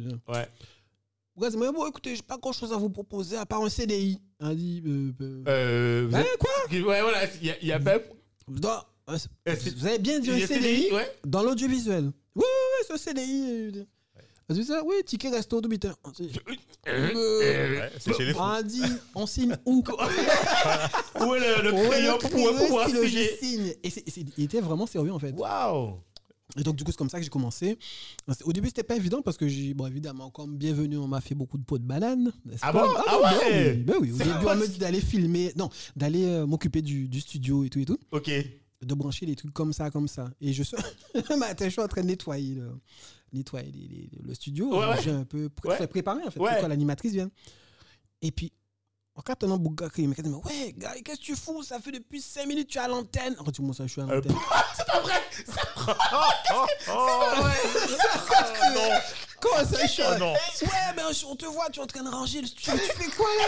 Ouais. 1.40 1.50
Dit, 1.50 1.56
mais 1.56 1.72
bon, 1.72 1.86
écoutez, 1.86 2.14
j'ai 2.14 2.22
pas 2.22 2.36
grand 2.38 2.52
chose 2.52 2.72
à 2.72 2.76
vous 2.76 2.90
proposer 2.90 3.36
à 3.36 3.46
part 3.46 3.62
un 3.62 3.68
CDI. 3.68 4.20
Elle 4.40 4.56
dit, 4.56 4.82
euh, 4.86 5.12
euh, 5.20 5.42
Euh, 5.48 6.06
vous 6.10 6.16
Hein, 6.16 6.20
êtes- 6.20 6.38
quoi 6.38 6.50
Ouais, 6.70 7.00
voilà, 7.02 7.24
il 7.40 7.46
y 7.46 7.50
a, 7.50 7.54
il 7.62 7.68
y 7.68 7.72
a 7.72 7.78
même. 7.78 8.00
Dans- 8.48 8.82
un- 9.06 9.16
Euh, 9.48 9.56
Vous 9.76 9.86
avez 9.86 9.98
bien 9.98 10.20
dit 10.20 10.30
un 10.30 10.38
CDI, 10.38 10.82
CDI, 10.86 10.92
ouais. 10.92 11.10
dans 11.26 11.42
l'audiovisuel. 11.42 12.04
Oui, 12.04 12.12
oui, 12.36 12.44
oui, 12.44 12.84
c'est 12.86 12.92
un 12.92 12.96
CDI. 12.96 13.44
euh, 13.76 13.84
Elle 14.48 14.56
dit 14.56 14.64
ça, 14.64 14.82
oui, 14.84 14.96
ticket 15.06 15.28
resto, 15.30 15.60
putain. 15.62 15.94
On 16.04 16.10
dit, 16.10 16.30
Euh, 16.88 17.10
euh, 17.14 17.80
Ouais, 17.80 18.14
chez 18.16 18.24
les 18.24 18.34
on 18.36 18.62
dit, 18.62 18.82
on 19.14 19.26
signe 19.26 19.56
où 19.64 19.82
Où 21.20 21.34
est 21.34 21.40
le, 21.40 21.62
le 21.70 21.72
Ouais, 21.72 21.88
crayon 21.88 22.14
le 22.14 22.18
pour 22.28 22.30
pouvoir 22.56 22.88
signer. 22.88 23.78
Et 23.84 23.90
c'est- 23.90 24.02
c'est- 24.10 24.24
il 24.36 24.44
était 24.44 24.60
vraiment 24.60 24.86
sérieux 24.86 25.12
en 25.12 25.18
fait. 25.18 25.32
Waouh 25.32 26.00
Et 26.58 26.62
donc, 26.62 26.76
du 26.76 26.84
coup, 26.84 26.90
c'est 26.90 26.96
comme 26.96 27.08
ça 27.10 27.18
que 27.18 27.24
j'ai 27.24 27.30
commencé. 27.30 27.78
Au 28.44 28.52
début, 28.52 28.68
c'était 28.68 28.82
pas 28.82 28.96
évident 28.96 29.22
parce 29.22 29.36
que, 29.36 29.46
j'ai, 29.48 29.72
bon, 29.74 29.86
évidemment, 29.86 30.30
comme 30.30 30.56
bienvenue, 30.56 30.96
on 30.98 31.06
m'a 31.08 31.20
fait 31.20 31.34
beaucoup 31.34 31.58
de 31.58 31.64
pots 31.64 31.78
de 31.78 31.84
banane. 31.84 32.32
Ah 32.62 32.72
pas? 32.72 32.86
Bon 32.86 32.92
Ah 33.06 33.18
ben 33.22 33.38
ouais 33.38 33.72
oui, 33.76 33.82
ben 33.82 33.94
oui. 34.00 34.12
Au 34.12 34.16
début, 34.18 34.30
on 34.46 34.56
me 34.56 34.64
ce- 34.66 34.70
dit 34.70 34.78
d'aller 34.78 35.00
filmer, 35.00 35.52
non, 35.56 35.68
d'aller 35.96 36.24
euh, 36.26 36.46
m'occuper 36.46 36.82
du, 36.82 37.08
du 37.08 37.20
studio 37.20 37.64
et 37.64 37.70
tout 37.70 37.78
et 37.80 37.84
tout. 37.84 37.98
Ok. 38.12 38.30
de 38.82 38.94
brancher 38.94 39.26
les 39.26 39.36
trucs 39.36 39.52
comme 39.52 39.72
ça, 39.74 39.90
comme 39.90 40.08
ça. 40.08 40.30
Et 40.40 40.52
je 40.54 40.62
suis, 40.62 40.76
je 41.14 41.68
suis 41.68 41.80
en 41.82 41.86
train 41.88 42.00
de 42.02 42.06
nettoyer 42.06 42.54
le, 42.54 42.70
nettoyer 43.32 43.70
les- 43.70 44.08
les- 44.10 44.22
le 44.26 44.34
studio. 44.34 44.70
Ouais, 44.78 44.86
ouais. 44.88 45.02
J'ai 45.04 45.10
un 45.10 45.24
peu 45.24 45.48
pré- 45.50 45.68
Ouais. 45.68 45.76
fait 45.76 45.86
préparer, 45.86 46.22
en 46.26 46.30
fait, 46.30 46.38
pour 46.38 46.46
l'animatrice 46.68 47.12
vienne. 47.12 47.30
Et 48.22 48.30
puis, 48.32 48.52
en 49.16 49.22
attendant 49.32 49.58
Bougakri, 49.58 50.02
il 50.02 50.08
me 50.08 50.14
dit 50.14 50.30
Ouais, 50.30 50.74
gars, 50.76 50.94
qu'est-ce 51.04 51.18
que 51.20 51.24
tu 51.24 51.36
fous? 51.36 51.62
Ça 51.62 51.78
fait 51.80 51.92
depuis 51.92 52.20
5 52.22 52.46
minutes 52.46 52.68
que 52.68 52.72
tu 52.72 52.78
es 52.78 52.80
à 52.80 52.88
l'antenne. 52.88 53.36
Oh, 53.44 53.50
tu 53.50 53.62
ça, 53.74 53.86
je 53.86 53.92
suis 53.92 54.00
à 54.00 54.04
Euh, 54.04 54.14
l'antenne. 54.16 54.36
c'est 54.76 54.86
pas 54.86 55.00
vrai 55.00 55.20
Oh, 55.88 56.66
oh, 56.90 57.46
non. 58.74 58.90
Comment 59.40 59.64
ça, 59.64 59.86
je 59.86 60.02
Oh 60.02 60.18
non. 60.18 60.32
Ouais, 60.32 60.68
ben 60.96 61.04
on 61.28 61.36
te 61.36 61.46
voit, 61.46 61.68
tu 61.70 61.80
es 61.80 61.82
en 61.82 61.86
train 61.86 62.02
de 62.02 62.08
ranger 62.10 62.40
le 62.42 62.46
studio. 62.46 62.72
Tu 62.74 63.02
fais 63.02 63.10
quoi 63.16 63.26
là? 63.38 63.44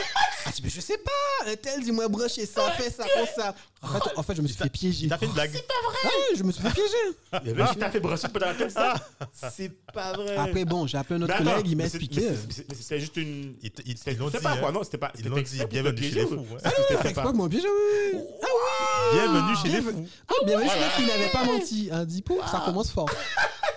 Ah, 0.47 0.51
mais 0.62 0.68
je 0.70 0.80
sais 0.80 0.99
pas. 0.99 1.51
Un 1.51 1.57
tel, 1.57 1.82
dis-moi, 1.82 2.09
brancher 2.09 2.47
ça, 2.47 2.70
fais 2.72 2.90
ça, 2.90 3.05
comme 3.14 3.26
ça. 3.36 3.55
En 3.82 3.88
fait, 4.01 4.11
en 4.16 4.22
fait, 4.22 4.34
je 4.36 4.43
me 4.43 4.47
suis 4.47 4.57
fait 4.57 4.68
piéger. 4.70 5.05
Il 5.05 5.09
t'a 5.09 5.18
fait 5.18 5.26
une 5.26 5.32
blague. 5.32 5.51
Ah, 5.55 6.07
ouais, 6.07 6.36
je 6.36 6.43
me 6.45 6.53
suis 6.53 6.62
fait 6.62 6.70
piéger. 6.70 7.43
Il 7.45 7.49
y 7.49 7.51
avait 7.61 7.70
qui 7.72 7.76
t'a 7.76 7.90
fait 7.90 8.01
brasser 8.01 8.28
pendant 8.28 8.47
la 8.47 8.55
tête, 8.55 8.70
ça? 8.70 8.95
C'est 9.53 9.70
pas 9.93 10.12
vrai. 10.12 10.36
Après, 10.36 10.64
bon, 10.64 10.86
j'ai 10.86 10.97
appelé 10.99 11.18
un 11.20 11.22
autre 11.24 11.34
Mais 11.34 11.40
attends, 11.40 11.51
collègue, 11.51 11.68
il 11.68 11.76
m'a 11.76 11.82
mais 11.84 11.88
c'est- 11.90 11.97
expliqué. 11.99 12.20
mais 12.30 12.36
c'est- 12.36 12.47
mais 12.47 12.53
c'est- 12.55 12.66
mais 12.70 12.74
C'était 12.76 13.01
juste 13.01 13.16
une. 13.16 13.55
Ils 13.62 13.70
l'ont 14.18 14.30
c'est 14.30 14.38
dit. 14.38 14.43
pas 14.45 14.57
quoi, 14.57 14.68
hein. 14.68 14.72
non 14.72 14.84
C'était 14.84 14.99
pas. 14.99 15.12
Ils 15.18 15.28
l'ont 15.28 15.40
dit, 15.40 15.61
bienvenue 15.68 16.03
chez 16.03 16.11
les 16.11 16.24
ou- 16.24 16.28
fous. 16.28 16.47
Ah, 16.64 16.70
c'était 16.76 17.12
pas. 17.12 17.22
pas 17.22 17.32
que 17.32 17.36
mon 17.36 17.49
piège, 17.49 17.64
oui. 17.64 18.20
Ah 18.43 18.47
oui 18.47 19.18
Bienvenue 19.18 19.57
chez 19.62 19.68
les 19.68 19.82
fous. 19.82 20.07
Ah, 20.28 20.34
bienvenue 20.47 20.68
chez 20.70 20.78
les 20.78 20.84
fous, 20.84 21.01
il 21.03 21.07
n'avait 21.09 21.28
pas 21.32 21.45
menti. 21.45 21.88
Un 21.93 22.05
dit 22.05 22.22
pour, 22.22 22.49
ça 22.49 22.62
commence 22.64 22.90
fort. 22.90 23.11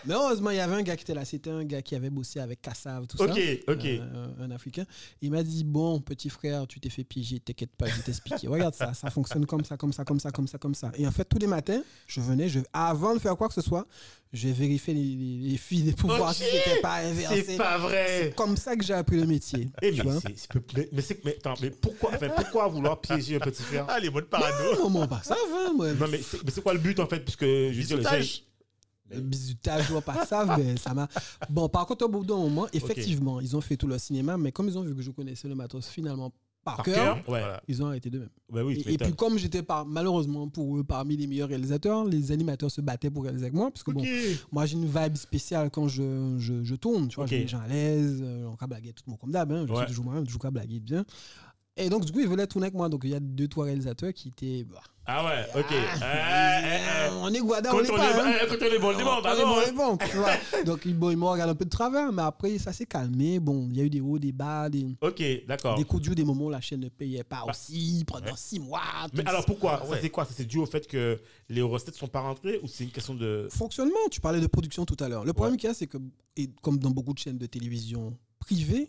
Mais 0.05 0.13
heureusement, 0.13 0.49
il 0.51 0.57
y 0.57 0.59
avait 0.59 0.75
un 0.75 0.81
gars 0.83 0.95
qui 0.95 1.03
était 1.03 1.13
là. 1.13 1.25
C'était 1.25 1.49
un 1.49 1.63
gars 1.63 1.81
qui 1.81 1.95
avait 1.95 2.09
bossé 2.09 2.39
avec 2.39 2.61
Kassav, 2.61 3.07
tout 3.07 3.17
ça. 3.17 3.23
ok. 3.67 3.85
Euh, 3.85 4.27
un 4.39 4.51
Africain. 4.51 4.85
Il 5.21 5.31
m'a 5.31 5.43
dit 5.43 5.63
Bon, 5.63 5.99
petit 5.99 6.29
frère, 6.29 6.67
tu 6.67 6.79
t'es 6.79 6.89
fait 6.89 7.03
piéger, 7.03 7.39
t'inquiète 7.39 7.75
pas, 7.77 7.87
je 7.87 7.95
vais 7.95 8.01
t'expliquer. 8.03 8.47
Regarde 8.47 8.75
ça, 8.75 8.93
ça 8.93 9.09
fonctionne 9.09 9.45
comme 9.45 9.63
ça, 9.65 9.77
comme 9.77 9.93
ça, 9.93 10.03
comme 10.03 10.19
ça, 10.19 10.31
comme 10.31 10.47
ça, 10.47 10.57
comme 10.57 10.75
ça. 10.75 10.91
Et 10.95 11.07
en 11.07 11.11
fait, 11.11 11.25
tous 11.25 11.39
les 11.39 11.47
matins, 11.47 11.81
je 12.07 12.21
venais, 12.21 12.49
je, 12.49 12.59
avant 12.73 13.13
de 13.15 13.19
faire 13.19 13.35
quoi 13.35 13.47
que 13.47 13.53
ce 13.53 13.61
soit, 13.61 13.87
je 14.33 14.49
vérifiais 14.49 14.93
les, 14.93 15.15
les, 15.15 15.49
les 15.51 15.57
filles 15.57 15.93
pour 15.93 16.13
voir 16.15 16.33
si 16.33 16.43
c'était 16.43 16.81
pas 16.81 16.95
inversé. 16.97 17.43
C'est 17.43 17.57
pas 17.57 17.77
vrai. 17.77 18.05
C'est 18.23 18.35
comme 18.35 18.57
ça 18.57 18.75
que 18.75 18.83
j'ai 18.83 18.93
appris 18.93 19.17
le 19.19 19.25
métier. 19.25 19.65
Tu 19.81 19.91
mais 19.93 20.01
vois. 20.01 20.19
c'est- 20.19 20.33
c'est 20.35 20.51
peu- 20.51 20.61
mais- 20.75 20.89
mais 20.91 21.01
c'est- 21.01 21.23
mais 21.23 21.35
attends, 21.37 21.53
mais 21.61 21.69
pourquoi, 21.69 22.11
enfin, 22.13 22.29
pourquoi 22.35 22.67
vouloir 22.67 22.99
piéger 22.99 23.37
un 23.37 23.39
petit 23.39 23.63
frère? 23.63 23.85
Ah, 23.87 23.99
les 23.99 24.09
mots 24.09 24.21
de 24.21 24.25
parano. 24.25 24.75
Non, 24.77 24.89
moi, 24.89 25.07
pas 25.07 25.21
ça, 25.23 25.35
va, 25.49 25.71
moi. 25.73 25.93
Non, 25.93 26.07
mais 26.11 26.19
c'est 26.21 26.61
quoi 26.61 26.73
le 26.73 26.79
but 26.79 26.99
en 26.99 27.07
fait? 27.07 27.21
Puisque 27.21 27.45
je 27.45 27.71
veux 27.71 27.83
dire, 27.83 27.97
les. 28.19 28.25
Le 29.11 29.21
bisutage, 29.21 29.91
ou 29.91 30.01
pas 30.01 30.25
ça, 30.25 30.45
mais 30.57 30.77
ça 30.77 30.93
m'a. 30.93 31.07
Bon, 31.49 31.69
par 31.69 31.85
contre, 31.85 32.05
au 32.05 32.09
bout 32.09 32.25
d'un 32.25 32.37
moment, 32.37 32.67
effectivement, 32.73 33.39
ils 33.39 33.55
ont 33.55 33.61
fait 33.61 33.77
tout 33.77 33.87
le 33.87 33.97
cinéma, 33.99 34.37
mais 34.37 34.51
comme 34.51 34.67
ils 34.67 34.77
ont 34.77 34.83
vu 34.83 34.95
que 34.95 35.01
je 35.01 35.11
connaissais 35.11 35.47
le 35.47 35.55
matos 35.55 35.87
finalement 35.87 36.31
par, 36.63 36.77
par 36.77 36.85
cœur, 36.85 37.29
ouais. 37.29 37.43
Ils 37.67 37.83
ont 37.83 37.85
arrêté 37.85 38.09
d'eux-mêmes. 38.09 38.29
Bah 38.51 38.63
oui, 38.63 38.81
et, 38.87 38.93
et 38.93 38.97
puis, 38.97 39.13
comme 39.13 39.37
j'étais 39.37 39.61
par, 39.61 39.85
malheureusement 39.85 40.49
pour 40.49 40.75
eux 40.79 40.83
parmi 40.83 41.15
les 41.15 41.27
meilleurs 41.27 41.49
réalisateurs, 41.49 42.03
les 42.05 42.31
animateurs 42.31 42.71
se 42.71 42.81
battaient 42.81 43.11
pour 43.11 43.21
réaliser 43.23 43.45
avec 43.45 43.53
moi, 43.53 43.69
parce 43.69 43.83
que 43.83 43.91
bon, 43.91 44.03
moi 44.51 44.65
j'ai 44.65 44.73
une 44.75 44.87
vibe 44.87 45.15
spéciale 45.15 45.69
quand 45.69 45.87
je, 45.87 46.37
je, 46.39 46.63
je 46.63 46.75
tourne, 46.75 47.07
tu 47.07 47.17
vois, 47.17 47.25
Ok. 47.25 47.29
je 47.29 47.35
mets 47.35 47.41
les 47.41 47.47
gens 47.47 47.59
à 47.59 47.67
l'aise, 47.67 48.19
euh, 48.23 48.47
on 48.47 48.55
blaguer 48.65 48.93
tout 48.93 49.03
le 49.05 49.11
monde 49.11 49.19
comme 49.19 49.29
d'hab, 49.31 49.51
hein, 49.51 49.65
je 49.67 49.73
Ouais. 49.73 49.77
suis 49.79 49.87
toujours 49.87 50.05
moi-même, 50.05 50.25
toujours 50.25 50.39
bien. 50.81 51.05
Et 51.77 51.89
donc, 51.89 52.05
du 52.05 52.11
coup, 52.13 52.19
ils 52.21 52.27
voulaient 52.27 52.47
tourner 52.47 52.67
avec 52.67 52.75
moi. 52.75 52.87
Donc, 52.87 53.01
il 53.03 53.09
y 53.09 53.15
a 53.15 53.19
deux, 53.19 53.47
trois 53.49 53.65
réalisateurs 53.65 54.13
qui 54.13 54.29
étaient. 54.29 54.63
bah, 54.63 54.79
Ah 55.05 55.25
ouais, 55.25 55.59
ok. 55.59 55.65
Ah, 56.01 56.59
Eh, 56.61 56.67
eh, 56.67 57.07
eh. 57.07 57.09
on 57.21 57.33
est 57.33 57.39
Guada, 57.41 57.75
on 57.75 57.81
est 57.83 57.91
on 57.91 57.95
pas. 57.97 58.11
est 58.11 58.19
hein. 58.21 58.45
quand 58.47 58.55
on 58.61 58.65
est 58.65 58.79
bon, 58.79 58.87
on 58.87 58.97
est 58.99 59.03
bon, 59.03 59.09
On 59.17 59.21
bah 59.21 59.33
est 59.37 59.41
bon, 59.41 59.47
non. 59.47 59.55
on 59.57 59.61
est 59.61 59.71
bon, 59.73 59.97
tu 59.97 60.15
vois. 60.15 60.63
Donc, 60.63 60.85
ils, 60.85 60.97
bon, 60.97 61.09
ils 61.11 61.17
m'ont 61.17 61.29
regardé 61.31 61.51
un 61.51 61.55
peu 61.55 61.65
de 61.65 61.69
travers, 61.69 62.13
mais 62.13 62.21
après, 62.21 62.57
ça 62.59 62.71
s'est 62.71 62.85
calmé. 62.85 63.41
Bon, 63.41 63.67
il 63.69 63.75
y 63.77 63.81
a 63.81 63.83
eu 63.83 63.89
des 63.89 63.99
hauts, 63.99 64.17
des 64.17 64.31
bas, 64.31 64.69
des, 64.69 64.85
Ok, 65.01 65.21
d'accord. 65.49 65.77
des 65.77 65.83
coups 65.83 66.01
durs, 66.01 66.15
des 66.15 66.23
moments 66.23 66.45
où 66.45 66.49
la 66.49 66.61
chaîne 66.61 66.79
ne 66.79 66.87
payait 66.87 67.25
pas 67.25 67.43
aussi 67.49 68.05
pendant 68.07 68.37
six 68.37 68.59
mois. 68.61 68.79
tout 69.05 69.17
Mais 69.17 69.23
ça. 69.23 69.29
alors 69.31 69.45
pourquoi? 69.45 69.81
Ah 69.83 69.87
ouais. 69.89 69.97
c'est 70.01 70.09
quoi? 70.09 70.23
Ça 70.23 70.31
c'est 70.33 70.45
dû 70.45 70.59
au 70.59 70.65
fait 70.65 70.87
que 70.87 71.19
les 71.49 71.61
recettes 71.61 71.95
sont 71.95 72.07
pas 72.07 72.21
rentrées 72.21 72.61
ou 72.63 72.69
c'est 72.69 72.85
une 72.85 72.91
question 72.91 73.15
de. 73.15 73.49
Fonctionnement, 73.51 73.97
tu 74.09 74.21
parlais 74.21 74.39
de 74.39 74.47
production 74.47 74.85
tout 74.85 74.97
à 75.03 75.09
l'heure. 75.09 75.25
Le 75.25 75.33
problème 75.33 75.57
qu'il 75.57 75.67
y 75.67 75.71
a, 75.71 75.73
c'est 75.73 75.87
que, 75.87 75.97
et 76.37 76.49
comme 76.61 76.77
dans 76.79 76.91
beaucoup 76.91 77.13
de 77.13 77.19
chaînes 77.19 77.37
de 77.37 77.45
télévision 77.47 78.17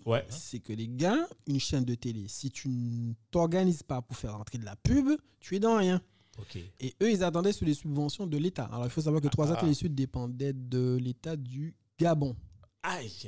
Ouais. 0.07 0.25
c'est 0.29 0.61
que 0.61 0.73
les 0.73 0.89
gars, 0.89 1.27
une 1.47 1.61
chaîne 1.61 1.85
de 1.85 1.95
télé, 1.95 2.27
si 2.29 2.51
tu 2.51 2.69
ne 2.69 3.13
t'organises 3.31 3.83
pas 3.83 4.03
pour 4.03 4.17
faire 4.17 4.37
rentrer 4.37 4.59
de 4.59 4.65
la 4.65 4.77
pub, 4.77 5.09
tu 5.41 5.57
es 5.57 5.61
dans 5.61 5.77
rien. 5.77 6.01
Et 6.81 6.95
eux, 7.03 7.11
ils 7.11 7.25
attendaient 7.25 7.53
sur 7.53 7.65
les 7.65 7.73
subventions 7.75 8.27
de 8.27 8.37
l'État. 8.37 8.67
Alors, 8.67 8.85
il 8.85 8.91
faut 8.91 9.01
savoir 9.01 9.23
que 9.23 9.29
3A 9.29 9.55
Ah. 9.57 9.61
Télésud 9.61 9.95
dépendait 9.95 10.53
de 10.53 10.97
l'État 11.01 11.35
du 11.37 11.75
Gabon. 11.99 12.37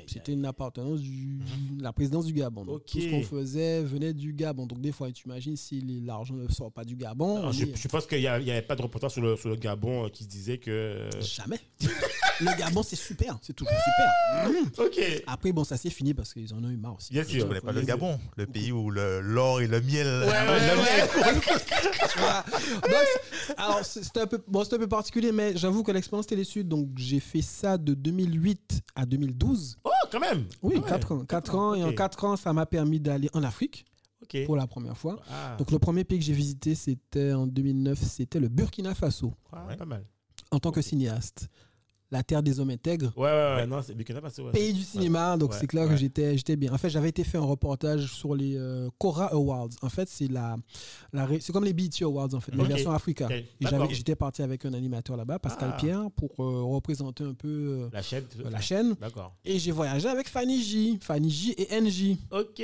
C'était 0.06 0.32
une 0.32 0.44
appartenance 0.46 1.00
de 1.00 1.82
la 1.82 1.92
présidence 1.92 2.24
du 2.26 2.32
Gabon. 2.32 2.64
Donc. 2.64 2.84
Tout 2.84 3.00
ce 3.00 3.08
qu'on 3.10 3.22
faisait 3.22 3.82
venait 3.82 4.12
du 4.14 4.32
Gabon. 4.32 4.66
Donc, 4.66 4.80
des 4.80 4.92
fois, 4.92 5.10
tu 5.12 5.24
imagines 5.26 5.56
si 5.56 5.80
l'argent 6.04 6.34
ne 6.34 6.48
sort 6.48 6.70
pas 6.72 6.84
du 6.84 6.96
Gabon. 6.96 7.38
Alors, 7.38 7.52
je, 7.52 7.64
est- 7.64 7.76
je 7.76 7.88
pense 7.88 8.06
qu'il 8.06 8.18
n'y 8.20 8.26
avait 8.26 8.62
pas 8.62 8.76
de 8.76 8.82
reportage 8.82 9.12
sur 9.12 9.22
le, 9.22 9.36
sur 9.36 9.48
le 9.48 9.56
Gabon 9.56 10.06
euh, 10.06 10.08
qui 10.08 10.24
se 10.24 10.28
disait 10.28 10.58
que. 10.58 10.70
euh, 10.70 11.10
Jamais. 11.20 11.58
le 12.40 12.58
Gabon, 12.58 12.82
c'est 12.82 12.96
super. 12.96 13.38
C'est 13.42 13.52
toujours 13.54 13.72
super. 13.72 14.50
Mmh. 14.50 14.68
Ok. 14.78 15.22
Après, 15.26 15.52
bon, 15.52 15.64
ça 15.64 15.76
s'est 15.76 15.90
fini 15.90 16.14
parce 16.14 16.32
qu'ils 16.32 16.52
en 16.54 16.62
ont 16.62 16.70
eu 16.70 16.76
marre 16.76 16.96
aussi. 16.96 17.12
Bien 17.12 17.22
Je 17.24 17.28
sûr. 17.28 17.48
connais 17.48 17.60
pas 17.60 17.72
le. 17.72 17.82
Gabon, 17.82 18.18
le 18.36 18.46
pays 18.46 18.70
où 18.72 18.90
le- 18.90 19.20
l'or 19.20 19.60
et 19.60 19.66
le 19.66 19.80
miel. 19.80 20.06
ouais, 20.06 20.26
le 20.26 20.76
miel. 20.76 21.08
C'est- 23.46 23.54
alors, 23.56 23.84
c'est- 23.84 24.02
c'était 24.02 24.20
un, 24.20 24.26
peu, 24.26 24.40
bon, 24.46 24.62
c'était 24.64 24.76
un 24.76 24.80
peu 24.80 24.86
particulier, 24.88 25.32
mais 25.32 25.56
j'avoue 25.56 25.82
que 25.82 25.90
l'expérience 25.92 26.26
Télé-Sud, 26.26 26.68
donc 26.68 26.88
j'ai 26.96 27.20
fait 27.20 27.42
ça 27.42 27.76
de 27.78 27.94
2008 27.94 28.80
à 28.94 29.06
2012. 29.06 29.47
Oh, 29.84 29.90
quand 30.10 30.20
même. 30.20 30.46
Oui, 30.62 30.74
Ah 30.76 30.80
ouais. 30.80 30.88
4 30.88 31.12
ans. 31.12 31.24
4 31.24 31.54
ans. 31.54 31.74
Et 31.74 31.82
en 31.84 31.88
Ok. 31.90 31.94
4 31.96 32.24
ans, 32.24 32.36
ça 32.36 32.52
m'a 32.52 32.66
permis 32.66 33.00
d'aller 33.00 33.28
en 33.32 33.42
Afrique 33.42 33.84
pour 34.46 34.56
la 34.56 34.66
première 34.66 34.96
fois. 34.96 35.20
Ah, 35.30 35.56
Donc 35.58 35.70
le 35.70 35.78
premier 35.78 36.04
pays 36.04 36.18
que 36.18 36.24
j'ai 36.24 36.32
visité, 36.34 36.74
c'était 36.74 37.32
en 37.32 37.46
2009, 37.46 37.98
c'était 38.02 38.40
le 38.40 38.48
Burkina 38.48 38.94
Faso, 38.94 39.32
ah, 39.52 39.64
Ouais. 39.66 39.76
pas 39.76 39.86
mal. 39.86 40.04
en 40.50 40.58
tant 40.58 40.70
que 40.70 40.80
cinéaste. 40.82 41.48
La 42.10 42.22
terre 42.22 42.42
des 42.42 42.58
hommes 42.58 42.70
intègres. 42.70 43.12
Ouais, 43.16 43.24
ouais, 43.24 43.54
ouais. 43.56 43.66
Non, 43.66 43.82
c'est 43.82 43.94
Burkina 43.94 44.20
Faso. 44.22 44.44
ouais. 44.46 44.52
Pays 44.52 44.72
du 44.72 44.82
cinéma, 44.82 45.36
donc 45.36 45.50
Ouais, 45.52 45.56
c'est 45.60 45.66
clair 45.66 45.86
que 45.86 45.94
j'étais, 45.96 46.38
j'étais 46.38 46.56
bien. 46.56 46.72
En 46.72 46.78
fait, 46.78 46.88
j'avais 46.88 47.10
été 47.10 47.22
fait 47.22 47.36
un 47.36 47.42
reportage 47.44 48.06
sur 48.10 48.34
les 48.34 48.56
euh, 48.56 48.88
Cora 48.98 49.26
Awards. 49.26 49.68
En 49.82 49.90
fait, 49.90 50.08
c'est 50.08 50.26
la, 50.28 50.56
la 51.12 51.26
ré- 51.26 51.38
c'est 51.40 51.52
comme 51.52 51.64
les 51.66 51.74
BET 51.74 51.90
Awards 52.02 52.32
en 52.32 52.40
fait, 52.40 52.52
mais 52.54 52.62
Ok. 52.62 52.68
version 52.68 52.92
Africa. 52.92 53.28
Et 53.30 53.44
j'avais- 53.60 53.92
j'étais 53.94 54.14
parti 54.16 54.40
avec 54.40 54.64
un 54.64 54.72
animateur 54.72 55.16
là-bas, 55.18 55.38
Pascal 55.38 55.70
Ah. 55.74 55.76
Pierre, 55.78 56.10
pour 56.16 56.30
euh, 56.42 56.62
représenter 56.62 57.24
un 57.24 57.34
peu 57.34 57.48
euh, 57.48 57.88
La 57.92 58.00
chaîne. 58.00 58.24
la 58.50 58.60
chaîne. 58.60 58.94
D'accord. 59.00 59.34
Et 59.44 59.58
j'ai 59.58 59.70
voyagé 59.72 60.08
avec 60.08 60.28
Fanny 60.28 60.62
J, 60.62 60.98
Fanny 61.02 61.28
J 61.30 61.54
et 61.58 61.78
NJ. 61.78 62.16
Ok. 62.30 62.62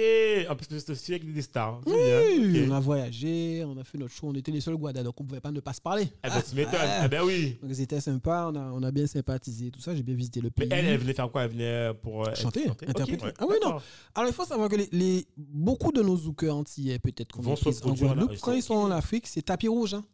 En 0.49 0.57
plus, 0.57 0.67
c'est 0.71 0.91
aussi 0.91 1.13
avec 1.13 1.31
des 1.31 1.43
stars. 1.43 1.81
Oui, 1.87 2.49
bien. 2.49 2.71
on 2.71 2.75
a 2.75 2.81
voyagé, 2.81 3.63
on 3.67 3.77
a 3.79 3.85
fait 3.85 3.99
notre 3.99 4.15
show, 4.15 4.29
on 4.29 4.35
était 4.35 4.53
les 4.53 4.61
seuls 4.63 4.77
Guada, 4.77 5.03
donc 5.03 5.21
on 5.21 5.25
pouvait 5.25 5.41
pas 5.41 5.51
ne 5.51 5.61
pas 5.61 5.75
se 5.75 5.83
parler. 5.83 6.09
Eh 6.25 6.29
ben, 6.29 6.43
tu 6.49 6.57
m'étonnes. 6.57 6.75
Ah. 6.83 7.03
Eh 7.05 7.09
ben 7.09 7.23
oui. 7.25 7.59
Donc 7.63 7.75
c'était 7.75 8.01
sympa, 8.01 8.51
on 8.51 8.57
a, 8.57 8.71
on 8.73 8.83
a 8.83 8.91
bien 8.91 9.07
sympathisé, 9.35 9.71
tout 9.71 9.81
ça, 9.81 9.95
j'ai 9.95 10.03
bien 10.03 10.15
visité 10.15 10.41
le 10.41 10.51
Mais 10.59 10.67
pays. 10.67 10.79
elle, 10.79 10.87
elle 10.87 10.99
venait 10.99 11.15
faire 11.15 11.31
quoi? 11.31 11.45
Elle 11.45 11.51
venait 11.51 11.93
pour. 12.03 12.27
euh, 12.27 12.35
chanter, 12.35 12.67
chanter. 12.67 12.89
interpréter. 12.89 13.27
Ah 13.39 13.45
oui, 13.49 13.57
non. 13.63 13.77
Alors 14.15 14.29
il 14.31 14.33
faut 14.35 14.45
savoir 14.45 14.69
que 14.69 14.77
les, 14.77 14.89
les- 14.93 15.27
beaucoup 15.37 15.93
de 15.93 16.03
nos 16.03 16.17
zoukeurs 16.17 16.57
antillais, 16.57 16.99
peut-être 16.99 17.33
qu'on 17.33 17.43
en 17.45 17.55
Guadeloupe, 17.95 18.31
ils 18.33 18.39
quand 18.41 18.51
sont- 18.53 18.57
ils 18.57 18.63
sont 18.63 18.75
en 18.75 18.91
Afrique, 18.91 19.27
c'est 19.27 19.43
tapis 19.43 19.69
rouge. 19.69 19.95
Hein. 19.95 20.05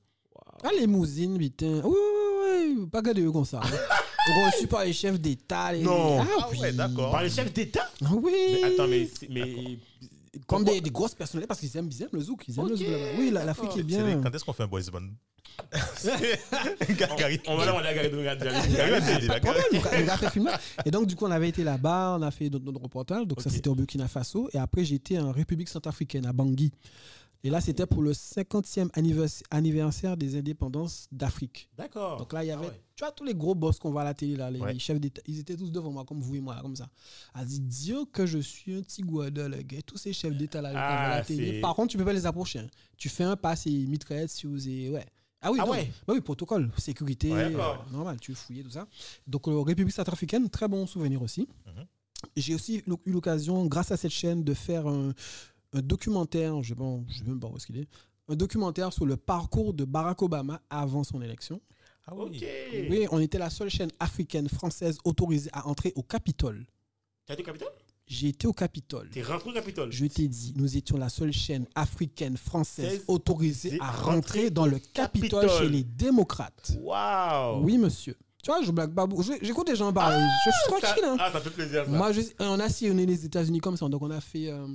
Ah, 0.62 0.71
les 0.79 0.87
mousines, 0.87 1.39
putain. 1.39 1.81
Oui, 1.85 1.93
oui, 1.95 2.77
oui, 2.81 2.87
pas 2.91 3.03
que 3.03 3.12
de 3.12 3.23
eux 3.23 3.33
comme 3.33 3.45
ça. 3.45 3.61
hein. 3.62 3.71
Reçus 4.53 4.66
par 4.66 4.85
les 4.85 4.93
chefs 4.93 5.18
d'État. 5.18 5.73
les- 5.73 5.83
Non. 5.83 6.21
Ah, 6.21 6.27
Ah 6.41 6.49
oui. 6.53 6.59
ouais, 6.61 6.73
d'accord. 6.73 7.11
Par 7.11 7.23
les 7.23 7.31
chefs 7.31 7.53
d'État? 7.53 7.89
Ah 8.05 8.11
oui. 8.14 8.33
Mais 8.53 8.64
attends, 8.64 8.87
mais. 8.87 9.09
mais 9.31 9.79
Comme 10.47 10.64
des, 10.64 10.81
des 10.81 10.91
grosses 10.91 11.14
personnalités, 11.14 11.49
parce 11.49 11.61
qu'ils 11.61 11.75
aiment, 11.77 11.89
ils 11.91 12.03
aiment 12.03 12.09
le 12.12 12.21
zouk. 12.21 12.45
Ils 12.47 12.59
aiment 12.59 12.66
le 12.68 12.73
Ok, 12.75 12.79
zouk 12.79 12.89
là-bas. 12.89 13.05
Oui, 13.18 13.31
la- 13.33 13.45
l'Afrique 13.45 13.77
est 13.79 13.83
bien. 13.83 14.07
les- 14.07 14.23
Quand 14.23 14.33
est-ce 14.35 14.45
qu'on 14.45 14.53
fait 14.53 14.62
un 14.62 14.68
boys 14.68 14.83
band? 14.93 15.09
Gary. 17.18 17.40
On 17.46 17.57
va 17.57 17.66
là, 17.66 17.74
on 17.74 17.78
a 17.78 17.90
on 17.90 18.12
le 19.98 20.05
gars 20.05 20.16
fait 20.16 20.30
filmer. 20.30 20.51
Et 20.84 20.90
donc, 20.90 21.07
du 21.07 21.16
coup, 21.16 21.26
on 21.26 21.30
avait 21.30 21.48
été 21.48 21.62
là-bas, 21.64 22.16
on 22.18 22.22
a 22.22 22.30
fait 22.30 22.51
d'autres 22.51 22.64
d'autres 22.64 22.80
reportages. 22.82 23.26
Donc, 23.26 23.40
ça, 23.40 23.48
Ok. 23.51 23.57
c'était 23.57 23.68
au 23.68 23.74
Burkina 23.74 24.09
Faso. 24.09 24.48
Et 24.53 24.59
après, 24.59 24.84
j'étais 24.84 25.18
en 25.18 25.32
République 25.32 25.68
centrafricaine, 25.68 26.26
à 26.26 26.32
Bangui. 26.32 26.72
Et 27.42 27.48
là, 27.48 27.62
c'était 27.62 27.86
pour 27.86 28.03
le 28.03 28.12
50e 28.12 28.90
annivers- 28.92 29.42
anniversaire 29.51 30.14
des 30.18 30.36
indépendances 30.36 31.07
d'Afrique. 31.11 31.70
D'accord. 31.78 32.18
Donc 32.18 32.34
là, 32.34 32.44
il 32.44 32.48
y 32.48 32.51
Ah 32.51 32.59
avait, 32.59 32.66
ouais. 32.66 32.80
tu 32.94 33.03
vois, 33.03 33.12
tous 33.12 33.24
les 33.24 33.34
gros 33.34 33.55
boss 33.55 33.78
qu'on 33.78 33.90
voit 33.90 34.03
à 34.03 34.05
la 34.05 34.12
télé, 34.12 34.36
là, 34.36 34.51
les, 34.51 34.61
Ouais. 34.61 34.78
chefs 34.78 35.01
d'État, 35.01 35.22
ils 35.26 35.38
étaient 35.38 35.57
tous 35.57 35.72
devant 35.72 35.90
moi, 35.90 36.05
comme 36.05 36.20
vous 36.20 36.34
et 36.36 36.40
moi, 36.40 36.55
là, 36.55 36.61
comme 36.61 36.76
ça. 36.76 36.90
À 37.32 37.42
dit, 37.46 37.61
dire 37.61 38.01
que 38.12 38.26
je 38.26 38.36
suis 38.38 38.74
un 38.76 38.82
petit 38.82 39.01
guada, 39.01 39.48
le 39.48 39.57
gars. 39.62 39.78
Tous 39.86 39.96
ces 39.96 40.12
chefs 40.12 40.36
d'État, 40.36 40.61
là, 40.61 40.72
voit 40.72 40.80
à 40.80 41.12
Ah, 41.12 41.16
la 41.16 41.24
télé. 41.24 41.61
Par 41.62 41.74
contre, 41.74 41.92
tu 41.92 41.96
peux 41.96 42.05
pas 42.05 42.12
les 42.12 42.26
approcher. 42.26 42.59
hein. 42.59 42.66
Tu 42.98 43.09
fais 43.09 43.24
un 43.24 43.36
pas, 43.36 43.57
c'est 43.57 43.70
mitraillette, 43.70 44.28
si 44.28 44.46
vous 44.46 44.68
et 44.68 44.90
ouais. 44.90 45.07
Ah 45.43 45.51
oui, 45.51 45.59
Ah 45.62 45.66
non. 45.66 45.72
ouais. 45.72 45.91
Bah 46.07 46.12
oui, 46.14 46.20
protocole, 46.20 46.70
sécurité, 46.76 47.32
Ouais, 47.32 47.45
euh, 47.45 47.51
d'accord. 47.51 47.86
normal, 47.91 48.18
tu 48.20 48.34
fouilles 48.34 48.62
tout 48.62 48.70
ça. 48.70 48.86
Donc, 49.26 49.49
euh, 49.49 49.61
République 49.61 49.95
centrafricaine, 49.95 50.49
très 50.51 50.68
bon 50.68 50.86
souvenir 50.86 51.22
aussi. 51.22 51.49
Mhm. 51.66 51.86
J'ai 52.36 52.55
aussi 52.55 52.76
eu 52.78 52.84
l'occasion, 53.07 53.64
grâce 53.66 53.91
à 53.91 53.97
cette 53.97 54.11
chaîne, 54.12 54.45
de 54.45 54.53
faire 54.53 54.86
un, 54.86 55.14
un 55.72 55.80
documentaire, 55.80 56.62
je 56.62 56.74
ne 56.74 56.78
bon, 56.78 57.07
sais 57.09 57.24
même 57.24 57.41
pas 57.41 57.49
où 57.49 57.57
est-ce 57.57 57.66
qu'il 57.66 57.78
est, 57.78 57.88
un 58.28 58.36
documentaire 58.36 58.93
sur 58.93 59.07
le 59.07 59.16
parcours 59.16 59.72
de 59.72 59.84
Barack 59.84 60.20
Obama 60.22 60.61
avant 60.68 61.03
son 61.05 61.22
élection. 61.22 61.61
Ah 62.07 62.14
Ok. 62.14 62.45
Oui, 62.91 63.07
on 63.11 63.18
était 63.20 63.38
la 63.38 63.49
seule 63.51 63.70
chaîne 63.70 63.91
africaine 63.99 64.49
française 64.49 64.99
autorisée 65.05 65.51
à 65.53 65.66
entrer 65.66 65.93
au 65.97 66.03
Capitole. 66.03 66.66
T'as 67.24 67.34
été 67.34 67.43
au 67.43 67.47
Capitole? 67.47 67.68
J'ai 68.13 68.29
été 68.31 68.49
au 68.49 68.53
Capitole. 68.53 69.09
T'es 69.11 69.23
rentré 69.23 69.51
au 69.51 69.53
Capitole 69.53 69.93
Je 69.93 70.05
t'ai 70.07 70.27
dit, 70.27 70.53
nous 70.57 70.77
étions 70.77 70.97
la 70.97 71.09
seule 71.09 71.33
chaîne 71.33 71.65
africaine 71.77 72.37
française 72.37 73.05
autorisée 73.07 73.79
à 73.81 73.93
rentrer 73.93 74.51
dans 74.51 74.67
le 74.67 74.81
Capitole 74.81 75.43
Capitole. 75.43 75.59
chez 75.61 75.69
les 75.69 75.85
démocrates. 75.85 76.73
Waouh 76.81 77.63
Oui, 77.65 77.79
monsieur. 77.79 78.17
Tu 78.43 78.51
vois, 78.51 78.63
je 78.63 78.71
blague 78.73 78.93
pas. 78.95 79.07
beaucoup. 79.07 79.23
J'écoute 79.23 79.69
des 79.69 79.77
gens 79.77 79.93
parler. 79.93 80.21
je 80.45 80.51
suis 80.51 80.61
Ça- 80.61 80.87
tranquille. 80.89 81.05
hein. 81.05 81.17
Ah, 81.21 81.31
ça 81.31 81.41
fait 81.41 81.51
plaisir 81.51 81.85
ça. 81.85 81.91
Moi, 81.91 82.11
je, 82.11 82.23
on 82.41 82.59
a 82.59 82.69
sillonné 82.69 83.07
les 83.07 83.25
États-Unis 83.25 83.61
comme 83.61 83.77
ça. 83.77 83.89
Donc, 83.89 84.03
on 84.03 84.11
a 84.11 84.21
fait, 84.21 84.49
euh, 84.51 84.67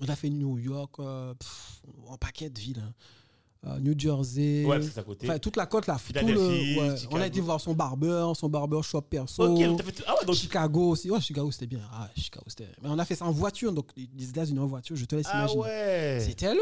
on 0.00 0.08
a 0.08 0.16
fait 0.16 0.30
New 0.30 0.58
York, 0.58 0.94
euh, 1.00 1.34
pff, 1.34 1.82
un 2.10 2.16
paquet 2.16 2.48
de 2.48 2.58
villes. 2.58 2.82
hein. 2.82 2.94
Euh, 3.66 3.78
New 3.80 3.98
Jersey. 3.98 4.64
Ouais, 4.64 4.80
c'est 4.82 4.98
à 4.98 5.02
côté. 5.02 5.26
Enfin, 5.28 5.38
toute 5.38 5.56
la 5.56 5.66
côte, 5.66 5.86
là. 5.88 5.96
Tout 5.96 6.26
le. 6.26 7.06
On 7.10 7.16
a 7.20 7.26
été 7.26 7.40
voir 7.40 7.60
son 7.60 7.74
barbeur, 7.74 8.36
son 8.36 8.48
barber 8.48 8.80
shop 8.82 9.00
perso. 9.02 9.42
Ok, 9.44 9.76
t'as 9.76 9.82
fait 9.82 9.92
tout- 9.92 10.02
Ah 10.06 10.14
ouais, 10.14 10.24
donc. 10.26 10.36
Chicago 10.36 10.90
aussi. 10.90 11.10
Ouais, 11.10 11.20
Chicago, 11.20 11.50
c'était 11.50 11.66
bien. 11.66 11.80
Ah, 11.92 12.08
Chicago, 12.16 12.44
c'était. 12.48 12.68
Mais 12.82 12.88
on 12.90 12.98
a 12.98 13.04
fait 13.04 13.16
ça 13.16 13.24
en 13.24 13.32
voiture. 13.32 13.72
Donc, 13.72 13.88
les 13.96 14.28
États-Unis 14.28 14.58
en 14.60 14.66
voiture, 14.66 14.94
je 14.94 15.04
te 15.04 15.16
laisse 15.16 15.26
Ah 15.30 15.38
imaginer. 15.40 15.60
ouais. 15.62 16.18
C'était 16.24 16.54
long. 16.54 16.60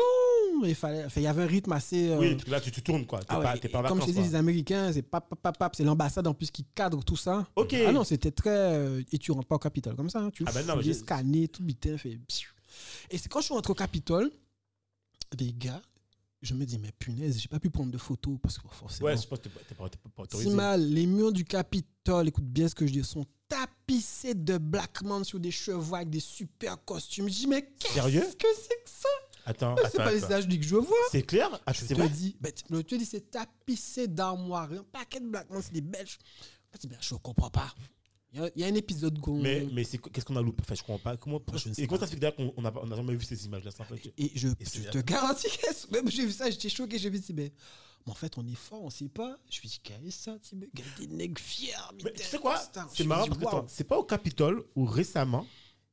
Il 0.65 0.75
fallait. 0.75 1.05
enfin, 1.05 1.21
il 1.21 1.25
y 1.25 1.27
avait 1.27 1.43
un 1.43 1.47
rythme 1.47 1.73
assez. 1.73 2.09
euh, 2.11 2.19
Oui, 2.19 2.31
parce 2.33 2.45
que 2.45 2.51
là, 2.53 2.61
tu 2.61 2.71
te 2.71 2.81
tournes 2.81 3.05
quoi. 3.05 3.19
T'es 3.19 3.27
ah 3.29 3.39
ouais, 3.39 3.45
pas, 3.45 3.59
t'es 3.59 3.69
pas 3.69 3.81
en 3.81 3.85
et 3.85 3.89
comme 3.89 3.99
je 3.99 4.03
vacances. 4.03 4.15
t'ai 4.17 4.23
dit, 4.23 4.29
les. 4.29 4.35
Américains, 4.37 4.93
c'est 4.93 5.03
pap, 5.03 5.29
pap, 5.29 5.39
pap, 5.43 5.59
pap, 5.59 5.75
c'est 5.77 5.85
l'ambassade 5.85 6.27
en 6.27 6.33
plus 6.33 6.51
qui 6.51 6.65
cadre 6.75 7.03
tout 7.05 7.17
ça. 7.17 7.47
Ok. 7.57 7.75
Ah 7.87 7.93
non, 7.93 8.05
c'était 8.05 8.31
très. 8.31 8.51
euh, 8.51 9.03
et 9.13 9.19
tu 9.19 9.33
rentres 9.33 9.49
pas 9.49 9.57
au 9.57 9.59
Capitole 9.59 9.97
comme 9.97 10.09
ça. 10.09 10.21
hein. 10.21 10.31
Tu 10.33 10.45
Ah 10.47 10.53
ben 10.55 10.61
non, 10.61 10.69
mais 10.77 10.83
fouilles, 10.83 10.85
j'ai- 10.85 10.95
scanner, 11.01 11.49
tout 11.49 11.63
bitin, 11.65 11.99
fait. 11.99 12.19
pfiou. 12.29 12.51
Et 13.11 13.19
c'est 13.19 13.29
quand 13.29 13.41
je 13.41 13.47
suis 13.47 13.55
rentré 13.55 13.73
au 13.73 13.75
Capitole, 13.75 14.31
les 15.39 15.53
gars, 15.53 15.83
je 16.45 16.55
me 16.55 16.65
dis, 16.65 16.79
mais 16.79 16.93
punaise, 16.99 17.39
j'ai 17.41 17.49
pas 17.49 17.59
pu 17.59 17.71
prendre 17.71 17.91
de 17.91 17.99
photos 17.99 18.39
parce 18.43 18.59
que 18.59 18.69
forcément. 18.69 19.07
Ouais, 19.09 19.17
je 19.17 19.27
pense 19.27 19.39
que 19.41 19.49
t'es 19.49 19.75
pas- 19.75 19.85
autorisé. 20.23 20.51
Si 20.51 20.55
mal, 20.55 20.87
les 20.89 21.07
murs 21.07 21.33
du 21.33 21.45
Capitole, 21.45 22.29
écoute 22.29 22.45
bien 22.47 22.69
ce 22.69 22.75
que 22.75 22.87
je 22.87 22.93
dis, 22.93 23.05
sont 23.05 23.25
tapissés 23.49 24.35
de 24.35 24.59
black 24.59 25.03
man 25.03 25.25
sur 25.25 25.39
des 25.41 25.51
chevaux 25.51 25.95
avec 25.97 26.11
des 26.11 26.21
super 26.21 26.83
costumes. 26.85 27.29
Je 27.29 27.35
dis, 27.35 27.47
mais 27.47 27.63
qu'est-ce 27.79 27.95
Sérieux? 27.95 28.21
que 28.39 28.47
c'est 28.57 28.85
que 28.85 28.91
ça? 28.91 29.09
Attends, 29.47 29.77
C'est 29.91 29.99
pas 29.99 30.11
les. 30.13 30.25
États-Unis 30.25 30.59
que 30.59 30.65
je 30.67 30.77
vois. 30.77 30.97
c'est 31.11 31.23
clair? 31.23 31.61
Ah, 31.67 31.73
Je 31.73 31.85
te 31.85 31.95
vrai? 31.95 32.09
dis, 32.09 32.37
ben, 32.41 32.51
tu- 32.53 32.65
je 32.71 32.81
te 32.81 32.95
dis, 32.95 33.05
c'est 33.05 33.31
tapissé 33.31 34.09
d'armoires, 34.09 34.71
un 34.73 34.83
paquet 34.85 35.21
de 35.21 35.27
black 35.29 35.51
man, 35.51 35.61
c'est 35.63 35.73
des 35.73 35.83
Belges. 35.83 36.19
Je 36.73 36.79
dis, 36.79 36.87
ben, 36.89 36.99
je 37.01 37.15
comprends 37.17 37.51
pas. 37.51 37.73
Il 38.35 38.41
y 38.41 38.43
a, 38.45 38.51
il 38.57 38.61
y 38.63 38.65
a 38.65 38.67
un 38.67 38.75
épisode 38.75 39.21
qu'on. 39.21 39.41
Mais, 39.41 39.65
mais 39.73 39.85
c'est 39.85 39.99
qu'est-ce 39.99 40.25
qu'on 40.25 40.35
a 40.37 40.43
loupé? 40.43 40.61
Enfin, 40.65 40.75
je 40.75 40.81
comprends 40.83 40.99
pas. 40.99 41.17
Comment, 41.17 41.41
Je 41.55 41.69
ne 41.69 41.75
sais 41.75 41.83
et 41.83 41.87
comment 41.87 42.01
ça 42.01 42.07
se 42.07 42.13
fait 42.15 42.19
d'ailleurs 42.19 42.35
qu'on 42.35 42.61
n'a 42.61 42.73
pas- 42.73 42.81
on 42.83 42.87
n'a 42.87 42.97
jamais 42.97 43.15
vu 43.15 43.25
ces 43.25 43.47
images-là 43.47 43.71
ça, 43.71 43.85
en 43.85 43.87
fait? 43.87 44.13
Et 44.19 44.33
je, 44.35 44.49
c'est 44.61 44.83
je 44.83 44.91
te 44.91 44.99
garantis, 44.99 45.47
que- 45.49 45.91
même 45.93 46.11
j'ai 46.11 46.27
vu 46.27 46.33
ça, 46.33 46.51
j'étais 46.51 46.69
choqué, 46.69 46.99
j'ai 46.99 47.11
vu, 47.11 47.21
dit, 47.21 47.33
mais, 47.33 47.53
mais 48.07 48.11
en 48.13 48.15
fait, 48.17 48.37
on 48.37 48.45
est 48.47 48.57
fort, 48.57 48.83
on 48.83 48.91
sait 48.91 49.09
pas. 49.09 49.39
Je 49.49 49.61
me 49.61 49.69
dis, 49.69 49.79
qu'est-ce 49.83 50.01
que 50.05 50.11
ça, 50.11 50.39
tu 50.43 50.49
sais, 50.59 50.69
gars, 50.75 50.83
des 50.99 51.07
nègres 51.07 51.41
fiers. 51.41 51.73
Mais 52.05 52.13
tu 52.13 52.25
sais 52.25 52.39
quoi? 52.39 52.61
C'est 52.93 53.05
marrant 53.05 53.27
parce 53.29 53.39
que 53.67 53.73
c'est 53.73 53.85
pas 53.85 53.99
au 53.99 54.05
Capitole 54.05 54.65
où 54.75 54.85
récemment, 54.85 55.47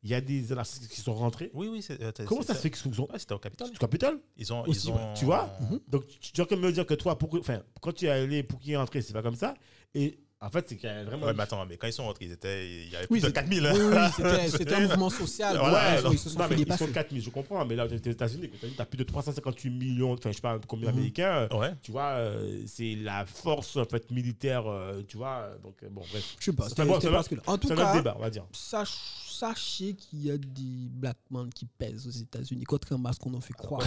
il 0.04 0.10
y 0.10 0.16
a 0.16 0.22
des 0.22 0.52
anarchistes 0.52 0.88
qui 0.88 1.00
sont 1.00 1.14
rentrés? 1.14 1.52
Oui, 1.54 1.68
oui. 1.68 1.84
c'est- 1.84 2.02
euh, 2.02 2.12
t'as- 2.12 2.26
Comment 2.26 2.42
c'est 2.42 2.48
ça 2.48 2.56
se 2.56 2.62
fait 2.62 2.72
qu'ils 2.72 2.82
sont 2.96 3.04
Ouais, 3.04 3.20
c'était 3.20 3.36
au 3.36 3.40
Capitole. 3.40 3.70
au 3.70 3.78
Capitole? 3.78 4.20
Ils 4.36 4.52
ont. 4.52 4.64
Aussi, 4.68 4.88
ils 4.88 4.92
ouais. 4.94 5.00
ont... 5.00 5.14
Tu 5.14 5.26
vois? 5.26 5.56
Mhm. 5.62 5.80
Donc, 5.90 6.06
tu 6.20 6.32
de 6.56 6.56
me 6.56 6.72
dire 6.72 6.88
que 6.88 6.96
toi, 6.96 7.20
pour, 7.20 7.36
enfin, 7.40 7.62
quand 7.82 7.94
tu 7.94 8.06
es 8.06 8.10
allé 8.10 8.42
pour 8.42 8.60
qui 8.60 8.72
est 8.72 8.78
entré, 8.78 9.04
c'est 9.04 9.14
pas 9.14 9.22
comme 9.22 9.36
ça. 9.36 9.54
Et 9.94 10.18
en 10.44 10.50
fait, 10.50 10.66
c'est 10.68 10.76
qu'il 10.76 10.90
y 10.90 10.92
a 10.92 11.04
vraiment. 11.04 11.28
Ouais, 11.28 11.34
mais 11.34 11.44
attends, 11.44 11.66
mais 11.68 11.78
quand 11.78 11.88
ils 11.88 11.94
sont 11.94 12.06
rentrés, 12.06 12.26
ils 12.26 12.32
étaient, 12.32 12.68
il 12.68 12.90
y 12.90 12.96
avait 12.96 13.06
Oui, 13.10 13.20
plus 13.20 13.22
de 13.22 13.28
c'est- 13.28 13.34
4000. 13.34 13.62
Oui, 13.62 13.68
hein. 13.70 13.74
oui, 13.92 14.12
c'était- 14.16 14.50
c'était 14.58 14.74
un 14.76 14.80
mouvement 14.88 15.10
social. 15.10 15.58
Voilà, 15.58 15.74
Ouais, 15.92 16.00
ils, 16.00 16.02
sont- 16.02 16.12
ils 16.14 16.18
se 16.20 16.30
sont 16.30 16.40
non, 16.40 16.48
fait 16.48 16.56
mais 16.56 16.62
ils 16.64 16.74
sont 16.78 16.88
4000, 16.88 17.22
je 17.22 17.30
comprends, 17.30 17.64
mais 17.66 17.76
là, 17.76 17.86
aux 17.86 17.90
États-Unis, 17.90 18.50
tu 18.60 18.82
as 18.82 18.86
plus 18.86 18.98
de 18.98 19.04
358 19.04 19.70
millions, 19.70 20.14
enfin, 20.14 20.32
je 20.32 20.36
sais 20.38 20.42
pas 20.42 20.60
combien 20.68 20.88
Mhm. 20.90 20.94
d'Américains, 20.96 21.48
Ouais. 21.52 21.74
tu 21.84 21.92
vois, 21.92 22.12
euh, 22.14 22.64
c'est 22.66 22.96
la 22.96 23.26
force 23.26 23.76
en 23.78 23.86
fait, 23.86 24.10
militaire, 24.12 24.66
euh, 24.68 25.02
tu 25.08 25.18
vois, 25.18 25.50
donc 25.64 25.76
euh, 25.84 25.90
bon, 25.90 26.02
bref. 26.12 26.36
Je 26.40 26.46
sais 26.46 26.54
pas, 26.54 26.64
C'est 26.64 26.70
c'était 26.70 26.82
un 26.82 26.86
bon-. 26.86 26.94
En 26.96 26.98
tout 27.00 27.68
C'est 27.68 27.74
un 27.74 27.78
autre 27.78 27.84
cas, 27.84 27.94
débat, 27.94 28.16
on 28.18 28.22
va 28.22 28.30
dire. 28.30 28.46
sach- 28.52 29.28
sachez 29.32 29.94
qu'il 29.94 30.26
y 30.26 30.32
a 30.32 30.38
des 30.38 30.88
black 30.90 31.18
men 31.30 31.50
qui 31.54 31.66
pèsent 31.66 32.08
aux 32.08 32.12
États-Unis, 32.12 32.64
contrairement 32.64 33.10
à 33.10 33.14
ce 33.14 33.20
qu'on 33.20 33.34
en 33.34 33.42
fait 33.42 33.54
croire. 33.54 33.82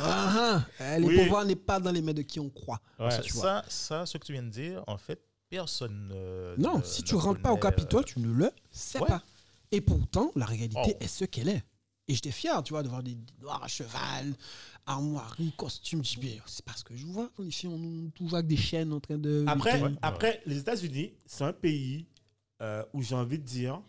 Ah, 0.00 0.62
ah, 0.80 0.98
les 0.98 1.06
Oui. 1.06 1.16
pouvoirs 1.18 1.44
n'est 1.44 1.56
pas 1.56 1.80
dans 1.80 1.90
les 1.90 2.02
mains 2.02 2.12
de 2.12 2.22
qui 2.22 2.38
on 2.40 2.48
croit. 2.50 2.80
Ouais. 2.98 3.10
Ça, 3.28 3.64
ça, 3.68 4.06
ce 4.06 4.18
que 4.18 4.24
tu 4.24 4.32
viens 4.32 4.42
de 4.42 4.48
dire, 4.48 4.82
en 4.86 4.96
fait, 4.98 5.20
personne 5.56 6.08
ne. 6.08 6.54
Non, 6.56 6.78
ne- 6.78 6.82
si 6.82 7.02
ne 7.02 7.06
tu 7.06 7.14
rentres 7.14 7.42
pas 7.42 7.52
au 7.52 7.58
Capitole, 7.58 8.04
tu 8.06 8.18
ne 8.20 8.32
le 8.32 8.50
sais 8.70 8.98
ouais. 9.00 9.06
pas. 9.06 9.22
Et 9.70 9.80
pourtant, 9.82 10.32
la 10.34 10.46
réalité 10.46 10.80
Oh. 10.82 10.96
est 10.98 11.06
ce 11.06 11.24
qu'elle 11.26 11.48
est. 11.50 11.62
Et 12.08 12.14
j'étais 12.14 12.30
fier, 12.32 12.60
tu 12.62 12.72
vois, 12.72 12.82
de 12.82 12.88
voir 12.88 13.02
des 13.02 13.14
des 13.14 13.32
noirs 13.42 13.62
à 13.62 13.68
cheval, 13.68 14.34
armoiries, 14.86 15.52
costumes. 15.56 16.02
Je 16.04 16.18
dis, 16.18 16.20
mais 16.26 16.40
c'est 16.46 16.64
pas 16.64 16.72
ce 16.74 16.82
que 16.84 16.96
je 16.96 17.04
vois. 17.06 17.30
Les 17.38 17.50
filles, 17.50 17.68
on 17.70 18.10
toujours 18.10 18.34
avec 18.38 18.46
des 18.48 18.56
chaînes 18.56 18.92
en 18.94 19.00
train 19.00 19.18
de. 19.18 19.44
Après, 19.46 19.80
Ouais. 19.80 19.92
après 20.02 20.42
les 20.46 20.58
États-Unis, 20.58 21.12
c'est 21.26 21.44
un 21.44 21.52
pays 21.52 22.06
euh, 22.62 22.82
où 22.94 23.02
j'ai 23.02 23.14
envie 23.14 23.38
de 23.38 23.44
dire 23.44 23.82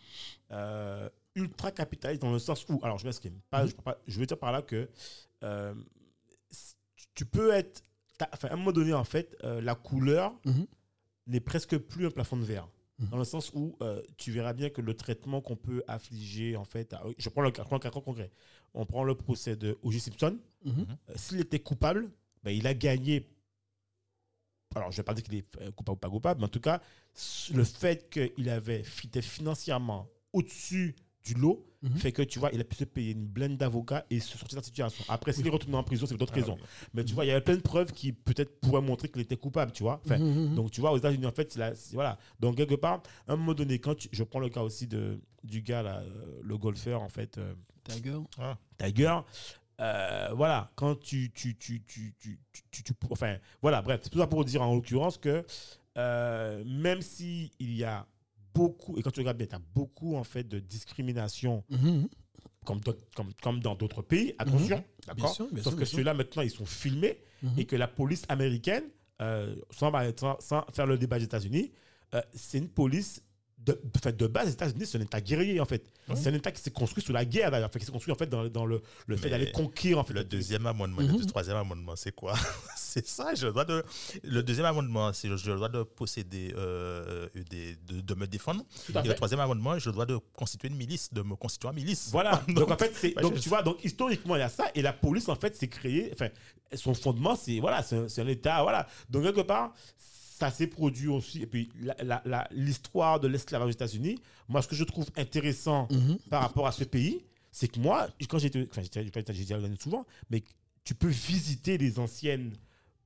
euh, 0.52 1.08
ultra 1.36 1.72
capitaliste 1.72 2.22
dans 2.22 2.32
le 2.32 2.40
sens 2.40 2.66
où, 2.70 2.80
alors 2.84 2.98
je 3.00 3.06
m'exprime, 3.06 3.40
pas, 3.50 3.64
Mhm. 3.64 3.70
je, 3.70 3.76
parle 3.76 3.96
pas- 3.98 4.02
je 4.08 4.20
veux 4.20 4.26
dire 4.26 4.38
par 4.38 4.52
là 4.52 4.62
que 4.62 4.90
euh, 5.44 5.74
tu 7.16 7.26
peux 7.26 7.52
être, 7.52 7.84
t'as- 8.18 8.30
enfin, 8.34 8.48
à 8.50 8.54
un 8.54 8.56
moment 8.58 8.72
donné, 8.72 8.94
en 8.94 9.04
fait, 9.04 9.36
euh, 9.44 9.62
la 9.62 9.76
couleur 9.76 10.34
Mhm. 10.46 10.66
N'est 11.28 11.40
presque 11.40 11.78
plus 11.78 12.06
un 12.08 12.12
plafond 12.12 12.38
de 12.38 12.44
verre. 12.44 12.68
Mhm. 13.00 13.10
Dans 13.10 13.18
le 13.18 13.24
sens 13.24 13.52
où 13.54 13.76
euh, 13.82 14.02
tu 14.18 14.32
verras 14.32 14.54
bien 14.54 14.70
que 14.70 14.82
le 14.82 14.94
traitement 14.96 15.42
qu'on 15.42 15.56
peut 15.56 15.84
affliger, 15.88 16.56
en 16.56 16.64
fait, 16.66 16.94
à- 16.94 17.04
je 17.18 17.30
prends 17.30 17.42
le 17.42 17.52
cas, 17.52 17.64
je 17.64 17.68
prends 17.68 17.78
le 17.78 17.82
cas 17.82 17.90
concret. 17.90 18.32
On 18.74 18.86
prend 18.86 19.04
le 19.04 19.16
procès 19.16 19.56
de 19.56 19.78
O.J. 19.82 20.00
Simpson. 20.00 20.38
Mhm. 20.66 20.86
Euh, 21.10 21.14
S'il 21.16 21.40
était 21.40 21.60
coupable, 21.60 22.10
ben, 22.44 22.52
il 22.52 22.68
a 22.68 22.74
gagné. 22.74 23.30
Alors, 24.76 24.92
je 24.92 24.96
ne 24.96 24.98
vais 24.98 25.04
pas 25.04 25.14
dire 25.14 25.24
qu'il 25.24 25.36
est 25.36 25.58
euh, 25.62 25.72
coupable 25.72 25.96
ou 25.98 26.00
pas 26.00 26.10
coupable, 26.10 26.40
mais 26.40 26.46
en 26.46 26.50
tout 26.50 26.60
cas, 26.60 26.82
le 27.54 27.64
fait 27.64 28.10
qu'il 28.10 28.50
avait 28.50 28.84
était 29.04 29.22
financièrement 29.22 30.08
au-dessus 30.34 30.96
du 31.24 31.36
lot 31.36 31.64
Mhm. 31.84 31.98
fait 31.98 32.12
que, 32.14 32.22
tu 32.22 32.40
vois, 32.40 32.50
il 32.54 32.62
a 32.62 32.64
pu 32.64 32.76
se 32.76 32.86
payer 32.86 33.12
une 33.12 33.26
blinde 33.26 33.58
d'avocats 33.58 34.06
et 34.10 34.20
se 34.20 34.38
sortir 34.38 34.56
de 34.56 34.62
la 34.62 34.64
situation. 34.64 35.04
Après, 35.10 35.34
s'il 35.34 35.46
est 35.46 35.50
retourné 35.50 35.76
en 35.76 35.84
prison, 35.84 36.06
c'est 36.06 36.14
pour 36.14 36.20
d'autres 36.20 36.34
Ah 36.36 36.40
raisons. 36.40 36.56
oui. 36.60 36.68
Mais 36.94 37.04
tu 37.04 37.14
vois, 37.14 37.26
il 37.26 37.28
y 37.28 37.32
avait 37.32 37.42
plein 37.42 37.58
de 37.58 37.62
preuves 37.62 37.92
qui 37.92 38.14
peut-être 38.14 38.60
pourraient 38.62 38.82
montrer 38.82 39.10
qu'il 39.10 39.22
était 39.22 39.36
coupable, 39.38 39.72
tu 39.74 39.84
vois. 39.84 40.02
Enfin, 40.06 40.18
Mhm, 40.18 40.50
mhm. 40.50 40.56
donc, 40.56 40.72
tu 40.72 40.80
vois, 40.82 40.92
aux 40.94 40.98
États-Unis, 40.98 41.26
en 41.26 41.32
fait, 41.32 41.52
c'est- 41.52 41.94
voilà. 41.94 42.18
Donc, 42.40 42.56
quelque 42.58 42.76
part, 42.76 43.04
à 43.28 43.34
un 43.34 43.36
moment 43.36 43.54
donné, 43.54 43.80
quand 43.80 43.96
tu- 43.96 44.10
je 44.12 44.24
prends 44.24 44.40
le 44.40 44.50
cas 44.50 44.62
aussi 44.62 44.88
de, 44.88 45.20
du 45.44 45.62
gars, 45.62 45.84
là, 45.84 45.98
euh, 46.00 46.40
le 46.42 46.58
golfeur, 46.58 47.02
en 47.02 47.10
fait, 47.10 47.38
euh, 47.38 47.54
Tiger. 47.84 48.18
Tiger, 48.78 49.18
euh, 49.82 50.30
voilà, 50.36 50.72
quand 50.76 50.98
tu, 51.00 51.32
tu, 51.34 51.58
tu, 51.58 51.82
tu, 51.86 52.14
tu, 52.18 52.40
tu, 52.72 52.94
Enfin, 53.10 53.38
voilà, 53.62 53.82
bref, 53.82 54.00
c'est 54.04 54.10
tout 54.10 54.20
ça 54.20 54.28
pour 54.28 54.46
dire 54.46 54.62
en 54.62 54.74
l'occurrence 54.74 55.18
que 55.18 55.46
euh, 55.98 56.64
même 56.66 57.02
si 57.02 57.52
il 57.60 57.76
y 57.76 57.84
a 57.84 58.06
beaucoup, 58.54 58.98
et 58.98 59.02
quand 59.02 59.12
tu 59.12 59.20
regardes 59.20 59.38
bien, 59.38 59.48
tu 59.48 59.56
as 59.56 59.62
beaucoup, 59.74 60.16
en 60.16 60.24
fait, 60.24 60.44
de 60.44 60.60
discrimination 60.60 61.64
Mhm. 61.70 62.08
comme, 62.66 62.82
comme, 63.16 63.34
comme 63.42 63.60
dans 63.60 63.76
d'autres 63.76 64.02
pays, 64.02 64.34
attention, 64.38 64.84
d'accord 65.08 65.36
Sauf 65.36 65.74
sûr, 65.74 65.76
que 65.78 65.86
ceux-là, 65.86 66.14
maintenant, 66.14 66.42
ils 66.44 66.50
sont 66.52 66.66
filmés 66.66 67.20
Mhm. 67.42 67.60
et 67.60 67.66
que 67.66 67.76
la 67.76 67.88
police 67.88 68.24
américaine, 68.30 68.84
euh, 69.22 69.56
sans, 69.72 69.92
sans- 70.18 70.40
sans 70.40 70.66
faire 70.72 70.86
le 70.88 70.98
débat 70.98 71.20
des 71.20 71.26
États-Unis, 71.26 71.72
euh, 72.14 72.22
c'est 72.34 72.58
une 72.60 72.70
police 72.70 73.22
de, 73.66 73.80
fait, 74.02 74.16
de 74.16 74.28
base, 74.28 74.48
les 74.48 74.54
États-Unis, 74.54 74.86
c'est 74.86 74.98
un 74.98 75.02
État 75.02 75.22
guerrier, 75.22 75.60
en 75.60 75.66
fait. 75.66 75.84
C'est 76.16 76.30
un 76.30 76.34
État 76.34 76.52
qui 76.52 76.62
s'est 76.62 76.72
construit 76.72 77.04
sous 77.04 77.14
la 77.14 77.24
guerre, 77.26 77.50
d'ailleurs, 77.52 77.72
Fait 77.72 77.80
qui 77.80 77.86
s'est 77.86 77.92
construit, 77.92 78.12
en 78.14 78.18
fait, 78.18 78.28
dans, 78.28 78.46
dans 78.50 78.66
le, 78.66 78.82
le 79.08 79.18
fait 79.18 79.30
d'aller 79.30 79.52
conquérir, 79.52 80.00
en 80.00 80.04
fait. 80.04 80.14
Le 80.14 80.24
deuxième 80.24 80.66
amendement, 80.68 81.02
Mhm. 81.02 81.20
le 81.20 81.26
troisième 81.26 81.58
amendement, 81.58 81.96
c'est 81.96 82.14
quoi? 82.14 82.34
C'est 82.76 83.08
ça, 83.08 83.34
je 83.34 83.48
dois 83.48 83.66
de... 83.66 83.84
Le 84.24 84.44
deuxième 84.44 84.68
amendement, 84.68 85.12
c'est 85.14 85.28
je, 85.36 85.52
dois 85.52 85.68
de 85.70 85.82
posséder, 85.82 86.54
euh, 86.56 87.28
des, 87.50 87.76
de, 87.88 88.02
de 88.02 88.14
me 88.14 88.28
défendre. 88.28 88.64
Et 88.90 88.92
fait. 88.94 89.02
le 89.08 89.16
troisième 89.16 89.40
amendement, 89.40 89.80
je 89.80 89.90
dois 89.90 90.06
de 90.06 90.18
constituer 90.36 90.68
une 90.68 90.76
milice, 90.76 91.12
de 91.12 91.24
me 91.24 91.36
constituer 91.36 91.70
en 91.70 91.74
milice. 91.74 92.10
Voilà. 92.12 92.44
donc, 92.50 92.70
en 92.70 92.78
fait, 92.78 92.92
c'est, 92.94 93.16
donc, 93.20 93.40
tu 93.40 93.50
vois, 93.50 93.64
donc, 93.64 93.84
historiquement, 93.84 94.36
il 94.36 94.40
y 94.40 94.44
a 94.44 94.50
ça. 94.50 94.66
Et 94.76 94.84
la 94.84 94.94
police, 94.94 95.28
en 95.28 95.36
fait, 95.36 95.56
s'est 95.56 95.70
créée. 95.70 96.12
Enfin, 96.14 96.28
son 96.76 96.94
fondement, 96.94 97.36
c'est, 97.36 97.60
voilà, 97.60 97.82
c'est 97.82 97.96
un, 97.96 98.24
un 98.24 98.28
État. 98.28 98.62
Voilà. 98.62 98.86
Donc, 99.10 99.24
quelque 99.24 99.42
part, 99.42 99.74
ça 100.44 100.52
s'est 100.52 100.68
produit 100.68 101.08
aussi. 101.08 101.42
Et 101.42 101.46
puis, 101.48 101.70
la- 101.82 101.96
la- 102.04 102.22
la- 102.26 102.48
l'histoire 102.52 103.20
de 103.20 103.28
l'esclavage 103.30 103.68
aux 103.70 103.72
États-Unis, 103.72 104.20
moi, 104.50 104.62
ce 104.62 104.68
que 104.68 104.76
je 104.76 104.84
trouve 104.84 105.06
intéressant 105.16 105.88
Mhm. 105.90 106.18
par 106.30 106.42
rapport 106.42 106.68
à 106.68 106.72
ce 106.74 106.84
pays, 106.84 107.24
c'est 107.52 107.70
que 107.70 107.80
moi, 107.80 108.10
quand 108.28 108.40
j'étais. 108.40 108.68
Enfin, 108.70 108.82
à 109.30 109.34
souvent, 109.80 110.06
mais 110.30 110.44
tu 110.84 110.96
peux 110.96 111.08
visiter 111.08 111.78
les 111.78 111.98
anciennes. 111.98 112.52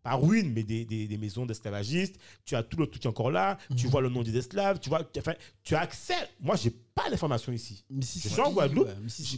Pas 0.10 0.16
ruines, 0.16 0.52
mais 0.54 0.64
des, 0.64 0.86
des, 0.86 1.08
des 1.08 1.18
maisons 1.18 1.46
d'esclavagistes. 1.46 2.16
Tu 2.46 2.56
as 2.56 2.64
tout 2.64 2.78
le 2.78 2.88
truc 2.88 3.02
qui 3.02 3.08
est 3.08 3.10
encore 3.10 3.32
là. 3.32 3.58
Tu 3.76 3.88
vois 3.88 4.02
le 4.02 4.10
nom 4.10 4.24
des 4.24 4.38
esclaves. 4.38 4.80
Tu 4.80 4.90
vois, 4.90 5.02
enfin, 5.18 5.34
tu 5.64 5.76
as 5.76 5.82
accès. 5.82 6.14
Moi, 6.40 6.56
j'ai 6.56 6.70
pas 6.70 7.10
d'informations 7.10 7.52
ici. 7.52 7.84
Je 7.90 8.30
suis 8.30 8.42
en 8.42 8.52
Guadeloupe. 8.52 8.88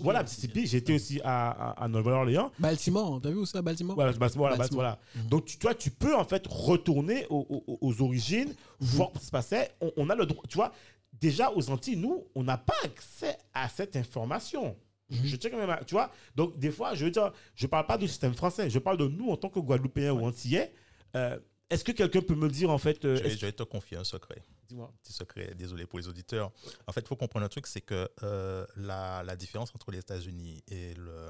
Voilà, 0.03 0.21
Mississippi. 0.23 0.67
J'étais 0.67 0.93
aussi 0.93 1.19
à, 1.23 1.49
à, 1.71 1.83
à 1.83 1.87
Nouvelle-Orléans. 1.87 2.51
Baltimore, 2.59 3.19
t'as 3.21 3.29
vu 3.29 3.37
où 3.37 3.45
ça, 3.45 3.61
Baltimore? 3.61 3.95
Voilà, 3.95 4.11
voilà, 4.35 4.55
Baltimore. 4.55 4.81
voilà. 4.83 4.99
Mhm. 5.15 5.29
Donc, 5.29 5.45
tu, 5.45 5.57
tu 5.57 5.63
vois, 5.63 5.75
tu 5.75 5.89
peux 5.91 6.15
en 6.15 6.23
fait 6.25 6.45
retourner 6.47 7.25
aux, 7.29 7.45
aux- 7.67 7.77
aux 7.81 8.01
origines, 8.01 8.53
voir 8.79 9.09
ce 9.15 9.19
qui 9.19 9.25
se 9.25 9.31
passait. 9.31 9.71
On, 9.81 9.91
on 9.97 10.09
a 10.09 10.15
le 10.15 10.25
droit, 10.25 10.43
tu 10.47 10.55
vois, 10.55 10.71
déjà 11.19 11.51
aux 11.53 11.69
Antilles, 11.69 11.97
nous, 11.97 12.25
on 12.35 12.43
n'a 12.43 12.57
pas 12.57 12.75
accès 12.83 13.37
à 13.53 13.67
cette 13.67 13.95
information. 13.95 14.75
Je- 15.09 15.27
Je 15.27 15.35
tiens 15.37 15.49
quand 15.49 15.57
même 15.57 15.69
à- 15.69 15.83
tu 15.83 15.95
vois. 15.95 16.11
Donc, 16.35 16.57
des 16.59 16.71
fois, 16.71 16.93
je 16.95 17.05
veux 17.05 17.11
dire, 17.11 17.31
je 17.55 17.65
parle 17.67 17.87
pas 17.87 17.97
du 17.97 18.07
système 18.07 18.33
français, 18.35 18.69
je 18.69 18.79
parle 18.79 18.97
de 18.97 19.07
nous 19.07 19.29
en 19.29 19.37
tant 19.37 19.49
que 19.49 19.59
Guadeloupéens 19.59 20.11
ou 20.13 20.25
Antillais. 20.25 20.73
Euh, 21.15 21.39
Est-ce 21.71 21.83
que 21.83 21.91
quelqu'un 21.91 22.21
peut 22.21 22.33
me 22.35 22.49
dire, 22.49 22.71
en 22.71 22.79
fait, 22.79 23.05
euh, 23.05 23.15
Je 23.15 23.21
vais, 23.21 23.29
est-ce- 23.29 23.37
je 23.37 23.45
vais 23.45 23.51
te 23.51 23.61
confier 23.61 23.95
un 23.97 24.03
secret. 24.03 24.41
dis-moi. 24.67 24.91
Petit 25.03 25.13
secret, 25.13 25.53
désolé 25.55 25.85
pour 25.85 25.99
les 25.99 26.07
auditeurs. 26.07 26.51
En 26.87 26.91
fait, 26.91 27.01
il 27.01 27.07
faut 27.07 27.15
comprendre 27.15 27.45
un 27.45 27.49
truc, 27.49 27.67
c'est 27.67 27.81
que 27.81 28.07
euh, 28.23 28.65
la, 28.75 29.21
la 29.23 29.35
différence 29.35 29.69
entre 29.75 29.91
les 29.91 29.99
États-Unis 29.99 30.63
et, 30.67 30.93
le, 30.95 31.29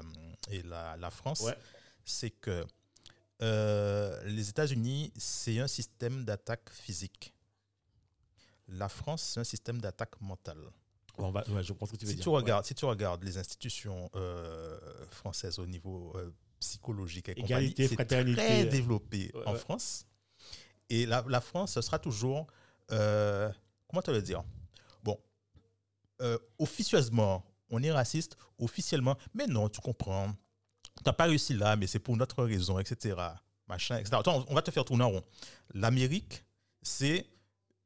et 0.50 0.62
la, 0.62 0.96
la 0.98 1.10
France, 1.10 1.40
Ouais. 1.42 1.56
c'est 2.04 2.30
que 2.30 2.64
les 4.26 4.48
États-Unis, 4.50 5.12
c'est 5.16 5.58
un 5.58 5.66
système 5.68 6.24
d'attaque 6.24 6.70
physique. 6.70 7.34
La 8.68 8.88
France, 8.88 9.22
c'est 9.22 9.40
un 9.40 9.44
système 9.44 9.80
d'attaque 9.80 10.20
mentale. 10.20 10.70
On 11.18 11.30
va, 11.30 11.44
ouais, 11.50 11.62
je 11.62 11.72
pense 11.72 11.90
que 11.90 11.96
tu 11.96 12.04
veux 12.06 12.10
Si 12.10 12.16
dire. 12.16 12.22
tu, 12.24 12.28
regardes, 12.30 12.64
si 12.64 12.74
tu 12.74 12.84
regardes 12.84 13.22
les 13.24 13.36
institutions 13.38 14.10
euh, 14.16 14.78
françaises 15.10 15.58
au 15.58 15.66
niveau 15.66 16.12
euh, 16.16 16.30
psychologique 16.58 17.28
et 17.28 17.34
compagnie, 17.34 17.52
Égalité, 17.52 17.88
c'est 17.88 17.94
fraternité. 17.94 18.36
très 18.40 18.64
développé 18.66 19.30
Ouais, 19.34 19.42
en. 19.46 19.54
France. 19.54 20.06
Et 20.88 21.06
la, 21.06 21.24
la 21.28 21.40
France, 21.40 21.72
ce 21.74 21.80
sera 21.80 21.98
toujours, 21.98 22.46
euh, 22.90 23.50
comment 23.88 24.02
te 24.02 24.10
le 24.10 24.22
dire? 24.22 24.42
Bon, 25.04 25.18
euh, 26.20 26.36
officieusement, 26.58 27.44
on 27.70 27.82
est 27.82 27.92
raciste, 27.92 28.36
officiellement, 28.58 29.16
mais 29.34 29.46
non, 29.46 29.68
tu 29.68 29.80
comprends. 29.80 30.32
Tu 30.96 31.02
n'as 31.06 31.12
pas 31.12 31.24
réussi 31.24 31.54
là, 31.54 31.76
mais 31.76 31.86
c'est 31.86 32.00
pour 32.00 32.16
notre 32.16 32.42
raison, 32.44 32.78
etc. 32.78 33.16
Machin, 33.68 33.98
etc. 33.98 34.16
Attends, 34.18 34.44
on 34.48 34.54
va 34.54 34.62
te 34.62 34.70
faire 34.72 34.84
tourner 34.84 35.04
en 35.04 35.10
rond. 35.10 35.24
L'Amérique, 35.74 36.44
c'est 36.82 37.26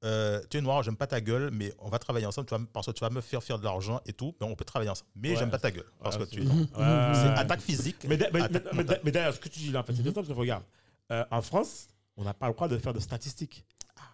euh, 0.05 0.40
tu 0.50 0.59
es 0.59 0.61
noir, 0.61 0.82
j'aime 0.82 0.96
pas 0.96 1.07
ta 1.07 1.20
gueule, 1.20 1.50
mais 1.52 1.72
on 1.78 1.88
va 1.88 1.98
travailler 1.98 2.26
ensemble 2.26 2.46
tu 2.46 2.55
vas, 2.55 2.61
parce 2.72 2.86
que 2.86 2.92
tu 2.92 3.00
vas 3.00 3.11
me 3.11 3.20
faire 3.20 3.42
faire 3.42 3.59
de 3.59 3.64
l'argent 3.64 4.00
et 4.07 4.12
tout, 4.12 4.34
mais 4.40 4.46
on 4.46 4.55
peut 4.55 4.64
travailler 4.64 4.90
ensemble. 4.90 5.11
Mais 5.16 5.30
Ouais. 5.30 5.36
j'aime 5.36 5.50
pas 5.50 5.59
ta 5.59 5.70
gueule 5.70 5.86
parce 6.02 6.16
Ouais, 6.16 6.24
que 6.26 6.30
tu 6.30 6.42
es 6.42 6.44
noir. 6.44 6.57
Ouais. 6.59 7.14
C'est 7.14 7.40
attaque 7.40 7.61
physique. 7.61 8.05
Mais, 8.09 8.16
d'ailleurs, 8.18 9.34
ce 9.34 9.40
que 9.40 9.48
tu 9.48 9.59
dis 9.61 9.70
là, 9.70 9.80
en 9.80 9.82
fait, 9.82 9.92
c'est 9.94 10.00
intéressant 10.00 10.20
parce 10.22 10.28
que 10.28 10.32
regarde, 10.34 10.64
euh, 11.12 11.24
en 11.30 11.42
France, 11.42 11.88
on 12.16 12.24
n'a 12.24 12.34
pas 12.34 12.48
le 12.48 12.55
droit 12.55 12.68
de 12.68 12.76
faire 12.78 12.92
de 12.92 13.00
statistiques 13.00 13.64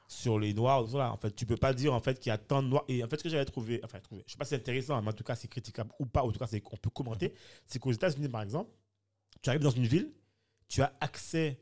sur 0.07 0.39
les 0.39 0.55
noirs. 0.55 0.83
Voilà. 0.85 1.13
En 1.13 1.17
fait, 1.17 1.31
tu 1.35 1.47
peux 1.47 1.57
pas 1.57 1.73
dire 1.73 1.93
en 1.95 2.01
fait 2.01 2.19
qu'il 2.19 2.31
y 2.31 2.33
a 2.33 2.39
tant 2.39 2.63
de 2.63 2.69
noirs. 2.69 2.85
Et 2.89 3.03
en 3.05 3.09
fait, 3.09 3.17
ce 3.19 3.23
que 3.25 3.29
j'avais 3.29 3.45
trouvé, 3.45 3.81
enfin, 3.85 3.99
trouvé, 4.01 4.23
je 4.27 4.33
sais 4.33 4.39
pas 4.39 4.45
si 4.45 4.51
c'est 4.51 4.57
intéressant, 4.57 5.01
mais 5.03 5.09
en 5.09 5.13
tout 5.13 5.25
cas, 5.25 5.35
c'est 5.37 5.49
critiquable 5.49 5.91
ou 5.99 6.07
pas. 6.07 6.23
En 6.23 6.31
tout 6.33 6.39
cas, 6.39 6.47
qu'on 6.61 6.77
peut 6.77 6.91
commenter. 6.91 7.33
C'est 7.67 7.79
qu'aux 7.79 7.93
États-Unis, 7.93 8.29
par 8.29 8.43
exemple, 8.43 8.71
tu 9.43 9.51
arrives 9.51 9.63
dans 9.63 9.71
une 9.71 9.87
ville, 9.87 10.11
tu 10.69 10.83
as 10.83 10.93
accès 11.01 11.61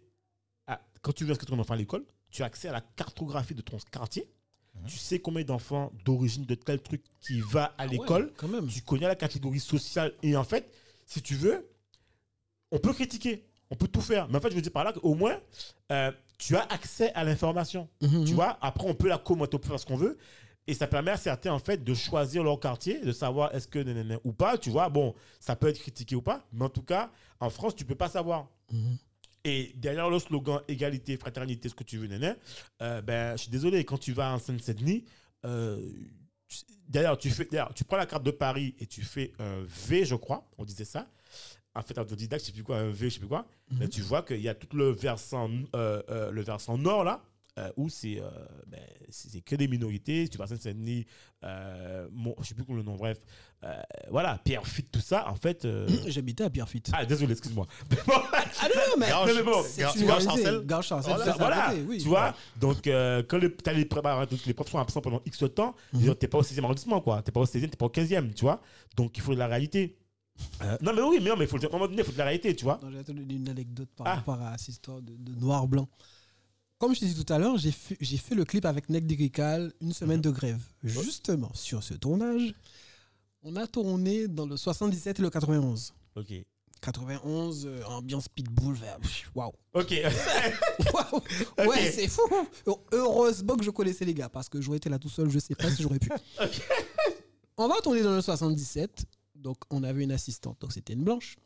à 0.66 0.80
quand 1.02 1.12
tu 1.12 1.24
veux 1.24 1.30
inscrire 1.30 1.48
ton 1.48 1.58
enfant 1.58 1.74
à 1.74 1.76
l'école, 1.76 2.04
tu 2.30 2.42
as 2.42 2.46
accès 2.46 2.68
à 2.68 2.72
la 2.72 2.80
cartographie 2.80 3.54
de 3.54 3.62
ton 3.62 3.78
quartier. 3.90 4.28
Mhm. 4.74 4.86
Tu 4.86 4.98
sais 4.98 5.18
combien 5.18 5.44
d'enfants 5.44 5.92
d'origine 6.04 6.44
de 6.44 6.54
tel 6.54 6.80
truc 6.80 7.02
qui 7.20 7.40
va 7.40 7.64
à 7.64 7.74
Ah 7.78 7.84
ouais, 7.86 7.92
l'école 7.92 8.32
tu 8.68 8.82
connais 8.82 9.06
la 9.06 9.16
catégorie 9.16 9.60
sociale 9.60 10.12
et 10.22 10.36
en 10.36 10.44
fait, 10.44 10.70
si 11.06 11.22
tu 11.22 11.34
veux, 11.34 11.68
on 12.70 12.78
peut 12.78 12.92
critiquer, 12.92 13.44
on 13.70 13.76
peut 13.76 13.88
tout 13.88 14.00
faire. 14.00 14.28
Mais 14.28 14.36
en 14.36 14.40
fait, 14.40 14.50
je 14.50 14.54
veux 14.54 14.62
dire 14.62 14.72
par 14.72 14.84
là 14.84 14.92
qu'au 14.92 15.14
moins, 15.14 15.38
euh, 15.90 16.12
tu 16.38 16.56
as 16.56 16.62
accès 16.64 17.12
à 17.14 17.24
l'information. 17.24 17.88
Mhm. 18.00 18.24
Tu 18.24 18.34
vois, 18.34 18.58
après, 18.60 18.88
on 18.88 18.94
peut 18.94 19.08
la 19.08 19.18
commenter, 19.18 19.56
on 19.56 19.58
peut 19.58 19.68
faire 19.68 19.80
ce 19.80 19.86
qu'on 19.86 19.96
veut. 19.96 20.18
Et 20.66 20.74
ça 20.74 20.86
permet 20.86 21.10
à 21.12 21.16
certains, 21.16 21.52
en 21.52 21.58
fait, 21.58 21.82
de 21.82 21.94
choisir 21.94 22.44
leur 22.44 22.60
quartier, 22.60 23.00
de 23.00 23.10
savoir 23.10 23.54
est-ce 23.54 23.66
que 23.66 23.78
nanana 23.78 24.18
ou 24.22 24.32
pas. 24.32 24.58
Tu 24.58 24.68
vois, 24.68 24.90
bon, 24.90 25.14
ça 25.40 25.56
peut 25.56 25.66
être 25.68 25.78
critiqué 25.78 26.14
ou 26.14 26.20
pas. 26.20 26.46
Mais 26.52 26.66
en 26.66 26.68
tout 26.68 26.82
cas, 26.82 27.10
en 27.40 27.48
France, 27.48 27.74
tu 27.74 27.86
peux 27.86 27.94
pas 27.94 28.10
savoir. 28.10 28.48
Et 29.49 29.72
derrière 29.76 30.11
le 30.11 30.18
slogan 30.18 30.61
égalité, 30.68 31.16
fraternité, 31.16 31.70
ce 31.70 31.74
que 31.74 31.84
tu 31.84 31.96
veux, 31.96 32.07
néné, 32.07 32.34
euh, 32.82 33.01
ben, 33.01 33.34
je 33.36 33.42
suis 33.42 33.51
désolé, 33.51 33.82
quand 33.82 33.96
tu 33.96 34.12
vas 34.12 34.34
en 34.34 34.38
Seine-Saint-Denis, 34.38 35.05
euh, 35.46 35.80
tu- 36.49 36.64
d'ailleurs, 36.86 37.16
tu, 37.16 37.30
fais, 37.30 37.49
tu 37.74 37.84
prends 37.84 37.96
la 37.96 38.05
carte 38.05 38.24
de 38.24 38.30
Paris 38.30 38.74
et 38.78 38.86
tu 38.86 39.01
fais 39.03 39.32
un 39.38 39.62
V, 39.66 40.05
je 40.05 40.16
crois, 40.16 40.46
on 40.59 40.64
disait 40.66 40.84
ça. 40.84 41.09
En 41.74 41.80
fait, 41.82 41.96
autodidacte, 41.96 42.42
je 42.42 42.46
sais 42.49 42.53
plus 42.53 42.62
quoi, 42.62 42.76
un 42.78 42.90
V, 42.90 43.09
je 43.09 43.14
sais 43.14 43.20
plus 43.20 43.28
quoi. 43.28 43.46
Mais 43.70 43.88
tu 43.88 44.03
vois 44.03 44.22
qu'il 44.22 44.40
y 44.42 44.49
a 44.51 44.55
tout 44.55 44.76
le 44.76 44.90
versant, 44.90 45.49
euh, 45.74 46.03
euh, 46.11 46.30
le 46.30 46.42
versant 46.42 46.76
nord, 46.76 47.05
là, 47.05 47.22
euh, 47.59 47.70
où 47.76 47.88
c'est, 47.88 48.20
euh, 48.20 48.30
ben, 48.66 48.80
que 49.44 49.56
des 49.56 49.68
minorités. 49.68 50.28
Tu 50.28 50.38
vas 50.38 50.44
à 50.44 50.46
Seine-Saint-Denis, 50.46 51.04
euh, 51.44 52.09
mon- 52.12 52.34
je 52.40 52.46
sais 52.48 52.54
plus 52.54 52.64
le 52.74 52.82
nom, 52.82 52.96
bref. 52.96 53.18
Euh, 53.64 53.74
voilà, 54.11 54.38
Pierre-Fitte, 54.44 54.90
tout 54.92 55.00
ça, 55.00 55.28
en 55.28 55.34
fait. 55.34 55.64
euh, 55.64 55.88
J'habitais 56.06 56.44
à 56.44 56.50
Pierrefitte. 56.50 56.90
Ah, 56.94 57.04
désolé, 57.04 57.32
excuse-moi. 57.32 57.66
Ah 58.61 58.66
non, 58.74 58.96
mais 58.98 59.11
Non, 59.11 59.26
mais 59.26 59.42
bon, 59.42 59.62
Gare 59.78 59.94
réalité. 59.94 60.22
Chancel. 60.82 61.14
Chancel, 61.14 61.34
Voilà, 61.38 61.72
oui. 61.86 61.98
tu 61.98 62.09
vois. 62.09 62.34
Donc, 62.56 62.86
euh, 62.86 63.22
quand 63.28 63.38
les, 63.38 63.52
t'as 63.54 63.72
les, 63.72 63.84
prépa- 63.84 64.28
donc, 64.28 64.44
les 64.46 64.54
profs 64.54 64.70
sont 64.70 64.78
absents 64.78 65.00
pendant 65.00 65.20
X 65.26 65.44
temps, 65.54 65.74
Mhm. 65.92 66.00
tu 66.00 66.06
n'es 66.09 66.28
pas 66.28 66.38
au 66.38 66.42
16e 66.42 66.64
arrondissement, 66.64 67.00
quoi. 67.00 67.22
Tu 67.22 67.28
n'es 67.28 67.32
pas 67.32 67.40
au 67.40 67.46
16e, 67.46 67.66
tu 67.66 67.70
n'es 67.70 67.76
pas 67.76 67.86
au 67.86 67.90
15e, 67.90 68.32
tu 68.34 68.42
vois. 68.44 68.61
Donc, 68.96 69.16
il 69.16 69.20
faut 69.22 69.34
de 69.34 69.38
la 69.38 69.46
réalité. 69.46 69.96
Euh, 70.62 70.76
non, 70.82 70.92
mais 70.94 71.02
oui, 71.02 71.18
mais, 71.20 71.30
non, 71.30 71.36
mais 71.36 71.44
il 71.44 71.48
faut, 71.48 71.56
le 71.56 71.61
dire, 71.61 71.68
à 71.70 71.74
un 71.74 71.78
moment 71.78 71.88
donné, 71.88 72.02
il 72.02 72.04
faut 72.04 72.12
de 72.12 72.18
la 72.18 72.24
réalité, 72.24 72.54
tu 72.54 72.64
vois. 72.64 72.78
J'ai 72.92 73.02
te 73.04 73.12
donner 73.12 73.34
une 73.34 73.48
anecdote 73.48 73.88
par 73.96 74.06
Ah. 74.06 74.14
rapport 74.16 74.40
à 74.40 74.56
cette 74.59 74.68
histoire 74.68 75.00
de, 75.02 75.12
de 75.16 75.34
noir-blanc. 75.40 75.88
Comme 76.78 76.94
je 76.94 77.00
t'ai 77.00 77.06
dit 77.06 77.24
tout 77.24 77.32
à 77.32 77.38
l'heure, 77.38 77.56
j'ai 77.58 77.72
fait, 77.72 78.34
le 78.34 78.44
clip 78.44 78.64
avec 78.64 78.88
Nec 78.88 79.04
Dirical, 79.04 79.72
une 79.80 79.92
semaine 79.92 80.20
de 80.20 80.30
grève. 80.30 80.60
Justement, 80.84 81.50
sur 81.54 81.82
ce 81.82 81.94
tournage, 81.94 82.54
on 83.42 83.56
a 83.56 83.66
tourné 83.66 84.28
dans 84.28 84.46
le 84.46 84.56
77 84.56 85.18
et 85.18 85.22
le 85.22 85.30
91. 85.30 85.92
Ok. 86.14 86.32
91, 86.80 87.66
euh, 87.66 87.82
ambiance 87.86 88.28
pitbull, 88.28 88.76
waouh. 89.34 89.52
Ok. 89.74 89.92
Waouh. 90.94 91.68
Ouais, 91.68 91.90
c'est 91.90 92.06
fou. 92.06 92.22
Heureusement 92.92 93.56
que 93.56 93.64
je 93.64 93.70
connaissais 93.70 94.04
les 94.04 94.14
gars, 94.14 94.28
parce 94.28 94.48
que 94.48 94.60
j'aurais 94.60 94.76
été 94.76 94.88
là 94.88 95.00
tout 95.00 95.08
seul, 95.08 95.28
je 95.28 95.40
sais 95.40 95.56
pas 95.56 95.68
si 95.70 95.82
j'aurais 95.82 95.98
pu. 95.98 96.08
On 97.56 97.66
va 97.66 97.80
tourner 97.80 98.02
dans 98.02 98.14
le 98.14 98.20
77, 98.22 99.04
donc 99.34 99.56
on 99.70 99.82
avait 99.82 100.04
une 100.04 100.12
assistante, 100.12 100.60
donc 100.60 100.72
c'était 100.72 100.92
une 100.92 101.02
blanche. 101.02 101.36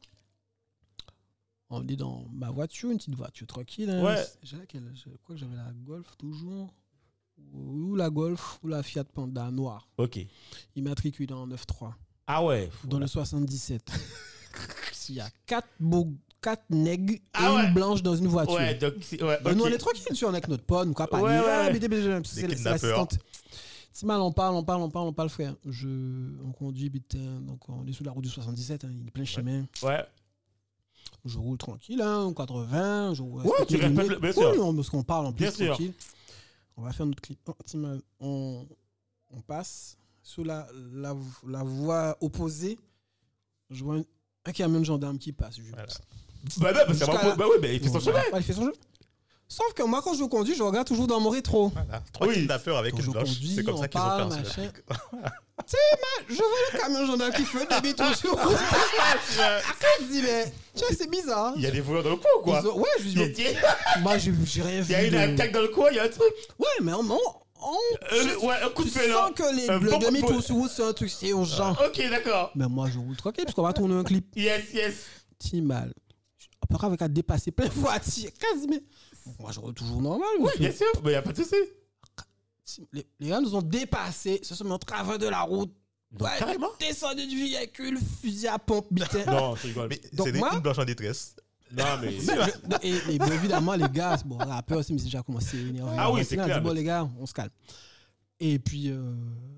On 1.75 1.87
est 1.89 1.97
dans 1.97 2.27
ma 2.33 2.51
voiture, 2.51 2.91
une 2.91 2.99
petite 2.99 3.15
voiture 3.15 3.47
tranquille. 3.47 3.89
hein. 3.91 4.03
Ouais. 4.05 4.23
J'ai 4.43 4.57
laquelle 4.59 4.83
Je 4.95 5.05
crois 5.23 5.35
que 5.35 5.41
j'avais 5.41 5.57
la 5.57 5.71
Golf 5.85 6.07
toujours. 6.19 6.73
Ou 7.55 7.97
la 7.97 8.11
Golf, 8.11 8.59
ou 8.63 8.69
la 8.69 8.83
Fiat 8.83 9.05
Panda 9.05 9.51
noire. 9.51 9.89
ok. 9.99 10.21
Immatriculée 10.77 11.33
en 11.33 11.47
9.3. 11.49 11.93
Ah 12.27 12.45
ouais. 12.45 12.71
Dans 12.85 12.99
le 12.99 13.07
77. 13.07 13.91
Il 15.09 15.15
y 15.17 15.21
a 15.21 15.29
quatre, 15.47 15.69
beaux, 15.81 16.13
quatre 16.41 16.65
nègres 16.71 17.15
et 17.15 17.23
Ah 17.33 17.55
ouais. 17.55 17.67
une 17.69 17.75
blanche 17.75 18.03
dans 18.03 18.15
une 18.15 18.29
voiture. 18.29 18.55
Ouais, 18.55 18.75
donc, 18.75 18.95
c'est- 19.01 19.21
ouais, 19.23 19.39
Ben, 19.43 19.55
Nous, 19.57 19.65
on 19.65 19.67
est 19.67 19.79
tranquille, 19.79 20.05
est 20.11 20.25
avec 20.25 20.47
notre 20.49 20.65
pote, 20.65 20.93
quoi, 20.93 21.09
pas 21.09 21.21
Ouais, 21.21 21.33
dire. 21.33 21.43
Ah, 21.47 21.69
c'est 22.25 22.43
Des 22.43 22.51
c'est 22.51 22.57
kidnappeurs. 22.57 22.73
l'assistante. 22.99 23.19
Si 23.93 24.07
mal, 24.07 24.21
on 24.21 24.31
parle, 24.33 24.55
on 24.55 24.63
parle, 24.63 24.83
on 24.83 24.91
parle, 24.91 25.09
on 25.09 25.13
parle, 25.13 25.29
frère. 25.31 25.57
Je, 25.67 25.89
on 26.45 26.53
conduit, 26.53 26.89
putain, 26.91 27.41
donc 27.41 27.69
on 27.69 27.85
est 27.87 27.93
sous 27.93 28.05
la 28.05 28.13
route 28.13 28.23
du 28.25 28.31
77, 28.31 28.85
hein, 28.85 28.91
il 28.93 29.07
est 29.09 29.11
plein 29.11 29.25
chemin. 29.25 29.65
Ouais. 29.83 30.05
Je 31.25 31.39
roule 31.39 31.57
tranquille, 31.59 32.01
hein, 32.03 32.33
80, 32.37 33.15
je 33.15 33.23
roule. 33.23 33.43
Ouais, 33.47 33.53
tu 33.67 33.77
les 33.77 33.87
respectes 33.87 33.99
limites. 33.99 34.11
le- 34.11 34.19
bien 34.19 34.33
sûr. 34.33 34.51
Oui, 34.53 34.59
on- 34.61 34.75
parce 34.75 34.91
qu'on 34.91 35.03
parle 35.05 35.27
en 35.27 35.33
plus 35.33 35.43
Bien 35.43 35.51
sûr. 35.53 35.79
On 36.77 36.83
va 36.83 36.93
faire 36.93 37.07
notre 37.07 37.21
clip. 37.23 37.39
Oh, 37.47 37.55
on, 38.21 38.67
on 39.31 39.41
passe 39.43 39.97
sous 40.23 40.43
la, 40.45 40.67
la, 40.93 41.15
la 41.47 41.63
voie 41.63 42.17
opposée. 42.21 42.79
Je 43.71 43.85
vois 43.85 43.97
un, 43.97 44.05
un 44.47 44.53
camion 44.53 44.81
de 44.81 44.85
gendarme 44.85 45.19
qui 45.19 45.33
passe. 45.33 45.57
Je- 45.57 45.71
Voilà. 45.71 45.87
Bah, 46.59 46.73
non, 46.73 46.95
bah, 47.07 47.35
bah 47.39 47.45
oui, 47.49 47.57
mais 47.63 47.77
il 47.77 47.81
fait 47.81 47.87
son 47.89 47.95
Ouais, 47.95 48.01
chemin. 48.01 48.19
ouais, 48.19 48.39
il 48.39 48.43
fait 48.43 48.53
son 48.53 48.65
jeu. 48.65 48.73
Sauf 49.53 49.75
que 49.75 49.83
moi, 49.83 50.01
quand 50.03 50.15
je 50.15 50.25
conduis, 50.25 50.55
je 50.55 50.63
regarde 50.63 50.87
toujours 50.87 51.07
dans 51.07 51.21
mon 51.21 51.29
rétro. 51.29 51.69
Voilà. 51.75 52.03
Trois 52.13 52.27
Oui. 52.29 52.35
kidnappeurs 52.35 52.79
avec 52.79 52.95
Quand 52.95 53.03
une 53.03 53.13
conduis, 53.13 53.53
C'est 53.55 53.63
comme 53.65 53.77
ça 53.77 53.87
qu'ils 53.87 54.01
ont 54.01 54.05
fait 54.05 54.23
un 54.23 54.29
machin. 54.29 54.43
truc. 54.45 54.85
Je 56.29 56.35
vois 56.37 56.47
le 56.73 56.79
camion 56.79 57.07
gendarme 57.07 57.33
qui 57.33 57.45
fait 57.45 57.81
des 57.83 57.95
tout 57.95 58.15
sur 58.15 58.31
route. 58.33 58.57
Je 59.31 60.05
me 60.05 60.11
dis, 60.11 60.23
mais 60.23 60.53
tu 60.75 60.85
vois, 60.85 60.97
c'est 60.97 61.11
bizarre. 61.11 61.53
Il 61.57 61.63
y 61.63 61.67
a 61.67 61.71
des 61.71 61.81
voleurs 61.83 62.03
dans 62.03 62.11
le 62.11 62.17
coin 62.17 62.31
ou 62.39 62.43
quoi 62.43 62.67
ont- 62.67 62.79
Ouais, 62.81 62.89
je 62.99 63.05
Il 63.09 63.33
dis, 63.33 63.45
il 63.97 64.03
moi, 64.03 64.17
j'ai 64.19 64.31
rien 64.63 64.79
il 64.79 64.83
vu. 64.83 64.93
y 64.93 64.97
a 64.97 65.05
une 65.05 65.15
attaque 65.35 65.53
dans 65.53 65.61
le 65.61 65.69
coin, 65.69 65.89
il 65.91 65.97
y 65.97 66.01
a 66.01 66.05
un 66.05 66.09
truc. 66.09 66.33
Ouais, 66.59 66.67
mais 66.83 66.93
on, 66.95 67.01
on, 67.01 67.19
on- 67.61 67.77
Euh, 68.13 68.37
ouais, 68.47 68.57
un 68.65 68.69
coup 68.71 68.85
de 68.85 68.89
tu 68.91 68.99
félin. 68.99 69.15
sens 69.15 69.31
que 69.37 69.55
les, 69.55 69.69
Un 69.71 69.79
le 69.79 69.91
bon 69.91 69.99
de 69.99 70.07
demi-tour 70.07 70.43
sur 70.43 70.55
route, 70.57 70.71
c'est 70.75 70.83
un 70.85 70.93
truc, 70.95 71.11
c'est 71.11 71.29
urgent. 71.29 71.73
Ok, 71.87 72.03
d'accord. 72.11 72.51
Mais 72.57 72.67
moi, 72.67 72.89
je 72.93 72.99
roule 72.99 73.17
tranquille 73.17 73.45
parce 73.45 73.55
qu'on 73.55 73.63
va 73.63 73.73
tourner 73.75 73.95
un 73.95 74.05
clip. 74.05 74.27
Yes, 74.35 74.73
yes. 74.73 74.95
Petit 75.39 75.61
mal. 75.61 75.93
Après, 76.63 76.87
avec 76.87 77.03
à 77.03 77.09
dépasser 77.09 77.51
plein 77.51 77.67
de 77.67 77.73
voitures, 77.73 78.31
quasi, 78.39 78.67
mais. 78.69 78.83
Moi, 79.39 79.53
je 79.53 79.61
roule 79.61 79.75
toujours 79.75 80.01
normal. 80.01 80.29
Oui, 80.41 80.51
bien 80.59 80.73
sûr. 80.73 80.87
Mais 81.03 81.11
il 81.11 81.13
n'y 81.13 81.15
a 81.17 81.23
pas 81.23 81.33
de 81.33 81.37
souci. 81.43 81.57
Les, 82.93 83.07
les 83.21 83.29
gars 83.29 83.41
nous 83.41 83.55
ont 83.55 83.63
dépassés, 83.63 84.41
se 84.43 84.55
sont 84.55 84.65
mis 84.65 84.71
en 84.73 84.79
travers 84.79 85.19
de 85.19 85.27
la 85.29 85.41
route. 85.43 85.73
Donc, 86.11 86.29
Ouais, 86.29 86.39
carrément. 86.39 86.69
Descendu 86.79 87.27
du 87.27 87.37
véhicule, 87.39 87.99
fusil 88.21 88.49
à 88.49 88.59
pompe, 88.59 88.87
putain. 88.95 89.25
Non. 89.31 89.55
Mais 89.89 90.01
Donc 90.13 90.27
c'est 90.27 90.33
des- 90.33 90.39
moi- 90.39 90.59
blanche 90.61 90.79
en 90.79 90.85
détresse. 90.85 91.37
Non, 91.75 91.85
mais. 92.03 92.15
Et, 92.83 93.15
et 93.15 93.19
bien 93.19 93.33
évidemment, 93.33 93.75
les 93.75 93.89
gars, 93.89 94.19
bon, 94.27 94.37
rappeur 94.37 94.79
aussi, 94.79 94.93
mais 94.93 94.99
c'est 94.99 95.07
déjà 95.07 95.23
commencé 95.23 95.57
à 95.57 95.61
énerver. 95.61 95.97
Ah 95.99 96.13
oui, 96.13 96.23
c'est 96.25 96.37
clair, 96.37 96.59
dit, 96.59 96.65
bon, 96.65 96.75
les 96.75 96.85
gars, 96.85 97.09
on 97.19 97.25
se 97.27 97.33
calme. 97.33 97.51
Et 98.45 98.59
puis, 98.59 98.91
euh, 98.91 98.97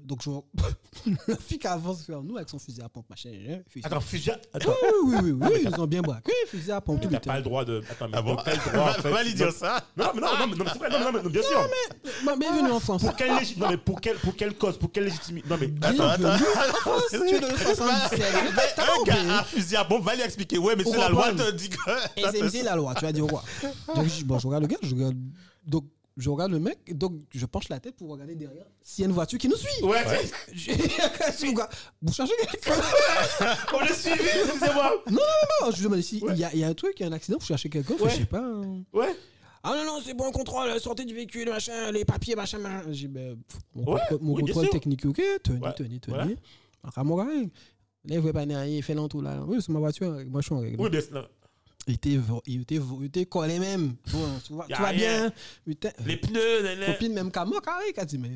donc, 0.04 0.20
je 0.22 0.28
vois 0.28 0.44
la 1.26 1.36
fille 1.36 1.58
qui 1.58 1.66
avance 1.66 2.06
vers 2.06 2.22
nous 2.22 2.36
avec 2.36 2.50
son 2.50 2.58
fusil 2.58 2.82
à 2.82 2.88
pompe, 2.90 3.08
machin. 3.08 3.30
hein, 3.48 3.60
fusil- 3.72 3.86
Attends, 3.86 4.00
fusil. 4.00 4.30
Oui, 4.34 4.36
Attends. 4.52 4.74
oui, 5.06 5.16
oui, 5.22 5.30
oui, 5.32 5.48
ils 5.62 5.70
nous 5.70 5.80
ont 5.80 5.86
bien 5.86 6.02
braqué. 6.02 6.30
Fusil 6.48 6.70
à 6.70 6.82
pompe, 6.82 7.00
T'as 7.00 7.08
le 7.08 7.18
pas 7.20 7.36
le 7.38 7.42
droit 7.42 7.64
de. 7.64 7.82
Attends, 7.90 8.08
mais 8.08 8.18
Ah 8.18 8.20
bon? 8.22 8.36
t'as 8.36 8.52
le 8.52 8.72
droit. 8.72 8.90
en 8.90 8.92
fait, 9.00 9.08
Va 9.08 9.22
lui 9.22 9.30
non, 9.30 9.36
dire 9.36 9.52
ça. 9.52 9.82
Non, 9.96 10.04
mais 10.14 10.20
non, 10.20 10.26
non, 10.38 10.46
mais 10.48 10.56
non, 10.56 10.64
mais 10.64 10.70
c'est 10.70 10.78
vrai, 10.78 10.90
non, 10.90 10.98
mais 10.98 11.04
non, 11.06 11.12
mais 11.14 11.22
non, 11.22 11.30
bien 11.30 11.42
sûr. 11.42 11.68
Bah, 12.26 12.34
bienvenue 12.38 12.70
en 12.72 12.80
France. 12.80 13.02
Pour 13.02 13.16
quelle 13.16 13.32
légit- 13.38 13.58
Non, 13.58 13.70
mais 13.70 13.78
pour 13.78 14.00
quelle, 14.02 14.16
pour 14.18 14.36
quelle 14.36 14.54
cause 14.54 14.76
Pour 14.78 14.92
quelle 14.92 15.04
légitimité? 15.04 15.48
Non, 15.48 15.56
mais. 15.58 15.72
Attends, 15.80 16.04
attends. 16.04 16.18
Bienvenue 16.18 16.46
en 16.70 16.74
France. 16.74 17.02
Tu 17.10 17.34
es 17.36 17.40
dans 17.40 17.48
le 17.48 17.56
77. 17.56 18.22
T'as 18.76 18.84
pas 18.84 18.92
Un 19.00 19.04
gars 19.04 19.38
a 19.38 19.44
fusil 19.44 19.76
à 19.76 19.84
pompe, 19.86 20.04
va 20.04 20.14
lui 20.14 20.22
expliquer. 20.22 20.58
Ouais, 20.58 20.76
mais 20.76 20.84
c'est 20.84 20.98
la 20.98 21.08
loi 21.08 21.32
te 21.32 21.50
dit 21.52 21.70
que. 21.70 21.76
Et 22.20 22.50
c'est 22.50 22.62
la 22.62 22.76
loi, 22.76 22.94
tu 22.94 23.04
vas 23.06 23.12
dire 23.12 23.26
quoi 23.26 23.42
Donc, 23.94 24.06
je, 24.06 24.22
bon, 24.26 24.38
je 24.38 24.46
regarde 24.46 24.64
le 24.64 24.68
gars, 24.68 24.76
je 24.82 24.94
regarde. 24.94 25.16
Donc, 25.66 25.84
je 26.16 26.30
regarde 26.30 26.52
le 26.52 26.58
mec, 26.60 26.78
et 26.86 26.94
donc 26.94 27.20
je 27.34 27.44
penche 27.46 27.68
la 27.68 27.80
tête 27.80 27.96
pour 27.96 28.08
regarder 28.10 28.34
derrière 28.36 28.66
s'il 28.82 29.02
y 29.02 29.04
a 29.04 29.08
une 29.08 29.14
voiture 29.14 29.38
qui 29.38 29.48
nous 29.48 29.56
suit. 29.56 29.82
Ouais, 29.84 29.98
regarde, 31.48 31.70
Vous 32.02 32.12
cherchez 32.12 32.34
quelqu'un? 32.50 32.72
On 33.74 33.80
est 33.82 33.92
suivi, 33.94 34.28
excusez-moi. 34.44 34.92
Non, 35.10 35.70
je 35.70 35.76
lui 35.76 35.84
demande 35.84 36.00
si 36.02 36.22
il 36.28 36.36
y, 36.38 36.44
a- 36.44 36.52
il 36.52 36.60
y 36.60 36.64
a 36.64 36.68
un 36.68 36.74
truc, 36.74 36.94
il 36.98 37.02
y 37.02 37.04
a 37.04 37.08
un 37.08 37.12
accident, 37.12 37.38
vous 37.40 37.46
cherchez 37.46 37.68
quelqu'un, 37.68 37.94
Ouais. 37.94 38.10
je 38.10 38.16
sais 38.18 38.26
pas. 38.26 38.40
hein. 38.44 38.82
Ouais. 38.92 39.14
Ah 39.62 39.74
non, 39.76 39.84
non, 39.86 40.00
c'est 40.04 40.14
bon, 40.14 40.30
contrôle, 40.30 40.78
sortez 40.78 41.04
du 41.06 41.14
véhicule, 41.14 41.48
machin, 41.48 41.90
les 41.90 42.04
papiers, 42.04 42.36
machin, 42.36 42.58
machin. 42.58 42.84
J'ai 42.90 43.08
ben, 43.08 43.36
mon, 43.74 43.84
Ouais, 43.94 44.00
contrôle, 44.00 44.18
mon 44.20 44.32
oui, 44.34 44.42
bien 44.42 44.46
contrôle 44.52 44.64
sûr. 44.64 44.72
technique, 44.72 45.04
ok, 45.06 45.22
tenez, 45.42 45.58
Ouais, 45.60 45.72
tenez, 45.74 45.98
tenez. 46.00 46.14
voilà. 46.16 46.30
À 46.94 47.02
mon 47.02 47.16
gars, 47.16 47.24
là, 47.24 47.40
il 48.04 48.20
veut 48.20 48.32
pas 48.34 48.40
rien, 48.40 48.66
il 48.66 48.82
fait 48.82 48.92
l'entour 48.94 49.22
là. 49.22 49.42
Oui, 49.46 49.56
c'est 49.60 49.70
ma 49.72 49.78
voiture, 49.78 50.10
moi 50.28 50.42
je 50.42 50.46
suis 50.46 50.54
en 50.54 50.58
règle. 50.60 50.80
Oui, 50.80 50.90
bien 50.90 51.00
était, 51.86 52.18
était, 52.46 52.80
était 53.04 53.26
collé 53.26 53.58
même. 53.58 53.94
Tu 54.44 54.52
vois, 54.52 54.66
tu 54.66 54.74
rien. 54.74 54.92
bien. 54.92 55.32
Les 56.06 56.16
pneus, 56.16 56.62
nan, 56.62 56.78
nan. 56.78 56.92
Copine 56.92 57.12
même 57.12 57.30
qu'à 57.30 57.44
moi, 57.44 57.60
carré, 57.60 57.92
qu'a 57.92 58.04
dit, 58.04 58.18
mais 58.18 58.28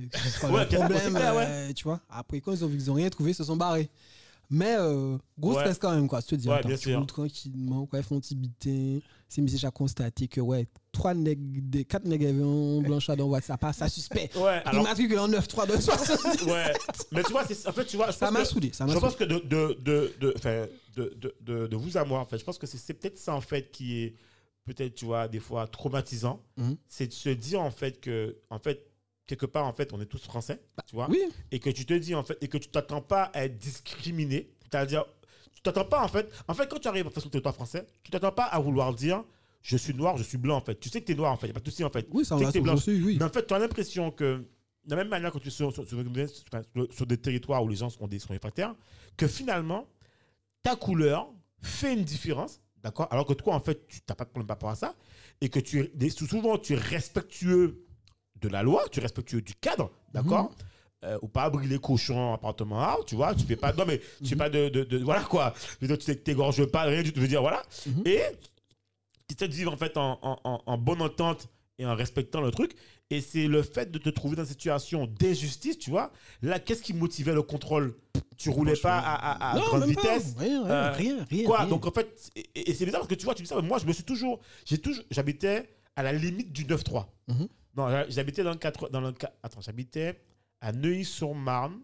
Ouais, 0.48 0.66
problème, 0.66 1.16
euh, 1.16 1.72
tu 1.72 1.84
vois? 1.84 2.00
Après, 2.10 2.40
quand 2.40 2.52
ils 2.52 2.64
ont 2.64 2.68
vu 2.68 2.76
qu'ils 2.76 2.90
ont 2.90 2.94
rien 2.94 3.08
trouvé, 3.08 3.30
ils 3.32 3.34
se 3.34 3.44
sont 3.44 3.56
barrés. 3.56 3.88
Mais, 4.50 4.76
euh, 4.78 5.18
gros 5.38 5.54
Ouais. 5.54 5.60
stress 5.60 5.78
quand 5.78 5.94
même, 5.94 6.08
quoi. 6.08 6.22
Te 6.22 6.34
dis, 6.34 6.48
Ouais, 6.48 6.54
attends, 6.56 6.70
tu 6.76 6.94
roules 6.96 7.06
tranquillement, 7.06 7.86
quoi, 7.86 7.98
ils 7.98 8.04
font 8.04 8.18
petit 8.18 8.34
bitin. 8.34 9.00
C'est 9.28 9.42
mis 9.42 9.50
déjà 9.50 9.70
constaté 9.70 10.26
que, 10.26 10.40
ouais, 10.40 10.66
trois 10.90 11.12
nègres, 11.12 11.42
des, 11.62 11.84
quatre 11.84 12.06
nègres 12.06 12.28
avaient 12.28 12.42
un 12.42 12.80
blanchard 12.80 13.16
dans 13.16 13.26
WhatsApp, 13.26 13.60
ça, 13.60 13.72
ça 13.74 13.88
suspect. 13.90 14.30
Ouais, 14.36 14.62
alors. 14.64 14.82
Immatriculé 14.84 15.18
en 15.18 15.28
9-3 15.28 15.66
de 15.66 15.78
70. 15.78 16.44
Ouais. 16.44 16.72
Mais 17.12 17.22
tu 17.24 17.32
vois, 17.32 17.42
en 17.42 17.72
fait, 17.72 17.84
tu 17.84 17.96
vois, 17.98 18.10
je 18.10 18.16
Ça 18.16 18.30
m'a 18.30 18.44
saoulé, 18.46 18.70
ça 18.72 18.86
Je 18.86 18.92
saoulé. 18.92 19.00
pense 19.02 19.16
que 19.16 19.24
de, 19.24 19.38
de, 19.40 19.78
de, 19.82 20.14
de, 20.18 20.34
de, 20.96 21.34
de, 21.42 21.66
de, 21.66 21.76
vous 21.76 21.98
à 21.98 22.04
moi, 22.04 22.20
en 22.20 22.24
fait, 22.24 22.38
je 22.38 22.44
pense 22.44 22.56
que 22.56 22.66
c'est 22.66 22.94
peut-être 22.94 23.18
ça, 23.18 23.34
en 23.34 23.42
fait, 23.42 23.70
qui 23.70 23.98
est 24.02 24.14
peut-être, 24.64 24.94
tu 24.94 25.04
vois, 25.04 25.28
des 25.28 25.40
fois 25.40 25.66
traumatisant. 25.66 26.42
Mhm. 26.56 26.76
C'est 26.88 27.08
de 27.08 27.12
se 27.12 27.28
dire, 27.28 27.60
en 27.60 27.70
fait, 27.70 28.00
que, 28.00 28.38
en 28.48 28.58
fait, 28.58 28.87
quelque 29.28 29.46
part, 29.46 29.66
en 29.66 29.72
fait, 29.72 29.92
on 29.92 30.00
est 30.00 30.06
tous 30.06 30.24
français, 30.24 30.60
tu 30.86 30.96
vois, 30.96 31.06
Oui, 31.08 31.20
et 31.52 31.60
que 31.60 31.70
tu 31.70 31.86
te 31.86 31.94
dis, 31.94 32.14
en 32.16 32.24
fait, 32.24 32.36
et 32.40 32.48
que 32.48 32.58
tu 32.58 32.68
t'attends 32.68 33.02
pas 33.02 33.24
à 33.34 33.44
être 33.44 33.56
discriminé. 33.58 34.50
C'est-à-dire, 34.62 35.04
tu 35.54 35.60
t'attends 35.62 35.84
pas, 35.84 36.02
en 36.02 36.08
fait, 36.08 36.28
en 36.48 36.54
fait, 36.54 36.68
quand 36.68 36.78
tu 36.80 36.88
arrives 36.88 37.08
sur 37.12 37.24
le 37.26 37.30
territoire 37.30 37.54
français, 37.54 37.86
tu 38.02 38.10
t'attends 38.10 38.32
pas 38.32 38.44
à 38.46 38.58
vouloir 38.58 38.92
dire, 38.94 39.22
je 39.62 39.76
suis 39.76 39.94
noir, 39.94 40.16
je 40.16 40.22
suis 40.22 40.38
blanc, 40.38 40.56
en 40.56 40.60
fait. 40.60 40.80
Tu 40.80 40.88
sais 40.88 41.00
que 41.00 41.06
tu 41.06 41.12
es 41.12 41.14
noir, 41.14 41.30
en 41.32 41.36
fait, 41.36 41.46
il 41.46 41.50
n'y 41.50 41.52
a 41.52 41.54
pas 41.54 41.60
de 41.60 41.70
souci, 41.70 41.84
en 41.84 41.90
fait. 41.90 42.08
oui, 42.10 42.24
ça 42.24 42.36
on 42.36 42.38
l'a 42.40 42.50
oui. 43.04 43.16
Mais 43.18 43.24
en 43.24 43.28
fait, 43.28 43.46
tu 43.46 43.54
as 43.54 43.58
l'impression 43.58 44.10
que, 44.10 44.24
de 44.84 44.90
la 44.90 44.96
même 44.96 45.08
manière 45.08 45.30
que 45.30 45.38
tu 45.38 45.48
es 45.48 45.50
sur, 45.50 45.72
sur, 45.72 45.86
sur- 45.86 45.98
enfin, 45.98 46.62
sur- 46.74 46.92
sur 46.92 47.06
des 47.06 47.18
territoires 47.18 47.62
où 47.62 47.68
les 47.68 47.76
gens 47.76 47.90
sont 47.90 48.06
des, 48.08 48.18
sont 48.18 48.32
réfractaires, 48.32 48.74
que 49.18 49.26
finalement, 49.28 49.86
ta 50.62 50.74
couleur 50.74 51.28
fait 51.60 51.92
une 51.92 52.04
différence, 52.04 52.60
d'accord? 52.82 53.08
Alors 53.10 53.26
que 53.26 53.34
toi, 53.34 53.54
en 53.54 53.60
fait, 53.60 53.86
tu 53.88 54.00
n'as 54.08 54.14
pas 54.14 54.24
de 54.24 54.30
problème 54.30 54.46
par 54.46 54.56
rapport 54.56 54.70
à 54.70 54.76
ça, 54.76 54.94
et 55.42 55.50
que 55.50 55.60
tu 55.60 55.80
es, 56.00 56.08
souvent, 56.10 56.56
tu 56.56 56.72
es 56.72 56.76
respectueux 56.76 57.84
de 58.40 58.48
la 58.48 58.62
loi, 58.62 58.84
tu 58.90 58.98
es 59.00 59.02
respectueux 59.02 59.40
du 59.42 59.54
cadre, 59.54 59.90
d'accord 60.12 60.50
Euh, 61.04 61.16
ou 61.22 61.28
pas 61.28 61.48
brûler 61.48 61.78
cochon 61.78 62.18
en 62.18 62.34
appartement 62.34 62.80
A, 62.80 62.98
tu 63.06 63.14
vois, 63.14 63.32
tu 63.32 63.44
fais 63.44 63.54
pas, 63.54 63.72
non 63.72 63.84
mais, 63.86 64.00
tu 64.20 64.30
fais 64.30 64.34
pas 64.36 64.50
de, 64.50 64.68
de, 64.68 64.82
de- 64.82 64.98
voilà 64.98 65.22
quoi, 65.22 65.54
je 65.80 65.86
veux 65.86 65.96
dire, 65.96 65.98
tu 66.04 66.16
t'égorges 66.16 66.64
pas, 66.66 66.82
rien 66.82 67.02
du 67.04 67.12
tout, 67.12 67.18
je 67.18 67.22
veux 67.22 67.28
dire, 67.28 67.40
voilà, 67.40 67.62
Mhm. 67.86 68.02
et 68.04 68.20
tu 69.28 69.36
essaies 69.36 69.46
de 69.46 69.54
vivre 69.54 69.72
en 69.72 69.76
fait 69.76 69.96
en, 69.96 70.18
en- 70.22 70.38
en- 70.42 70.60
en 70.66 70.76
bonne 70.78 71.00
entente 71.00 71.46
et 71.78 71.86
en 71.86 71.94
respectant 71.94 72.40
le 72.40 72.50
truc. 72.50 72.72
Et 73.10 73.20
c'est 73.20 73.46
le 73.46 73.62
fait 73.62 73.90
de 73.92 73.98
te 73.98 74.08
trouver 74.10 74.34
dans 74.36 74.42
une 74.42 74.48
situation 74.48 75.06
d'injustice, 75.06 75.78
tu 75.78 75.88
vois. 75.90 76.10
Là, 76.42 76.58
qu'est-ce 76.58 76.82
qui 76.82 76.92
motivait 76.92 77.32
le 77.32 77.42
contrôle? 77.42 77.94
Tu 78.36 78.50
roulais 78.50 78.74
pas 78.76 78.98
à, 78.98 79.14
à- 79.14 79.52
à 79.52 79.54
Non, 79.54 79.60
grande 79.66 79.80
même 79.86 79.94
pas. 79.94 80.00
vitesse? 80.18 80.34
Rien, 80.36 80.64
rien, 80.64 80.70
Euh, 80.74 80.92
rien, 80.92 81.26
rien. 81.30 81.44
Quoi? 81.44 81.58
rien. 81.60 81.68
Donc 81.68 81.86
en 81.86 81.90
fait, 81.92 82.30
et, 82.36 82.70
et 82.70 82.74
c'est 82.74 82.84
bizarre 82.84 83.00
parce 83.02 83.08
que 83.08 83.14
tu 83.14 83.24
vois, 83.24 83.34
tu 83.36 83.42
dis 83.44 83.48
ça, 83.48 83.54
mais 83.62 83.66
moi 83.68 83.78
je 83.78 83.86
me 83.86 83.92
suis 83.92 84.02
toujours, 84.04 84.40
j'ai 84.66 84.78
toujours, 84.78 85.04
j'habitais 85.12 85.70
à 85.96 86.02
la 86.02 86.12
limite 86.12 86.52
du 86.52 86.64
9-3. 86.66 87.06
Mhm. 87.28 87.48
Non, 87.78 88.04
j'habitais 88.08 88.42
dans 88.42 88.50
le 88.50 88.56
4, 88.56 88.90
dans 88.90 89.00
le, 89.00 89.14
attends, 89.42 89.60
j'habitais 89.60 90.20
à 90.60 90.72
Neuilly-sur-Marne. 90.72 91.78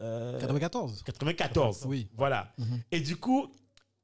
euh, 0.00 0.38
94. 0.40 1.02
94. 1.04 1.84
Oui. 1.86 2.08
Voilà. 2.16 2.52
Mhm. 2.58 2.80
Et 2.92 3.00
du 3.00 3.16
coup, 3.16 3.46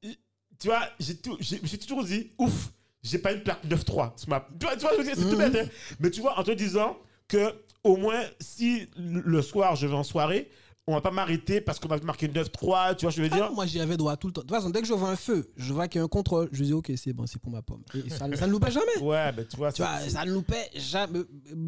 tu 0.03 0.69
vois, 0.69 0.89
j'ai 1.01 1.17
toujours 1.17 2.05
dit, 2.05 2.31
ouf, 2.39 2.71
j'ai 3.03 3.19
pas 3.19 3.33
une 3.33 3.43
plaque 3.43 3.65
9-3 3.65 4.13
sur 4.17 4.29
ma. 4.29 4.41
Tu 4.59 4.67
vois, 4.67 4.75
tu 4.77 4.81
vois, 4.83 4.93
je 4.93 4.99
veux 4.99 5.05
dire, 5.05 5.15
c'est 5.17 5.23
tout 5.31 5.37
Mhm. 5.39 5.51
bête, 5.51 5.67
hein. 5.67 5.95
Mais 6.01 6.11
tu 6.11 6.21
vois, 6.21 6.39
en 6.39 6.45
te 6.45 6.53
disant 6.53 6.97
que, 7.29 7.55
au 7.83 7.97
moins, 7.97 8.23
si 8.41 8.89
le 8.97 9.43
soir 9.43 9.75
je 9.77 9.87
vais 9.87 9.95
en 9.95 10.05
soirée, 10.05 10.49
on 10.87 10.93
va 10.95 11.01
pas 11.01 11.11
m'arrêter 11.11 11.61
parce 11.63 11.79
qu'on 11.81 11.89
m'a 11.89 11.97
marqué 11.99 12.29
9-3, 12.29 12.95
tu 12.97 13.07
vois, 13.07 13.11
je 13.11 13.23
veux 13.23 13.29
Ah, 13.33 13.37
dire. 13.37 13.53
moi, 13.53 13.65
j'y 13.65 13.81
avais 13.81 13.97
droit 13.97 14.17
tout 14.19 14.27
le 14.27 14.33
temps. 14.35 14.43
De 14.43 14.47
toute 14.47 14.55
façon, 14.57 14.69
dès 14.71 14.83
que 14.83 14.87
je 14.87 14.93
vois 14.93 15.09
un 15.11 15.17
feu, 15.17 15.51
je 15.57 15.73
vois 15.73 15.89
qu'il 15.89 15.99
y 15.99 16.03
a 16.03 16.05
un 16.05 16.09
contrôle, 16.09 16.49
je 16.53 16.63
dis, 16.63 16.73
OK, 16.75 16.93
c'est 16.97 17.13
bon, 17.15 17.27
c'est 17.27 17.41
pour 17.41 17.51
ma 17.53 17.63
pomme. 17.63 17.83
Et 17.95 18.11
ça, 18.11 18.27
ça 18.37 18.47
ne 18.47 18.53
loupait 18.53 18.71
jamais. 18.71 18.99
Ouais, 19.01 19.33
ben 19.33 19.47
tu 19.49 19.57
vois, 19.57 19.73
Tu 19.73 19.81
vois, 19.83 19.99
ça 20.01 20.25
ne 20.27 20.33
loupait 20.33 20.69
jamais. 20.77 21.21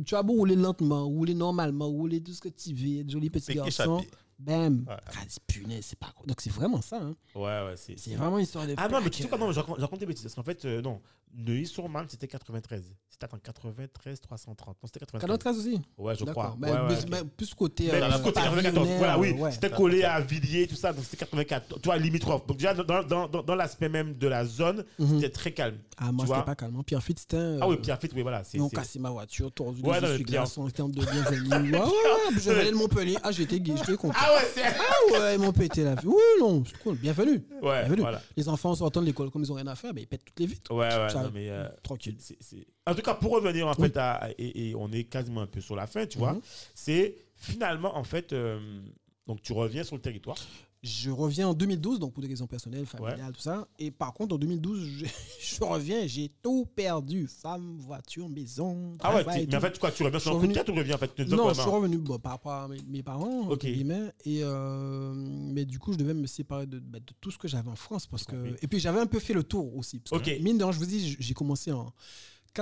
Tu 0.04 0.14
as 0.14 0.22
beau 0.22 0.34
rouler 0.34 0.56
lentement, 0.56 1.04
rouler 1.06 1.34
normalement, 1.34 1.86
rouler 1.86 2.22
tout 2.22 2.32
ce 2.32 2.40
que 2.40 2.48
tu 2.50 2.74
veux, 2.74 3.00
être 3.00 3.10
joli 3.10 3.30
petit 3.30 3.54
garçon. 3.54 3.98
échappé. 4.00 4.10
Bam. 4.38 4.84
Ouais. 4.88 4.94
Ah, 5.08 5.12
c'est 5.28 5.42
punaise, 5.44 5.84
c'est 5.86 5.98
pas. 5.98 6.12
Donc 6.26 6.40
c'est 6.40 6.50
vraiment 6.52 6.80
ça. 6.82 6.98
hein. 7.02 7.14
Ouais, 7.34 7.42
ouais, 7.42 7.74
c'est. 7.76 7.98
C'est 7.98 8.14
vraiment 8.14 8.38
une 8.38 8.44
histoire 8.44 8.66
de. 8.66 8.74
Ah 8.76 8.88
non, 8.88 9.00
mais 9.02 9.10
tu 9.10 9.22
sais 9.22 9.28
quoi, 9.28 9.38
non, 9.38 9.52
j'ai 9.52 9.60
raconté 9.60 10.00
des 10.00 10.06
bêtises. 10.06 10.22
Parce 10.24 10.34
qu'en 10.34 10.42
fait, 10.42 10.64
euh, 10.64 10.82
non, 10.82 11.00
Neuilly-sur-Marne, 11.34 12.06
c'était 12.08 12.28
93. 12.28 12.92
C'était 13.10 13.32
en 13.32 13.38
93, 13.38 14.20
330. 14.20 14.68
Non, 14.68 14.74
c'était 14.86 15.00
93. 15.00 15.20
93 15.38 15.58
aussi. 15.58 15.80
Ouais, 15.98 16.14
je 16.14 16.24
crois. 16.24 16.54
D'accord. 16.58 16.58
Ouais, 16.60 16.70
Bah, 16.72 16.86
ouais, 16.88 16.94
plus, 16.94 17.04
ok. 17.04 17.10
bah, 17.10 17.18
plus 17.36 17.54
côté. 17.54 17.84
Mais 17.92 18.02
euh, 18.02 18.08
plus 18.10 18.18
côté 18.22 18.40
94. 18.40 18.74
pavillonnaire, 18.74 18.98
Voilà, 18.98 19.18
oui. 19.18 19.34
C'était 19.52 19.70
collé 19.70 20.02
à 20.04 20.20
Villiers, 20.20 20.66
tout 20.66 20.74
ça. 20.76 20.92
Donc 20.92 21.04
c'était 21.04 21.16
84. 21.18 21.80
Tu 21.80 21.80
vois, 21.84 21.96
limitrophe. 21.96 22.46
Donc 22.46 22.58
déjà, 22.58 22.74
dans, 22.74 23.02
dans, 23.02 23.26
dans, 23.28 23.42
dans 23.42 23.54
l'aspect 23.54 23.88
même 23.88 24.14
de 24.14 24.26
la 24.28 24.44
zone, 24.44 24.84
Mhm. 24.98 25.14
c'était 25.20 25.30
très 25.30 25.52
calme. 25.52 25.78
Ah, 25.98 26.12
moi, 26.12 26.26
c'était 26.26 26.42
pas 26.42 26.54
calme. 26.54 26.82
Pierre 26.84 27.02
Fit, 27.02 27.14
c'était. 27.18 27.36
un, 27.38 27.58
Ah 27.60 27.68
oui, 27.68 27.76
euh, 27.76 27.78
Pierre 27.80 27.98
Fit, 27.98 28.10
oui, 28.14 28.22
voilà. 28.22 28.44
c'est- 28.44 28.58
Ils 28.58 28.62
ont 28.62 28.68
cassé 28.68 28.98
ma 28.98 29.10
voiture, 29.10 29.50
tordu 29.52 29.80
les 29.82 29.88
mais 29.90 29.98
essuie-glaces 29.98 30.58
en 30.58 30.68
termes 30.70 30.92
de 30.92 31.00
bienvenue. 31.04 31.72
Ouais, 31.72 31.80
ouais, 31.80 31.80
ouais, 31.80 31.88
je 32.34 32.50
venais 32.50 32.70
de 32.70 32.76
Montpellier. 32.76 33.16
Ah, 33.22 33.32
j'étais 33.32 33.60
gay, 33.60 33.74
j'étais 33.76 33.96
content. 33.96 34.14
Ah 34.28 34.34
ouais, 34.34 34.48
c'est. 34.52 34.62
Ah 34.64 35.12
ouais, 35.20 35.34
ils 35.36 35.40
m'ont 35.40 35.52
pété 35.52 35.84
la 35.84 35.94
vie. 35.94 36.06
Oui, 36.06 36.16
non, 36.40 36.62
c'est 36.66 36.76
cool. 36.78 36.96
Bienvenue. 36.96 37.42
Ouais, 37.62 37.80
Bienvenue. 37.80 38.00
voilà. 38.02 38.20
Les 38.36 38.48
enfants 38.48 38.74
sortant 38.74 39.00
de 39.00 39.06
l'école 39.06 39.30
comme 39.30 39.42
ils 39.42 39.52
ont 39.52 39.54
rien 39.54 39.66
à 39.68 39.74
faire, 39.76 39.94
ben, 39.94 40.00
ils 40.00 40.06
pètent 40.06 40.24
toutes 40.24 40.40
les 40.40 40.46
vitres. 40.46 40.72
Ouais, 40.74 40.88
ouais, 40.88 41.08
Ça- 41.10 41.22
non, 41.22 41.30
mais. 41.32 41.48
euh, 41.48 41.68
Tranquille. 41.82 42.16
c'est- 42.18 42.36
c'est- 42.40 42.66
En 42.86 42.94
tout 42.94 43.02
cas, 43.02 43.14
pour 43.14 43.32
revenir 43.32 43.66
en 43.68 43.74
Oui. 43.78 43.88
fait 43.88 43.96
à. 43.96 44.28
Et, 44.38 44.70
et 44.70 44.74
on 44.74 44.90
est 44.90 45.04
quasiment 45.04 45.42
un 45.42 45.46
peu 45.46 45.60
sur 45.60 45.76
la 45.76 45.86
fin, 45.86 46.06
tu 46.06 46.18
vois. 46.18 46.32
Mhm. 46.32 46.40
C'est 46.74 47.14
finalement, 47.36 47.96
en 47.96 48.04
fait. 48.04 48.32
euh, 48.32 48.58
donc 49.26 49.42
tu 49.42 49.52
reviens 49.52 49.84
sur 49.84 49.96
le 49.96 50.02
territoire. 50.02 50.36
Je 50.86 51.10
reviens 51.10 51.48
en 51.48 51.54
2012, 51.54 51.98
donc 51.98 52.12
pour 52.12 52.22
des 52.22 52.28
raisons 52.28 52.46
personnelles, 52.46 52.86
familiales, 52.86 53.32
tout 53.32 53.40
ça. 53.40 53.66
Et 53.78 53.90
par 53.90 54.14
contre, 54.14 54.36
en 54.36 54.38
2012, 54.38 54.80
je, 54.80 55.04
je 55.40 55.64
reviens 55.64 56.06
j'ai 56.06 56.30
tout 56.42 56.66
perdu. 56.74 57.26
Femme, 57.26 57.76
voiture, 57.78 58.28
maison. 58.28 58.92
Ah 59.00 59.16
ouais, 59.16 59.46
mais 59.48 59.56
en 59.56 59.60
fait, 59.60 59.78
quoi, 59.78 59.90
tu 59.90 60.04
reviens 60.04 60.20
sur 60.20 60.36
un 60.36 60.40
coup 60.40 60.46
de 60.46 60.52
tête 60.52 60.68
ou 60.68 60.72
tu 60.72 60.78
reviens 60.78 60.94
en 60.94 60.98
fait 60.98 61.18
Non, 61.28 61.48
je 61.52 61.60
suis 61.60 61.70
revenu 61.70 61.98
bon, 61.98 62.18
par 62.18 62.32
rapport 62.32 62.52
à 62.52 62.68
mes, 62.68 62.78
mes 62.86 63.02
parents, 63.02 63.40
Ok. 63.46 63.52
entre 63.54 63.66
guillemets, 63.66 64.12
et 64.24 64.40
euh, 64.42 65.12
mais 65.16 65.64
du 65.64 65.78
coup, 65.78 65.92
je 65.92 65.98
devais 65.98 66.14
me 66.14 66.26
séparer 66.26 66.66
de, 66.66 66.78
bah, 66.78 67.00
de 67.00 67.12
tout 67.20 67.30
ce 67.30 67.38
que 67.38 67.48
j'avais 67.48 67.68
en 67.68 67.76
France. 67.76 68.06
Parce 68.06 68.24
que, 68.24 68.54
et 68.62 68.66
puis, 68.68 68.78
j'avais 68.78 69.00
un 69.00 69.06
peu 69.06 69.18
fait 69.18 69.34
le 69.34 69.42
tour 69.42 69.76
aussi. 69.76 69.98
Parce 70.00 70.22
que, 70.22 70.42
mine 70.42 70.58
de 70.58 70.64
rien, 70.64 70.72
je 70.72 70.78
vous 70.78 70.86
dis, 70.86 71.16
j'ai 71.18 71.34
commencé 71.34 71.72
en 71.72 71.92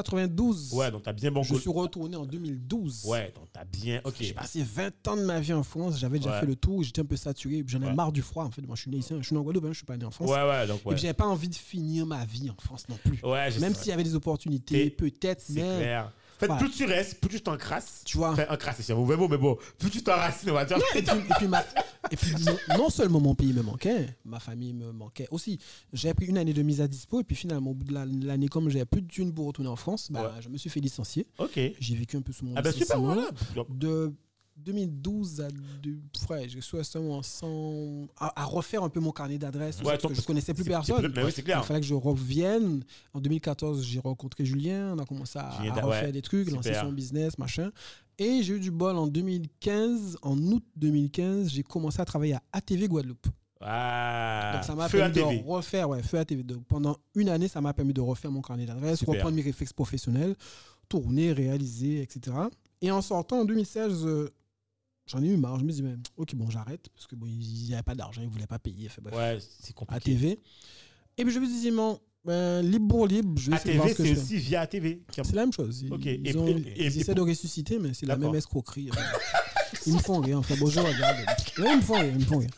92. 0.03 0.73
Ouais, 0.75 0.91
donc 0.91 1.03
t'as 1.05 1.13
bien 1.13 1.31
bon 1.31 1.43
je 1.43 1.55
suis 1.55 1.71
retourné 1.71 2.17
en 2.17 2.27
2012. 2.27 3.05
Ouais, 3.07 3.33
donc 3.35 3.47
t'as 3.53 3.65
bien. 3.65 4.01
Ok. 4.05 4.15
J'ai 4.21 4.33
passé 4.33 4.63
20 4.63 5.09
ans 5.09 5.17
de 5.17 5.23
ma 5.25 5.41
vie 5.41 5.53
en 5.53 5.63
France, 5.63 5.99
j'avais 5.99 6.19
déjà 6.19 6.33
Ouais. 6.33 6.41
fait 6.41 6.47
le 6.47 6.57
tour, 6.57 6.83
j'étais 6.83 7.01
un 7.01 7.05
peu 7.05 7.17
saturé, 7.17 7.63
j'en 7.67 7.81
ai 7.83 7.87
Ouais. 7.87 7.95
marre 7.95 8.13
du 8.13 8.23
froid 8.23 8.45
en 8.45 8.51
fait. 8.51 8.63
Moi 8.63 8.77
je 8.77 8.83
suis 8.83 8.91
né 8.91 8.99
ici, 8.99 9.15
je 9.19 9.25
suis 9.25 9.35
né 9.35 9.41
en 9.41 9.45
Guadeloupe, 9.45 9.65
hein, 9.67 9.73
je 9.73 9.77
suis 9.79 9.87
pas 9.87 9.97
né 9.97 10.05
en 10.05 10.11
France. 10.11 10.29
Ouais, 10.31 10.37
ouais, 10.49 10.67
donc 10.67 10.81
Et 10.85 10.89
ouais. 10.89 10.95
puis 10.95 11.03
j'avais 11.03 11.15
pas 11.15 11.27
envie 11.27 11.49
de 11.49 11.55
finir 11.55 12.07
ma 12.07 12.25
vie 12.25 12.51
en 12.51 12.61
France 12.61 12.85
non 12.89 12.97
plus. 13.05 13.21
Ouais, 13.23 13.51
Même 13.61 13.75
s'il 13.75 13.89
y 13.89 13.93
avait 13.93 14.03
des 14.05 14.15
opportunités, 14.15 14.91
peut-être, 14.91 15.43
C'est 15.43 15.53
mais 15.55 15.61
clair. 15.79 16.13
En 16.37 16.41
fait, 16.41 16.47
Voilà. 16.47 16.61
plus 16.63 16.71
tu 16.73 16.85
restes, 16.85 17.21
plus 17.21 17.29
tu 17.31 17.41
t'encrasses. 17.41 18.03
tu 18.05 18.17
vois. 18.17 18.31
Enfin, 18.33 18.45
encrasses, 18.51 18.81
c'est 18.81 18.93
un 18.93 18.97
mauvais 18.97 19.17
mot, 19.17 19.29
mais 19.29 19.39
bon, 19.39 19.57
plus 19.79 19.91
tu 19.91 20.03
t'enracines, 20.03 20.51
on 20.51 20.55
va 20.55 20.65
dire. 20.65 20.77
et 20.95 21.03
puis, 21.03 21.17
et 21.19 21.35
puis 21.39 21.47
ma- 21.49 21.65
et 22.11 22.17
puis, 22.17 22.35
disons, 22.35 22.57
non 22.77 22.91
seulement 22.91 23.21
mon 23.21 23.35
pays 23.35 23.53
me 23.53 23.63
manquait, 23.63 24.17
ma 24.25 24.41
famille 24.41 24.73
me 24.75 24.93
manquait 24.93 25.29
aussi. 25.31 25.59
J'ai 25.93 26.13
pris 26.13 26.27
une 26.27 26.37
année 26.39 26.53
de 26.53 26.63
mise 26.63 26.81
à 26.81 26.89
dispo 26.89 27.21
et 27.21 27.25
puis 27.25 27.37
finalement, 27.37 27.71
au 27.71 27.75
bout 27.75 27.85
de 27.85 27.95
la- 27.95 28.05
l'année, 28.07 28.49
comme 28.49 28.69
j'avais 28.69 28.85
plus 28.85 29.01
de 29.03 29.09
thunes 29.09 29.33
pour 29.33 29.47
retourner 29.47 29.71
en 29.71 29.77
France, 29.77 30.11
bah, 30.11 30.23
Ouais. 30.35 30.43
je 30.43 30.49
me 30.49 30.59
suis 30.59 30.71
fait 30.71 30.81
licencier. 30.81 31.27
Ok. 31.39 31.59
J'ai 31.79 31.95
vécu 31.95 32.17
un 32.17 32.23
peu 32.23 32.33
sous 32.33 32.45
mon 32.45 32.55
Ah 32.57 32.73
super, 32.73 33.01
voilà. 33.01 33.29
de 33.71 34.13
2012 34.57 35.41
à 35.41 35.49
deux, 35.83 35.99
ouais, 36.31 36.49
je 36.49 36.61
suis 36.61 36.77
en 36.97 37.23
sans- 37.23 38.07
à, 38.19 38.43
à 38.43 38.45
refaire 38.45 38.83
un 38.83 38.89
peu 38.89 39.01
mon 39.01 39.11
carnet 39.13 39.37
d'adresses 39.39 39.79
Ouais, 39.81 39.85
parce 39.85 40.03
ton- 40.03 40.09
que 40.09 40.15
je 40.15 40.21
connaissais 40.23 40.55
plus 40.55 40.65
personne. 40.65 41.05
oui, 41.17 41.33
Il 41.37 41.63
fallait 41.63 41.81
que 41.81 41.87
je 41.87 41.95
revienne. 41.95 42.83
En 43.13 43.21
2014, 43.21 43.85
j'ai 43.85 43.99
rencontré 44.01 44.45
Julien. 44.45 44.95
On 44.95 44.99
a 44.99 45.05
commencé 45.05 45.39
à, 45.39 45.51
Julien, 45.59 45.73
à 45.75 45.77
ouais, 45.87 45.97
refaire 45.97 46.13
des 46.13 46.23
trucs, 46.23 46.49
super. 46.49 46.57
lancer 46.57 46.75
son 46.75 46.93
business, 46.93 47.37
machin. 47.39 47.71
Et 48.19 48.43
j'ai 48.43 48.55
eu 48.55 48.61
du 48.61 48.71
bol 48.71 48.97
en 48.97 49.07
2015. 49.09 50.17
En 50.23 50.39
août 50.39 50.65
2015, 50.77 51.49
j'ai 51.51 51.63
commencé 51.63 52.01
à 52.01 52.05
travailler 52.05 52.35
à 52.35 52.43
ATV 52.53 52.87
Guadeloupe. 52.89 53.27
Ah. 53.61 54.53
Donc 54.55 54.65
ça 54.65 54.75
m'a 54.75 54.85
à 54.85 54.89
permis 54.89 55.15
de 55.15 55.45
refaire, 55.47 55.89
ouais, 55.89 56.03
Feu 56.03 56.19
à 56.19 56.25
TV. 56.25 56.43
Donc, 56.43 56.65
pendant 56.67 56.97
une 57.15 57.29
année, 57.29 57.49
ça 57.49 57.61
m'a 57.61 57.73
permis 57.73 57.93
de 57.95 58.01
refaire 58.01 58.31
mon 58.31 58.43
carnet 58.43 58.67
d'adresses, 58.67 59.03
reprendre 59.05 59.35
mes 59.35 59.43
réflexes 59.43 59.73
professionnels, 59.73 60.37
tourner, 60.89 61.33
réaliser, 61.33 62.03
etc. 62.03 62.37
Et 62.83 62.91
en 62.91 63.01
sortant 63.01 63.41
en 63.41 63.45
2016, 63.45 64.05
euh, 64.05 64.29
j'en 65.07 65.23
ai 65.23 65.27
eu 65.27 65.37
marre. 65.37 65.59
Je 65.59 65.65
me 65.65 65.73
dis, 65.73 65.83
mais, 65.83 65.95
ok, 66.17 66.35
bon, 66.35 66.51
j'arrête, 66.51 66.89
parce 66.95 67.07
que 67.07 67.15
bon, 67.17 67.27
il 67.27 67.67
n'y 67.67 67.75
avait 67.75 67.83
pas 67.83 67.95
d'argent, 67.95 68.21
ils 68.23 68.27
ne 68.29 68.33
voulaient 68.33 68.47
pas 68.47 68.59
payer. 68.59 68.89
Fait, 68.89 69.01
bref, 69.01 69.15
Ouais, 69.15 69.39
c'est 69.61 69.71
à 69.71 69.73
compliqué. 69.75 70.13
TV. 70.13 70.39
Et 71.19 71.25
puis 71.25 71.33
je 71.33 71.39
me 71.39 71.47
dit, 71.47 71.71
bon, 71.71 71.99
ben, 72.25 72.63
libre 72.63 72.89
pour 72.89 73.07
libre, 73.07 73.39
je 73.39 73.51
vais 73.51 73.57
ATV, 73.57 73.95
c'est 73.95 74.07
je 74.07 74.21
aussi 74.21 74.37
via 74.39 74.63
ATV. 74.63 75.03
C'est 75.11 75.33
la 75.35 75.43
même 75.43 75.53
chose. 75.53 75.83
Ils, 75.83 75.93
ont- 75.93 76.47
et- 76.47 76.75
ils 76.77 76.83
et- 76.83 76.87
essaient 77.01 77.15
de 77.15 77.21
ressusciter, 77.21 77.79
mais 77.79 77.93
c'est 77.95 78.07
la 78.07 78.17
même 78.17 78.35
escroquerie. 78.35 78.91
ils 79.87 79.93
me 79.95 79.99
font 79.99 80.21
rire. 80.21 80.39
Enfin, 80.39 80.55
bonjour, 80.59 80.83
regarde. 80.85 81.19
Ouais, 81.59 81.71
ils 81.73 81.77
me 81.77 81.83
font 81.83 81.95
rire. 81.95 82.13
Ils 82.15 82.21
me 82.21 82.25
font 82.25 82.39
rire. 82.39 82.51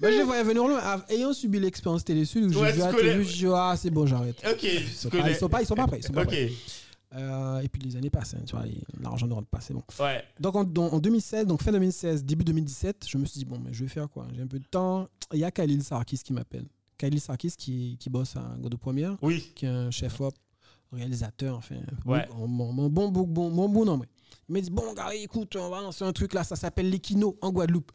Ben, 0.00 0.12
je 0.12 0.22
voyais 0.22 0.42
venir 0.42 0.66
loin. 0.66 0.80
Ayant 1.08 1.32
subi 1.32 1.60
l'expérience 1.60 2.04
Télésud, 2.04 2.44
où 2.54 2.60
Ouais, 2.60 2.72
vu 2.72 2.78
tu 2.78 2.84
à. 2.84 2.92
TV, 2.92 3.24
je 3.24 3.32
dis, 3.36 3.46
ah, 3.54 3.74
c'est 3.78 3.90
bon, 3.90 4.06
j'arrête. 4.06 4.36
Ok. 4.50 4.62
Ils 4.64 4.88
sont, 4.88 5.08
pas, 5.10 5.30
ils 5.30 5.36
sont 5.36 5.48
pas, 5.48 5.62
ils 5.62 5.66
sont 5.66 5.74
pas 5.74 5.86
prêts. 5.86 5.98
Ils 5.98 6.06
sont 6.06 6.12
pas 6.12 6.24
prêts. 6.24 6.50
Euh, 7.14 7.58
et 7.60 7.68
puis 7.68 7.82
les 7.82 7.96
années 7.96 8.10
passent, 8.10 8.34
hein, 8.34 8.42
tu 8.46 8.54
vois, 8.54 8.64
l'argent 9.00 9.26
ne 9.26 9.32
rentre 9.32 9.48
pas, 9.48 9.60
c'est 9.60 9.74
bon. 9.74 9.82
Ouais. 9.98 10.22
Donc 10.38 10.54
en, 10.54 10.60
en 10.60 10.98
2016, 11.00 11.46
donc 11.46 11.62
fin 11.62 11.72
2016, 11.72 12.24
début 12.24 12.44
2017, 12.44 13.06
je 13.08 13.18
me 13.18 13.24
suis 13.24 13.38
dit, 13.40 13.44
bon, 13.44 13.58
mais 13.58 13.72
je 13.72 13.82
vais 13.82 13.88
faire 13.88 14.08
quoi? 14.08 14.26
J'ai 14.34 14.42
un 14.42 14.46
peu 14.46 14.58
de 14.60 14.66
temps. 14.66 15.08
Il 15.32 15.38
y 15.40 15.44
a 15.44 15.50
Khalil 15.50 15.82
Sarkis 15.82 16.18
qui 16.18 16.32
m'appelle. 16.32 16.66
Khalil 16.98 17.20
Sarkis 17.20 17.54
qui, 17.58 17.96
qui 17.98 18.10
bosse 18.10 18.36
à 18.36 18.54
Godot 18.60 18.76
Première, 18.76 19.16
Oui. 19.22 19.50
qui 19.56 19.66
est 19.66 19.68
un 19.68 19.90
chef-op, 19.90 20.34
réalisateur, 20.92 21.56
enfin, 21.56 21.76
Ouais. 22.06 22.28
mon, 22.36 22.46
mon, 22.46 22.72
mon 22.72 22.88
bon, 22.88 23.08
bon, 23.10 23.24
bon, 23.26 23.50
mon 23.50 23.68
bon. 23.68 24.02
Il 24.48 24.52
m'a 24.52 24.60
dit, 24.60 24.70
bon, 24.70 24.92
Gary, 24.94 25.24
écoute, 25.24 25.56
on 25.56 25.68
va 25.70 25.80
lancer 25.80 26.04
un 26.04 26.12
truc 26.12 26.32
là, 26.34 26.44
ça 26.44 26.54
s'appelle 26.56 26.90
l'Equino 26.90 27.36
en 27.40 27.50
Guadeloupe. 27.50 27.90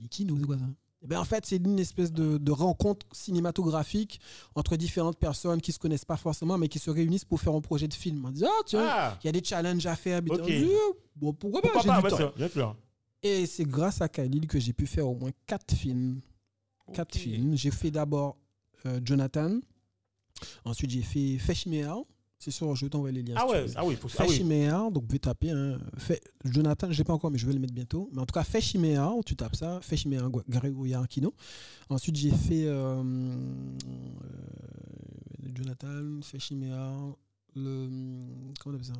L'Equino, 0.00 0.36
c'est 0.38 0.44
quoi 0.46 0.58
ça? 0.58 0.64
Eh 1.02 1.06
ben, 1.06 1.18
en 1.18 1.24
fait, 1.24 1.46
c'est 1.46 1.56
une 1.56 1.78
espèce 1.78 2.12
de, 2.12 2.36
de 2.36 2.50
rencontre 2.52 3.06
cinématographique 3.12 4.20
entre 4.54 4.76
différentes 4.76 5.18
personnes 5.18 5.60
qui 5.62 5.72
se 5.72 5.78
connaissent 5.78 6.04
pas 6.04 6.18
forcément, 6.18 6.58
mais 6.58 6.68
qui 6.68 6.78
se 6.78 6.90
réunissent 6.90 7.24
pour 7.24 7.40
faire 7.40 7.54
un 7.54 7.60
projet 7.62 7.88
de 7.88 7.94
film. 7.94 8.22
On 8.26 8.30
dit, 8.30 8.44
ah, 8.44 8.50
tiens, 8.66 8.86
Ah. 8.86 9.18
il 9.22 9.26
y 9.26 9.28
a 9.30 9.32
des 9.32 9.42
challenges 9.42 9.86
à 9.86 9.96
faire. 9.96 10.20
oh, 10.68 10.96
bon, 11.16 11.32
pourquoi 11.32 11.62
pas, 11.62 11.68
Pourquoi 11.70 12.10
Bien. 12.54 12.76
Et 13.22 13.46
c'est 13.46 13.64
grâce 13.64 14.00
à 14.02 14.08
Khalil 14.08 14.46
que 14.46 14.58
j'ai 14.60 14.72
pu 14.74 14.86
faire 14.86 15.08
au 15.08 15.14
moins 15.14 15.30
quatre 15.46 15.74
films. 15.74 16.20
Quatre 16.92 17.16
films. 17.16 17.56
J'ai 17.56 17.70
fait 17.70 17.90
d'abord 17.90 18.36
euh, 18.86 19.00
Jonathan. 19.04 19.58
Ensuite, 20.64 20.90
j'ai 20.90 21.02
fait 21.02 21.38
Feshimea. 21.38 21.96
C'est 22.40 22.50
sûr, 22.50 22.74
je 22.74 22.86
vais 22.86 22.90
t'envoyer 22.90 23.14
les 23.14 23.22
liens. 23.22 23.34
Ah 23.36 23.44
si 23.46 23.52
ouais, 23.52 23.66
ah 23.76 23.84
oui, 23.84 23.96
faut 23.96 24.08
ah 24.18 24.22
oui. 24.22 24.28
Feshimea, 24.28 24.70
donc 24.90 25.02
vous 25.02 25.08
pouvez 25.08 25.18
taper. 25.18 25.50
Hein. 25.50 25.78
Jonathan, 26.46 26.86
je 26.86 26.92
ne 26.92 26.96
l'ai 26.96 27.04
pas 27.04 27.12
encore, 27.12 27.30
mais 27.30 27.36
je 27.36 27.46
vais 27.46 27.52
le 27.52 27.58
mettre 27.58 27.74
bientôt. 27.74 28.08
Mais 28.14 28.20
en 28.22 28.24
tout 28.24 28.32
cas, 28.32 28.44
Feshimea, 28.44 29.12
tu 29.26 29.36
tapes 29.36 29.56
ça. 29.56 29.78
Feshimea, 29.82 30.26
Gregoria 30.48 31.02
Aquino. 31.02 31.34
Ensuite, 31.90 32.16
j'ai 32.16 32.30
fait 32.30 32.64
euh, 32.64 33.02
euh, 33.02 33.04
Jonathan, 35.54 36.22
Feshimea, 36.22 37.14
le. 37.56 37.88
Comment 38.58 38.74
on 38.74 38.78
appelle 38.78 38.86
ça? 38.86 38.94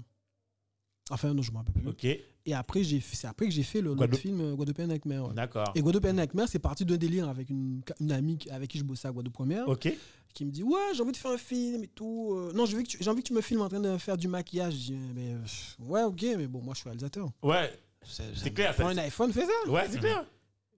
Enfin, 1.11 1.33
non, 1.33 1.41
je 1.41 1.49
ne 1.51 1.55
me 1.55 1.59
rappelle 1.61 1.75
plus. 1.75 1.89
Ok, 1.89 2.07
Et 2.47 2.55
après, 2.55 2.83
c'est 3.03 3.27
après 3.27 3.47
que 3.47 3.53
j'ai 3.53 3.63
fait 3.63 3.81
le 3.83 3.95
Guadeloupe. 3.95 4.21
film 4.21 4.41
euh, 4.41 4.55
Guadeloupe 4.55 4.79
Nightmare. 4.79 5.29
ouais. 5.29 5.35
d'accord. 5.35 5.73
Et 5.75 5.81
Guadeloupe 5.83 6.07
Nightmare, 6.07 6.49
c'est 6.49 6.59
parti 6.59 6.85
d'un 6.85 6.97
délire 6.97 7.29
avec 7.29 7.51
une, 7.51 7.83
une 8.01 8.13
amie 8.13 8.39
avec 8.51 8.71
qui 8.71 8.79
je 8.79 8.85
bossais 8.85 9.09
à 9.09 9.13
Guadeloupe 9.13 9.35
Première, 9.35 9.69
Ok, 9.69 9.93
qui 10.33 10.45
me 10.47 10.51
dit 10.51 10.63
Ouais, 10.63 10.79
j'ai 10.95 11.03
envie 11.03 11.13
de 11.13 11.17
faire 11.19 11.33
un 11.33 11.37
film 11.39 11.85
et 11.85 11.89
tout. 11.89 12.33
euh, 12.35 12.53
non, 12.55 12.65
j'ai 12.65 12.77
envie, 12.77 12.85
que 12.85 12.89
tu- 12.91 12.99
j'ai 13.01 13.11
envie 13.11 13.23
que 13.23 13.29
tu 13.29 13.35
me 13.35 13.41
filmes 13.43 13.61
en 13.61 13.69
train 13.69 13.81
de 13.81 13.97
faire 13.99 14.17
du 14.17 14.27
maquillage. 14.29 14.73
Je 14.75 14.79
dis, 14.79 14.99
mais, 15.15 15.37
ouais, 15.81 16.03
ok, 16.05 16.23
mais 16.39 16.47
bon, 16.47 16.63
moi 16.63 16.73
je 16.75 16.81
suis 16.81 16.89
réalisateur. 16.89 17.29
ouais, 17.43 17.71
C'est 18.03 18.53
clair. 18.55 18.75
Prends 18.75 18.89
un 18.89 18.97
iPhone, 18.99 19.33
fais 19.33 19.45
ça. 19.45 19.71
ouais, 19.71 19.83
c'est 19.91 19.99
clair. 19.99 20.25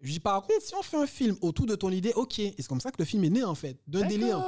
Je 0.02 0.12
dis 0.12 0.20
Par 0.20 0.42
contre, 0.42 0.60
si 0.62 0.74
on 0.74 0.82
fait 0.82 0.96
un 0.96 1.06
film 1.06 1.36
autour 1.40 1.64
de 1.66 1.74
ton 1.76 1.90
idée, 1.90 2.12
ok. 2.16 2.38
Et 2.40 2.54
c'est 2.58 2.66
comme 2.66 2.80
ça 2.80 2.90
que 2.90 2.96
le 2.98 3.04
film 3.04 3.22
est 3.24 3.30
né 3.30 3.44
en 3.44 3.54
fait, 3.54 3.78
d'un 3.86 4.06
délire. 4.06 4.38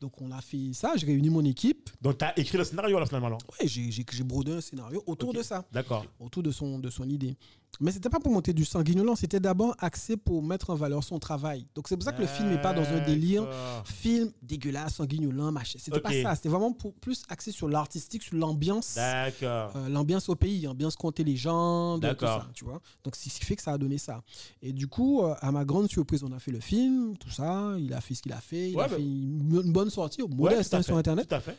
Donc 0.00 0.20
on 0.20 0.30
a 0.32 0.40
fait 0.40 0.72
ça, 0.72 0.92
j'ai 0.96 1.06
réuni 1.06 1.30
mon 1.30 1.44
équipe. 1.44 1.88
Donc, 2.02 2.18
tu 2.18 2.24
as 2.24 2.38
écrit 2.38 2.58
le 2.58 2.64
scénario 2.64 2.98
là 2.98 3.06
finalement. 3.06 3.28
Ouais, 3.60 3.66
j'ai 3.68 3.90
j'ai- 3.90 4.04
j'ai 4.10 4.24
brodé 4.24 4.52
un 4.52 4.60
scénario 4.60 5.02
autour 5.06 5.32
de 5.32 5.42
ça. 5.42 5.64
D'accord. 5.72 6.04
autour 6.18 6.42
de 6.42 6.50
son, 6.50 6.78
de 6.78 6.90
son 6.90 7.08
idée. 7.08 7.36
Mais 7.80 7.92
c'était 7.92 8.08
pas 8.08 8.20
pour 8.20 8.32
monter 8.32 8.52
du 8.52 8.64
sanguignolant, 8.64 9.16
c'était 9.16 9.40
d'abord 9.40 9.74
axé 9.78 10.16
pour 10.16 10.42
mettre 10.42 10.70
en 10.70 10.74
valeur 10.74 11.02
son 11.02 11.18
travail. 11.18 11.66
Donc 11.74 11.88
c'est 11.88 11.96
pour 11.96 12.04
ça 12.04 12.12
que 12.12 12.20
le 12.20 12.26
film 12.26 12.48
n'est 12.50 12.60
pas 12.60 12.72
dans 12.72 12.86
un 12.88 13.04
délire 13.04 13.46
film 13.84 14.30
dégueulasse, 14.42 14.94
sanguignolant, 14.94 15.52
machin. 15.52 15.78
C'était 15.80 16.00
pas 16.00 16.10
Ok. 16.10 16.16
ça, 16.22 16.34
c'était 16.34 16.48
vraiment 16.48 16.72
pour, 16.72 16.94
plus 16.94 17.22
axé 17.28 17.50
sur 17.52 17.68
l'artistique, 17.68 18.22
sur 18.22 18.36
l'ambiance. 18.36 18.94
D'accord. 18.94 19.72
euh, 19.76 19.88
l'ambiance 19.88 20.28
au 20.28 20.34
pays, 20.36 20.66
ambiance 20.66 20.96
compter 20.96 21.24
les 21.24 21.36
gens, 21.36 21.98
tout 21.98 22.06
ça, 22.20 22.48
tu 22.54 22.64
vois. 22.64 22.80
Donc 23.04 23.16
c'est 23.16 23.30
ce 23.30 23.38
qui 23.40 23.44
fait 23.46 23.56
que 23.56 23.62
ça 23.62 23.72
a 23.72 23.78
donné 23.78 23.98
ça. 23.98 24.22
Et 24.62 24.72
du 24.72 24.86
coup, 24.88 25.22
euh, 25.22 25.34
à 25.40 25.50
ma 25.52 25.64
grande 25.64 25.88
surprise, 25.88 26.22
on 26.22 26.32
a 26.32 26.38
fait 26.38 26.52
le 26.52 26.60
film, 26.60 27.16
tout 27.18 27.30
ça, 27.30 27.74
il 27.78 27.92
a 27.92 28.00
fait 28.00 28.14
ce 28.14 28.22
qu'il 28.22 28.32
a 28.32 28.40
fait, 28.40 28.70
il 28.70 28.76
Ouais, 28.76 28.84
a 28.84 28.88
bah- 28.88 28.96
fait 28.96 29.02
une, 29.02 29.72
bonne 29.72 29.90
sortie, 29.90 30.22
Ouais, 30.22 30.28
modeste 30.30 30.74
à 30.74 30.78
hein, 30.78 30.82
sur 30.82 30.96
internet. 30.96 31.28
Tout 31.28 31.34
à 31.34 31.40
fait. 31.40 31.56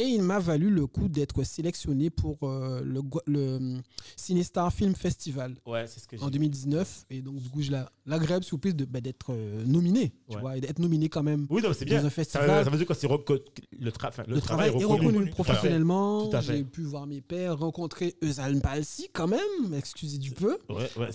Et 0.00 0.04
il 0.04 0.22
m'a 0.22 0.38
valu 0.38 0.70
le 0.70 0.86
coup 0.86 1.08
d'être 1.08 1.42
sélectionné 1.42 2.08
pour 2.08 2.38
euh, 2.44 2.80
le, 2.84 3.00
le 3.26 3.78
Cinestar 4.16 4.72
Film 4.72 4.94
Festival 4.94 5.54
Ouais, 5.66 5.86
c'est 5.88 5.98
ce 5.98 6.06
que 6.06 6.16
j'ai 6.16 6.22
en 6.22 6.30
2019. 6.30 7.06
Et 7.10 7.20
donc, 7.20 7.36
du 7.40 7.48
coup, 7.48 7.62
je 7.62 7.72
la- 7.72 7.90
l'agréable 8.06 8.44
surprise 8.44 8.76
de, 8.76 8.84
bah, 8.84 9.00
d'être 9.00 9.32
euh, 9.32 9.64
nominé, 9.66 10.12
tu 10.30 10.36
Ouais. 10.36 10.40
vois, 10.40 10.56
et 10.56 10.60
d'être 10.60 10.78
nominé 10.78 11.08
quand 11.08 11.24
même. 11.24 11.46
Oui, 11.50 11.62
non, 11.62 11.70
c'est 11.72 11.84
dans 11.84 11.96
bien. 11.96 12.04
un 12.04 12.10
festival. 12.10 12.64
ça 12.64 12.70
veut 12.70 12.76
dire 12.78 12.86
que 12.86 12.94
c'est 12.94 13.08
reco- 13.08 13.40
le, 13.76 13.90
tra- 13.90 14.08
enfin, 14.08 14.22
le 14.28 14.36
Le, 14.36 14.40
travail, 14.40 14.68
est 14.70 14.84
reconnu, 14.84 15.30
professionnellement. 15.30 16.30
J'ai 16.42 16.62
pu 16.62 16.82
voir 16.82 17.06
mes 17.08 17.20
pères, 17.20 17.58
rencontrer 17.58 18.14
Eusanne 18.22 18.60
Palsy 18.60 19.08
quand 19.12 19.26
même, 19.26 19.74
excusez 19.76 20.18
du 20.18 20.30
peu. 20.30 20.58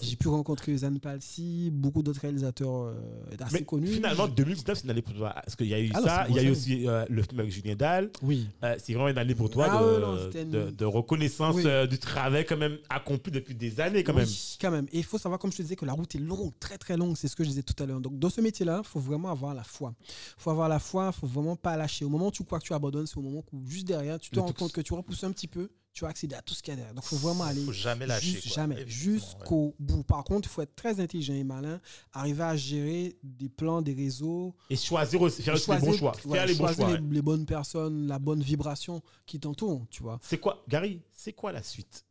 J'ai 0.01 0.17
pu 0.17 0.27
rencontrer 0.27 0.73
Eusanne 0.73 0.99
Palsy, 0.99 1.69
beaucoup 1.71 2.03
d'autres 2.03 2.19
réalisateurs 2.21 2.87
euh, 2.87 2.93
assez 3.39 3.59
Mais 3.59 3.63
connus. 3.63 3.87
finalement, 3.87 4.27
2019, 4.27 4.77
c'est 4.77 4.83
une 4.83 4.89
année 4.91 5.01
pour 5.01 5.13
toi. 5.13 5.31
Parce 5.35 5.55
qu'il 5.55 5.67
y 5.67 5.73
a 5.73 5.79
eu 5.79 5.89
Ah 5.93 6.01
ça, 6.01 6.25
il 6.29 6.35
y 6.35 6.39
a 6.39 6.43
eu 6.43 6.51
aussi 6.51 6.85
euh, 6.87 7.05
le 7.09 7.21
film 7.23 7.39
avec 7.39 7.51
Julien 7.51 7.75
Dahl. 7.75 8.11
Oui. 8.21 8.47
Euh, 8.63 8.72
c'est 8.79 8.93
vraiment 8.93 9.09
une 9.09 9.17
année 9.17 9.35
pour 9.35 9.49
toi 9.49 9.67
Ah 9.69 9.79
de, 9.81 9.85
ouais, 9.93 9.99
non, 9.99 10.17
c'était 10.23 10.43
une- 10.43 10.49
de, 10.49 10.69
de 10.71 10.85
reconnaissance 10.85 11.55
Oui. 11.55 11.63
euh, 11.65 11.87
du 11.87 11.97
travail 11.99 12.45
quand 12.45 12.57
même 12.57 12.77
accompli 12.89 13.31
depuis 13.31 13.55
des 13.55 13.79
années 13.79 14.03
quand 14.03 14.13
même. 14.13 14.25
Oui, 14.25 14.57
quand 14.61 14.71
même. 14.71 14.85
Et 14.91 14.99
il 14.99 15.03
faut 15.03 15.17
savoir, 15.17 15.39
comme 15.39 15.51
je 15.51 15.57
te 15.57 15.61
disais, 15.61 15.75
que 15.75 15.85
la 15.85 15.93
route 15.93 16.13
est 16.15 16.19
longue, 16.19 16.51
très 16.59 16.77
très 16.77 16.97
longue. 16.97 17.15
C'est 17.17 17.27
ce 17.27 17.35
que 17.35 17.43
je 17.43 17.49
disais 17.49 17.63
tout 17.63 17.81
à 17.81 17.85
l'heure. 17.85 17.99
Donc, 17.99 18.17
dans 18.19 18.29
ce 18.29 18.41
métier-là, 18.41 18.81
il 18.83 18.87
faut 18.87 18.99
vraiment 18.99 19.29
avoir 19.31 19.53
la 19.53 19.63
foi. 19.63 19.93
Il 20.01 20.13
faut 20.37 20.49
avoir 20.51 20.69
la 20.69 20.79
foi, 20.79 21.11
il 21.15 21.19
faut 21.19 21.27
vraiment 21.27 21.55
pas 21.55 21.77
lâcher. 21.77 22.05
Au 22.05 22.09
moment 22.09 22.27
où 22.27 22.31
tu 22.31 22.43
crois 22.43 22.59
que 22.59 22.65
tu 22.65 22.73
abandonnes, 22.73 23.07
c'est 23.07 23.17
au 23.17 23.21
moment 23.21 23.43
où 23.51 23.65
juste 23.67 23.87
derrière, 23.87 24.19
tu 24.19 24.29
te 24.29 24.39
rends 24.39 24.51
compte 24.53 24.71
que 24.71 24.81
tu 24.81 24.93
repousses 24.93 25.23
un 25.23 25.31
petit 25.31 25.47
peu, 25.47 25.69
tu 25.93 26.03
vas 26.03 26.09
accéder 26.09 26.35
à 26.35 26.41
tout 26.41 26.53
ce 26.55 26.63
qu'il 26.63 26.71
y 26.71 26.73
a 26.73 26.77
derrière. 26.77 26.93
Donc, 26.95 27.03
il 27.05 27.09
faut 27.09 27.17
vraiment 27.27 27.43
aller. 27.43 27.63
faut 27.63 27.71
jamais 27.71 28.07
lâcher. 28.07 28.25
Juste- 28.31 28.47
quoi. 28.47 28.55
jamais, 28.63 28.75
ouais. 28.77 28.83
jusqu'au 28.87 29.75
bout. 29.79 30.03
Par 30.03 30.23
contre, 30.23 30.49
il 30.49 30.51
faut 30.51 30.61
être 30.63 30.75
très 30.75 30.99
intelligent 30.99 31.33
et 31.35 31.43
malin, 31.43 31.79
arriver 32.13 32.43
à 32.43 32.55
gérer 32.55 33.15
des 33.23 33.47
plans, 33.49 33.81
des 33.81 33.93
réseaux, 33.93 34.55
Et 34.69 34.75
choisir 34.75 35.21
aussi, 35.21 35.43
faire 35.43 35.53
aussi 35.53 35.69
les 35.69 35.77
choisir- 35.77 35.91
bons 35.91 35.97
choix. 35.97 36.11
ouais, 36.25 36.37
faire 36.37 36.45
les 36.47 36.55
bons 36.55 36.65
choisir 36.65 36.85
choix. 36.87 36.97
les, 36.97 37.03
ouais. 37.03 37.13
les 37.13 37.21
bonnes 37.21 37.45
personnes, 37.45 38.07
la 38.07 38.17
bonne 38.19 38.41
vibration 38.41 39.01
qui 39.27 39.39
t'entoure, 39.39 39.85
tu 39.91 40.01
vois. 40.03 40.19
C'est 40.23 40.39
quoi, 40.39 40.63
Gary, 40.67 41.01
c'est 41.11 41.33
quoi 41.33 41.51
la 41.51 41.61
suite? 41.61 42.05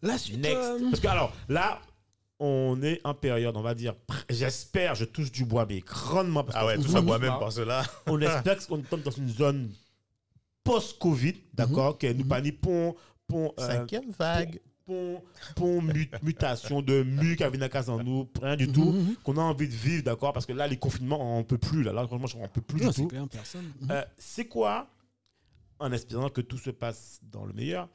La 0.00 0.16
suite. 0.16 0.38
Next. 0.38 0.56
euh, 0.56 0.78
Parce 0.90 1.00
que 1.00 1.08
alors, 1.08 1.32
là, 1.48 1.80
on 2.40 2.80
est 2.82 3.00
en 3.04 3.14
période, 3.14 3.56
on 3.56 3.62
va 3.62 3.74
dire, 3.74 3.94
j'espère, 4.30 4.94
je 4.94 5.04
touche 5.04 5.32
du 5.32 5.44
bois, 5.44 5.66
mais 5.68 5.80
grandement. 5.80 6.44
Parce 6.44 6.56
Ah 6.58 6.66
ouais, 6.66 6.76
touche 6.76 6.86
du 6.94 7.00
moi-même 7.02 7.30
bois. 7.30 7.40
parce 7.40 7.56
que 7.56 7.62
là. 7.62 7.84
On 8.06 8.18
espère 8.20 8.64
qu'on 8.66 8.80
tombe 8.80 9.02
dans 9.02 9.10
une 9.10 9.28
zone 9.28 9.70
post-Covid, 10.68 11.34
d'accord, 11.54 11.98
que 11.98 12.12
nous 12.12 12.24
pas 12.24 12.40
ni 12.40 12.52
pont, 12.52 12.94
pont, 13.26 13.52
euh, 13.58 13.66
Cinquième 13.66 14.10
vague. 14.18 14.60
pont, 14.84 15.22
pont 15.56 15.80
mu- 15.80 16.10
mutation 16.22 16.82
de 16.82 17.02
mu 17.02 17.36
qui 17.36 17.44
a 17.44 17.48
venu 17.48 17.62
à 17.64 18.02
nous, 18.04 18.28
rien 18.40 18.56
du 18.56 18.70
tout, 18.70 18.84
mhm, 18.84 18.98
mhm. 19.08 19.16
qu'on 19.24 19.36
a 19.38 19.42
envie 19.42 19.68
de 19.68 19.74
vivre, 19.74 20.04
d'accord, 20.04 20.32
parce 20.32 20.46
que 20.46 20.52
là, 20.52 20.66
les 20.66 20.76
confinements, 20.76 21.38
on 21.38 21.44
peut 21.44 21.58
plus, 21.58 21.82
là, 21.82 21.92
là, 21.92 22.06
franchement, 22.06 22.42
on 22.44 22.48
peut 22.48 22.60
plus 22.60 22.82
Non, 22.82 22.90
du 22.90 23.06
tout. 23.06 23.08
Mhm. 23.14 23.28
Euh, 23.90 24.04
c'est 24.18 24.46
quoi, 24.46 24.88
en 25.78 25.90
espérant 25.92 26.28
que 26.28 26.40
tout 26.42 26.58
se 26.58 26.70
passe 26.70 27.20
dans 27.22 27.44
le 27.46 27.52
meilleur, 27.54 27.88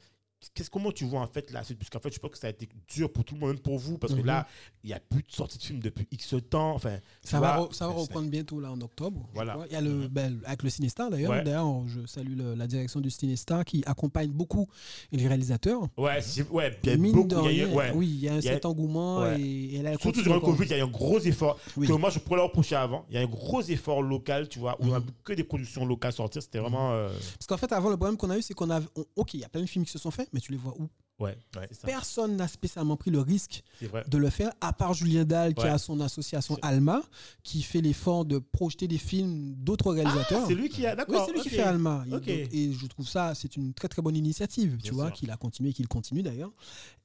qu'est-ce, 0.52 0.68
comment 0.70 0.92
tu 0.92 1.04
vois 1.04 1.20
en 1.20 1.26
fait 1.26 1.50
la 1.52 1.62
suite? 1.64 1.78
Puisqu'en 1.78 2.00
fait, 2.00 2.12
je 2.12 2.18
pense 2.18 2.30
que 2.32 2.38
ça 2.38 2.48
a 2.48 2.50
été 2.50 2.68
dur 2.92 3.12
pour 3.12 3.24
tout 3.24 3.34
le 3.34 3.40
monde, 3.40 3.50
même 3.50 3.58
pour 3.60 3.78
vous, 3.78 3.98
parce 3.98 4.12
que 4.12 4.18
Mhm. 4.20 4.26
là, 4.26 4.46
il 4.82 4.88
n'y 4.88 4.92
a 4.94 5.00
plus 5.00 5.22
de 5.22 5.30
sortie 5.32 5.58
de 5.58 5.62
film 5.62 5.80
depuis 5.80 6.06
X 6.10 6.34
temps. 6.50 6.74
Enfin, 6.74 6.98
Ça 7.22 7.40
va, 7.40 7.58
re- 7.58 7.72
ça 7.72 7.86
va 7.86 7.92
reprendre 7.94 8.28
bientôt 8.28 8.60
là 8.60 8.70
en 8.72 8.80
octobre. 8.80 9.28
Voilà. 9.34 9.58
Il 9.68 9.72
y 9.72 9.76
a 9.76 9.80
le 9.80 10.08
ben, 10.08 10.40
avec 10.44 10.62
le 10.62 10.70
Cinestar 10.70 11.10
d'ailleurs. 11.10 11.30
Ouais. 11.30 11.42
D'ailleurs, 11.42 11.86
je 11.86 12.04
salue 12.06 12.36
le- 12.36 12.54
la 12.54 12.66
direction 12.66 13.00
du 13.00 13.10
Cinestar 13.10 13.64
qui 13.64 13.82
accompagne 13.86 14.30
beaucoup 14.30 14.66
les 15.12 15.26
réalisateurs. 15.26 15.82
Ouais, 15.96 16.18
ouais, 16.50 16.78
a 16.86 16.96
Mine 16.96 17.12
beaucoup. 17.12 17.28
de 17.28 17.50
il 17.50 17.56
y 17.56 17.62
a- 17.62 17.66
rien, 17.66 17.74
ouais. 17.74 17.92
oui, 17.94 18.06
il 18.08 18.20
y 18.20 18.28
a 18.28 18.32
un 18.32 18.36
y 18.36 18.38
a- 18.38 18.42
certain 18.42 18.68
engouement 18.70 19.20
ouais. 19.20 19.40
et, 19.40 19.76
et 19.76 19.96
Surtout 20.00 20.22
durant 20.22 20.34
le. 20.36 20.40
Covid, 20.40 20.64
il 20.64 20.70
y 20.70 20.74
a 20.74 20.78
eu 20.78 20.82
un 20.82 20.86
gros 20.88 21.20
effort 21.20 21.58
Oui. 21.76 21.86
que 21.86 21.92
moi 21.92 22.10
je 22.10 22.18
pourrais 22.18 22.36
leur 22.36 22.46
reprocher 22.46 22.76
avant. 22.76 23.04
Il 23.08 23.14
y 23.14 23.18
a 23.18 23.22
un 23.22 23.26
gros 23.26 23.62
effort 23.62 24.02
local, 24.02 24.48
tu 24.48 24.58
vois, 24.58 24.76
où 24.80 24.86
on 24.88 24.94
a 24.94 25.00
Mhm. 25.00 25.06
que 25.24 25.32
des 25.32 25.44
productions 25.44 25.84
locales 25.86 26.12
sortir. 26.12 26.42
C'était 26.42 26.58
vraiment. 26.58 26.92
euh, 26.92 27.08
Parce 27.38 27.46
qu'en 27.46 27.56
fait, 27.56 27.72
avant, 27.72 27.90
le 27.90 27.96
problème 27.96 28.16
qu'on 28.16 28.30
a 28.30 28.38
eu, 28.38 28.42
c'est 28.42 28.54
qu'on 28.54 28.70
a. 28.70 28.80
on- 28.96 29.04
ok, 29.16 29.34
il 29.34 29.40
y 29.40 29.44
a 29.44 29.48
plein 29.48 29.60
de 29.62 29.66
films 29.66 29.84
qui 29.84 29.90
se 29.92 29.98
sont 29.98 30.10
faits, 30.10 30.28
mais 30.34 30.40
tu 30.40 30.50
les 30.52 30.58
vois 30.58 30.74
où? 30.76 30.90
Ouais, 31.20 31.38
Ouais. 31.56 31.68
c'est 31.70 31.82
ça. 31.82 31.86
Personne 31.86 32.34
n'a 32.36 32.48
spécialement 32.48 32.96
pris 32.96 33.10
le 33.12 33.20
risque 33.20 33.62
de 34.08 34.18
le 34.18 34.30
faire, 34.30 34.52
à 34.60 34.72
part 34.72 34.94
Julien 34.94 35.24
Dahl 35.24 35.54
qui 35.54 35.64
a 35.66 35.78
son 35.78 36.00
association 36.00 36.58
Alma, 36.60 37.02
qui 37.44 37.62
fait 37.62 37.80
l'effort 37.80 38.24
de 38.24 38.38
projeter 38.38 38.88
des 38.88 38.98
films 38.98 39.54
d'autres 39.54 39.92
réalisateurs. 39.92 40.40
Ah, 40.42 40.46
c'est 40.48 40.54
lui 40.56 40.68
qui 40.68 40.84
a. 40.86 40.90
Oui, 40.90 40.96
D'accord. 40.96 41.26
c'est 41.26 41.32
lui 41.32 41.40
qui 41.40 41.50
fait 41.50 41.62
Alma. 41.62 42.04
Et, 42.26 42.64
et 42.64 42.72
je 42.72 42.86
trouve 42.86 43.08
ça, 43.08 43.32
c'est 43.36 43.56
une 43.56 43.72
très 43.74 43.86
très 43.88 44.02
bonne 44.02 44.16
initiative, 44.16 44.76
Bien 44.76 44.90
tu 44.90 44.92
vois, 44.94 45.10
qu'il 45.12 45.30
a 45.30 45.36
continué, 45.36 45.72
qu'il 45.72 45.86
continue 45.86 46.22
d'ailleurs. 46.22 46.52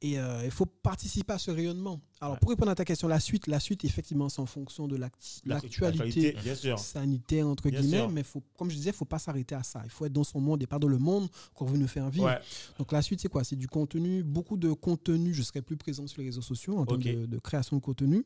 Et 0.01 0.17
euh, 0.19 0.41
il 0.43 0.51
faut 0.51 0.65
participer 0.65 1.33
à 1.33 1.37
ce 1.37 1.51
rayonnement. 1.51 1.99
Alors 2.21 2.33
Ouais. 2.33 2.39
pour 2.41 2.49
répondre 2.49 2.71
à 2.71 2.75
ta 2.75 2.85
question, 2.85 3.07
la 3.07 3.19
suite, 3.19 3.47
la 3.47 3.59
suite 3.59 3.85
effectivement, 3.85 4.27
c'est 4.29 4.41
en 4.41 4.45
fonction 4.45 4.87
de 4.87 4.95
l'actualité 5.45 6.35
sanitaire 6.77 7.47
entre 7.47 7.69
Bien 7.69 7.81
guillemets, 7.81 7.97
sûr. 7.97 8.09
mais 8.09 8.23
faut, 8.23 8.41
comme 8.57 8.69
je 8.69 8.75
disais, 8.75 8.89
il 8.89 8.95
faut 8.95 9.05
pas 9.05 9.19
s'arrêter 9.19 9.55
à 9.55 9.63
ça. 9.63 9.81
Il 9.83 9.89
faut 9.89 10.05
être 10.05 10.13
dans 10.13 10.23
son 10.23 10.39
monde 10.39 10.61
et 10.63 10.67
pas 10.67 10.79
dans 10.79 10.87
le 10.87 10.97
monde 10.97 11.27
qu'on 11.53 11.65
veut 11.65 11.77
nous 11.77 11.87
faire 11.87 12.09
vivre. 12.09 12.25
Ouais. 12.25 12.39
Donc 12.77 12.91
la 12.91 13.01
suite, 13.01 13.19
c'est 13.21 13.29
quoi? 13.29 13.43
C'est 13.43 13.55
du 13.55 13.67
contenu, 13.67 13.98
beaucoup 14.23 14.57
de 14.57 14.71
contenu. 14.73 15.33
Je 15.33 15.41
serai 15.43 15.61
plus 15.61 15.77
présent 15.77 16.05
sur 16.07 16.21
les 16.21 16.27
réseaux 16.27 16.41
sociaux 16.41 16.77
en 16.77 16.85
termes 16.85 16.99
Ok. 16.99 17.05
de, 17.07 17.25
de 17.25 17.39
création 17.39 17.77
de 17.77 17.81
contenu. 17.81 18.23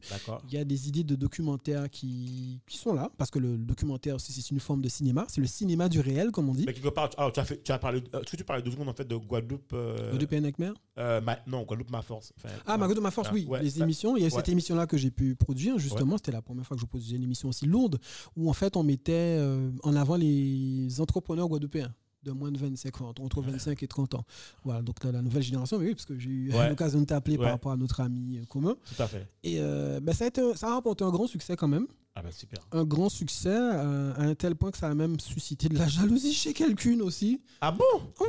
Il 0.48 0.54
y 0.54 0.58
a 0.58 0.64
des 0.66 0.88
idées 0.88 1.04
de 1.04 1.16
documentaires 1.16 1.90
qui, 1.90 2.60
qui 2.68 2.78
sont 2.78 2.94
là, 2.94 3.12
parce 3.18 3.32
que 3.32 3.40
le 3.40 3.58
documentaire, 3.58 4.20
c'est 4.20 4.34
c'est 4.34 4.50
une 4.52 4.60
forme 4.60 4.82
de 4.82 4.90
cinéma. 4.90 5.26
C'est 5.30 5.42
le 5.42 5.48
cinéma 5.48 5.90
du 5.90 6.00
réel, 6.00 6.32
comme 6.32 6.50
on 6.50 6.54
dit. 6.54 6.64
Mais 6.66 6.74
quelque 6.74 6.90
part, 6.90 7.10
tu, 7.10 7.18
alors, 7.20 7.32
tu 7.32 7.40
as, 7.40 7.46
fait, 7.46 7.62
tu 7.64 7.72
as 7.72 7.78
parlé. 7.80 8.02
euh, 8.14 8.22
Est-ce 8.22 8.32
que 8.32 8.38
tu 8.38 8.44
parlais 8.44 8.62
deux 8.64 8.72
secondes 8.72 8.90
en 8.90 8.94
fait 8.94 9.08
de 9.08 9.16
Guadeloupe 9.16 9.72
euh, 9.74 10.18
de 10.18 10.26
PNECMER 10.26 10.72
euh, 10.98 11.22
ma- 11.22 11.40
Non, 11.48 11.64
Guadeloupe, 11.64 11.92
ma 11.92 12.02
force. 12.02 12.34
Enfin, 12.38 12.50
Ah, 12.66 12.78
Margot 12.78 12.94
de 12.96 13.00
ma 13.00 13.12
force, 13.12 13.28
Ah, 13.32 13.34
oui. 13.34 13.46
ouais, 13.48 13.62
les 13.62 13.70
ça- 13.72 13.84
émissions. 13.84 14.16
Il 14.18 14.22
y 14.22 14.24
a 14.24 14.28
eu 14.28 14.32
ouais. 14.32 14.36
cette 14.38 14.50
émission-là 14.50 14.88
que 14.88 14.98
j'ai 14.98 15.12
pu 15.12 15.36
produire, 15.36 15.78
justement. 15.80 16.18
C'était 16.18 16.32
la 16.32 16.42
première 16.42 16.66
fois 16.66 16.76
que 16.76 16.82
je 16.82 16.86
produisais 16.88 17.16
une 17.16 17.24
émission 17.24 17.50
aussi 17.50 17.66
lourde, 17.66 18.00
où 18.36 18.50
en 18.50 18.54
fait, 18.54 18.76
on 18.76 18.84
mettait 18.84 19.38
euh, 19.40 19.72
en 19.84 19.96
avant 19.96 20.16
les 20.16 21.00
entrepreneurs 21.00 21.48
guadeloupéens 21.48 21.94
de 22.24 22.32
moins 22.32 22.52
de 22.52 22.58
25 22.58 23.02
ans, 23.02 23.14
entre 23.20 23.42
25 23.42 23.82
et 23.84 23.88
30 23.88 24.16
ans. 24.16 24.26
Voilà, 24.64 24.82
donc 24.82 25.04
la, 25.04 25.12
la 25.12 25.22
nouvelle 25.22 25.44
génération, 25.44 25.78
mais 25.80 25.88
oui, 25.88 25.94
parce 25.96 26.06
que 26.06 26.18
j'ai 26.18 26.30
eu 26.30 26.52
Ouais. 26.54 26.70
l'occasion 26.70 27.00
de 27.02 27.06
t'appeler 27.06 27.38
Ouais. 27.38 27.44
par 27.44 27.52
rapport 27.52 27.72
à 27.72 27.78
notre 27.78 28.00
ami 28.02 28.38
euh, 28.40 28.46
commun. 28.46 28.76
Tout 28.96 29.02
à 29.02 29.08
fait. 29.08 29.28
Et 29.44 29.60
euh, 29.60 30.00
ben, 30.00 30.14
ça, 30.14 30.26
a 30.26 30.28
été 30.28 30.42
un- 30.42 30.56
ça 30.56 30.68
a 30.70 30.74
rapporté 30.76 31.04
un 31.04 31.10
grand 31.12 31.28
succès 31.28 31.56
quand 31.56 31.68
même. 31.68 31.88
Ah 32.16 32.22
bah 32.22 32.32
super. 32.32 32.60
Un 32.72 32.84
grand 32.86 33.10
succès, 33.10 33.50
euh, 33.50 34.14
à 34.16 34.22
un 34.22 34.36
tel 34.36 34.54
point 34.56 34.70
que 34.70 34.78
ça 34.78 34.88
a 34.88 34.94
même 34.94 35.20
suscité 35.20 35.68
de 35.68 35.78
la 35.80 35.88
jalousie 35.88 36.32
chez 36.34 36.54
quelqu'un 36.54 37.00
aussi. 37.00 37.42
Ah 37.60 37.72
bon? 37.72 37.84
Oui, 38.22 38.28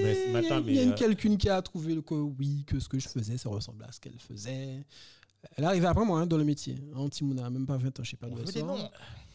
il 0.00 0.74
y 0.74 0.78
a- 0.78 0.82
une 0.82 0.92
euh, 0.92 0.94
quelqu'une 0.94 1.36
qui 1.36 1.48
a 1.50 1.60
trouvé 1.60 2.00
que 2.02 2.14
oui, 2.14 2.64
que 2.66 2.80
ce 2.80 2.88
que 2.88 2.98
je 2.98 3.06
faisais, 3.08 3.36
ça 3.36 3.50
ressemblait 3.50 3.86
à 3.86 3.92
ce 3.92 4.00
qu'elle 4.00 4.18
faisait. 4.18 4.82
Elle 5.56 5.64
est 5.64 5.66
arrivée 5.66 5.86
après 5.86 6.04
moi 6.06 6.20
hein, 6.20 6.26
dans 6.26 6.38
le 6.38 6.44
métier. 6.44 6.76
Antimouna, 6.96 7.48
même 7.50 7.66
pas 7.66 7.76
20 7.76 8.00
ans, 8.00 8.02
je 8.02 8.10
sais 8.10 8.16
pas 8.16 8.26
On 8.28 8.34
d'où 8.34 8.40
elle 8.40 8.50
sort. 8.50 8.90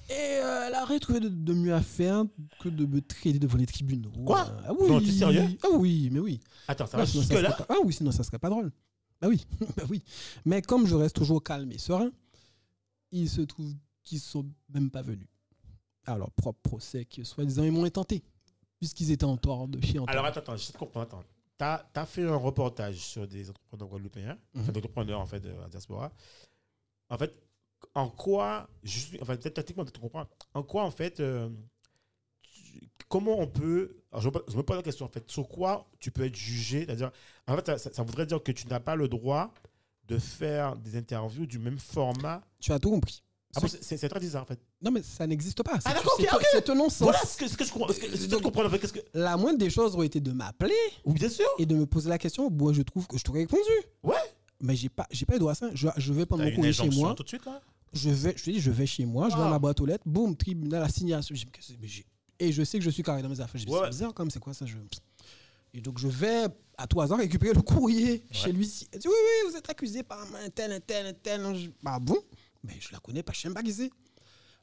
Et 0.10 0.14
euh, 0.14 0.66
elle 0.68 0.74
a 0.74 0.86
retrouvé 0.86 1.20
de, 1.20 1.30
de 1.30 1.54
mieux 1.54 1.74
à 1.74 1.82
faire 1.82 2.24
que 2.60 2.70
de 2.70 2.86
me 2.86 3.02
traiter 3.02 3.40
devant 3.40 3.58
les 3.58 3.66
tribunaux. 3.66 4.12
Quoi 4.26 4.48
Euh, 4.50 4.62
ah 4.68 4.74
oui. 4.80 4.88
Non, 4.90 5.00
t'es 5.00 5.12
sérieux 5.12 5.58
Ah 5.64 5.68
oui, 5.72 6.10
mais 6.12 6.20
oui. 6.20 6.40
Attends, 6.68 6.86
ça 6.88 6.98
va 6.98 7.06
sinon, 7.06 7.24
ça 7.24 7.28
jusque 7.30 7.40
serait 7.40 7.50
là 7.50 7.54
pas- 7.56 7.66
Ah 7.70 7.78
oui, 7.84 7.94
sinon 7.94 8.12
ça 8.12 8.24
serait 8.24 8.40
pas 8.40 8.50
drôle. 8.50 8.72
Bah 9.22 9.28
oui, 9.30 9.46
bah 9.78 9.84
oui. 9.90 10.04
Mais 10.46 10.62
comme 10.62 10.86
je 10.86 10.96
reste 10.96 11.16
toujours 11.16 11.42
calme 11.44 11.72
et 11.72 11.78
serein, 11.78 12.12
il 13.12 13.30
se 13.30 13.42
trouve 13.42 13.74
qu'ils 14.04 14.20
sont 14.20 14.46
même 14.74 14.92
pas 14.92 15.02
venus. 15.02 15.28
Leur 16.06 16.32
propre 16.32 16.60
procès, 16.62 17.06
que 17.06 17.24
soi-disant 17.24 17.64
ils 17.64 17.72
m'ont 17.72 17.86
intenté, 17.86 18.22
puisqu'ils 18.78 19.12
étaient 19.12 19.24
en 19.24 19.38
tort 19.38 19.70
de 19.70 19.80
chier 19.80 20.00
en 20.00 20.06
Alors 20.06 20.26
attends, 20.26 20.42
attends, 20.42 20.58
je 20.58 20.72
te 20.74 20.78
comprends. 20.78 21.02
Attends. 21.02 21.24
T'as 21.58 21.86
as 21.96 22.06
fait 22.06 22.24
un 22.26 22.36
reportage 22.36 22.98
sur 22.98 23.26
des 23.26 23.50
entrepreneurs 23.50 23.88
guadeloupéens, 23.88 24.38
enfin 24.54 24.66
Mhm. 24.68 24.72
des 24.74 24.80
entrepreneurs 24.80 25.20
en 25.22 25.26
fait 25.26 25.40
de 25.40 25.50
la 25.50 25.70
diaspora. 25.70 26.12
En 27.10 27.18
fait, 27.18 27.34
en 27.96 28.10
quoi, 28.10 28.68
juste, 28.84 29.16
enfin 29.22 29.36
peut-être 29.36 29.56
tactiquement, 29.56 29.86
en 30.54 30.64
quoi 30.64 30.84
en 30.84 30.92
fait, 30.92 31.20
euh, 31.20 31.50
tu- 32.42 32.88
comment 33.08 33.40
on 33.40 33.48
peut, 33.48 33.98
alors 34.12 34.22
je, 34.22 34.28
me 34.58 34.64
pose- 34.64 34.76
la 34.76 34.82
question 34.84 35.06
en 35.06 35.10
fait, 35.10 35.30
sur 35.30 35.48
quoi 35.48 35.86
tu 36.00 36.12
peux 36.12 36.26
être 36.26 36.36
jugé, 36.36 36.86
c'est-à-dire, 36.86 37.12
en 37.48 37.56
fait, 37.56 37.66
ça, 37.66 37.78
ça- 37.78 37.94
ça 37.94 38.04
voudrait 38.04 38.26
dire 38.26 38.42
que 38.42 38.52
tu 38.52 38.68
n'as 38.68 38.80
pas 38.80 38.96
le 38.96 39.08
droit 39.08 39.54
de 40.08 40.18
faire 40.18 40.76
des 40.76 40.98
interviews 40.98 41.46
du 41.46 41.60
même 41.60 41.80
format. 41.80 42.42
Tu 42.60 42.72
as 42.72 42.80
tout 42.80 42.90
compris. 42.90 43.24
Ah 43.56 43.60
bon, 43.62 43.68
c'est- 43.68 44.10
très 44.10 44.20
bizarre 44.20 44.42
en 44.42 44.46
fait. 44.48 44.60
Non, 44.82 44.90
mais 44.90 45.04
ça 45.04 45.28
n'existe 45.28 45.62
pas. 45.62 45.78
Ah, 45.86 45.94
d'accord, 45.94 46.16
c'est- 46.18 46.24
ok, 46.24 46.34
ok. 46.34 46.46
c'est 46.54 46.70
un 46.72 46.76
non-sens. 46.76 47.02
Voilà 47.04 47.20
ce 47.20 47.38
que, 47.38 47.48
ce 47.48 47.56
que 47.56 47.64
je 47.64 47.72
comprends. 47.72 47.94
Ce 47.94 48.00
que, 48.00 48.08
ce 48.18 48.26
que 48.26 48.32
je 48.32 48.42
comprends 48.42 48.66
en 48.66 48.70
fait, 48.70 48.80
que. 48.92 49.00
La 49.14 49.38
moindre 49.38 49.60
des 49.60 49.70
choses 49.70 49.96
aurait 49.96 50.08
été 50.08 50.20
de 50.20 50.32
m'appeler 50.32 50.74
Oui, 51.06 51.14
bien 51.14 51.30
sûr. 51.30 51.46
et 51.60 51.66
de 51.68 51.76
me 51.76 51.86
poser 51.86 52.10
la 52.10 52.18
question. 52.18 52.50
Moi, 52.50 52.74
je 52.74 52.82
trouve 52.82 53.06
que 53.06 53.16
je 53.18 53.24
t'aurais 53.24 53.42
répondu. 53.42 53.62
Ouais. 54.02 54.16
Mais 54.60 54.76
j'ai 54.76 54.90
pas, 54.90 55.06
j'ai 55.12 55.26
pas 55.28 55.36
eu 55.36 55.40
droit 55.40 55.52
à 55.52 55.56
ça. 55.56 55.70
Je, 55.74 55.88
je 55.98 56.14
vais 56.14 56.26
prendre 56.26 56.44
mon 56.44 56.52
courrier 56.56 56.74
chez 56.74 56.90
moi. 56.90 57.14
tout 57.14 57.22
de 57.24 57.28
suite 57.28 57.46
là? 57.46 57.62
Je 57.94 58.10
vais, 58.10 58.34
je 58.36 58.44
te 58.44 58.50
dis, 58.50 58.60
je 58.60 58.72
vais 58.72 58.86
chez 58.86 59.06
moi, 59.06 59.30
je 59.30 59.36
vais 59.36 59.40
dans 59.42 59.50
ma 59.52 59.60
boîte 59.60 59.80
aux 59.82 59.86
lettres, 59.86 60.04
boum, 60.06 60.36
tribunal, 60.36 60.84
assignation. 60.84 61.34
J'ai- 61.36 61.46
Et 62.40 62.52
je 62.52 62.64
sais 62.64 62.78
que 62.80 62.84
je 62.84 62.90
suis 62.90 63.04
carré 63.04 63.22
dans 63.22 63.30
mes 63.30 63.40
affaires. 63.40 63.62
Ouais. 63.70 63.78
c'est 63.86 63.90
bizarre 63.92 64.14
même, 64.20 64.30
c'est 64.32 64.40
quoi 64.40 64.54
ça 64.54 64.66
je... 64.66 64.76
Et 65.76 65.82
donc 65.82 65.98
je 66.00 66.08
vais 66.08 66.46
à 66.78 66.86
tout 66.88 67.02
hasard 67.02 67.18
récupérer 67.20 67.54
le 67.54 67.62
courrier 67.62 68.24
chez 68.32 68.52
lui. 68.52 68.66
Il 68.94 69.00
dit, 69.00 69.08
oui, 69.08 69.14
oui, 69.14 69.52
vous 69.52 69.58
êtes 69.58 69.70
accusé 69.70 70.04
par 70.04 70.20
un 70.36 70.50
tel, 70.50 70.72
un 70.72 70.80
tel, 70.80 71.06
un 71.08 71.14
tel. 71.14 71.42
Je- 71.56 71.70
Bah 71.82 72.00
bon? 72.00 72.18
Mais 72.64 72.74
je 72.80 72.90
la 72.92 73.00
connais 73.00 73.24
pas, 73.24 73.32
je 73.34 73.42
sais 73.42 73.50
pas 73.50 73.64
qui 73.64 73.74
c'est. 73.74 73.90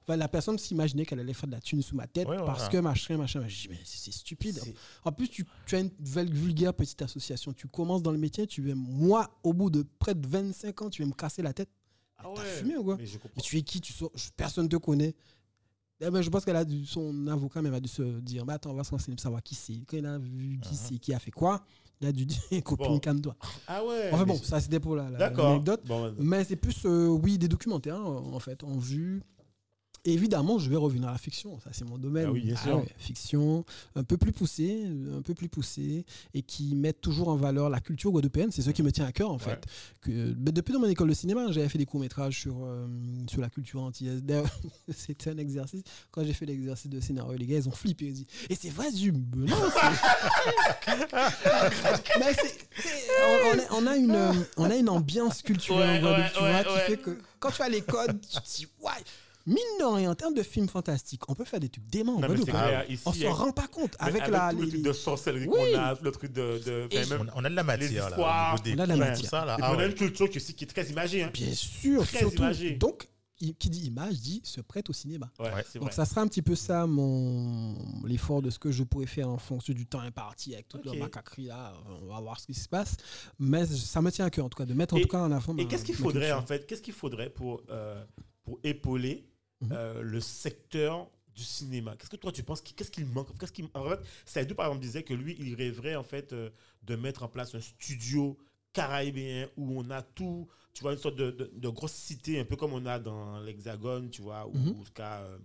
Enfin, 0.02 0.16
la 0.16 0.28
personne 0.28 0.56
s'imaginait 0.58 1.04
qu'elle 1.04 1.20
allait 1.20 1.34
faire 1.34 1.46
de 1.46 1.52
la 1.52 1.60
thune 1.60 1.82
sous 1.82 1.94
ma 1.94 2.06
tête 2.06 2.26
parce 2.46 2.68
que 2.68 2.76
machin, 2.78 3.16
machin. 3.18 3.46
Je 3.46 3.62
dis, 3.62 3.68
mais 3.68 3.78
c'est 3.84 4.10
stupide. 4.12 4.58
En 5.04 5.12
plus, 5.12 5.28
tu, 5.28 5.44
tu 5.66 5.76
as 5.76 5.80
une 5.80 5.90
vul- 6.00 6.32
vulgaire 6.32 6.72
petite 6.74 7.02
association. 7.02 7.52
Tu 7.52 7.68
commences 7.68 8.02
dans 8.02 8.10
le 8.12 8.18
métier, 8.18 8.46
tu 8.46 8.62
veux, 8.62 8.74
moi, 8.74 9.30
au 9.42 9.52
bout 9.52 9.68
de 9.70 9.84
près 9.98 10.14
de 10.14 10.26
25 10.26 10.82
ans, 10.82 10.90
tu 10.90 11.02
veux 11.02 11.08
me 11.08 11.12
casser 11.14 11.42
la 11.42 11.52
tête. 11.52 11.68
Ah 12.22 12.28
T'as 12.34 12.42
fumé 12.44 12.76
ou 12.76 12.84
quoi 12.84 12.96
Mais 12.98 13.06
je 13.06 13.14
comprends. 13.18 13.30
mais 13.36 13.42
tu 13.42 13.56
es 13.58 13.62
qui? 13.62 13.80
Tu 13.80 13.92
sors, 13.92 14.10
je- 14.14 14.28
Personne 14.36 14.64
ne 14.64 14.68
te 14.68 14.76
connaît. 14.76 15.14
Eh 16.02 16.10
ben, 16.10 16.22
je 16.22 16.30
pense 16.30 16.44
qu'elle 16.46 16.56
a 16.56 16.64
dû, 16.64 16.86
son 16.86 17.26
avocat 17.26 17.60
même 17.60 17.74
a 17.74 17.80
dû 17.80 17.88
se 17.88 18.20
dire, 18.20 18.46
bah, 18.46 18.54
attends, 18.54 18.70
on 18.70 18.74
va 18.74 18.84
se 18.84 18.90
renseigner 18.90 19.16
pour 19.16 19.22
savoir 19.22 19.42
qui 19.42 19.54
c'est. 19.54 19.74
Quand 19.86 19.98
il 19.98 20.06
a 20.06 20.16
vu 20.18 20.58
qui 20.62 20.70
Mhm. 20.72 20.78
c'est, 20.82 20.98
qui 20.98 21.12
a 21.12 21.18
fait 21.18 21.30
quoi, 21.30 21.62
il 22.00 22.06
a 22.06 22.12
dû 22.12 22.24
dire, 22.24 22.38
copine, 22.64 22.86
Bon. 22.86 22.98
calme-toi. 22.98 23.36
Ah 23.66 23.84
ouais. 23.84 24.08
Enfin 24.12 24.24
bon, 24.24 24.36
ça 24.36 24.60
c'était 24.60 24.80
pour 24.80 24.96
la, 24.96 25.10
la- 25.10 25.28
l'anecdote. 25.30 25.82
Bon, 25.86 26.14
Mais 26.18 26.44
c'est 26.44 26.56
plus, 26.56 26.86
euh, 26.86 27.08
oui, 27.08 27.36
des 27.36 27.48
documentaires, 27.48 28.00
en 28.00 28.38
fait, 28.40 28.64
en 28.64 28.78
vue. 28.78 29.22
Évidemment, 30.04 30.58
je 30.58 30.70
vais 30.70 30.76
revenir 30.76 31.08
à 31.08 31.12
la 31.12 31.18
fiction. 31.18 31.60
Ça, 31.60 31.70
c'est 31.72 31.84
mon 31.88 31.98
domaine. 31.98 32.24
Ah 32.28 32.32
oui, 32.32 32.40
bien 32.40 32.56
sûr. 32.56 32.82
fiction, 32.96 33.64
un 33.94 34.02
peu 34.02 34.16
plus 34.16 34.32
poussée, 34.32 34.86
un 35.16 35.20
peu 35.20 35.34
plus 35.34 35.48
poussée, 35.48 36.06
et 36.32 36.40
qui 36.42 36.74
mettent 36.74 37.00
toujours 37.02 37.28
en 37.28 37.36
valeur 37.36 37.68
la 37.68 37.80
culture 37.80 38.10
guadeloupéenne. 38.10 38.50
C'est 38.50 38.62
ce 38.62 38.70
qui 38.70 38.82
me 38.82 38.90
tient 38.92 39.04
à 39.04 39.12
cœur, 39.12 39.30
en 39.30 39.34
Ouais. 39.34 39.40
fait. 39.40 39.64
Que, 40.00 40.32
ben, 40.32 40.52
depuis 40.54 40.72
dans 40.72 40.80
mon 40.80 40.88
école 40.88 41.08
de 41.10 41.14
cinéma, 41.14 41.52
j'avais 41.52 41.68
fait 41.68 41.76
des 41.78 41.84
courts-métrages 41.86 42.40
sur, 42.40 42.64
euh, 42.64 42.86
sur 43.30 43.40
la 43.42 43.50
culture 43.50 43.82
antillaise. 43.82 44.22
C'était 44.88 45.30
un 45.30 45.36
exercice. 45.38 45.82
Quand 46.10 46.24
j'ai 46.24 46.32
fait 46.32 46.46
l'exercice 46.46 46.88
de 46.90 46.98
scénario, 47.00 47.36
les 47.36 47.46
gars, 47.46 47.58
ils 47.58 47.68
ont 47.68 47.72
flippé. 47.72 48.06
Ils 48.06 48.10
ont 48.10 48.14
dit 48.14 48.26
Et 48.48 48.54
c'est 48.54 48.70
vrai, 48.70 48.86
Non, 48.90 49.46
Mais 52.18 52.32
c'est- 52.34 52.58
c'est- 52.78 53.08
on, 53.22 53.48
on 53.52 53.58
a, 53.58 53.82
on 53.82 53.86
a 53.86 53.96
une, 53.96 54.44
on 54.56 54.64
a 54.70 54.76
une 54.76 54.88
ambiance 54.88 55.42
culturelle 55.42 56.02
Ouais, 56.02 56.08
en 56.08 56.12
Guadeloupe, 56.12 56.32
tu 56.32 56.40
vois, 56.40 56.64
qui 56.64 56.80
fait 56.90 56.96
que 56.96 57.18
quand 57.38 57.50
tu 57.50 57.62
as 57.62 57.68
les 57.68 57.82
codes, 57.82 58.20
tu 58.20 58.40
te 58.40 58.56
dis 58.56 58.66
Ouais, 58.80 58.90
mine 59.50 59.78
de 59.80 59.84
rien, 59.84 60.10
en 60.10 60.14
termes 60.14 60.34
de 60.34 60.42
films 60.42 60.68
fantastiques, 60.68 61.28
on 61.28 61.34
peut 61.34 61.44
faire 61.44 61.60
des 61.60 61.68
trucs 61.68 61.86
déments 61.86 62.16
en 62.16 62.20
Non, 62.20 62.26
Guadeloupe. 62.28 62.50
hein. 62.54 62.84
ici, 62.88 63.02
On 63.06 63.12
s'en 63.12 63.26
a- 63.28 63.32
rend 63.32 63.52
pas 63.52 63.66
compte. 63.66 63.94
Avec, 63.98 64.26
la. 64.28 64.50
tout 64.52 64.60
le 64.60 64.68
truc 64.68 64.82
de 64.82 64.92
sorcellerie 64.92 65.46
Oui. 65.48 65.72
qu'on 65.72 65.78
a, 65.78 65.94
le 66.00 66.12
truc 66.12 66.32
de. 66.32 66.60
de 66.64 66.88
enfin, 66.92 67.18
même, 67.18 67.30
On, 67.34 67.44
a 67.44 67.50
de 67.50 67.54
la 67.54 67.62
matière 67.64 68.10
là. 68.10 68.56
des 68.64 68.72
on 68.74 68.78
a 68.78 68.84
de 68.86 68.88
la 68.88 68.96
matière. 68.96 69.30
ça, 69.30 69.44
là. 69.44 69.56
et 69.58 69.62
Ah 69.62 69.70
on 69.72 69.74
a 69.74 69.78
ouais. 69.78 69.86
une 69.88 69.94
culture 69.94 70.30
qui, 70.30 70.38
aussi, 70.38 70.54
qui 70.54 70.64
est 70.64 70.66
très 70.68 70.86
imagée. 70.86 71.22
Hein. 71.22 71.30
Bien 71.34 71.52
sûr, 71.52 72.06
Très 72.06 72.18
surtout. 72.20 72.36
imagé. 72.38 72.70
Donc, 72.76 73.08
qui 73.58 73.70
dit 73.70 73.86
image 73.86 74.20
dit 74.20 74.42
se 74.44 74.60
prête 74.60 74.90
au 74.90 74.92
cinéma. 74.92 75.30
Ouais, 75.38 75.48
Donc 75.76 75.84
vrai. 75.84 75.92
ça 75.92 76.04
sera 76.04 76.20
un 76.20 76.26
petit 76.26 76.42
peu 76.42 76.54
ça 76.54 76.86
mon 76.86 77.74
l'effort 78.04 78.42
de 78.42 78.50
ce 78.50 78.58
que 78.58 78.70
je 78.70 78.82
pourrais 78.82 79.06
faire 79.06 79.30
en 79.30 79.38
fonction 79.38 79.72
du 79.72 79.86
temps 79.86 80.00
imparti 80.00 80.52
avec 80.52 80.68
toute 80.68 80.86
Ok. 80.86 80.92
la 80.94 81.00
macaquerie 81.00 81.46
là. 81.46 81.72
On 82.02 82.06
va 82.12 82.20
voir 82.20 82.38
ce 82.38 82.44
qui 82.46 82.52
se 82.52 82.68
passe. 82.68 82.96
Mais 83.38 83.64
ça 83.64 84.02
me 84.02 84.10
tient 84.10 84.26
à 84.26 84.30
cœur 84.30 84.44
en 84.44 84.48
tout 84.50 84.58
cas 84.58 84.66
de 84.66 84.74
mettre 84.74 84.92
en 84.92 84.98
Et- 84.98 85.02
tout 85.02 85.08
cas 85.08 85.20
en 85.22 85.32
avant. 85.32 85.56
Et 85.56 85.66
qu'est-ce 85.66 85.84
qu'il 85.86 85.94
faudrait 85.94 86.32
en 86.32 86.44
fait 86.44 86.66
Qu'est-ce 86.66 86.82
qu'il 86.82 86.92
faudrait 86.92 87.30
pour, 87.30 87.62
euh, 87.70 88.04
pour 88.44 88.58
épauler. 88.62 89.26
Euh, 89.72 90.02
le 90.02 90.20
secteur 90.20 91.10
du 91.34 91.44
cinéma 91.44 91.94
Qu'est-ce 91.96 92.10
que 92.10 92.16
toi 92.16 92.32
tu 92.32 92.42
penses 92.42 92.60
Qu'est-ce 92.60 92.90
qu'il 92.90 93.06
manque? 93.06 93.36
Qu'est-ce 93.38 93.52
qu'il 93.52 93.68
en 93.74 93.88
fait 93.88 94.00
Saïdou 94.26 94.54
par 94.54 94.66
exemple 94.66 94.82
disait 94.82 95.02
que 95.02 95.14
lui 95.14 95.36
il 95.38 95.54
rêverait 95.54 95.96
en 95.96 96.02
fait 96.02 96.32
euh, 96.32 96.50
de 96.82 96.96
mettre 96.96 97.22
en 97.22 97.28
place 97.28 97.54
un 97.54 97.60
studio 97.60 98.36
caribéen 98.72 99.48
où 99.56 99.80
on 99.80 99.90
a 99.90 100.00
tout, 100.02 100.48
tu 100.72 100.82
vois 100.82 100.92
une 100.92 100.98
sorte 100.98 101.16
de, 101.16 101.30
de, 101.30 101.50
de 101.54 101.68
grosse 101.68 101.92
cité 101.92 102.38
un 102.40 102.44
peu 102.44 102.56
comme 102.56 102.72
on 102.72 102.86
a 102.86 102.98
dans 102.98 103.40
l'Hexagone, 103.40 104.10
tu 104.10 104.22
vois, 104.22 104.46
ou 104.46 104.52
Mhm. 104.56 104.68
en 104.80 104.84
tout 104.84 104.92
cas 104.94 105.20
euh, 105.22 105.38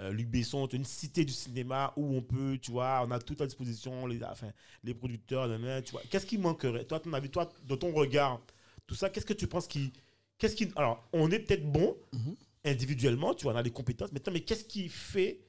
euh, 0.00 0.12
Luc 0.12 0.28
Besson, 0.28 0.66
une 0.66 0.84
cité 0.84 1.24
du 1.24 1.32
cinéma 1.32 1.92
où 1.96 2.14
on 2.16 2.22
peut, 2.22 2.58
tu 2.60 2.70
vois, 2.70 3.04
on 3.06 3.10
a 3.10 3.18
tout 3.18 3.36
à 3.40 3.46
disposition, 3.46 4.06
les, 4.06 4.22
enfin, 4.24 4.50
les 4.84 4.94
producteurs, 4.94 5.48
tu 5.84 5.92
vois. 5.92 6.02
Qu'est-ce 6.10 6.26
qui 6.26 6.38
manquerait? 6.38 6.84
Toi, 6.84 7.00
ton 7.00 7.12
avis, 7.12 7.30
toi, 7.30 7.48
de 7.64 7.74
ton 7.74 7.92
regard, 7.92 8.40
tout 8.86 8.94
ça, 8.94 9.08
qu'est-ce 9.10 9.26
que 9.26 9.32
tu 9.32 9.46
penses 9.48 9.66
qui. 9.66 9.92
Qu'est-ce 10.38 10.54
qui. 10.54 10.68
Alors, 10.76 11.08
on 11.12 11.30
est 11.30 11.40
peut-être 11.40 11.70
bon 11.70 11.96
Mhm. 12.12 12.36
Individuellement, 12.68 13.34
tu 13.34 13.44
vois, 13.44 13.52
on 13.54 13.56
a 13.56 13.62
des 13.62 13.70
compétences, 13.70 14.12
maintenant, 14.12 14.32
mais 14.32 14.40
qu'est-ce 14.40 14.64
qui 14.64 14.88
fait 14.88 15.40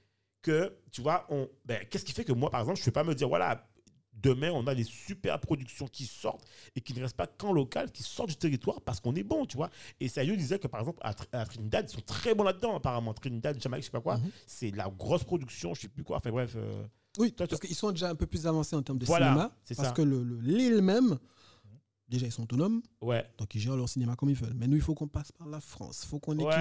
que, 0.41 0.75
tu 0.91 1.01
vois, 1.01 1.25
on. 1.29 1.49
Ben, 1.65 1.83
qu'est-ce 1.89 2.05
qui 2.05 2.13
fait 2.13 2.23
que 2.23 2.31
moi, 2.33 2.49
par 2.49 2.61
exemple, 2.61 2.77
je 2.77 2.83
ne 2.83 2.85
vais 2.85 2.91
pas 2.91 3.03
me 3.03 3.13
dire, 3.15 3.27
voilà, 3.27 3.67
demain, 4.13 4.51
on 4.51 4.65
a 4.67 4.75
des 4.75 4.83
super 4.83 5.39
productions 5.39 5.87
qui 5.87 6.05
sortent 6.05 6.45
et 6.75 6.81
qui 6.81 6.93
ne 6.93 7.01
restent 7.01 7.15
pas 7.15 7.27
qu'en 7.27 7.53
local, 7.53 7.89
qui 7.91 8.03
sortent 8.03 8.29
du 8.29 8.35
territoire 8.35 8.81
parce 8.81 8.99
qu'on 8.99 9.15
est 9.15 9.23
bon, 9.23 9.45
tu 9.45 9.55
vois. 9.57 9.69
Et 9.99 10.07
Sayo 10.09 10.35
disait 10.35 10.59
que, 10.59 10.67
par 10.67 10.81
exemple, 10.81 10.99
à, 11.03 11.11
Tr- 11.13 11.25
à 11.31 11.45
Trinidad, 11.45 11.89
ils 11.89 11.93
sont 11.93 12.01
très 12.01 12.35
bons 12.35 12.43
là-dedans, 12.43 12.75
apparemment. 12.75 13.13
Trinidad, 13.13 13.61
Jamaïque, 13.61 13.83
je 13.83 13.87
sais 13.87 13.91
pas 13.91 14.01
quoi, 14.01 14.17
Mhm. 14.17 14.29
c'est 14.45 14.71
la 14.71 14.89
grosse 14.89 15.23
production, 15.23 15.73
je 15.73 15.81
sais 15.81 15.87
plus 15.89 16.03
quoi. 16.03 16.17
Enfin, 16.17 16.31
bref. 16.31 16.53
euh, 16.55 16.83
Oui, 17.17 17.31
Toi, 17.33 17.47
parce 17.47 17.59
qu'ils 17.59 17.75
sont 17.75 17.91
déjà 17.91 18.09
un 18.09 18.15
peu 18.15 18.27
plus 18.27 18.45
avancés 18.45 18.75
en 18.75 18.81
termes 18.83 18.99
de 18.99 19.05
Voilà, 19.05 19.27
cinéma. 19.27 19.57
c'est 19.65 19.75
Parce 19.75 19.89
ça. 19.89 19.93
que 19.93 20.01
le- 20.03 20.23
le- 20.23 20.39
l'île 20.41 20.81
même, 20.81 21.17
déjà 22.09 22.25
ils 22.25 22.31
sont 22.31 22.43
autonomes, 22.43 22.81
ouais. 23.01 23.25
donc 23.37 23.53
ils 23.55 23.59
gèrent 23.59 23.75
leur 23.75 23.87
cinéma 23.87 24.15
comme 24.15 24.29
ils 24.29 24.35
veulent. 24.35 24.53
Mais 24.55 24.67
nous, 24.67 24.75
il 24.75 24.81
faut 24.81 24.95
qu'on 24.95 25.07
passe 25.07 25.31
par 25.31 25.47
la 25.47 25.59
France. 25.59 26.01
Il 26.03 26.07
faut 26.07 26.19
qu'on 26.19 26.37
ait 26.37 26.43
Ouais, 26.43 26.53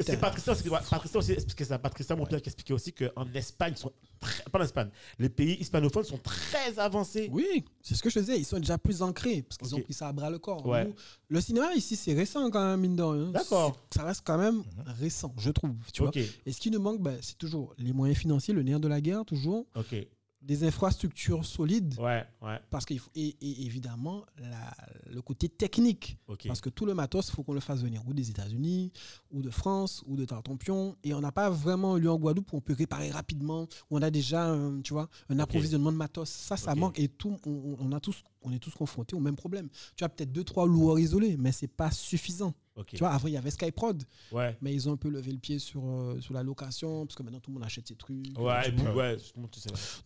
C'est 0.00 0.18
Patricia, 0.18 0.54
Patricia 0.90 1.18
aussi 1.18 1.32
expliquait 1.32 1.64
ça. 1.64 1.78
Patricia 1.78 2.16
qui 2.16 2.48
expliquait 2.48 2.72
aussi 2.74 2.92
qu'en 2.92 3.26
Espagne, 3.34 3.74
ils 3.76 3.80
sont 3.80 3.92
très- 4.20 4.42
pas 4.44 4.58
en 4.58 4.62
Espagne, 4.62 4.88
les 5.18 5.28
pays 5.28 5.54
hispanophones 5.60 6.04
sont 6.04 6.18
très 6.18 6.78
avancés. 6.78 7.28
Oui, 7.32 7.64
c'est 7.80 7.94
ce 7.94 8.02
que 8.02 8.10
je 8.10 8.18
disais. 8.20 8.38
Ils 8.38 8.44
sont 8.44 8.58
déjà 8.58 8.78
plus 8.78 9.02
ancrés 9.02 9.42
parce 9.42 9.58
qu'ils 9.58 9.74
ont 9.74 9.80
pris 9.80 9.92
ça 9.94 10.08
à 10.08 10.12
bras 10.12 10.30
le 10.30 10.38
corps. 10.38 10.66
Nous, 10.66 10.94
le 11.28 11.40
cinéma 11.40 11.74
ici, 11.74 11.96
c'est 11.96 12.14
récent 12.14 12.50
quand 12.50 12.64
même, 12.64 12.80
mine 12.80 12.96
de 12.96 13.02
rien. 13.02 13.30
D'accord. 13.30 13.78
Ça 13.94 14.04
reste 14.04 14.22
quand 14.24 14.38
même 14.38 14.62
récent, 14.98 15.34
je 15.38 15.50
trouve. 15.50 15.74
Tu 15.92 16.02
vois 16.02 16.10
Et 16.46 16.52
ce 16.52 16.60
qui 16.60 16.70
nous 16.70 16.80
manque, 16.80 17.00
ben, 17.00 17.16
c'est 17.20 17.36
toujours 17.38 17.74
les 17.78 17.92
moyens 17.92 18.18
financiers, 18.18 18.54
le 18.54 18.62
nerf 18.62 18.80
de 18.80 18.88
la 18.88 19.00
guerre, 19.00 19.24
toujours. 19.24 19.66
ok. 19.74 19.94
Des 20.42 20.64
infrastructures 20.64 21.44
solides. 21.44 21.94
Ouais, 22.00 22.24
ouais, 22.42 22.58
Parce 22.68 22.84
qu'il 22.84 22.98
faut, 22.98 23.10
et, 23.14 23.36
et 23.40 23.64
évidemment, 23.64 24.24
la- 24.38 24.74
le 25.12 25.22
côté 25.22 25.48
technique. 25.48 26.18
Parce 26.48 26.60
que 26.60 26.68
tout 26.68 26.84
le 26.84 26.94
matos, 26.94 27.28
il 27.28 27.32
faut 27.32 27.44
qu'on 27.44 27.52
le 27.54 27.60
fasse 27.60 27.80
venir 27.80 28.02
ou 28.08 28.12
des 28.12 28.28
États-Unis, 28.30 28.90
ou 29.30 29.40
de 29.40 29.50
France, 29.50 30.02
ou 30.06 30.16
de 30.16 30.24
Tartampion. 30.24 30.96
Et 31.04 31.14
on 31.14 31.20
n'a 31.20 31.30
pas 31.30 31.48
vraiment 31.48 31.94
un 31.94 31.98
lieu 31.98 32.10
en 32.10 32.16
Guadeloupe 32.18 32.52
où 32.52 32.56
on 32.56 32.60
peut 32.60 32.74
réparer 32.74 33.10
rapidement, 33.12 33.62
où 33.88 33.96
on 33.96 34.02
a 34.02 34.10
déjà 34.10 34.46
un, 34.50 34.80
tu 34.80 34.92
vois, 34.94 35.08
un 35.28 35.38
approvisionnement 35.38 35.92
de 35.92 35.96
matos. 35.96 36.28
Ça, 36.28 36.56
ça 36.56 36.74
manque. 36.74 36.98
Et 36.98 37.08
tout, 37.08 37.36
on, 37.46 37.50
on- 37.50 37.76
on 37.78 37.92
a 37.92 38.00
tous, 38.00 38.22
on 38.42 38.50
est 38.52 38.58
tous 38.58 38.74
confrontés 38.74 39.14
au 39.14 39.20
même 39.20 39.36
problème. 39.36 39.68
Tu 39.96 40.02
as 40.02 40.08
peut-être 40.08 40.32
deux, 40.32 40.44
trois 40.44 40.66
loueurs 40.66 40.98
isolés, 40.98 41.36
mais 41.36 41.52
c'est 41.52 41.68
pas 41.68 41.90
suffisant. 41.92 42.52
Tu 42.96 42.98
vois, 43.00 43.10
avant, 43.10 43.28
il 43.28 43.34
y 43.34 43.36
avait 43.36 43.50
Skyprod, 43.50 44.02
Ouais, 44.32 44.56
mais 44.62 44.72
ils 44.74 44.88
ont 44.88 44.92
un 44.92 44.96
peu 44.96 45.08
levé 45.10 45.30
le 45.32 45.38
pied 45.38 45.58
sur, 45.58 45.84
euh, 45.84 46.20
sur 46.20 46.32
la 46.32 46.42
location, 46.42 47.04
parce 47.06 47.14
que 47.16 47.22
maintenant, 47.22 47.40
tout 47.40 47.50
le 47.50 47.54
monde 47.54 47.64
achète 47.64 47.86
ses 47.86 47.96
trucs. 47.96 48.38
ouais, 48.38 48.68
et 48.68 48.72
puis, 48.72 48.86
ouais. 48.96 49.16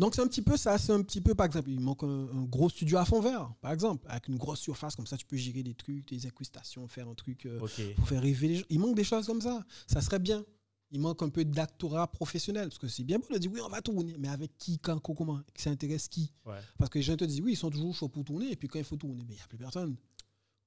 Donc 0.01 0.15
c'est 0.15 0.23
un 0.23 0.27
petit 0.27 0.43
peu 0.43 0.57
ça, 0.57 0.77
c'est 0.79 0.93
un 0.93 1.03
petit 1.03 1.21
peu 1.21 1.35
par 1.35 1.47
exemple, 1.47 1.71
il 1.71 1.79
manque 1.81 2.03
un, 2.03 2.29
un 2.29 2.43
gros 2.45 2.69
studio 2.69 2.99
à 2.99 3.05
fond 3.05 3.21
vert, 3.21 3.53
par 3.61 3.73
exemple, 3.73 4.05
avec 4.09 4.29
une 4.29 4.37
grosse 4.37 4.61
surface 4.61 4.97
comme 4.97 5.07
ça, 5.07 5.17
tu 5.17 5.27
peux 5.27 5.37
gérer 5.37 5.63
des 5.63 5.75
trucs, 5.75 6.09
des 6.09 6.27
incrustations, 6.27 6.89
faire 6.89 7.09
un 7.09 7.15
truc 7.15 7.47
euh, 7.47 7.59
pour 7.95 8.09
faire 8.09 8.21
rêver 8.23 8.49
les 8.49 8.57
gens. 8.57 8.65
Il 8.71 8.81
manque 8.81 8.97
des 8.97 9.05
choses 9.05 9.27
comme 9.27 9.41
ça, 9.41 9.65
ça 9.87 10.01
serait 10.01 10.19
bien. 10.19 10.45
Il 10.93 11.01
manque 11.01 11.21
un 11.23 11.29
peu 11.29 11.45
d'actorat 11.45 12.07
professionnel 12.07 12.69
parce 12.69 12.79
que 12.79 12.87
c'est 12.87 13.03
bien 13.03 13.19
beau 13.19 13.27
de 13.33 13.39
dire 13.39 13.51
oui 13.53 13.61
on 13.65 13.69
va 13.69 13.83
tourner, 13.83 14.15
mais 14.21 14.29
avec 14.29 14.57
qui, 14.57 14.79
quand, 14.79 14.99
co- 15.01 15.15
comment, 15.15 15.41
qui 15.53 15.63
s'intéresse 15.63 16.07
qui? 16.07 16.33
Ouais. 16.45 16.59
Parce 16.79 16.89
que 16.91 16.99
les 16.99 17.03
gens 17.03 17.17
te 17.17 17.25
disent 17.25 17.41
oui 17.41 17.53
ils 17.53 17.57
sont 17.57 17.71
toujours 17.71 17.93
chauds 17.95 18.09
pour 18.09 18.25
tourner 18.25 18.53
et 18.53 18.57
puis 18.57 18.69
quand 18.69 18.79
il 18.79 18.85
faut 18.85 18.95
tourner, 18.97 19.25
mais 19.27 19.35
il 19.35 19.37
n'y 19.37 19.43
a 19.43 19.47
plus 19.49 19.59
personne. 19.59 19.97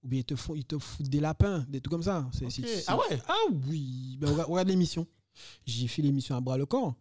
Ou 0.04 0.08
bien 0.08 0.20
ils 0.20 0.26
te 0.26 0.36
font, 0.36 0.56
ils 0.56 0.66
te 0.66 0.78
foutent 0.80 1.10
des 1.10 1.20
lapins, 1.20 1.66
des 1.68 1.82
trucs 1.82 1.92
comme 1.92 2.04
ça. 2.04 2.30
Ah 2.88 2.98
ouais? 2.98 3.20
Ah 3.28 3.36
oui. 3.68 4.18
Ben, 4.20 4.30
regarde, 4.32 4.50
regarde 4.50 4.68
l'émission. 4.70 5.06
J'ai 5.66 5.88
fait 5.88 6.02
l'émission 6.02 6.36
à 6.36 6.42
bras 6.42 6.58
le 6.58 6.66
corps. 6.66 6.96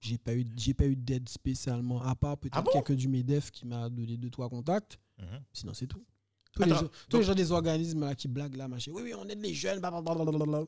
J'ai 0.00 0.18
pas 0.18 0.34
eu, 0.34 0.44
j'ai 0.56 0.74
pas 0.74 0.84
eu 0.84 0.94
d'aide 0.94 1.28
spécialement, 1.28 2.02
à 2.02 2.14
part 2.14 2.36
peut-être 2.36 2.54
Ah 2.56 2.62
bon? 2.62 2.70
quelqu'un 2.72 2.94
du 2.94 3.08
MEDEF 3.08 3.50
qui 3.50 3.66
m'a 3.66 3.88
donné 3.88 4.16
deux, 4.18 4.28
trois 4.30 4.48
contacts. 4.50 4.98
Mhm. 5.18 5.40
Sinon, 5.52 5.72
c'est 5.74 5.86
tout. 5.86 6.04
Tous, 6.52 6.62
les, 6.62 6.70
gens, 6.70 6.80
tous 6.80 6.88
donc- 7.10 7.20
les 7.20 7.26
gens 7.26 7.34
des 7.34 7.52
organismes 7.52 8.00
là, 8.00 8.14
qui 8.14 8.28
blaguent 8.28 8.56
là, 8.56 8.68
machin. 8.68 8.90
Oui, 8.94 9.02
oui, 9.02 9.14
on 9.14 9.26
aide 9.28 9.40
les 9.42 9.52
jeunes, 9.54 9.80
blablabla. 9.80 10.64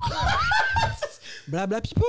Blabla 1.48 1.80
pipo. 1.80 2.04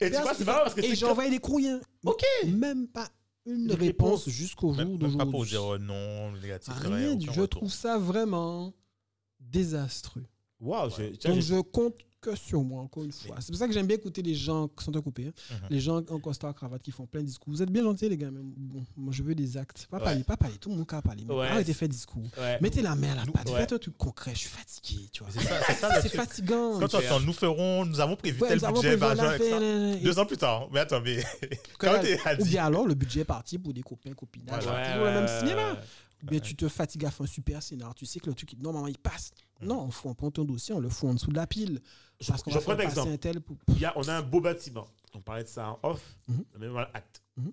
Et 0.00 0.10
tu 0.10 0.16
vois, 0.20 0.34
c'est 0.34 0.44
marrant 0.44 0.64
parce 0.64 0.74
que 0.74 0.80
Et 0.80 0.94
j'ai 0.94 1.06
envoyé 1.06 1.30
des 1.30 1.38
courriers. 1.38 1.76
Ok. 2.04 2.22
Même 2.46 2.88
pas 2.88 3.08
une 3.46 3.70
réponse, 3.72 4.24
réponse. 4.24 4.28
jusqu'au 4.28 4.68
jour 4.68 4.76
même 4.76 4.98
pas 4.98 5.06
d'aujourd'hui. 5.06 5.30
pour 5.30 5.44
dire 5.46 5.74
euh, 5.74 5.78
non, 5.78 6.32
négatif. 6.32 6.72
Rien, 6.76 7.14
du- 7.14 7.26
je 7.26 7.40
retour. 7.40 7.60
trouve 7.60 7.72
ça 7.72 7.98
vraiment 7.98 8.72
désastreux. 9.40 10.24
Waouh, 10.60 10.90
j'ai- 10.96 11.16
tiens, 11.16 11.32
Donc 11.34 11.42
je 11.42 11.60
compte 11.60 11.96
que 12.24 12.36
sur 12.36 12.62
moi, 12.62 12.82
encore 12.82 13.04
une 13.04 13.12
fois. 13.12 13.36
C'est 13.40 13.48
pour 13.52 13.56
ça 13.58 13.66
que 13.66 13.72
j'aime 13.74 13.86
bien 13.86 13.96
écouter 13.96 14.22
les 14.22 14.34
gens 14.34 14.68
qui 14.68 14.84
sont 14.84 14.96
occupés. 14.96 15.26
hein. 15.28 15.32
Mhm. 15.54 15.68
Les 15.70 15.80
gens 15.80 15.96
en 16.08 16.18
costard, 16.18 16.54
cravate, 16.54 16.82
qui 16.82 16.90
font 16.90 17.06
plein 17.06 17.20
de 17.20 17.26
discours. 17.26 17.52
Vous 17.52 17.62
êtes 17.62 17.70
bien 17.70 17.82
gentils, 17.82 18.08
les 18.08 18.16
gars, 18.16 18.30
mais 18.30 18.40
bon, 18.42 18.82
moi 18.96 19.12
je 19.12 19.22
veux 19.22 19.34
des 19.34 19.56
actes. 19.56 19.86
Pas 19.90 19.98
Ouais. 19.98 20.04
parler, 20.04 20.24
pas 20.24 20.36
parler. 20.36 20.56
Tout 20.58 20.70
le 20.70 20.76
monde 20.76 20.86
a 20.90 21.02
parlé. 21.02 21.24
Ouais. 21.24 21.46
Arrêtez 21.48 21.72
de 21.72 21.76
faire 21.76 21.88
discours. 21.88 22.22
Ouais. 22.38 22.58
Mettez 22.60 22.82
la 22.82 22.94
main 22.94 23.12
à 23.12 23.16
la 23.16 23.32
pâte. 23.32 23.50
Faites 23.50 23.72
un 23.72 23.78
truc 23.78 23.96
concret. 23.98 24.32
Je 24.34 24.38
suis 24.40 24.48
fatigué, 24.48 25.08
tu 25.12 25.22
vois. 25.22 25.32
C'est 26.02 26.08
fatigant. 26.08 26.78
Quand 26.80 26.88
tu 26.88 26.96
entends, 26.96 27.20
nous 27.20 27.32
ferons, 27.32 27.84
nous 27.84 28.00
avons 28.00 28.16
prévu 28.16 28.40
tel 28.40 28.58
budget, 28.60 28.96
Deux 30.02 30.18
ans 30.18 30.26
plus 30.26 30.36
tard. 30.36 30.68
Mais 30.72 30.80
attends, 30.80 31.00
mais 31.00 31.22
quand 31.78 31.94
Ou 32.40 32.44
bien 32.44 32.64
alors, 32.64 32.86
le 32.86 32.94
budget 32.94 33.20
est 33.20 33.24
parti 33.24 33.58
pour 33.58 33.72
des 33.72 33.82
copains, 33.82 34.12
copinages. 34.14 34.60
Toujours 34.64 35.04
le 35.04 35.12
même 35.12 35.28
cinéma. 35.28 35.76
Bien 36.30 36.40
tu 36.40 36.56
te 36.56 36.68
fatigues 36.68 37.04
à 37.04 37.10
faire 37.10 37.24
un 37.24 37.26
super 37.26 37.62
scénar. 37.62 37.94
Tu 37.94 38.06
sais 38.06 38.20
que 38.20 38.26
le 38.28 38.34
truc, 38.34 38.54
normalement, 38.58 38.88
il 38.88 38.98
passe. 38.98 39.32
Mhm. 39.60 39.68
Non, 39.68 39.80
on, 39.82 39.90
fout- 39.90 40.10
on 40.10 40.14
prend 40.14 40.30
ton 40.30 40.44
dossier, 40.44 40.74
on 40.74 40.80
le 40.80 40.88
fout 40.88 41.08
en 41.10 41.14
dessous 41.14 41.30
de 41.30 41.36
la 41.36 41.46
pile. 41.46 41.80
Je, 42.20 42.28
Parce 42.28 42.42
qu'on 42.42 42.50
je 42.50 42.56
va 42.58 42.62
prends 42.62 42.72
un 42.72 42.78
exemple. 42.78 43.10
un 43.10 43.16
tel 43.16 43.40
pour... 43.40 43.56
Il 43.68 43.78
y 43.78 43.84
a, 43.84 43.92
on 43.96 44.06
a 44.08 44.14
un 44.14 44.22
beau 44.22 44.40
bâtiment. 44.40 44.86
On 45.14 45.20
parlait 45.20 45.44
de 45.44 45.48
ça 45.48 45.70
en 45.70 45.78
off, 45.82 46.16
Mhm. 46.28 46.44
le 46.60 46.76
Act, 46.94 47.22
Mhm. 47.36 47.52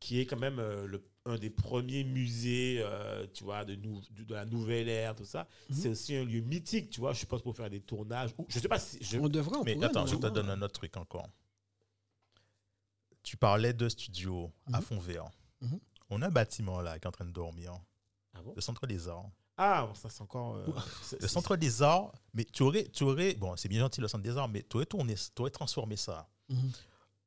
qui 0.00 0.20
est 0.20 0.26
quand 0.26 0.38
même 0.38 0.58
euh, 0.58 0.86
le, 0.86 1.02
un 1.24 1.36
des 1.38 1.50
premiers 1.50 2.04
musées, 2.04 2.78
euh, 2.80 3.26
tu 3.34 3.44
vois, 3.44 3.64
de, 3.64 3.74
nou- 3.74 4.00
de, 4.10 4.22
de 4.24 4.34
la 4.34 4.44
nouvelle 4.46 4.88
ère, 4.88 5.14
tout 5.16 5.24
ça. 5.24 5.48
Mhm. 5.70 5.76
C'est 5.76 5.88
aussi 5.88 6.14
un 6.16 6.24
lieu 6.24 6.40
mythique, 6.40 6.90
tu 6.90 7.00
vois. 7.00 7.12
Je 7.12 7.18
suppose 7.20 7.42
pour 7.42 7.56
faire 7.56 7.68
des 7.70 7.80
tournages. 7.80 8.30
Ou, 8.38 8.46
je 8.48 8.58
sais 8.58 8.68
pas 8.68 8.78
si. 8.78 8.98
Je, 9.02 9.18
On 9.18 9.28
devrait, 9.28 9.56
on 9.56 9.64
Mais 9.64 9.74
pourrait, 9.74 9.86
attends, 9.86 10.06
je 10.06 10.16
te 10.16 10.26
donne 10.28 10.50
un 10.50 10.62
autre 10.62 10.74
truc 10.74 10.96
encore. 10.96 11.28
Tu 13.22 13.36
parlais 13.36 13.72
de 13.72 13.88
studio 13.88 14.52
à 14.72 14.78
Mhm. 14.78 14.84
fond 14.84 14.98
vert. 14.98 15.24
On 16.10 16.22
a 16.22 16.26
un 16.26 16.30
bâtiment 16.30 16.80
là 16.80 16.98
qui 16.98 17.04
est 17.04 17.08
en 17.08 17.12
train 17.12 17.24
de 17.24 17.30
dormir, 17.32 17.72
Ah 18.34 18.42
bon? 18.42 18.52
Le 18.54 18.60
centre 18.60 18.86
des 18.86 19.08
arts. 19.08 19.30
Ah, 19.58 19.86
bon, 19.86 19.94
ça 19.94 20.08
c'est 20.10 20.20
encore. 20.22 20.56
euh, 20.56 20.66
Le 21.20 21.28
centre 21.28 21.56
des 21.56 21.82
arts, 21.82 22.12
mais 22.34 22.44
tu 22.44 22.62
aurais, 22.62 22.84
tu 22.88 23.04
aurais 23.04 23.34
bon, 23.34 23.56
c'est 23.56 23.68
bien 23.68 23.80
gentil 23.80 24.00
le 24.02 24.08
centre 24.08 24.22
des 24.22 24.36
arts, 24.36 24.48
mais 24.48 24.62
tu 24.68 24.76
aurais 24.76 24.86
tourné, 24.86 25.14
tu 25.14 25.40
aurais 25.40 25.50
transformé 25.50 25.96
ça 25.96 26.28
Mhm. 26.48 26.70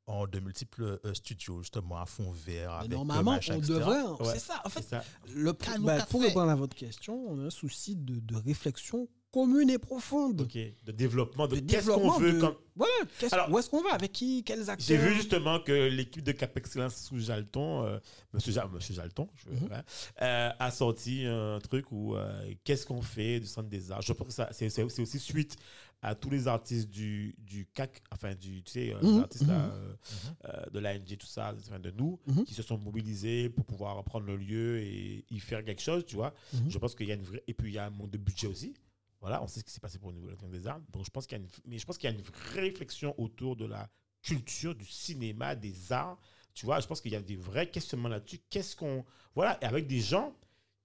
en 0.08 0.28
de 0.28 0.40
multiples 0.40 1.00
euh, 1.06 1.14
studios, 1.14 1.62
justement, 1.62 1.98
à 1.98 2.06
fond 2.06 2.32
vert, 2.32 2.72
Mais 2.72 2.78
avec 2.80 2.92
normalement, 2.92 3.32
machin, 3.34 3.56
on 3.56 3.58
etc. 3.58 3.74
devrait. 3.74 4.04
Ouais. 4.04 4.34
C'est 4.34 4.40
ça. 4.40 4.62
En 4.64 4.70
fait, 4.70 4.82
ça. 4.84 5.04
le, 5.28 5.52
bah, 5.82 6.06
pour 6.06 6.22
répondre 6.22 6.50
à 6.50 6.56
votre 6.56 6.76
question, 6.76 7.16
on 7.28 7.40
a 7.40 7.48
un 7.48 7.50
souci 7.50 7.96
de, 7.96 8.20
de 8.20 8.36
réflexion 8.38 9.08
commune 9.32 9.70
et 9.70 9.78
profonde. 9.78 10.42
Ok. 10.42 10.58
De 10.86 10.92
développement, 10.92 11.48
de, 11.48 11.56
De 11.58 11.60
qu'est-ce 11.62 11.88
qu'on 11.92 12.18
veut 12.18 12.34
de- 12.34 12.40
comme. 12.40 12.56
Voilà. 12.76 12.92
qu'est-ce- 13.20 13.34
Alors, 13.36 13.52
où 13.52 13.60
est-ce 13.60 13.70
qu'on 13.70 13.82
va 13.84 13.94
Avec 13.94 14.12
qui 14.12 14.44
Quels 14.44 14.70
acteurs 14.70 14.86
J'ai 14.88 14.98
vu 14.98 15.14
justement 15.16 15.60
que 15.60 15.88
l'équipe 15.90 16.24
de 16.24 16.32
Cap 16.32 16.56
Excellence 16.58 16.96
sous 16.96 17.20
Jalton, 17.20 17.84
euh, 17.86 18.00
Monsieur, 18.34 18.52
Ja- 18.54 18.68
Monsieur 18.72 18.94
Jalton, 18.96 19.28
je- 19.36 19.50
Mhm. 19.50 19.64
ouais, 19.72 19.78
euh, 20.22 20.50
a 20.58 20.72
sorti 20.72 21.26
un 21.26 21.60
truc 21.60 21.92
où 21.92 22.16
euh, 22.16 22.52
qu'est-ce 22.64 22.86
qu'on 22.86 23.02
fait 23.02 23.40
du 23.40 23.46
Centre 23.48 23.70
des 23.70 23.92
Arts? 23.92 24.02
Je 24.02 24.14
pense 24.14 24.36
que 24.36 24.44
c'est, 24.52 24.84
aussi 24.84 25.20
suite 25.20 25.58
à 26.02 26.16
tous 26.16 26.30
les 26.30 26.48
artistes 26.48 26.90
du, 26.90 27.36
du 27.38 27.68
CAC, 27.74 28.02
enfin 28.14 28.34
du, 28.34 28.64
tu 28.64 28.72
sais, 28.72 28.94
euh, 28.94 29.00
les 29.02 29.10
Mhm, 29.10 29.20
artistes 29.20 29.44
mhm. 29.48 30.72
de 30.74 30.80
l'ANG, 30.80 31.18
tout 31.18 31.28
ça, 31.28 31.54
enfin, 31.68 31.80
de 31.80 31.92
nous, 31.92 32.18
qui 32.46 32.54
se 32.54 32.64
sont 32.64 32.78
mobilisés 32.78 33.50
pour 33.50 33.66
pouvoir 33.66 34.02
prendre 34.06 34.26
le 34.26 34.38
lieu 34.38 34.80
et 34.80 35.26
y 35.30 35.40
faire 35.40 35.64
quelque 35.66 35.82
chose, 35.82 36.06
tu 36.06 36.16
vois. 36.16 36.34
Je 36.70 36.78
pense 36.78 36.96
qu'il 36.96 37.08
y 37.08 37.12
a 37.12 37.16
une 37.16 37.24
vraie, 37.24 37.44
et 37.48 37.54
puis 37.54 37.72
il 37.72 37.76
y 37.76 37.78
a 37.78 37.86
un 37.86 37.90
manque 37.90 38.12
de 38.12 38.18
budget 38.18 38.48
aussi. 38.48 38.74
Voilà, 39.22 39.44
on 39.44 39.48
sait 39.48 39.60
ce 39.60 39.66
qui 39.66 39.72
s'est 39.72 39.80
passé 39.82 40.00
pour 40.00 40.14
Centre 40.40 40.48
des 40.50 40.66
Arts. 40.68 40.80
Donc 40.94 41.06
je 41.06 41.10
pense 41.10 41.28
qu'il 41.28 41.38
y 41.38 41.42
a 41.42 41.44
une, 41.44 41.50
mais 41.66 41.78
je 41.78 41.86
pense 41.86 41.98
qu'il 41.98 42.10
y 42.10 42.14
a 42.14 42.16
une 42.16 42.24
vraie 42.24 42.62
réflexion 42.62 43.14
autour 43.20 43.56
de 43.56 43.66
la 43.66 43.90
culture 44.22 44.76
du 44.76 44.86
cinéma, 44.86 45.56
des 45.56 45.92
arts. 45.92 46.18
Tu 46.54 46.66
vois, 46.66 46.80
je 46.80 46.88
pense 46.88 47.02
qu'il 47.02 47.12
y 47.12 47.16
a 47.16 47.22
des 47.22 47.36
vrais 47.36 47.70
questionnements 47.70 48.10
là-dessus. 48.10 48.40
Qu'est-ce 48.50 48.76
qu'on. 48.76 49.06
Voilà, 49.36 49.58
et 49.62 49.66
avec 49.66 49.88
des 49.88 50.00
gens 50.02 50.34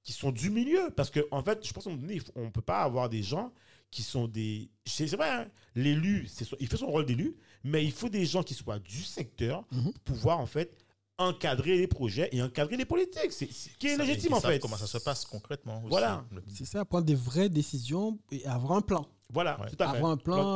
qui 0.03 0.13
sont 0.13 0.31
du 0.33 0.51
milieu. 0.51 0.91
Parce 0.97 1.11
qu'en 1.11 1.23
en 1.31 1.43
fait, 1.43 1.67
je 1.67 1.73
pense 1.73 1.85
qu'on 1.85 1.97
ne 1.97 2.51
peut 2.51 2.61
pas 2.61 2.83
avoir 2.83 3.09
des 3.09 3.23
gens 3.23 3.53
qui 3.91 4.03
sont 4.03 4.27
des. 4.29 4.69
C'est 4.85 5.07
vrai, 5.17 5.31
hein, 5.31 5.49
l'élu, 5.75 6.29
il 6.61 6.69
fait 6.69 6.77
son 6.77 6.87
rôle 6.89 7.07
d'élu, 7.07 7.37
mais 7.63 7.85
il 7.85 7.93
faut 7.93 8.09
des 8.09 8.27
gens 8.27 8.43
qui 8.43 8.55
soient 8.55 8.79
du 8.81 9.03
secteur 9.03 9.65
Mhm. 9.73 9.93
pour 9.93 10.01
pouvoir, 10.03 10.41
en 10.41 10.47
fait, 10.47 10.77
encadrer 11.19 11.77
les 11.79 11.87
projets 11.87 12.29
et 12.33 12.43
encadrer 12.43 12.77
les 12.77 12.85
politiques. 12.85 13.31
C'est 13.33 13.51
c'est- 13.53 13.71
qui 13.79 13.87
est 13.89 13.97
légitime, 13.97 14.35
en 14.35 14.41
fait. 14.41 14.59
Comment 14.59 14.77
ça 14.77 14.87
se 14.87 14.99
passe 14.99 15.25
concrètement 15.25 15.79
aussi. 15.79 15.89
Voilà. 15.91 16.25
C'est 16.49 16.65
ça, 16.65 16.85
prendre 16.85 17.05
des 17.05 17.15
vraies 17.15 17.49
décisions 17.49 18.19
et 18.31 18.45
avoir 18.47 18.73
un 18.73 18.81
plan. 18.83 19.07
Voilà, 19.33 19.59
Ouais. 19.61 19.69
tout 19.71 19.77
à 19.83 19.91
fait. 19.91 19.97
Avoir 19.97 20.13
un 20.13 20.17
plan 20.17 20.47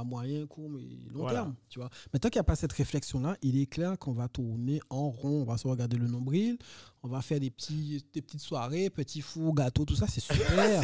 à 0.00 0.02
moyen, 0.04 0.46
court 0.46 0.70
et 0.78 0.98
long 1.12 1.20
Voilà. 1.20 1.40
terme. 1.42 1.54
Tu 1.70 1.78
vois. 1.78 1.88
Mais 2.12 2.18
tant 2.18 2.28
qu'il 2.28 2.38
n'y 2.38 2.40
a 2.40 2.44
pas 2.44 2.56
cette 2.56 2.72
réflexion-là, 2.72 3.36
il 3.40 3.58
est 3.60 3.66
clair 3.66 3.96
qu'on 3.98 4.12
va 4.12 4.28
tourner 4.28 4.80
en 4.90 5.08
rond. 5.10 5.42
On 5.42 5.44
va 5.44 5.56
se 5.56 5.66
regarder 5.66 5.96
le 5.96 6.06
nombril. 6.08 6.58
On 7.02 7.08
va 7.08 7.22
faire 7.22 7.38
des, 7.40 7.50
petits, 7.50 8.04
des 8.12 8.20
petites 8.22 8.40
soirées, 8.40 8.90
petits 8.90 9.20
fours, 9.22 9.54
gâteaux, 9.54 9.84
tout 9.84 9.96
ça. 9.96 10.06
C'est 10.08 10.20
super. 10.20 10.82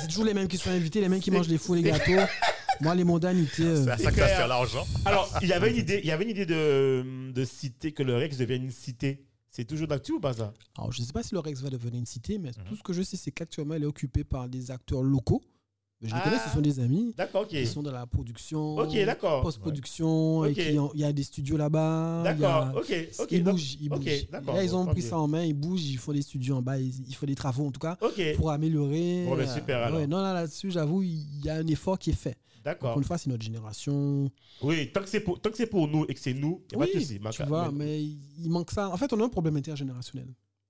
C'est 0.00 0.06
toujours 0.08 0.24
les 0.24 0.34
mêmes 0.34 0.48
qui 0.48 0.58
sont 0.58 0.70
invités, 0.70 1.00
les 1.00 1.08
mêmes 1.08 1.20
qui 1.20 1.30
mangent 1.30 1.48
les 1.48 1.58
fours, 1.58 1.76
les 1.76 1.82
gâteaux. 1.82 2.12
Moi, 2.80 2.94
les 2.94 3.04
mondanités. 3.04 3.62
euh, 3.64 3.84
C'est 3.84 3.90
à 3.90 3.98
ça 3.98 4.10
que 4.10 4.16
ça 4.18 4.28
sert 4.28 4.48
l'argent. 4.48 4.84
Alors, 5.04 5.28
il 5.42 5.48
y 5.48 5.52
avait 5.52 5.70
une 5.70 5.76
idée, 5.76 6.00
il 6.02 6.06
y 6.08 6.10
avait 6.10 6.24
une 6.24 6.30
idée 6.30 6.46
de, 6.46 7.30
de 7.32 7.44
citer, 7.44 7.92
que 7.92 8.02
le 8.02 8.16
Rex 8.16 8.36
devienne 8.36 8.64
une 8.64 8.70
cité. 8.70 9.24
C'est 9.50 9.64
toujours 9.64 9.86
d'actu 9.86 10.12
ou 10.12 10.20
pas 10.20 10.32
ça? 10.32 10.52
Alors, 10.78 10.90
je 10.92 11.00
ne 11.02 11.06
sais 11.06 11.12
pas 11.12 11.22
si 11.22 11.34
le 11.34 11.40
Rex 11.40 11.60
va 11.60 11.68
devenir 11.70 11.98
une 12.00 12.06
cité, 12.06 12.38
mais 12.38 12.48
Mhm. 12.50 12.64
tout 12.68 12.76
ce 12.76 12.82
que 12.82 12.92
je 12.92 13.02
sais, 13.02 13.16
c'est 13.16 13.30
qu'actuellement, 13.30 13.74
elle 13.74 13.82
est 13.82 13.86
occupée 13.86 14.24
par 14.24 14.48
des 14.48 14.70
acteurs 14.70 15.02
locaux. 15.02 15.42
Je 16.00 16.08
les 16.08 16.12
Ah. 16.16 16.20
connais, 16.24 16.38
ce 16.38 16.48
sont 16.52 16.60
des 16.60 16.80
amis. 16.80 17.14
D'accord, 17.16 17.42
ok. 17.42 17.52
Ils 17.52 17.68
sont 17.68 17.82
dans 17.82 17.92
la 17.92 18.06
production, 18.06 18.76
Ok, 18.76 18.92
d'accord. 19.06 19.40
post-production, 19.42 20.38
ont- 20.40 20.46
il 20.94 21.00
y 21.00 21.04
a 21.04 21.12
des 21.12 21.22
studios 21.22 21.56
là-bas. 21.56 22.22
D'accord, 22.24 22.72
ok, 22.76 22.92
ok. 23.20 23.28
ils 23.30 23.44
bougent, 23.44 23.74
ils 23.80 23.88
bougent. 23.88 24.26
d'accord, 24.32 24.54
Là, 24.56 24.64
ils 24.64 24.74
ont 24.74 24.84
pris 24.86 25.02
ça 25.02 25.16
en 25.18 25.28
main, 25.28 25.44
ils 25.44 25.54
bougent, 25.54 25.84
ils 25.84 25.98
font 25.98 26.12
des 26.12 26.22
studios 26.22 26.56
en 26.56 26.62
bas, 26.62 26.76
ils, 26.78 26.92
ils 27.08 27.14
font 27.14 27.26
des 27.26 27.36
travaux 27.36 27.66
en 27.68 27.70
tout 27.70 27.78
cas 27.78 27.96
Ok, 28.00 28.20
pour 28.36 28.50
améliorer. 28.50 29.26
Bon, 29.28 29.36
ben, 29.36 29.46
super, 29.46 29.78
alors. 29.84 30.00
ouais, 30.00 30.08
non, 30.08 30.20
là, 30.22 30.32
là-dessus, 30.34 30.72
j'avoue, 30.72 31.04
il 31.04 31.44
y 31.44 31.48
a 31.50 31.54
un 31.54 31.66
effort 31.68 31.98
qui 32.00 32.10
est 32.10 32.14
fait. 32.14 32.36
D'accord. 32.64 32.90
Encore 32.90 32.98
une 33.00 33.04
fois, 33.04 33.18
c'est 33.18 33.30
notre 33.30 33.44
génération. 33.44 34.30
Oui, 34.62 34.90
tant 34.92 35.00
que 35.00 35.08
c'est 35.08 35.20
pour, 35.20 35.40
tant 35.40 35.50
que 35.50 35.56
c'est 35.56 35.66
pour 35.66 35.88
nous 35.88 36.04
et 36.08 36.14
que 36.14 36.20
c'est 36.20 36.34
nous, 36.34 36.62
il 36.72 36.78
n'y 36.78 36.82
a 36.82 36.86
pas 36.86 36.92
de 36.92 37.00
souci. 37.00 37.20
tu 37.32 37.42
vois, 37.44 37.70
mais 37.70 38.02
il 38.02 38.48
manque 38.48 38.70
ça. 38.70 38.88
En 38.90 38.96
fait, 38.96 39.12
on 39.12 39.20
a 39.20 39.24
un 39.24 39.28
problème 39.28 39.56
intergénérationnel. 39.56 40.28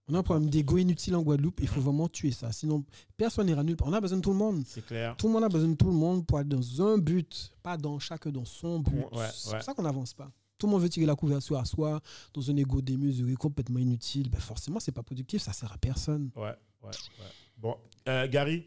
On 0.09 0.14
a 0.14 0.19
un 0.19 0.23
problème 0.23 0.51
d'ego 0.51 0.78
inutile 0.78 1.14
en 1.14 1.23
Guadeloupe. 1.23 1.60
Il 1.60 1.69
faut 1.69 1.81
vraiment 1.81 2.09
tuer 2.09 2.32
ça. 2.32 2.51
Sinon, 2.51 2.85
personne 3.16 3.47
n'ira 3.47 3.62
nulle 3.62 3.77
part. 3.77 3.89
On 3.89 3.93
a 3.93 4.01
besoin 4.01 4.19
de 4.19 4.23
tout 4.23 4.32
le 4.32 4.36
monde. 4.36 4.64
C'est 4.66 4.85
clair. 4.85 5.16
Tout 5.16 5.28
le 5.28 5.32
monde 5.32 5.44
a 5.44 5.48
besoin 5.48 5.69
de 5.69 5.74
tout 5.74 5.86
le 5.86 5.93
monde 5.93 6.27
pour 6.27 6.39
aller 6.39 6.48
dans 6.48 6.82
un 6.82 6.98
but, 6.98 7.52
pas 7.62 7.77
dans 7.77 7.98
chacun 8.01 8.31
dans 8.31 8.44
son 8.44 8.81
but. 8.81 8.97
Ouais, 8.97 9.19
ouais. 9.19 9.27
C'est 9.32 9.52
pour 9.52 9.62
ça 9.62 9.74
qu'on 9.74 9.82
n'avance 9.82 10.12
pas. 10.12 10.31
Tout 10.59 10.66
le 10.66 10.73
monde 10.73 10.82
veut 10.82 10.89
tirer 10.89 11.06
la 11.06 11.16
couverture 11.16 11.59
à 11.59 11.64
soi 11.64 12.01
dans 12.35 12.51
un 12.51 12.56
ego 12.56 12.81
démesuré 12.81 13.35
complètement 13.35 13.78
inutile. 13.78 14.28
Ben 14.28 14.40
forcément, 14.40 14.81
c'est 14.81 14.93
pas 14.93 15.02
productif, 15.02 15.43
ça 15.43 15.52
sert 15.52 15.73
à 15.73 15.78
personne. 15.78 16.31
Ouais, 16.36 16.43
ouais, 16.82 16.90
ouais. 16.90 17.27
Bon, 17.59 17.77
euh, 18.09 18.28
Gary, 18.28 18.66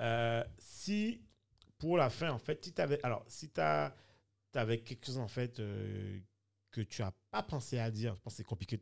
euh, 0.00 0.42
si 0.58 1.20
pour 1.78 1.96
la 1.96 2.10
fin, 2.10 2.30
en 2.30 2.38
fait, 2.38 2.64
si 2.64 2.72
tu 2.72 2.80
avais, 2.80 3.02
alors, 3.04 3.24
si 3.28 3.50
quelque 4.84 5.06
chose, 5.06 5.18
en 5.18 5.28
fait, 5.28 5.60
euh, 5.60 6.20
que 6.70 6.80
tu 6.80 7.02
n'as 7.02 7.12
pas 7.30 7.42
pensé 7.42 7.78
à 7.78 7.90
dire, 7.90 8.14
je 8.16 8.20
pense 8.20 8.34
que 8.34 8.36
c'est 8.38 8.44
compliqué 8.44 8.80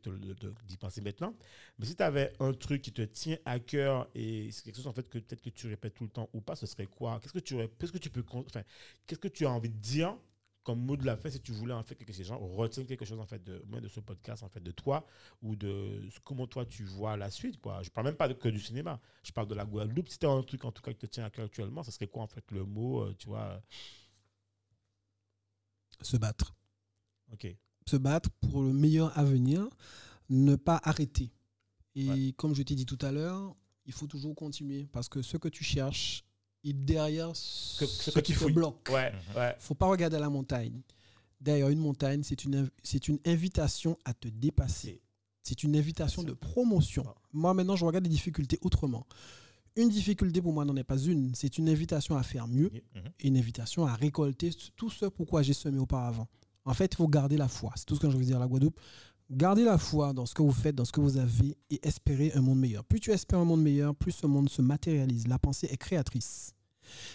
d'y 0.65 0.77
penser 0.77 1.01
maintenant, 1.01 1.35
mais 1.77 1.85
si 1.85 1.95
tu 1.95 2.03
avais 2.03 2.33
un 2.39 2.53
truc 2.53 2.81
qui 2.81 2.91
te 2.91 3.03
tient 3.03 3.37
à 3.45 3.59
cœur 3.59 4.09
et 4.15 4.51
c'est 4.51 4.63
quelque 4.63 4.77
chose, 4.77 4.87
en 4.87 4.93
fait, 4.93 5.07
que 5.09 5.19
peut-être 5.19 5.41
que 5.41 5.49
tu 5.49 5.67
répètes 5.67 5.93
tout 5.93 6.03
le 6.03 6.09
temps 6.09 6.29
ou 6.33 6.41
pas, 6.41 6.55
ce 6.55 6.65
serait 6.65 6.87
quoi? 6.87 7.19
Qu'est-ce 7.21 7.33
que 7.33 7.39
tu 7.39 7.55
qu'est-ce 7.79 7.91
que 7.91 7.97
tu 7.99 8.09
peux, 8.09 8.23
enfin, 8.31 8.63
qu'est-ce 9.05 9.19
que 9.19 9.27
tu 9.27 9.45
as 9.45 9.51
envie 9.51 9.69
de 9.69 9.77
dire 9.77 10.17
comme 10.63 10.79
mot 10.79 10.95
de 10.97 11.05
la 11.05 11.17
fin 11.17 11.29
si 11.29 11.39
tu 11.41 11.51
voulais 11.51 11.73
en 11.73 11.83
fait 11.83 11.95
que 11.95 12.13
ces 12.13 12.23
gens 12.23 12.37
retiennent 12.39 12.85
quelque 12.87 13.05
chose 13.05 13.19
en 13.19 13.25
fait 13.25 13.43
de 13.43 13.63
de 13.81 13.87
ce 13.89 13.99
podcast 13.99 14.43
en 14.43 14.49
fait 14.49 14.61
de 14.61 14.71
toi 14.71 15.05
ou 15.41 15.55
de 15.55 16.07
ce- 16.09 16.19
comment 16.21 16.47
toi 16.47 16.65
tu 16.65 16.83
vois 16.85 17.17
la 17.17 17.29
suite 17.29 17.59
quoi. 17.59 17.83
Je 17.83 17.89
parle 17.89 18.07
même 18.07 18.15
pas 18.15 18.27
de- 18.27 18.33
que 18.33 18.47
du 18.49 18.59
cinéma. 18.59 18.99
Je 19.23 19.31
parle 19.31 19.47
de 19.47 19.55
la 19.55 19.65
Guadeloupe. 19.65 20.07
Si 20.09 20.17
tu 20.19 20.25
un 20.25 20.41
truc 20.43 20.63
en 20.65 20.71
tout 20.71 20.81
cas 20.81 20.91
qui 20.93 20.99
te 20.99 21.05
tient 21.05 21.25
à 21.25 21.29
cœur 21.29 21.45
actuellement 21.45 21.83
ça 21.83 21.91
serait 21.91 22.07
quoi 22.07 22.23
en 22.23 22.27
fait 22.27 22.49
le 22.51 22.63
mot 22.65 23.01
euh, 23.01 23.13
tu 23.17 23.27
vois? 23.27 23.61
Se 26.01 26.17
battre. 26.17 26.53
ok. 27.31 27.47
Se 27.85 27.97
battre 27.97 28.29
pour 28.41 28.61
le 28.61 28.71
meilleur 28.73 29.17
avenir, 29.17 29.67
ne 30.29 30.55
pas 30.55 30.79
arrêter. 30.83 31.31
Et 31.95 32.33
comme 32.37 32.55
je 32.55 32.63
t'ai 32.63 32.75
dit 32.75 32.85
tout 32.85 32.97
à 33.01 33.11
l'heure, 33.11 33.55
il 33.85 33.91
faut 33.93 34.07
toujours 34.07 34.33
continuer 34.35 34.87
parce 34.91 35.09
que 35.09 35.21
ce 35.21 35.35
que 35.37 35.49
tu 35.49 35.63
cherches 35.63 36.23
derrière 36.71 37.31
ce, 37.35 37.83
tu 38.21 38.33
te 38.33 38.43
ouais 38.91 39.11
Mhm. 39.11 39.35
ouais 39.35 39.55
faut 39.59 39.75
pas 39.75 39.87
regarder 39.87 40.17
la 40.19 40.29
montagne. 40.29 40.79
Derrière 41.41 41.67
une 41.67 41.79
montagne, 41.79 42.23
c'est 42.23 42.45
une, 42.45 42.69
c'est 42.83 43.09
une 43.09 43.19
invitation 43.25 43.97
à 44.05 44.13
te 44.13 44.29
dépasser. 44.29 45.01
C'est 45.41 45.63
une 45.63 45.75
invitation 45.75 46.23
de 46.23 46.31
promotion. 46.31 47.03
Ah. 47.05 47.15
Moi, 47.33 47.53
maintenant, 47.53 47.75
je 47.75 47.83
regarde 47.83 48.05
les 48.05 48.09
difficultés 48.09 48.57
autrement. 48.61 49.05
Une 49.75 49.89
difficulté, 49.89 50.41
pour 50.41 50.53
moi, 50.53 50.63
n'en 50.63 50.77
est 50.77 50.85
pas 50.85 50.97
une. 50.97 51.35
C'est 51.35 51.57
une 51.57 51.67
invitation 51.67 52.15
à 52.15 52.23
faire 52.23 52.47
mieux 52.47 52.71
Mhm. 52.95 53.01
et 53.19 53.27
une 53.27 53.35
invitation 53.37 53.85
à 53.85 53.93
récolter 53.95 54.51
tout 54.77 54.89
ce 54.89 55.07
pourquoi 55.07 55.41
j'ai 55.41 55.51
semé 55.53 55.79
auparavant. 55.79 56.29
En 56.63 56.73
fait, 56.73 56.93
il 56.93 56.95
faut 56.95 57.09
garder 57.09 57.35
la 57.35 57.49
foi. 57.49 57.73
C'est 57.75 57.83
tout 57.83 57.95
ce 57.95 57.99
que 57.99 58.09
je 58.09 58.15
veux 58.15 58.23
dire 58.23 58.37
à 58.37 58.39
la 58.39 58.47
Guadeloupe. 58.47 58.79
Gardez 59.35 59.63
la 59.63 59.77
foi 59.77 60.13
dans 60.13 60.25
ce 60.25 60.33
que 60.33 60.41
vous 60.41 60.51
faites, 60.51 60.75
dans 60.75 60.85
ce 60.85 60.91
que 60.91 61.01
vous 61.01 61.17
avez 61.17 61.57
et 61.69 61.79
espérez 61.87 62.31
un 62.33 62.41
monde 62.41 62.59
meilleur. 62.59 62.83
Plus 62.85 62.99
tu 62.99 63.11
espères 63.11 63.39
un 63.39 63.45
monde 63.45 63.61
meilleur, 63.61 63.95
plus 63.95 64.11
ce 64.11 64.27
monde 64.27 64.49
se 64.49 64.61
matérialise. 64.61 65.27
La 65.27 65.39
pensée 65.39 65.67
est 65.71 65.77
créatrice. 65.77 66.53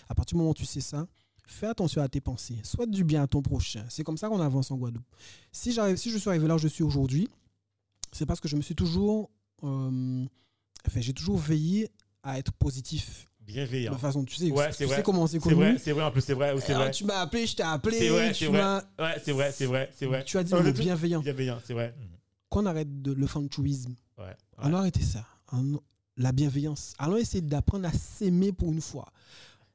À 0.09 0.15
partir 0.15 0.35
du 0.35 0.39
moment 0.39 0.51
où 0.51 0.55
tu 0.55 0.67
sais 0.67 0.81
ça, 0.81 1.07
fais 1.47 1.67
attention 1.67 2.03
à 2.03 2.09
tes 2.09 2.21
pensées. 2.21 2.59
Souhaite 2.65 2.91
du 2.91 3.05
bien 3.05 3.23
à 3.23 3.27
ton 3.27 3.41
prochain. 3.41 3.85
C'est 3.89 4.05
comme 4.05 4.17
ça 4.19 4.29
qu'on 4.29 4.41
avance 4.41 4.71
en 4.71 4.77
Guadeloupe. 4.77 5.07
Si, 5.53 5.73
je 5.73 5.95
suis 5.97 6.29
arrivé 6.29 6.49
là 6.49 6.57
où 6.57 6.59
je 6.59 6.69
suis 6.69 6.83
aujourd'hui, 6.83 7.29
c'est 8.13 8.27
parce 8.27 8.41
que 8.41 8.49
je 8.49 8.57
me 8.57 8.63
suis 8.63 8.75
toujours. 8.75 9.31
euh, 9.63 10.25
enfin, 10.87 11.01
j'ai 11.01 11.13
toujours 11.13 11.39
veillé 11.39 11.89
à 12.23 12.39
être 12.39 12.53
positif. 12.53 13.29
Bienveillant 13.49 13.91
De 13.91 13.97
toute 13.97 14.03
façon, 14.03 14.25
tu 14.25 14.37
sais, 14.37 14.51
Ouais, 14.53 14.69
tu 14.69 14.75
c'est 14.75 14.87
sais 14.87 15.03
comment 15.03 15.27
c'est 15.27 15.41
c'est 15.41 15.51
vrai 15.51 15.55
connu. 15.67 15.79
c'est 15.79 15.93
vrai 15.93 16.05
en 16.05 16.11
plus 16.11 16.21
c'est 16.21 16.35
vrai 16.35 16.55
c'est 16.61 16.71
Alors, 16.73 16.83
vrai 16.85 16.91
tu 16.93 17.05
m'as 17.05 17.21
appelé, 17.21 17.47
je 17.47 17.57
t'ai 17.57 17.63
appelé. 17.63 17.99
C'est 17.99 18.09
vrai, 18.09 18.35
c'est 18.35 18.47
vrai. 18.47 18.61
ouais 18.99 19.15
c'est 19.25 19.33
vrai 19.33 19.53
c'est 19.53 19.67
vrai 19.67 19.91
c'est 19.97 20.07
vrai 20.07 20.25
Tu 20.25 20.39
as 20.39 20.45
dit 20.45 20.53
le 20.53 20.73
bienveillant. 20.73 21.21
bienveillant 21.21 21.59
c'est 21.65 21.73
vrai 21.73 21.95
Qu'on 22.51 22.67
arrête 22.67 23.03
de, 23.03 23.13
le 23.13 23.27
fanchouisme. 23.27 23.95
ouais, 24.19 24.37
On 24.59 24.73
a 24.75 24.79
arrêté 24.79 25.01
ça. 25.03 25.25
La 26.17 26.33
bienveillance. 26.33 26.95
Allons 26.99 27.17
essayer 27.17 27.41
d'apprendre 27.43 27.87
à 27.89 27.93
s'aimer 27.93 28.53
pour 28.53 28.73
une 28.73 28.81
fois. 28.81 29.07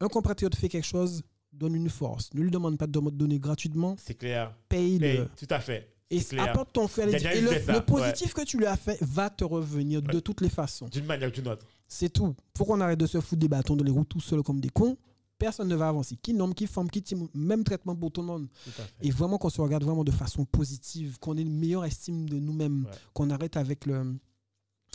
Un 0.01 0.07
compatriote 0.09 0.55
fait 0.55 0.67
quelque 0.69 0.85
chose, 0.85 1.23
donne 1.53 1.75
une 1.75 1.89
force. 1.89 2.33
Ne 2.33 2.41
lui 2.41 2.51
demande 2.51 2.77
pas 2.77 2.87
de 2.87 2.99
me 2.99 3.09
donner 3.11 3.39
gratuitement, 3.39 3.95
c'est 3.97 4.15
clair 4.15 4.53
paye-le. 4.69 5.29
Tout 5.37 5.47
à 5.49 5.59
fait 5.59 5.89
Et 6.09 6.21
apporte 6.39 6.73
ton 6.73 6.87
frère. 6.87 7.07
Et 7.07 7.41
le, 7.41 7.79
positif 7.79 8.33
que 8.33 8.43
tu 8.43 8.57
lui 8.57 8.65
as 8.65 8.75
fait 8.75 8.97
va 9.01 9.29
te 9.29 9.43
revenir 9.43 10.01
de 10.01 10.19
toutes 10.19 10.41
les 10.41 10.49
façons. 10.49 10.87
d'une 10.87 11.05
manière 11.05 11.29
ou 11.29 11.31
d'une 11.31 11.47
autre 11.47 11.65
C'est 11.93 12.09
tout. 12.09 12.35
Faut 12.57 12.65
qu'on 12.65 12.81
arrête 12.81 12.99
de 12.99 13.05
se 13.05 13.21
foutre 13.21 13.39
des 13.39 13.47
bâtons 13.47 13.75
dans 13.75 13.83
les 13.83 13.91
roues 13.91 14.03
tout 14.03 14.19
seul 14.19 14.41
comme 14.41 14.59
des 14.59 14.69
cons. 14.69 14.97
Personne 15.37 15.67
ne 15.67 15.75
va 15.75 15.89
avancer. 15.89 16.15
Qui 16.19 16.33
nomme, 16.33 16.55
qui 16.55 16.65
forme, 16.65 16.89
qui 16.89 17.03
team, 17.03 17.27
même 17.35 17.63
traitement 17.63 17.95
pour 17.95 18.11
tout 18.11 18.21
le 18.21 18.27
monde. 18.27 18.47
tout 18.65 18.71
Et 19.01 19.11
vraiment 19.11 19.37
qu'on 19.37 19.49
se 19.49 19.61
regarde 19.61 19.83
vraiment 19.83 20.03
de 20.03 20.09
façon 20.11 20.43
positive, 20.45 21.19
qu'on 21.19 21.37
ait 21.37 21.41
une 21.43 21.55
meilleure 21.55 21.85
estime 21.85 22.27
de 22.27 22.37
nous-mêmes, 22.39 22.85
Ouais. 22.85 22.97
qu'on 23.13 23.29
arrête 23.29 23.57
avec 23.57 23.85
le, 23.85 24.15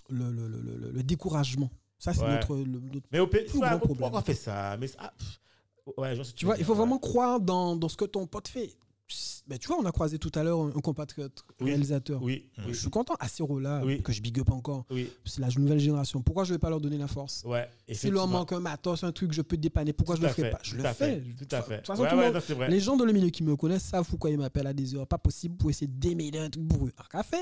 le, 0.08 0.32
le, 0.32 0.48
le- 0.92 1.02
découragement. 1.04 1.70
Ça, 2.00 2.12
c'est 2.14 2.22
Ouais. 2.22 2.32
notre, 2.34 2.56
le- 2.56 2.64
notre- 2.64 3.06
mais 3.12 3.20
au 3.20 3.26
Plus 3.28 3.60
ouais, 3.60 3.68
gros 3.68 3.78
pourquoi 3.78 4.10
problème. 4.10 4.14
on 4.14 4.22
fait 4.22 4.34
ça 4.34 4.76
mais 4.78 4.88
ça- 4.88 4.98
ah, 5.00 5.12
ouais, 5.98 6.16
que 6.16 6.22
Tu 6.34 6.46
vois, 6.46 6.56
il 6.58 6.64
faut 6.64 6.74
vraiment 6.74 6.98
croire 6.98 7.40
dans, 7.40 7.76
dans 7.76 7.88
ce 7.88 7.96
que 7.96 8.06
ton 8.06 8.26
pote 8.26 8.48
fait. 8.48 8.72
Ben, 9.48 9.58
tu 9.58 9.66
vois, 9.68 9.78
on 9.80 9.84
a 9.86 9.92
croisé 9.92 10.18
tout 10.18 10.30
à 10.34 10.42
l'heure 10.42 10.60
un, 10.60 10.70
compatriote 10.70 11.44
Oui. 11.60 11.70
réalisateur. 11.70 12.22
Oui, 12.22 12.46
Je 12.68 12.72
suis 12.74 12.90
content. 12.90 13.14
À 13.18 13.28
ces 13.28 13.42
rôles-là, 13.42 13.82
Oui. 13.84 14.02
que 14.02 14.12
je 14.12 14.20
big 14.20 14.38
up 14.40 14.50
encore. 14.50 14.84
oui. 14.90 15.08
C'est 15.24 15.40
la 15.40 15.48
nouvelle 15.48 15.78
génération. 15.80 16.20
Pourquoi 16.22 16.44
je 16.44 16.50
ne 16.52 16.54
vais 16.56 16.58
pas 16.58 16.70
leur 16.70 16.80
donner 16.80 16.98
la 16.98 17.08
force? 17.08 17.42
Ouais, 17.44 17.68
Si 17.92 18.10
leur 18.10 18.26
manque 18.28 18.52
un 18.52 18.60
matos, 18.60 19.02
un 19.04 19.12
truc, 19.12 19.32
je 19.32 19.42
peux 19.42 19.56
te 19.56 19.62
dépanner. 19.62 19.92
Pourquoi 19.92 20.16
Tout 20.16 20.20
je 20.22 20.26
le 20.26 20.30
à 20.30 20.34
ferai 20.34 20.42
fait, 20.44 20.50
pas? 20.50 20.58
Je 20.62 20.70
tout 20.72 20.76
le 20.76 20.82
fais. 20.82 21.20
Tout 21.38 21.56
à 21.56 21.62
fait. 21.62 21.70
De 21.72 21.76
toute 21.78 21.86
façon, 21.86 22.02
Ouais, 22.02 22.08
tout 22.08 22.14
le 22.16 22.20
ouais, 22.22 22.32
monde- 22.32 22.42
non. 22.60 22.66
Les 22.68 22.80
gens 22.80 22.96
dans 22.96 23.04
le 23.04 23.12
milieu 23.12 23.30
qui 23.30 23.42
me 23.42 23.56
connaissent 23.56 23.84
savent 23.84 24.06
pourquoi 24.08 24.30
ils 24.30 24.38
m'appellent 24.38 24.66
à 24.66 24.72
des 24.72 24.94
heures. 24.94 25.06
Pas 25.06 25.18
possible 25.18 25.56
pour 25.56 25.70
essayer 25.70 25.86
de 25.86 25.98
démêler 25.98 26.38
un 26.38 26.50
truc 26.50 26.66
pour 26.68 26.86
eux. 26.86 26.92
Un 26.98 27.04
café. 27.10 27.36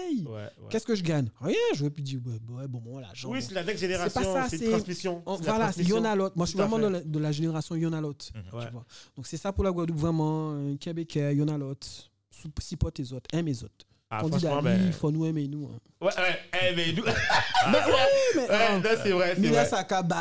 Qu'est-ce 0.70 0.87
que 0.87 0.95
je 0.95 1.03
gagne? 1.03 1.28
Rien. 1.41 1.57
Je 1.74 1.83
vais 1.85 1.91
plus 1.91 2.03
dire, 2.03 2.20
ouais, 2.27 2.39
ouais, 2.57 2.69
bon, 2.69 2.81
bon, 2.81 2.99
là, 2.99 3.09
genre, 3.15 3.33
Oui, 3.33 3.43
c'est 3.43 3.55
la 3.55 3.65
next 3.65 3.81
génération, 3.81 4.20
c'est 4.49 4.59
une 4.59 4.70
transmission. 4.70 5.23
voilà, 5.24 5.73
c'est. 5.73 5.83
Yonalot. 5.85 6.31
Moi, 6.37 6.47
je 6.47 6.51
suis 6.51 6.59
vraiment 6.59 6.78
de 6.78 7.19
la, 7.19 7.33
génération 7.33 7.74
Yonalot. 7.74 8.15
Vois. 8.53 8.70
Donc, 9.16 9.27
c'est 9.27 9.37
ça 9.37 9.53
pour 9.53 9.65
la 9.65 9.70
Guadeloupe, 9.73 9.99
vraiment. 9.99 10.53
Un 10.53 10.77
Québécois, 10.77 11.33
Yonalot. 11.33 11.74
Sou- 11.81 11.95
Supporte 12.61 12.99
les 12.99 13.13
autres, 13.13 13.27
aime 13.33 13.47
les 13.47 13.63
autres. 13.65 13.87
Ah, 14.11 14.21
Candidat, 14.21 14.51
franchement, 14.51 14.71
il 14.71 14.83
ben... 14.85 14.93
faut 14.93 15.11
nous 15.11 15.27
aimer, 15.27 15.49
nous. 15.49 15.67
hein. 15.67 15.79
Ouais, 16.01 16.13
ouais, 16.17 16.75
mais 16.77 16.93
nous... 16.93 17.03
Mais 17.73 17.79
ouais, 17.79 17.93
mais. 18.37 18.43
Ouais, 18.43 18.79
non, 18.79 18.83
c'est 19.03 19.11
vrai, 19.11 19.35
c'est 19.35 19.49
vrai. 19.49 19.65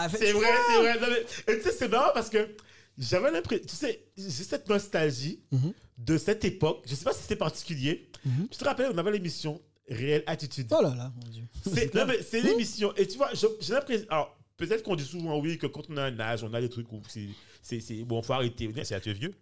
Fait- 0.09 0.17
C'est 0.17 0.31
vrai, 0.31 0.47
c'est 0.67 0.79
vrai. 0.81 0.99
Non, 0.99 1.07
mais- 1.09 1.53
Et 1.53 1.57
tu 1.59 1.63
sais, 1.63 1.71
c'est 1.71 1.87
marrant 1.87 2.09
parce 2.13 2.29
que 2.31 2.55
j'avais 2.97 3.29
l'impression, 3.29 3.63
tu 3.67 3.75
sais, 3.75 4.05
j'ai 4.17 4.29
cette 4.29 4.67
nostalgie 4.69 5.41
Mhm. 5.51 5.73
de 5.99 6.17
cette 6.17 6.43
époque. 6.45 6.83
Je 6.87 6.95
sais 6.95 7.03
pas 7.03 7.13
si 7.13 7.21
c'était 7.23 7.35
particulier. 7.35 8.09
Mhm. 8.25 8.47
Tu 8.49 8.57
te 8.57 8.63
rappelles, 8.65 8.89
on 8.91 8.97
avait 8.97 9.11
l'émission 9.11 9.61
Réelle 9.87 10.23
Attitude. 10.25 10.67
Oh 10.75 10.81
là 10.81 10.95
là, 10.95 11.11
mon 11.23 11.29
Dieu. 11.29 11.43
C'est 11.71 11.93
non, 11.93 12.05
mais 12.07 12.23
c'est 12.23 12.41
l'émission. 12.41 12.91
Et 12.95 13.05
tu 13.07 13.17
vois, 13.17 13.29
j'ai 13.59 13.73
l'impression. 13.73 14.07
Alors, 14.09 14.35
peut-être 14.57 14.81
qu'on 14.81 14.95
dit 14.95 15.03
souvent, 15.05 15.37
oui, 15.39 15.59
que 15.59 15.67
quand 15.67 15.83
on 15.91 15.97
a 15.97 16.03
un 16.05 16.19
âge, 16.19 16.43
on 16.43 16.51
a 16.55 16.59
des 16.61 16.69
trucs 16.69 16.91
où 16.91 17.01
c'est. 17.07 17.27
c'est- 17.61 18.03
Bon, 18.03 18.23
faut 18.23 18.33
arrêter. 18.33 18.67
C'est 18.83 18.95
à 18.95 18.97
es 18.97 19.13
vieux. 19.13 19.35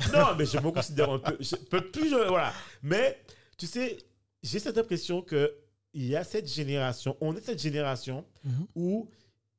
Non, 0.12 0.34
mais 0.38 0.46
je 0.46 0.58
me 0.58 0.70
considère 0.70 1.10
un 1.10 1.18
peu. 1.18 1.36
Je 1.40 1.56
peux 1.56 1.90
plus. 1.90 2.08
je- 2.10 2.28
voilà. 2.28 2.52
Mais, 2.82 3.18
tu 3.56 3.66
sais, 3.66 3.98
j'ai 4.42 4.58
cette 4.58 4.78
impression 4.78 5.22
que 5.22 5.54
il 5.92 6.06
y 6.06 6.16
a 6.16 6.22
cette 6.24 6.48
génération, 6.48 7.16
on 7.20 7.34
est 7.36 7.40
cette 7.44 7.60
génération 7.60 8.24
Mhm. 8.44 8.66
où 8.76 9.08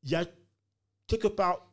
il 0.03 0.09
y 0.11 0.15
a 0.15 0.25
quelque 1.07 1.27
part 1.27 1.67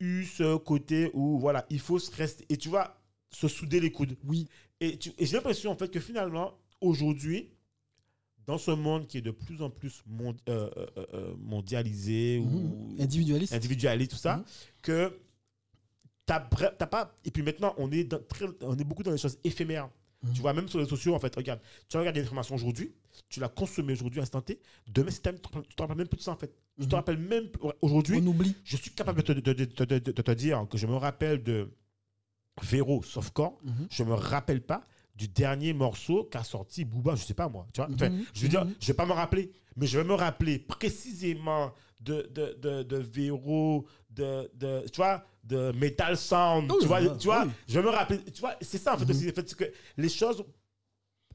eu 0.00 0.24
ce 0.24 0.56
côté 0.58 1.10
où, 1.14 1.38
voilà, 1.38 1.64
il 1.70 1.80
faut 1.80 1.98
se 1.98 2.14
rester. 2.14 2.44
Et 2.50 2.56
tu 2.58 2.68
vois, 2.68 3.00
se 3.30 3.48
souder 3.48 3.80
les 3.80 3.90
coudes. 3.90 4.16
Oui. 4.24 4.48
Et, 4.80 4.98
tu- 4.98 5.12
et 5.18 5.24
j'ai 5.24 5.36
l'impression, 5.36 5.70
en 5.70 5.76
fait, 5.76 5.88
que 5.90 6.00
finalement, 6.00 6.52
aujourd'hui, 6.82 7.48
dans 8.46 8.58
ce 8.58 8.70
monde 8.70 9.08
qui 9.08 9.18
est 9.18 9.22
de 9.22 9.30
plus 9.32 9.62
en 9.62 9.70
plus 9.70 10.02
mond- 10.06 10.36
euh, 10.48 10.70
euh, 10.76 11.06
euh, 11.14 11.34
mondialisé 11.38 12.38
Mhm. 12.38 12.54
ou 12.54 12.96
Individualiste. 13.00 13.54
individualiste, 13.54 14.10
tout 14.12 14.16
ça, 14.18 14.36
Mhm. 14.36 14.44
que 14.82 15.18
t'as 16.26 16.40
t'as 16.40 16.86
pas. 16.86 17.14
Et 17.24 17.30
puis 17.30 17.42
maintenant, 17.42 17.74
on 17.78 17.90
est, 17.92 18.04
dans 18.04 18.18
très- 18.28 18.46
on 18.62 18.76
est 18.76 18.84
beaucoup 18.84 19.02
dans 19.02 19.12
des 19.12 19.18
choses 19.18 19.38
éphémères. 19.44 19.88
Mhm. 20.22 20.32
Tu 20.34 20.40
vois, 20.40 20.52
même 20.52 20.66
sur 20.68 20.78
les 20.78 20.84
réseaux 20.84 20.96
sociaux, 20.96 21.14
en 21.14 21.18
fait, 21.20 21.34
regarde, 21.36 21.60
tu 21.88 21.96
regardes 21.96 22.16
l'information 22.16 22.54
aujourd'hui, 22.54 22.92
tu 23.28 23.38
l'as 23.38 23.48
consommée 23.48 23.92
aujourd'hui, 23.92 24.20
instant 24.20 24.40
T, 24.40 24.58
demain, 24.88 25.10
c'est 25.10 25.20
terminé, 25.22 25.42
tu 25.68 25.74
te 25.76 25.82
rappelles- 25.82 25.96
même 25.96 26.08
plus 26.08 26.16
de 26.16 26.22
ça, 26.22 26.32
en 26.32 26.36
fait. 26.36 26.52
Tu 26.80 26.88
te 26.88 26.94
rappelles 26.94 27.18
même. 27.18 27.48
Aujourd'hui, 27.80 28.18
On 28.22 28.26
oublie. 28.28 28.54
je 28.64 28.76
suis 28.76 28.90
capable 28.90 29.22
de 29.22 29.32
te, 29.32 29.32
de- 29.32 29.52
de- 29.52 29.98
de- 29.98 30.12
te 30.22 30.30
dire 30.32 30.66
que 30.70 30.76
je 30.78 30.86
me 30.86 30.96
rappelle 30.96 31.42
de 31.42 31.70
Véro 32.62 33.02
Softcore, 33.02 33.58
Mhm. 33.62 33.86
je 33.90 34.02
me 34.02 34.14
rappelle 34.14 34.62
pas 34.62 34.82
du 35.14 35.28
dernier 35.28 35.72
morceau 35.74 36.24
qu'a 36.24 36.42
sorti 36.44 36.84
Booba, 36.84 37.14
je 37.14 37.22
sais 37.24 37.34
pas 37.34 37.48
moi. 37.48 37.66
Tu 37.72 37.80
vois 37.80 37.88
Enfin, 37.94 38.10
Mhm. 38.10 38.24
je 38.34 38.42
veux 38.42 38.48
dire, 38.48 38.64
Mhm. 38.64 38.74
je 38.80 38.86
vais 38.88 38.94
pas 38.94 39.06
me 39.06 39.12
rappeler, 39.12 39.52
mais 39.76 39.86
je 39.86 39.98
vais 39.98 40.04
me 40.04 40.14
rappeler 40.14 40.58
précisément 40.58 41.72
de, 42.06 42.22
de, 42.32 42.56
de, 42.60 42.82
de 42.82 42.96
Véro, 42.96 43.86
de, 44.10 44.50
de, 44.54 44.84
tu 44.88 44.96
vois, 44.96 45.24
de 45.44 45.72
Metal 45.72 46.16
Sound, 46.16 46.72
tu 46.80 46.86
vois, 46.86 47.00
là, 47.00 47.16
tu 47.16 47.26
vois 47.26 47.46
je 47.68 47.78
me 47.80 47.88
rappeler, 47.88 48.20
tu 48.24 48.40
vois, 48.40 48.56
c'est 48.60 48.78
ça 48.78 48.94
en 48.94 48.98
fait 48.98 49.04
Mhm. 49.04 49.10
aussi, 49.10 49.24
fait, 49.32 49.48
c'est 49.48 49.56
que 49.58 49.72
les 49.96 50.08
choses 50.08 50.42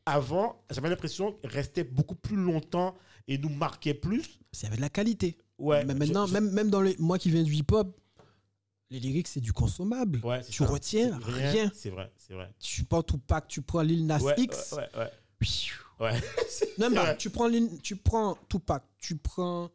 avant, 0.05 0.63
j'avais 0.71 0.89
l'impression 0.89 1.37
restaient 1.43 1.83
beaucoup 1.83 2.15
plus 2.15 2.35
longtemps 2.35 2.95
et 3.27 3.37
nous 3.37 3.49
marquaient 3.49 3.93
plus. 3.93 4.39
C'est 4.51 4.67
avec 4.67 4.77
de 4.79 4.81
la 4.81 4.89
qualité. 4.89 5.37
Ouais. 5.57 5.85
Mais 5.85 5.93
maintenant, 5.93 6.25
je- 6.25 6.33
même, 6.33 6.49
même 6.51 6.69
dans 6.69 6.81
les, 6.81 6.95
moi 6.97 7.17
qui 7.19 7.29
viens 7.29 7.43
du 7.43 7.53
hip-hop, 7.53 7.95
les 8.89 8.99
lyrics, 8.99 9.27
c'est 9.27 9.39
du 9.39 9.53
consommable. 9.53 10.19
ouais, 10.23 10.41
tu 10.43 10.63
ça. 10.63 10.65
retiens 10.65 11.17
rien. 11.23 11.71
C'est 11.73 11.91
vrai, 11.91 12.11
c'est 12.17 12.33
vrai. 12.33 12.49
Tu 12.59 12.83
prends 12.83 13.03
Tupac, 13.03 13.47
tu 13.47 13.61
prends 13.61 13.81
Lil 13.81 14.05
Nas 14.05 14.19
Ouais, 14.21 14.35
X. 14.37 14.73
ouais, 14.73 14.79
ouais, 14.97 14.99
ouais. 14.99 15.11
Ouais. 15.99 16.19
Non, 16.79 16.89
tu 17.17 17.29
prends, 17.29 17.49
tu 17.83 17.95
prends 17.95 18.35
Tupac, 18.49 18.83
tu 18.97 19.15
prends 19.17 19.69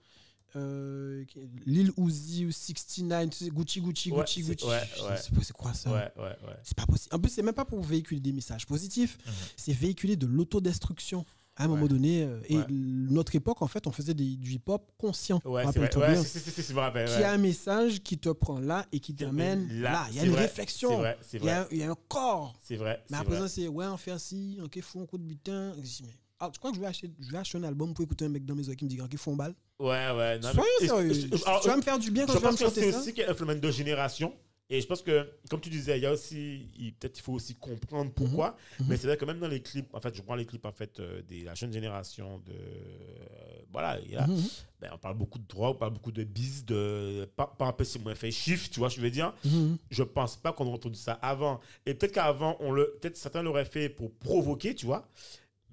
euh, 0.55 1.25
Lil 1.67 1.91
Uzi 1.99 2.47
ou 2.47 2.53
69, 2.53 3.31
tu 3.31 3.45
sais, 3.45 3.51
Gucci, 3.51 3.81
Gucci, 3.81 4.11
Ouais, 4.13 4.21
Gucci, 4.21 4.43
Gucci. 4.43 4.65
ouais, 4.67 4.73
ouais. 4.73 5.17
C'est 5.43 5.53
quoi- 5.53 5.75
ça? 5.75 5.91
C'est 6.63 6.77
pas 6.77 6.87
possible. 6.87 7.15
En 7.15 7.19
plus, 7.19 7.31
c'est 7.31 7.43
même 7.43 7.55
pas 7.55 7.65
pour 7.65 7.81
véhiculer 7.83 8.21
des 8.21 8.33
messages 8.33 8.67
positifs, 8.67 9.19
Mhm. 9.27 9.33
c'est 9.57 9.73
véhiculer 9.73 10.17
de 10.17 10.27
l'autodestruction. 10.27 11.25
À 11.59 11.65
un 11.65 11.69
moment 11.69 11.85
Ouais. 11.85 11.89
donné, 11.89 12.23
euh, 12.23 12.39
et 12.51 12.59
Ouais. 12.59 12.67
notre 12.69 13.35
époque, 13.35 13.63
en 13.63 13.67
fait, 13.67 13.87
on 13.87 13.91
faisait 13.91 14.13
des- 14.13 14.37
du 14.37 14.53
hip-hop 14.57 14.93
conscient. 14.99 15.41
Ouais, 15.47 15.63
c'est 15.65 15.79
vrai. 15.79 15.87
Rappelle-toi 15.89 16.07
bien. 16.11 16.23
Qui 17.07 17.25
a 17.25 17.33
un 17.33 17.39
message 17.39 18.03
qui 18.03 18.19
te 18.19 18.29
prend 18.29 18.59
là 18.61 18.85
et 18.93 19.01
qui 19.01 19.15
t'amène 19.15 19.67
là. 19.81 20.07
Il 20.11 20.17
y 20.17 20.21
a 20.21 20.25
une 20.25 20.33
vrai, 20.33 20.43
réflexion. 20.43 20.91
C'est 20.91 20.97
vrai, 20.97 21.19
c'est 21.23 21.39
Il 21.39 21.45
y, 21.45 21.49
a, 21.49 21.61
vrai. 21.63 21.69
il 21.73 21.79
y 21.79 21.83
a 21.83 21.91
un 21.91 21.97
corps. 22.09 22.55
C'est 22.63 22.77
vrai. 22.77 23.03
Mais 23.11 23.17
à 23.17 23.25
présent, 23.25 23.49
c'est 23.49 23.69
ouais, 23.69 23.87
on 23.87 23.97
fait 23.97 24.11
ainsi, 24.11 24.59
ok, 24.63 24.79
font 24.83 25.01
un 25.03 25.07
coup 25.07 25.17
de 25.17 25.23
butin. 25.25 25.73
Mais- 25.79 26.09
Ah, 26.39 26.51
tu 26.53 26.59
crois 26.59 26.71
que 26.73 26.77
je 26.77 26.83
vais, 26.83 26.87
acheter, 26.89 27.11
je 27.19 27.31
vais 27.33 27.39
acheter 27.39 27.57
un 27.57 27.63
album 27.65 27.95
pour 27.95 28.05
écouter 28.05 28.27
un 28.27 28.29
mec 28.29 28.45
dans 28.45 28.55
mes 28.55 28.65
oreilles 28.65 28.77
qui 28.77 28.85
me 28.85 28.91
dit, 28.91 29.01
ok, 29.01 29.17
font 29.17 29.35
balle 29.35 29.55
Ouais, 29.79 30.11
ouais. 30.11 30.39
non, 30.39 30.53
Soyons 30.53 30.69
mais- 30.81 30.87
sérieux. 30.87 31.13
je- 31.13 31.37
je- 31.37 31.45
alors, 31.45 31.61
tu 31.61 31.69
vas 31.69 31.77
me 31.77 31.83
faire 31.83 31.99
du 31.99 32.11
bien 32.11 32.25
quand 32.27 32.33
je 32.33 32.39
je 32.39 32.43
vais 32.43 32.47
me 32.47 32.51
pense 32.53 32.59
que 32.61 32.65
chanter 32.67 32.81
c'est 32.83 32.93
ça 32.93 32.99
aussi 33.01 33.13
qu'il 33.13 33.23
y 33.23 33.27
a 33.27 33.31
un 33.31 33.35
phénomène 33.35 33.61
de 33.61 33.71
génération. 33.71 34.33
Et 34.69 34.81
je 34.81 34.87
pense 34.89 35.01
que, 35.01 35.31
comme 35.49 35.61
tu 35.61 35.69
disais, 35.71 35.97
il 35.97 36.03
y 36.03 36.07
a 36.07 36.13
aussi, 36.13 36.69
il- 36.77 36.93
peut-être 36.95 37.17
il 37.17 37.23
faut 37.23 37.35
aussi 37.35 37.55
comprendre 37.55 38.11
pourquoi. 38.13 38.57
Mhm. 38.81 38.87
Mais 38.89 38.97
c'est 38.97 39.07
vrai 39.07 39.17
que 39.17 39.25
même 39.25 39.39
dans 39.39 39.47
les 39.47 39.61
clips, 39.63 39.95
en 39.95 40.01
fait, 40.01 40.13
je 40.17 40.23
prends 40.23 40.35
les 40.35 40.45
clips 40.45 40.65
en 40.67 40.73
fait 40.73 40.99
euh, 40.99 41.23
de 41.23 41.45
la 41.45 41.55
jeune 41.55 41.73
génération 41.73 42.39
de, 42.45 42.51
euh, 42.53 43.61
voilà, 43.71 44.01
il 44.05 44.11
y 44.11 44.17
a- 44.17 44.27
Mhm. 44.27 44.43
ben, 44.81 44.91
on 44.93 44.99
parle 44.99 45.17
beaucoup 45.17 45.39
de 45.39 45.47
droits, 45.47 45.71
on 45.71 45.75
parle 45.75 45.93
beaucoup 45.93 46.11
de 46.11 46.25
bis, 46.25 46.65
de 46.65 47.29
pas, 47.37 47.47
pas 47.57 47.67
un 47.67 47.73
peu 47.73 47.85
c'est 47.85 48.01
moins 48.01 48.17
fait 48.17 48.33
chiffre, 48.33 48.69
tu 48.69 48.81
vois, 48.81 48.91
ce 48.91 48.97
que 48.97 49.03
je 49.03 49.07
veux 49.07 49.11
dire? 49.13 49.33
Mhm. 49.45 49.77
Je 49.91 50.03
pense 50.03 50.35
pas 50.37 50.53
qu'on 50.53 50.65
aurait 50.67 50.75
entendu 50.77 50.99
ça 50.99 51.13
avant. 51.23 51.61
Et 51.85 51.95
peut-être 51.95 52.13
qu'avant, 52.15 52.57
on 52.59 52.73
le, 52.73 52.97
peut-être 53.01 53.17
certains 53.17 53.43
l'auraient 53.43 53.67
fait 53.67 53.89
pour 53.89 54.11
provoquer, 54.15 54.75
tu 54.75 54.87
vois. 54.87 55.07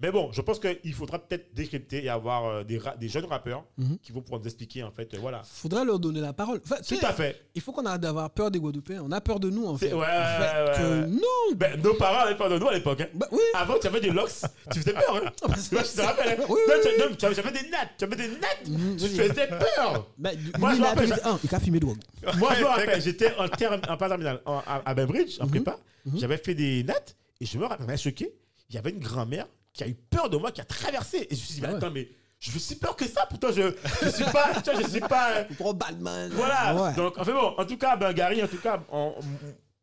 Mais 0.01 0.11
bon, 0.11 0.31
je 0.33 0.41
pense 0.41 0.59
qu'il 0.59 0.93
faudra 0.93 1.19
peut-être 1.19 1.53
décrypter 1.53 2.03
et 2.03 2.09
avoir 2.09 2.45
euh, 2.45 2.63
des, 2.63 2.77
ra- 2.79 2.95
des 2.97 3.07
jeunes 3.07 3.25
rappeurs 3.25 3.63
Mhm. 3.77 3.99
qui 4.01 4.11
vont 4.11 4.21
pouvoir 4.21 4.41
nous 4.41 4.47
expliquer, 4.47 4.83
en 4.83 4.91
fait, 4.91 5.13
euh, 5.13 5.17
voilà. 5.21 5.43
Faudra 5.45 5.85
leur 5.85 5.99
donner 5.99 6.19
la 6.19 6.33
parole. 6.33 6.59
Enfin, 6.65 6.77
tu 6.83 6.95
Tout 6.95 6.99
sais, 6.99 7.05
à 7.05 7.13
fait. 7.13 7.39
Il 7.55 7.61
faut 7.61 7.71
qu'on 7.71 7.85
arrête 7.85 8.01
d'avoir 8.01 8.29
peur 8.31 8.49
des 8.51 8.59
Guadeloupéens. 8.59 9.03
On 9.05 9.11
a 9.11 9.21
peur 9.21 9.39
de 9.39 9.49
nous, 9.51 9.65
en 9.65 9.77
C'est- 9.77 9.89
fait. 9.89 9.93
ouais, 9.93 10.01
En 10.01 10.41
fait, 10.41 10.63
ouais, 10.65 10.77
que 10.77 11.01
ouais. 11.01 11.07
Non 11.07 11.55
Ben, 11.55 11.79
nos 11.81 11.93
parents 11.93 12.25
avaient 12.25 12.35
peur 12.35 12.49
de 12.49 12.57
nous 12.57 12.67
à 12.67 12.73
l'époque. 12.73 13.01
hein. 13.01 13.07
Bah 13.13 13.27
oui 13.31 13.39
Avant, 13.53 13.77
tu 13.79 13.87
avais 13.87 14.01
des 14.01 14.09
locks, 14.09 14.31
tu 14.71 14.79
faisais 14.79 14.93
peur. 14.93 15.15
Hein. 15.15 15.31
Tu 15.69 15.75
vois, 15.75 15.83
je 15.83 15.95
te 15.95 16.01
rappelle. 16.01 16.41
hein. 16.41 16.45
Oui, 16.49 16.59
Non, 16.67 16.73
oui, 16.83 16.89
tu- 16.95 16.99
non, 16.99 17.15
tu 17.15 17.25
avais- 17.25 17.35
tu 17.35 17.39
avais 17.41 17.51
des 17.63 17.69
nattes, 17.69 17.89
tu 17.97 18.03
avais 18.03 18.15
des 18.15 18.27
nattes. 18.29 18.67
Mhm, 18.67 18.97
Tu 18.97 19.03
oui. 19.03 19.09
faisais 19.15 19.47
peur. 19.47 20.07
Bah, 20.17 20.31
Moi, 20.59 20.69
lui, 20.71 20.75
je 20.77 20.81
il 20.81 20.85
a 20.85 20.89
me 20.89 20.95
rappelle, 20.95 21.13
appris- 21.13 21.21
Ah, 21.23 21.37
il 21.43 21.55
a 21.55 21.59
fumé 21.59 21.79
drogue. 21.79 21.99
Moi, 22.39 22.53
je 22.55 22.61
me 22.61 22.65
rappelle, 22.67 23.01
j'étais 23.01 23.33
en, 23.37 23.47
terme, 23.47 23.79
en 23.87 23.95
pas 23.97 24.09
terminale, 24.09 24.41
en- 24.45 24.57
à, 24.67 24.81
à 24.85 24.93
Bainbridge, 24.95 25.37
en 25.39 25.45
Mhm. 25.45 25.51
prépa. 25.51 25.77
J'avais 26.15 26.37
fait 26.37 26.55
des 26.55 26.83
nattes 26.83 27.15
et 27.39 27.45
je 27.45 27.57
me 27.57 27.63
rappelle, 27.65 27.85
ça 27.85 27.91
m'a 27.91 27.97
choqué. 27.97 28.33
Il 28.69 28.75
y 28.75 28.77
avait 28.79 28.89
une 28.89 28.99
grand-mère 28.99 29.47
qui 29.73 29.83
a 29.83 29.87
eu 29.87 29.95
peur 29.95 30.29
de 30.29 30.37
moi, 30.37 30.51
qui 30.51 30.61
a 30.61 30.65
traversé. 30.65 31.27
Et 31.29 31.35
je 31.35 31.41
me 31.41 31.45
suis 31.45 31.53
dit, 31.55 31.61
mais 31.61 31.67
Ah 31.67 31.71
ouais. 31.71 31.77
attends, 31.77 31.91
mais 31.91 32.07
je 32.39 32.51
suis 32.51 32.59
si 32.59 32.75
peur 32.77 32.95
que 32.95 33.05
ça. 33.05 33.25
Pourtant, 33.27 33.51
je 33.51 33.73
je 34.03 34.09
suis 34.09 34.23
pas. 34.25 34.61
tu 34.63 34.71
vois, 34.71 34.81
je 34.81 34.87
suis 34.87 34.99
pas. 35.01 35.43
Gros 35.57 35.73
Batman. 35.73 36.29
Voilà. 36.33 36.75
Ouais. 36.75 36.93
Donc, 36.93 37.17
enfin 37.17 37.31
bon, 37.33 37.55
en 37.57 37.65
tout 37.65 37.77
cas, 37.77 37.95
ben, 37.95 38.13
Gary, 38.13 38.43
en 38.43 38.47
tout 38.47 38.57
cas, 38.57 38.81
en, 38.91 39.15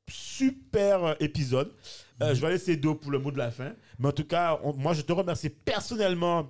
super 0.08 1.04
euh, 1.04 1.14
épisode. 1.20 1.72
Euh, 2.22 2.34
je 2.34 2.40
vais 2.40 2.50
laisser 2.50 2.76
Do 2.76 2.94
pour 2.94 3.10
le 3.10 3.18
mot 3.18 3.30
de 3.30 3.38
la 3.38 3.50
fin. 3.50 3.72
Mais 3.98 4.08
en 4.08 4.12
tout 4.12 4.24
cas, 4.24 4.58
on- 4.62 4.74
moi, 4.74 4.92
je 4.92 5.02
te 5.02 5.12
remercie 5.12 5.48
personnellement 5.50 6.42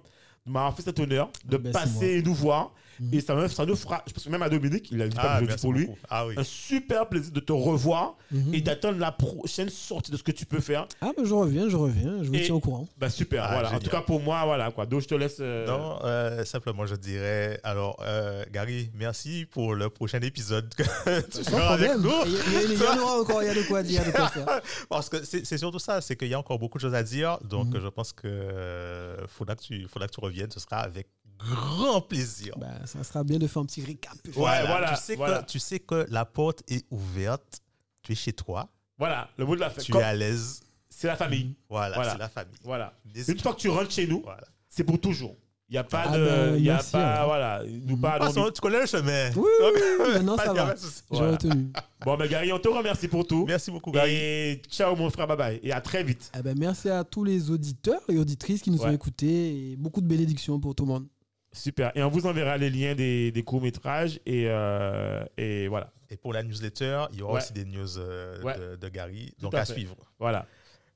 de 0.47 0.51
m'avoir 0.53 0.75
fait 0.75 0.83
cet 0.83 0.99
honneur 0.99 1.31
de 1.45 1.57
Ben, 1.59 1.73
c'est 1.73 1.79
passer 1.79 2.23
nous 2.23 2.35
voir. 2.35 2.73
Mhm. 3.01 3.15
Et 3.15 3.21
ça, 3.21 3.35
me- 3.35 3.49
ça 3.49 3.65
nous 3.67 3.77
fera, 3.77 4.03
je 4.07 4.13
pense 4.13 4.25
que 4.25 4.29
même 4.31 4.43
à 4.43 4.49
Dominique, 4.49 4.89
il 4.93 5.01
a 5.03 5.09
dit 5.09 5.17
pas 5.17 5.23
Ah, 5.37 5.39
que 5.39 5.45
je 5.45 5.49
merci 5.51 5.63
pour 5.63 5.73
lui. 5.73 5.89
Ah 6.09 6.27
oui. 6.27 6.35
un 6.37 6.45
super 6.45 7.09
plaisir 7.09 7.33
de 7.33 7.41
te 7.41 7.53
revoir 7.53 8.15
Mhm. 8.31 8.55
et 8.55 8.61
d'attendre 8.61 8.99
la 8.99 9.11
prochaine 9.11 9.71
sortie 9.71 10.13
de 10.13 10.17
ce 10.17 10.23
que 10.23 10.33
tu 10.33 10.45
peux 10.47 10.61
faire. 10.61 10.87
Ah, 11.01 11.11
mais 11.17 11.25
je 11.25 11.33
reviens, 11.35 11.69
je 11.69 11.77
reviens. 11.77 12.23
Je 12.23 12.29
vous 12.29 12.35
Et- 12.35 12.43
tiens 12.43 12.55
au 12.55 12.61
courant. 12.61 12.87
Bah 12.99 13.09
super, 13.11 13.45
Ah, 13.45 13.53
voilà. 13.55 13.73
En 13.75 13.79
tout 13.79 13.91
cas, 13.91 14.03
pour 14.03 14.21
moi, 14.21 14.45
voilà 14.45 14.71
quoi. 14.71 14.87
Donc, 14.87 15.01
je 15.01 15.09
te 15.09 15.15
laisse. 15.15 15.39
euh, 15.41 15.67
Non, 15.67 15.99
euh, 16.05 16.45
simplement, 16.45 16.85
je 16.87 16.95
dirais. 16.95 17.59
Alors, 17.65 17.97
euh, 18.03 18.45
Gary, 18.53 18.91
merci 18.95 19.47
pour 19.51 19.75
le 19.75 19.89
prochain 19.89 20.21
épisode 20.21 20.73
que 20.75 20.83
tu 21.31 21.43
Sans 21.45 21.51
feras 21.53 21.75
avec 21.75 21.91
problème. 21.93 22.03
nous. 22.27 22.33
Il 22.73 22.79
y, 22.79 22.87
en 22.87 22.99
aura 23.03 23.21
encore, 23.21 23.43
il 23.43 23.47
y 23.47 23.51
a 23.51 23.55
de 23.55 23.63
quoi 23.63 23.83
dire, 23.83 24.05
de 24.05 24.11
quoi 24.11 24.29
faire. 24.29 24.61
Parce 24.91 25.09
que 25.09 25.25
c'est 25.25 25.47
c'est 25.47 25.59
surtout 25.59 25.79
ça, 25.79 26.01
c'est 26.01 26.17
qu'il 26.17 26.29
y 26.29 26.35
a 26.35 26.39
encore 26.39 26.59
beaucoup 26.59 26.79
de 26.79 26.83
choses 26.83 26.95
à 26.95 27.03
dire. 27.03 27.39
Donc, 27.45 27.69
Mhm. 27.75 27.81
je 27.81 27.89
pense 27.89 28.13
que 28.13 28.27
euh, 28.27 29.27
faudra 29.29 29.57
que 29.57 29.63
tu 29.63 29.87
faudra 29.89 30.07
que 30.09 30.13
tu 30.13 30.21
reviennes. 30.21 30.51
Ce 30.51 30.61
sera 30.61 30.79
avec 30.79 31.09
grand 31.45 32.01
plaisir. 32.01 32.55
Bah, 32.59 32.69
ça 32.87 33.03
sera 33.05 33.25
bien 33.25 33.39
de 33.39 33.47
faire 33.47 33.63
un 33.63 33.67
petit 33.67 33.85
récap. 33.85 34.13
voilà, 34.35 34.95
Tu 34.97 35.03
sais, 35.03 35.17
voilà. 35.17 35.43
Que, 35.43 35.51
tu 35.51 35.59
sais 35.59 35.79
que 35.81 36.07
la 36.11 36.25
porte 36.25 36.63
est 36.69 36.85
ouverte. 36.91 37.61
Tu 38.03 38.13
es 38.13 38.15
chez 38.15 38.33
toi. 38.33 38.69
Voilà, 38.99 39.29
le 39.37 39.45
mot 39.47 39.55
de 39.55 39.61
la 39.61 39.71
fin. 39.71 39.81
Tu 39.81 39.93
Comme- 39.93 40.01
es 40.01 40.05
à 40.05 40.15
l'aise. 40.15 40.61
C'est 40.89 41.07
la 41.07 41.17
famille. 41.17 41.55
Voilà, 41.69 41.95
Voilà. 41.95 42.13
c'est 42.13 42.19
la 42.19 42.29
famille. 42.29 42.59
Voilà. 42.65 42.93
Une 43.15 43.39
fois 43.39 43.55
que 43.55 43.61
tu 43.61 43.69
rentres 43.69 43.91
chez 43.91 44.07
nous, 44.07 44.21
Voilà. 44.23 44.45
c'est 44.69 44.85
pour 44.85 45.01
toujours. 45.01 45.37
Il 45.69 45.75
n'y 45.75 45.79
a 45.79 45.85
pas 45.85 46.03
Ah 46.09 46.19
de. 46.19 46.25
ben, 46.25 46.57
Il 46.57 46.65
y 46.65 46.69
a 46.71 46.75
merci, 46.75 46.91
pas. 46.93 47.23
hein. 47.23 47.25
Voilà. 47.27 47.63
Nous 47.87 47.97
pas. 47.97 48.19
Ah, 48.21 48.25
non, 48.25 48.47
ça, 48.47 48.51
tu 48.53 48.61
connais 48.61 48.81
le 48.81 48.87
chemin. 48.87 49.31
Oui, 49.37 49.43
oui, 49.63 49.81
oui, 50.01 50.13
maintenant 50.15 50.37
Pas 50.37 50.47
ça 50.47 50.53
va. 50.53 50.75
J'ai 50.75 50.83
Voilà. 51.11 51.31
retenu. 51.33 51.73
Bon, 52.05 52.17
mais 52.17 52.29
Gary, 52.29 52.53
on 52.53 52.59
te 52.59 52.69
remercie 52.69 53.07
pour 53.07 53.25
tout. 53.25 53.45
Merci 53.47 53.71
beaucoup, 53.71 53.93
Gary. 53.93 54.11
Et 54.13 54.63
ciao, 54.69 54.97
mon 54.97 55.09
frère. 55.11 55.29
Bye 55.29 55.37
bye. 55.37 55.61
Et 55.63 55.71
à 55.73 55.81
très 55.81 56.03
vite. 56.03 56.33
Eh 56.37 56.43
ben, 56.43 56.59
merci 56.59 56.89
à 56.91 57.05
tous 57.05 57.23
les 57.23 57.51
auditeurs 57.51 58.01
et 58.09 58.19
auditrices 58.19 58.63
qui 58.63 58.71
nous 58.73 58.83
ont 58.83 58.87
Ouais. 58.89 58.95
écoutés 58.95 59.71
et 59.73 59.77
beaucoup 59.77 60.01
de 60.01 60.09
bénédictions 60.09 60.59
pour 60.59 60.75
tout 60.75 60.85
le 60.85 60.89
monde. 60.93 61.07
Super. 61.53 61.91
Et 61.97 62.03
on 62.03 62.09
vous 62.09 62.27
enverra 62.27 62.57
les 62.59 62.71
liens 62.71 62.95
des, 62.95 63.33
des 63.33 63.43
courts-métrages. 63.43 64.21
Et, 64.27 64.45
euh, 64.49 65.25
et 65.37 65.67
voilà. 65.69 65.93
Et 66.09 66.17
pour 66.17 66.33
la 66.33 66.43
newsletter, 66.43 67.07
il 67.13 67.19
y 67.19 67.23
aura 67.23 67.35
Ouais. 67.35 67.41
aussi 67.41 67.53
des 67.53 67.65
news 67.65 67.99
euh, 67.99 68.41
Ouais. 68.43 68.57
de, 68.59 68.77
de 68.77 68.89
Gary. 68.89 69.33
Tout 69.39 69.43
Donc 69.47 69.55
à 69.55 69.61
à 69.61 69.65
suivre. 69.65 69.97
Voilà. 70.19 70.47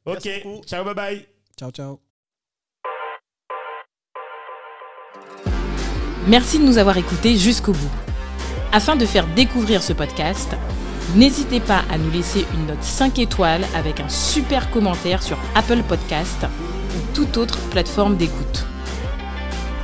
Ok. 0.06 0.28
Ciao, 0.66 0.84
bye 0.84 0.94
bye. 0.94 1.26
Ciao, 1.58 1.70
ciao. 1.70 2.00
Merci 6.26 6.58
de 6.58 6.64
nous 6.64 6.78
avoir 6.78 6.96
écoutés 6.96 7.36
jusqu'au 7.36 7.72
bout. 7.72 7.90
Afin 8.72 8.96
de 8.96 9.04
faire 9.06 9.26
découvrir 9.34 9.82
ce 9.82 9.92
podcast, 9.92 10.50
n'hésitez 11.14 11.60
pas 11.60 11.84
à 11.90 11.98
nous 11.98 12.10
laisser 12.10 12.44
une 12.54 12.66
note 12.66 12.82
5 12.82 13.18
étoiles 13.18 13.64
avec 13.74 14.00
un 14.00 14.08
super 14.08 14.70
commentaire 14.70 15.22
sur 15.22 15.38
Apple 15.54 15.82
Podcast 15.86 16.44
ou 16.44 17.14
toute 17.14 17.36
autre 17.36 17.58
plateforme 17.70 18.16
d'écoute. 18.16 18.64